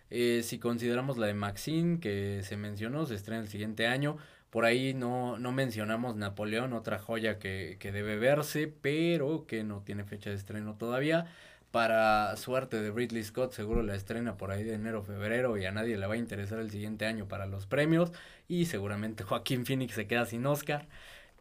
Eh, 0.09 0.41
si 0.43 0.59
consideramos 0.59 1.17
la 1.17 1.27
de 1.27 1.33
Maxine, 1.33 1.99
que 1.99 2.41
se 2.43 2.57
mencionó, 2.57 3.05
se 3.05 3.15
estrena 3.15 3.41
el 3.41 3.47
siguiente 3.47 3.87
año. 3.87 4.17
Por 4.49 4.65
ahí 4.65 4.93
no, 4.93 5.39
no 5.39 5.51
mencionamos 5.51 6.15
Napoleón, 6.15 6.73
otra 6.73 6.99
joya 6.99 7.39
que, 7.39 7.77
que 7.79 7.91
debe 7.91 8.17
verse, 8.17 8.67
pero 8.67 9.45
que 9.47 9.63
no 9.63 9.81
tiene 9.81 10.03
fecha 10.03 10.29
de 10.29 10.35
estreno 10.35 10.75
todavía. 10.75 11.25
Para 11.71 12.37
suerte 12.37 12.79
de 12.79 12.91
Ridley 12.91 13.23
Scott, 13.23 13.53
seguro 13.53 13.81
la 13.81 13.95
estrena 13.95 14.37
por 14.37 14.51
ahí 14.51 14.63
de 14.63 14.75
enero 14.75 15.01
febrero 15.01 15.57
y 15.57 15.65
a 15.65 15.71
nadie 15.71 15.97
le 15.97 16.05
va 16.05 16.13
a 16.13 16.17
interesar 16.17 16.59
el 16.59 16.69
siguiente 16.69 17.07
año 17.07 17.27
para 17.27 17.47
los 17.47 17.65
premios. 17.65 18.11
Y 18.47 18.65
seguramente 18.65 19.23
Joaquín 19.25 19.65
Phoenix 19.65 19.95
se 19.95 20.05
queda 20.05 20.27
sin 20.27 20.45
Oscar. 20.45 20.87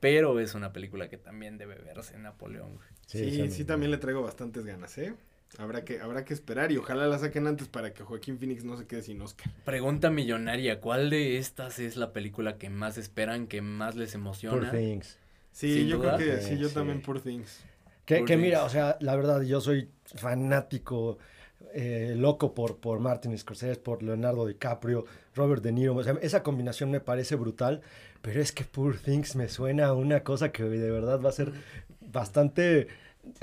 Pero 0.01 0.41
es 0.41 0.55
una 0.55 0.73
película 0.73 1.11
que 1.11 1.19
también 1.19 1.59
debe 1.59 1.75
verse 1.75 2.19
Napoleón. 2.19 2.79
Sí, 3.07 3.51
sí, 3.51 3.65
también 3.67 3.91
le 3.91 3.99
traigo 3.99 4.23
bastantes 4.23 4.65
ganas, 4.65 4.97
¿eh? 4.97 5.15
Habrá 5.59 5.85
que, 5.85 6.01
habrá 6.01 6.25
que 6.25 6.33
esperar 6.33 6.73
y 6.73 6.79
ojalá 6.79 7.07
la 7.07 7.19
saquen 7.19 7.47
antes 7.47 7.69
para 7.69 7.93
que 7.93 8.03
Joaquín 8.03 8.39
Phoenix 8.39 8.65
no 8.65 8.77
se 8.77 8.87
quede 8.87 9.03
sin 9.03 9.21
Oscar. 9.21 9.53
Pregunta 9.65 10.11
millonaria, 10.11 10.81
¿cuál 10.81 11.11
de 11.11 11.37
estas 11.37 11.79
es 11.79 11.97
la 11.97 12.13
película 12.13 12.57
que 12.57 12.71
más 12.71 12.97
esperan, 12.97 13.47
que 13.47 13.61
más 13.61 13.95
les 13.95 14.15
emociona? 14.15 14.71
Poor 14.71 14.71
Things. 14.71 15.19
Sí, 15.53 15.87
yo 15.87 16.01
creo 16.01 16.17
que 16.17 16.41
sí, 16.41 16.57
yo 16.57 16.71
también 16.71 17.03
Poor 17.03 17.21
Things. 17.21 17.61
Que, 18.07 18.25
que 18.25 18.37
mira, 18.37 18.65
o 18.65 18.69
sea, 18.69 18.97
la 19.01 19.15
verdad, 19.15 19.43
yo 19.43 19.61
soy 19.61 19.91
fanático, 20.07 21.19
eh, 21.75 22.15
loco 22.17 22.55
por, 22.55 22.79
por 22.79 22.99
Martin 23.01 23.37
Scorsese, 23.37 23.79
por 23.79 24.03
Leonardo 24.03 24.47
DiCaprio, 24.47 25.05
Robert 25.35 25.63
De 25.63 25.71
Niro. 25.71 25.95
O 25.95 26.03
sea, 26.03 26.17
esa 26.23 26.43
combinación 26.43 26.91
me 26.91 27.01
parece 27.01 27.37
brutal, 27.37 27.83
pero 28.23 28.41
es 28.41 28.53
que 28.53 28.65
Poor 28.65 28.97
Things 28.97 29.37
me 29.37 29.49
suena 29.49 29.87
a 29.87 29.93
una 29.93 30.25
cosa 30.25 30.51
que 30.51 30.65
de 30.65 30.91
verdad 30.91 31.21
va 31.21 31.29
a 31.29 31.33
ser 31.33 31.53
bastante 32.01 32.89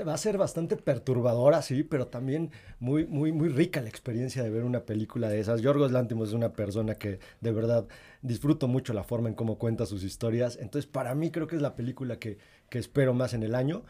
va 0.06 0.14
a 0.14 0.18
ser 0.18 0.38
bastante 0.38 0.76
perturbadora, 0.76 1.62
sí, 1.62 1.82
pero 1.82 2.06
también 2.06 2.50
muy, 2.78 3.06
muy, 3.06 3.32
muy 3.32 3.48
rica 3.48 3.80
la 3.80 3.88
experiencia 3.88 4.42
de 4.42 4.50
ver 4.50 4.64
una 4.64 4.84
película 4.84 5.28
de 5.28 5.40
esas. 5.40 5.62
Yorgos 5.62 5.92
Lantimos 5.92 6.28
es 6.28 6.34
una 6.34 6.52
persona 6.52 6.96
que 6.96 7.18
de 7.40 7.52
verdad 7.52 7.88
disfruto 8.22 8.68
mucho 8.68 8.92
la 8.92 9.04
forma 9.04 9.28
en 9.28 9.34
cómo 9.34 9.58
cuenta 9.58 9.86
sus 9.86 10.02
historias. 10.02 10.58
Entonces, 10.60 10.86
para 10.90 11.14
mí 11.14 11.30
creo 11.30 11.46
que 11.46 11.56
es 11.56 11.62
la 11.62 11.76
película 11.76 12.18
que, 12.18 12.38
que 12.68 12.78
espero 12.78 13.14
más 13.14 13.34
en 13.34 13.42
el 13.42 13.54
año. 13.54 13.84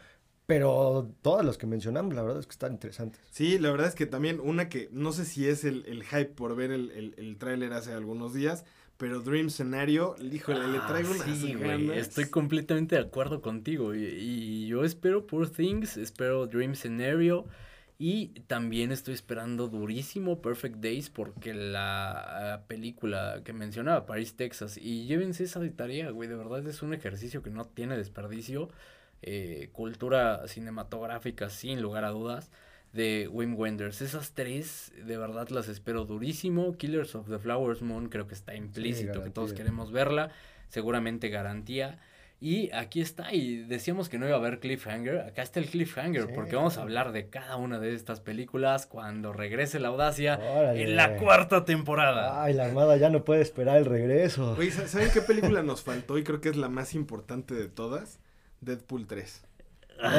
Pero 0.47 1.09
todas 1.21 1.45
las 1.45 1.57
que 1.57 1.65
mencionamos, 1.65 2.13
la 2.13 2.23
verdad 2.23 2.39
es 2.39 2.45
que 2.45 2.51
están 2.51 2.73
interesantes. 2.73 3.21
Sí, 3.31 3.57
la 3.57 3.71
verdad 3.71 3.87
es 3.87 3.95
que 3.95 4.05
también 4.05 4.41
una 4.41 4.67
que 4.67 4.89
no 4.91 5.13
sé 5.13 5.23
si 5.23 5.47
es 5.47 5.63
el, 5.63 5.85
el 5.85 6.03
hype 6.03 6.33
por 6.33 6.57
ver 6.57 6.71
el, 6.71 6.91
el, 6.91 7.13
el 7.17 7.37
tráiler 7.37 7.71
hace 7.71 7.93
algunos 7.93 8.33
días, 8.33 8.65
pero 9.01 9.19
Dream 9.19 9.49
Scenario, 9.49 10.15
híjole, 10.21 10.67
le 10.67 10.77
Ah, 10.77 10.85
traigo 10.87 11.09
unas 11.11 11.23
sí, 11.25 11.55
güey, 11.55 11.87
ganas. 11.87 11.97
Estoy 11.97 12.29
completamente 12.29 12.95
de 12.95 13.01
acuerdo 13.01 13.41
contigo. 13.41 13.95
Y, 13.95 14.05
y 14.05 14.67
yo 14.67 14.85
espero 14.85 15.25
Poor 15.25 15.49
Things, 15.49 15.97
espero 15.97 16.45
Dream 16.45 16.75
Scenario. 16.75 17.45
Y 17.97 18.27
también 18.47 18.91
estoy 18.91 19.13
esperando 19.15 19.67
durísimo 19.67 20.41
Perfect 20.41 20.77
Days 20.77 21.09
porque 21.09 21.53
la 21.53 22.63
película 22.67 23.41
que 23.43 23.53
mencionaba, 23.53 24.05
Paris, 24.05 24.35
Texas, 24.35 24.77
y 24.77 25.05
llévense 25.05 25.43
esa 25.43 25.59
de 25.59 25.69
tarea, 25.71 26.09
güey, 26.11 26.29
de 26.29 26.35
verdad 26.35 26.65
es 26.67 26.81
un 26.83 26.93
ejercicio 26.93 27.43
que 27.43 27.49
no 27.49 27.65
tiene 27.65 27.97
desperdicio. 27.97 28.69
eh, 29.23 29.69
cultura 29.71 30.47
cinematográfica 30.47 31.49
sin 31.49 31.81
lugar 31.81 32.05
a 32.05 32.09
dudas 32.09 32.49
de 32.93 33.27
Wim 33.31 33.55
Wenders. 33.57 34.01
Esas 34.01 34.33
tres 34.33 34.91
de 35.05 35.17
verdad 35.17 35.49
las 35.49 35.67
espero 35.69 36.05
durísimo. 36.05 36.75
Killers 36.77 37.15
of 37.15 37.29
the 37.29 37.39
Flowers 37.39 37.81
Moon 37.81 38.09
creo 38.09 38.27
que 38.27 38.33
está 38.33 38.55
implícito 38.55 39.23
que 39.23 39.29
todos 39.29 39.53
queremos 39.53 39.91
verla. 39.91 40.31
Seguramente 40.67 41.29
garantía. 41.29 41.99
Y 42.43 42.71
aquí 42.73 43.01
está, 43.01 43.31
y 43.35 43.57
decíamos 43.57 44.09
que 44.09 44.17
no 44.17 44.25
iba 44.25 44.35
a 44.35 44.39
haber 44.39 44.59
cliffhanger. 44.59 45.19
Acá 45.19 45.43
está 45.43 45.59
el 45.59 45.67
cliffhanger, 45.67 46.25
Sí. 46.25 46.31
porque 46.33 46.55
vamos 46.55 46.79
a 46.79 46.81
hablar 46.81 47.11
de 47.11 47.29
cada 47.29 47.55
una 47.55 47.77
de 47.77 47.93
estas 47.93 48.19
películas 48.19 48.87
cuando 48.87 49.31
regrese 49.31 49.79
la 49.79 49.89
audacia 49.89 50.39
Órale. 50.39 50.81
en 50.81 50.95
la 50.95 51.17
cuarta 51.17 51.65
temporada. 51.65 52.43
Ay, 52.43 52.55
la 52.55 52.65
Armada 52.65 52.97
ya 52.97 53.11
no 53.11 53.23
puede 53.23 53.41
esperar 53.43 53.77
el 53.77 53.85
regreso. 53.85 54.55
Oye, 54.57 54.71
¿sa- 54.71 54.87
¿saben 54.87 55.09
qué 55.13 55.21
película 55.21 55.61
nos 55.61 55.83
faltó? 55.83 56.17
Y 56.17 56.23
creo 56.23 56.41
que 56.41 56.49
es 56.49 56.55
la 56.57 56.67
más 56.67 56.95
importante 56.95 57.53
de 57.53 57.67
todas. 57.67 58.19
Deadpool 58.61 59.05
3. 59.05 59.43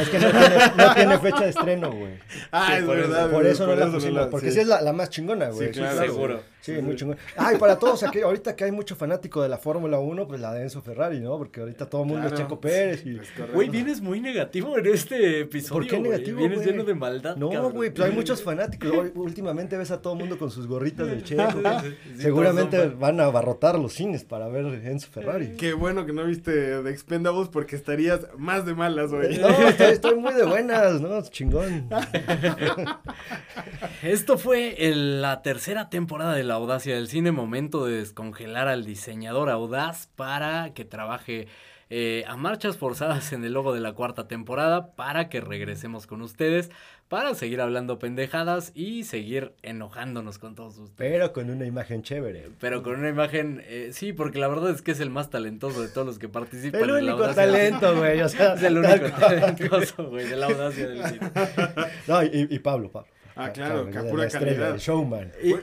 Es 0.01 0.09
que 0.09 0.19
no 0.19 0.31
tiene, 0.31 0.57
no 0.77 0.95
tiene 0.95 1.19
fecha 1.19 1.41
de 1.41 1.49
estreno, 1.51 1.91
güey. 1.91 2.13
Ah, 2.53 2.67
Sí, 2.69 2.73
es 2.79 2.85
por 2.85 2.99
eso- 2.99 3.09
verdad. 3.09 3.31
Por 3.31 3.47
eso 3.47 3.67
no 3.67 3.75
la 3.75 3.83
eso 3.85 3.93
pusimos, 3.95 4.27
porque 4.29 4.51
sí 4.51 4.61
es 4.61 4.67
la, 4.67 4.81
la 4.81 4.93
más 4.93 5.11
chingona, 5.11 5.49
güey. 5.49 5.69
Sí, 5.73 5.79
claro, 5.81 6.01
seguro. 6.01 6.41
Sí, 6.63 6.73
muy 6.81 6.95
chingón. 6.97 7.17
Ay, 7.37 7.59
para 7.59 7.77
todos 7.79 8.03
aquí, 8.05 8.21
ahorita 8.21 8.55
que 8.57 8.65
hay 8.65 8.73
mucho 8.73 8.95
fanático 8.97 9.43
de 9.43 9.49
la 9.49 9.59
Fórmula 9.59 9.99
1, 9.99 10.27
pues 10.29 10.41
la 10.41 10.53
de 10.55 10.63
Enzo 10.63 10.81
Ferrari, 10.81 11.21
¿no? 11.21 11.37
Porque 11.37 11.61
ahorita 11.61 11.91
todo 11.91 12.03
el 12.03 12.09
mundo 12.09 12.23
Claro. 12.23 12.37
es 12.37 12.41
Checo 12.43 12.61
Pérez 12.61 13.05
y... 13.05 13.19
Güey, 13.53 13.69
vienes 13.69 14.01
muy 14.01 14.21
negativo 14.21 14.79
en 14.79 14.87
este 14.87 15.41
episodio. 15.41 15.81
¿Por 15.81 15.87
qué 15.89 15.97
güey. 15.99 16.11
negativo, 16.11 16.39
Vienes 16.39 16.59
güey? 16.59 16.71
lleno 16.71 16.85
de 16.85 16.95
maldad. 16.95 17.37
No, 17.37 17.51
cabrón. 17.51 17.73
güey, 17.73 17.91
pues 17.91 18.09
hay 18.09 18.15
muchos 18.15 18.43
fanáticos. 18.43 18.91
Últimamente 19.15 19.77
ves 19.77 19.91
a 19.91 20.01
todo 20.01 20.13
el 20.15 20.21
mundo 20.21 20.39
con 20.39 20.51
sus 20.53 20.67
gorritas 20.67 21.07
del 21.09 21.25
Checo. 21.25 21.43
Sí, 21.83 21.97
Seguramente 22.19 22.89
van 22.91 23.21
a 23.21 23.25
abarrotar 23.25 23.79
los 23.79 23.93
cines 23.95 24.25
para 24.25 24.47
ver 24.49 24.65
Enzo 24.87 25.09
Ferrari. 25.11 25.55
Qué 25.59 25.73
bueno 25.73 26.07
que 26.07 26.13
no 26.13 26.25
viste 26.25 26.53
The 26.83 26.91
Expendables 26.91 27.49
porque 27.49 27.75
estarías 27.77 28.21
más 28.39 28.65
de 28.65 28.75
malas, 28.75 29.11
güey. 29.11 29.39
No, 29.39 29.49
estoy, 29.49 29.87
estoy 29.93 30.15
muy 30.15 30.33
de 30.35 30.45
buenas, 30.45 31.01
¿no? 31.01 31.21
Chingón. 31.23 31.89
Esto 34.03 34.39
fue 34.39 34.89
el- 34.89 35.21
la 35.23 35.43
tercera 35.43 35.89
temporada 35.91 36.35
de 36.35 36.45
La 36.45 36.52
Audacia 36.55 36.95
del 36.95 37.09
Cine. 37.09 37.33
Momento 37.33 37.85
de 37.87 37.99
descongelar 37.99 38.69
al 38.69 38.85
diseñador 38.85 39.51
audaz 39.51 40.09
para 40.17 40.73
que 40.75 40.85
trabaje 40.85 41.49
eh, 41.91 42.25
a 42.27 42.37
marchas 42.37 42.77
forzadas 42.79 43.33
en 43.33 43.45
el 43.45 43.53
logo 43.53 43.75
de 43.75 43.81
la 43.81 43.93
cuarta 43.93 44.27
temporada 44.27 44.95
para 44.95 45.29
que 45.29 45.41
regresemos 45.43 46.07
con 46.07 46.23
ustedes 46.23 46.71
para 47.09 47.35
seguir 47.35 47.61
hablando 47.61 47.99
pendejadas 47.99 48.73
y 48.75 49.05
seguir 49.05 49.53
enojándonos 49.61 50.39
con 50.39 50.55
todos 50.55 50.79
ustedes. 50.79 50.95
Pero 50.97 51.35
con 51.35 51.51
una 51.51 51.67
imagen 51.67 52.03
chévere. 52.03 52.49
Pero 52.59 52.83
con 52.83 52.95
una 52.99 53.11
imagen, 53.11 53.63
eh, 53.67 53.91
sí, 53.93 54.15
porque 54.15 54.39
la 54.39 54.49
verdad 54.49 54.71
es 54.71 54.81
que 54.81 54.93
es 54.93 55.01
el 55.01 55.11
más 55.11 55.29
talentoso 55.29 55.83
de 55.83 55.89
todos 55.89 56.07
los 56.07 56.19
que 56.19 56.31
participan. 56.31 56.81
El 56.81 56.89
en 56.89 56.95
La 57.07 57.13
único 57.15 57.25
Audacia 57.29 57.43
del 57.47 57.55
Cine. 57.55 57.71
talento, 57.81 57.99
güey. 58.01 58.21
O 58.23 58.29
sea, 58.31 58.55
Es 58.55 58.63
el 58.63 58.79
único 58.79 59.11
talentoso, 59.11 60.09
güey, 60.09 60.27
de 60.27 60.37
la 60.37 60.47
audacia 60.47 60.89
del 60.89 61.05
cine. 61.05 61.31
No, 62.09 62.23
y, 62.23 62.47
y 62.49 62.59
Pablo, 62.61 62.91
Pablo. 62.91 63.09
Ah, 63.37 63.51
claro, 63.51 63.87
que 63.87 63.93
la 63.93 64.11
pura 64.11 64.27
estrella, 64.27 64.47
calidad. 64.47 64.75
el 64.75 64.81
showman. 64.81 65.33
Y- 65.43 65.55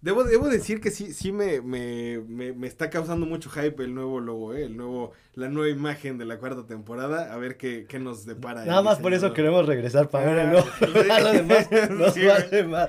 Debo, 0.00 0.22
debo 0.22 0.48
decir 0.48 0.80
que 0.80 0.92
sí, 0.92 1.12
sí 1.12 1.32
me, 1.32 1.60
me, 1.60 2.20
me, 2.28 2.52
me 2.52 2.68
está 2.68 2.88
causando 2.88 3.26
mucho 3.26 3.50
hype 3.50 3.82
el 3.82 3.94
nuevo 3.94 4.20
logo, 4.20 4.54
¿eh? 4.54 4.64
El 4.64 4.76
nuevo, 4.76 5.12
la 5.34 5.48
nueva 5.48 5.68
imagen 5.76 6.18
de 6.18 6.24
la 6.24 6.38
cuarta 6.38 6.66
temporada. 6.66 7.34
A 7.34 7.36
ver 7.36 7.56
qué, 7.56 7.84
qué 7.88 7.98
nos 7.98 8.24
depara. 8.24 8.64
Nada 8.64 8.80
más 8.82 9.00
por 9.00 9.12
eso 9.12 9.32
queremos 9.32 9.66
regresar 9.66 10.08
para 10.08 10.26
ver 10.32 10.38
el 10.38 10.46
Ah, 10.48 10.52
nuevo. 10.52 10.68
sí. 10.78 11.10
A 11.10 11.20
lo 11.20 11.32
demás 11.32 11.68
nos 11.90 12.14
Sí, 12.14 12.24
vale 12.24 12.62
más. 12.64 12.88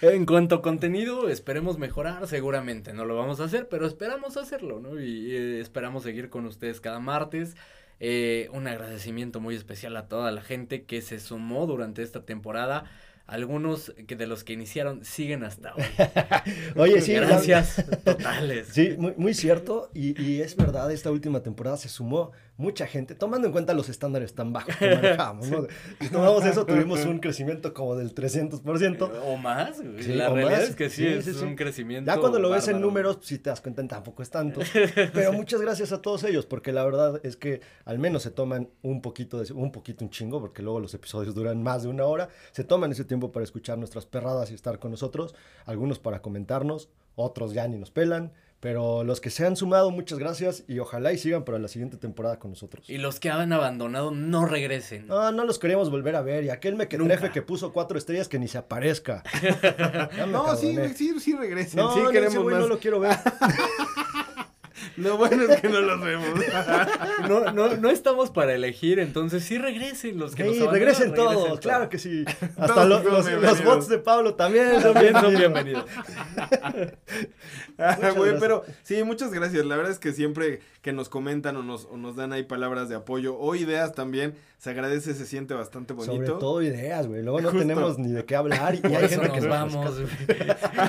En 0.00 0.26
cuanto 0.26 0.56
a 0.56 0.62
contenido, 0.62 1.28
esperemos 1.28 1.78
mejorar, 1.78 2.26
seguramente 2.26 2.92
no 2.92 3.04
lo 3.04 3.14
vamos 3.14 3.38
a 3.38 3.44
hacer, 3.44 3.68
pero 3.68 3.86
esperamos 3.86 4.36
hacerlo, 4.36 4.80
¿no? 4.80 5.00
Y, 5.00 5.30
eh, 5.36 5.60
esperamos 5.60 6.02
seguir 6.02 6.28
con 6.28 6.44
ustedes 6.46 6.80
cada 6.80 6.98
martes. 6.98 7.54
Eh, 8.00 8.48
un 8.52 8.66
agradecimiento 8.66 9.38
muy 9.38 9.54
especial 9.54 9.96
a 9.96 10.08
toda 10.08 10.32
la 10.32 10.42
gente 10.42 10.82
que 10.82 11.02
se 11.02 11.20
sumó 11.20 11.66
durante 11.68 12.02
esta 12.02 12.24
temporada. 12.24 12.82
Algunos 13.26 13.92
que 14.06 14.16
de 14.16 14.26
los 14.26 14.44
que 14.44 14.52
iniciaron 14.52 15.04
siguen 15.04 15.44
hasta 15.44 15.74
hoy. 15.74 15.84
Oye, 16.76 17.00
sí, 17.00 17.14
la- 17.14 17.20
Gracias 17.26 17.84
totales. 18.04 18.68
Sí, 18.72 18.94
muy, 18.98 19.14
muy 19.16 19.32
cierto. 19.34 19.90
Y, 19.94 20.20
y 20.22 20.40
es 20.42 20.56
verdad, 20.56 20.90
esta 20.92 21.10
última 21.10 21.42
temporada 21.42 21.76
se 21.76 21.88
sumó 21.88 22.32
mucha 22.56 22.86
gente, 22.86 23.14
tomando 23.14 23.46
en 23.48 23.52
cuenta 23.52 23.74
los 23.74 23.88
estándares 23.88 24.34
tan 24.34 24.52
bajos 24.52 24.76
que 24.76 24.88
manejamos. 24.94 25.48
¿no? 25.50 25.66
Si 26.00 26.08
tomamos 26.10 26.44
eso, 26.44 26.66
tuvimos 26.66 27.04
un 27.04 27.18
crecimiento 27.18 27.72
como 27.74 27.96
del 27.96 28.14
300%. 28.14 29.10
O 29.24 29.36
más, 29.36 29.80
güey. 29.82 30.02
Sí, 30.02 30.14
la 30.14 30.30
o 30.30 30.34
realidad 30.34 30.60
más. 30.60 30.68
es 30.70 30.76
que 30.76 30.90
sí, 30.90 31.02
Sí, 31.22 31.30
es 31.30 31.36
sí, 31.36 31.44
un 31.44 31.56
crecimiento. 31.56 32.10
Ya 32.12 32.18
cuando 32.18 32.38
lo 32.38 32.50
ves 32.50 32.68
en 32.68 32.74
bárbaro. 32.74 32.86
números, 32.86 33.18
si 33.22 33.38
te 33.38 33.50
das 33.50 33.60
cuenta, 33.60 33.86
tampoco 33.86 34.22
es 34.22 34.30
tanto. 34.30 34.60
Pero 35.12 35.32
muchas 35.32 35.60
gracias 35.60 35.92
a 35.92 36.02
todos 36.02 36.24
ellos, 36.24 36.46
porque 36.46 36.72
la 36.72 36.84
verdad 36.84 37.20
es 37.24 37.36
que 37.36 37.60
al 37.84 37.98
menos 37.98 38.22
se 38.22 38.30
toman 38.30 38.68
un 38.82 39.00
poquito, 39.02 39.42
de, 39.42 39.52
un 39.52 39.72
poquito, 39.72 40.04
un 40.04 40.10
chingo, 40.10 40.40
porque 40.40 40.62
luego 40.62 40.78
los 40.80 40.94
episodios 40.94 41.34
duran 41.34 41.62
más 41.62 41.82
de 41.82 41.88
una 41.88 42.04
hora. 42.04 42.28
Se 42.52 42.64
toman 42.64 42.92
ese 42.92 43.04
tiempo 43.04 43.32
para 43.32 43.44
escuchar 43.44 43.78
nuestras 43.78 44.06
perradas 44.06 44.50
y 44.50 44.54
estar 44.54 44.78
con 44.78 44.90
nosotros. 44.90 45.34
Algunos 45.64 45.98
para 45.98 46.22
comentarnos, 46.22 46.88
otros 47.16 47.52
ya 47.54 47.66
ni 47.66 47.78
nos 47.78 47.90
pelan. 47.90 48.32
Pero 48.62 49.02
los 49.02 49.20
que 49.20 49.28
se 49.30 49.44
han 49.44 49.56
sumado, 49.56 49.90
muchas 49.90 50.20
gracias 50.20 50.62
y 50.68 50.78
ojalá 50.78 51.12
y 51.12 51.18
sigan 51.18 51.44
para 51.44 51.58
la 51.58 51.66
siguiente 51.66 51.96
temporada 51.96 52.38
con 52.38 52.52
nosotros. 52.52 52.88
Y 52.88 52.98
los 52.98 53.18
que 53.18 53.28
han 53.28 53.52
abandonado 53.52 54.12
no 54.12 54.44
regresen. 54.46 55.08
No, 55.08 55.32
no 55.32 55.44
los 55.44 55.58
queremos 55.58 55.90
volver 55.90 56.14
a 56.14 56.22
ver. 56.22 56.44
Y 56.44 56.50
aquel 56.50 56.76
mequetrefe 56.76 57.32
que 57.32 57.42
puso 57.42 57.72
cuatro 57.72 57.98
estrellas 57.98 58.28
que 58.28 58.38
ni 58.38 58.46
se 58.46 58.58
aparezca. 58.58 59.24
No, 60.28 60.54
sí, 60.56 60.76
sí, 60.94 61.18
sí 61.18 61.34
regresen. 61.34 61.80
No, 61.80 61.92
sí 61.92 61.98
no, 61.98 62.04
ese 62.04 62.12
queremos 62.12 62.42
güey 62.44 62.54
más. 62.54 62.62
no 62.62 62.68
lo 62.68 62.78
quiero 62.78 63.00
ver. 63.00 63.16
Lo 64.96 65.16
bueno 65.16 65.44
es 65.44 65.60
que 65.60 65.68
no 65.68 65.80
los 65.80 66.00
vemos. 66.00 66.28
No, 67.28 67.52
no, 67.52 67.76
no 67.76 67.90
estamos 67.90 68.30
para 68.30 68.54
elegir, 68.54 68.98
entonces 68.98 69.44
sí 69.44 69.58
regresen 69.58 70.18
los 70.18 70.34
que 70.34 70.44
nos 70.44 70.54
Sí, 70.54 70.62
abandonaron, 70.62 70.74
regresen 70.74 71.10
regresen 71.12 71.44
todos, 71.44 71.60
claro 71.60 71.88
que 71.88 71.98
sí. 71.98 72.24
Hasta 72.56 72.84
los, 72.84 73.04
los 73.04 73.64
bots 73.64 73.88
de 73.88 73.98
Pablo 73.98 74.34
también 74.34 74.80
son 74.80 74.94
bienvenidos. 74.94 75.38
bienvenidos. 75.38 75.84
Ah, 77.78 77.96
güey, 78.14 78.38
pero 78.38 78.64
sí, 78.82 79.02
muchas 79.02 79.32
gracias. 79.32 79.64
La 79.64 79.76
verdad 79.76 79.90
es 79.90 79.98
que 79.98 80.12
siempre 80.12 80.60
que 80.82 80.92
nos 80.92 81.08
comentan 81.08 81.56
o 81.56 81.62
nos, 81.62 81.86
o 81.86 81.96
nos 81.96 82.16
dan 82.16 82.32
ahí 82.32 82.44
palabras 82.44 82.88
de 82.88 82.94
apoyo 82.94 83.36
o 83.36 83.54
ideas 83.54 83.94
también, 83.94 84.34
se 84.58 84.70
agradece, 84.70 85.14
se 85.14 85.26
siente 85.26 85.54
bastante 85.54 85.92
bonito. 85.92 86.14
Sobre 86.14 86.28
todo 86.28 86.62
ideas, 86.62 87.08
güey. 87.08 87.22
Luego 87.22 87.40
no 87.40 87.50
Justo. 87.50 87.66
tenemos 87.66 87.98
ni 87.98 88.12
de 88.12 88.24
qué 88.24 88.36
hablar 88.36 88.74
y, 88.76 88.86
hay 88.86 89.08
gente 89.08 89.28
nos 89.28 89.38
que 89.38 89.48
vamos. 89.48 89.96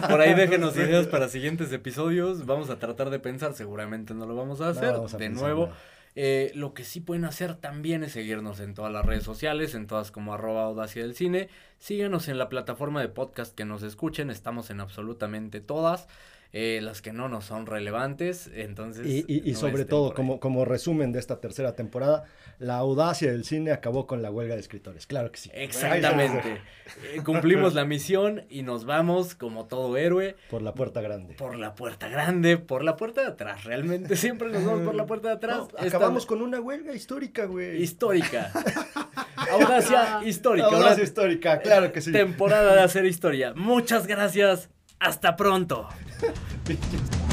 Por 0.10 0.22
ahí 0.22 0.34
déjenos 0.36 0.76
ideas 0.76 1.08
para 1.08 1.30
siguientes 1.30 1.72
episodios. 1.72 2.46
Vamos 2.46 2.70
a 2.70 2.78
tratar 2.78 3.10
de 3.10 3.20
pensar, 3.20 3.54
seguramente 3.54 3.83
no 4.14 4.26
lo 4.26 4.36
vamos 4.36 4.62
a 4.62 4.70
hacer. 4.70 4.94
vamos 4.94 5.14
a 5.14 5.18
de 5.18 5.26
pensar 5.26 5.44
nuevo. 5.44 5.70
Eh, 6.16 6.52
lo 6.54 6.76
que 6.76 6.84
sí 6.84 7.00
pueden 7.00 7.26
hacer 7.26 7.56
también 7.56 8.04
es 8.04 8.12
seguirnos 8.12 8.60
en 8.60 8.76
todas 8.76 8.94
las 8.94 9.06
redes 9.06 9.24
sociales, 9.24 9.74
en 9.74 9.88
todas 9.88 10.12
como 10.12 10.34
arroba 10.34 10.64
audacia 10.64 11.02
del 11.02 11.16
cine. 11.16 11.50
Síguenos 11.80 12.28
en 12.28 12.38
la 12.38 12.50
plataforma 12.50 13.02
de 13.02 13.10
podcast 13.10 13.56
que 13.56 13.66
nos 13.66 13.82
escuchen, 13.82 14.30
estamos 14.30 14.70
en 14.70 14.80
absolutamente 14.80 15.60
todas. 15.60 16.08
Eh, 16.56 16.82
las 16.84 17.02
que 17.02 17.14
no 17.14 17.30
nos 17.30 17.46
son 17.46 17.66
relevantes, 17.66 18.48
entonces... 18.54 19.08
Y, 19.08 19.26
y, 19.28 19.50
y 19.50 19.56
sobre 19.56 19.86
todo, 19.86 20.14
como, 20.14 20.40
como 20.40 20.66
resumen 20.66 21.12
de 21.12 21.18
esta 21.18 21.42
tercera 21.42 21.76
temporada, 21.76 22.26
la 22.60 22.78
audacia 22.78 23.32
del 23.32 23.44
cine 23.44 23.72
acabó 23.72 24.06
con 24.06 24.22
la 24.22 24.30
huelga 24.30 24.54
de 24.54 24.62
escritores, 24.62 25.08
claro 25.08 25.32
que 25.32 25.40
sí. 25.40 25.50
Exactamente. 25.52 26.62
Eh, 27.12 27.24
cumplimos 27.24 27.74
la 27.74 27.86
misión 27.86 28.46
y 28.50 28.62
nos 28.62 28.86
vamos 28.86 29.34
como 29.34 29.66
todo 29.66 29.98
héroe. 29.98 30.36
Por 30.52 30.62
la 30.62 30.76
puerta 30.76 31.02
grande. 31.02 31.34
Por 31.34 31.58
la 31.58 31.74
puerta 31.74 32.08
grande, 32.08 32.58
por 32.58 32.84
la 32.84 32.98
puerta 32.98 33.22
de 33.22 33.28
atrás, 33.30 33.64
realmente 33.64 34.16
siempre 34.16 34.50
nos 34.50 34.64
vamos 34.64 34.84
por 34.84 34.94
la 34.94 35.08
puerta 35.08 35.30
de 35.30 35.34
atrás. 35.34 35.58
No, 35.74 35.88
acabamos 35.88 36.26
con 36.26 36.42
una 36.42 36.60
huelga 36.60 36.94
histórica, 36.94 37.46
güey. 37.46 37.82
Histórica. 37.82 38.52
Audacia 39.52 40.20
histórica. 40.24 40.68
Audacia 40.68 41.04
histórica, 41.04 41.60
claro 41.62 41.92
que 41.92 42.02
sí. 42.02 42.12
Temporada 42.12 42.76
de 42.76 42.82
hacer 42.82 43.06
historia. 43.06 43.54
Muchas 43.56 44.08
gracias. 44.08 44.70
Hasta 45.04 45.36
pronto. 45.36 45.90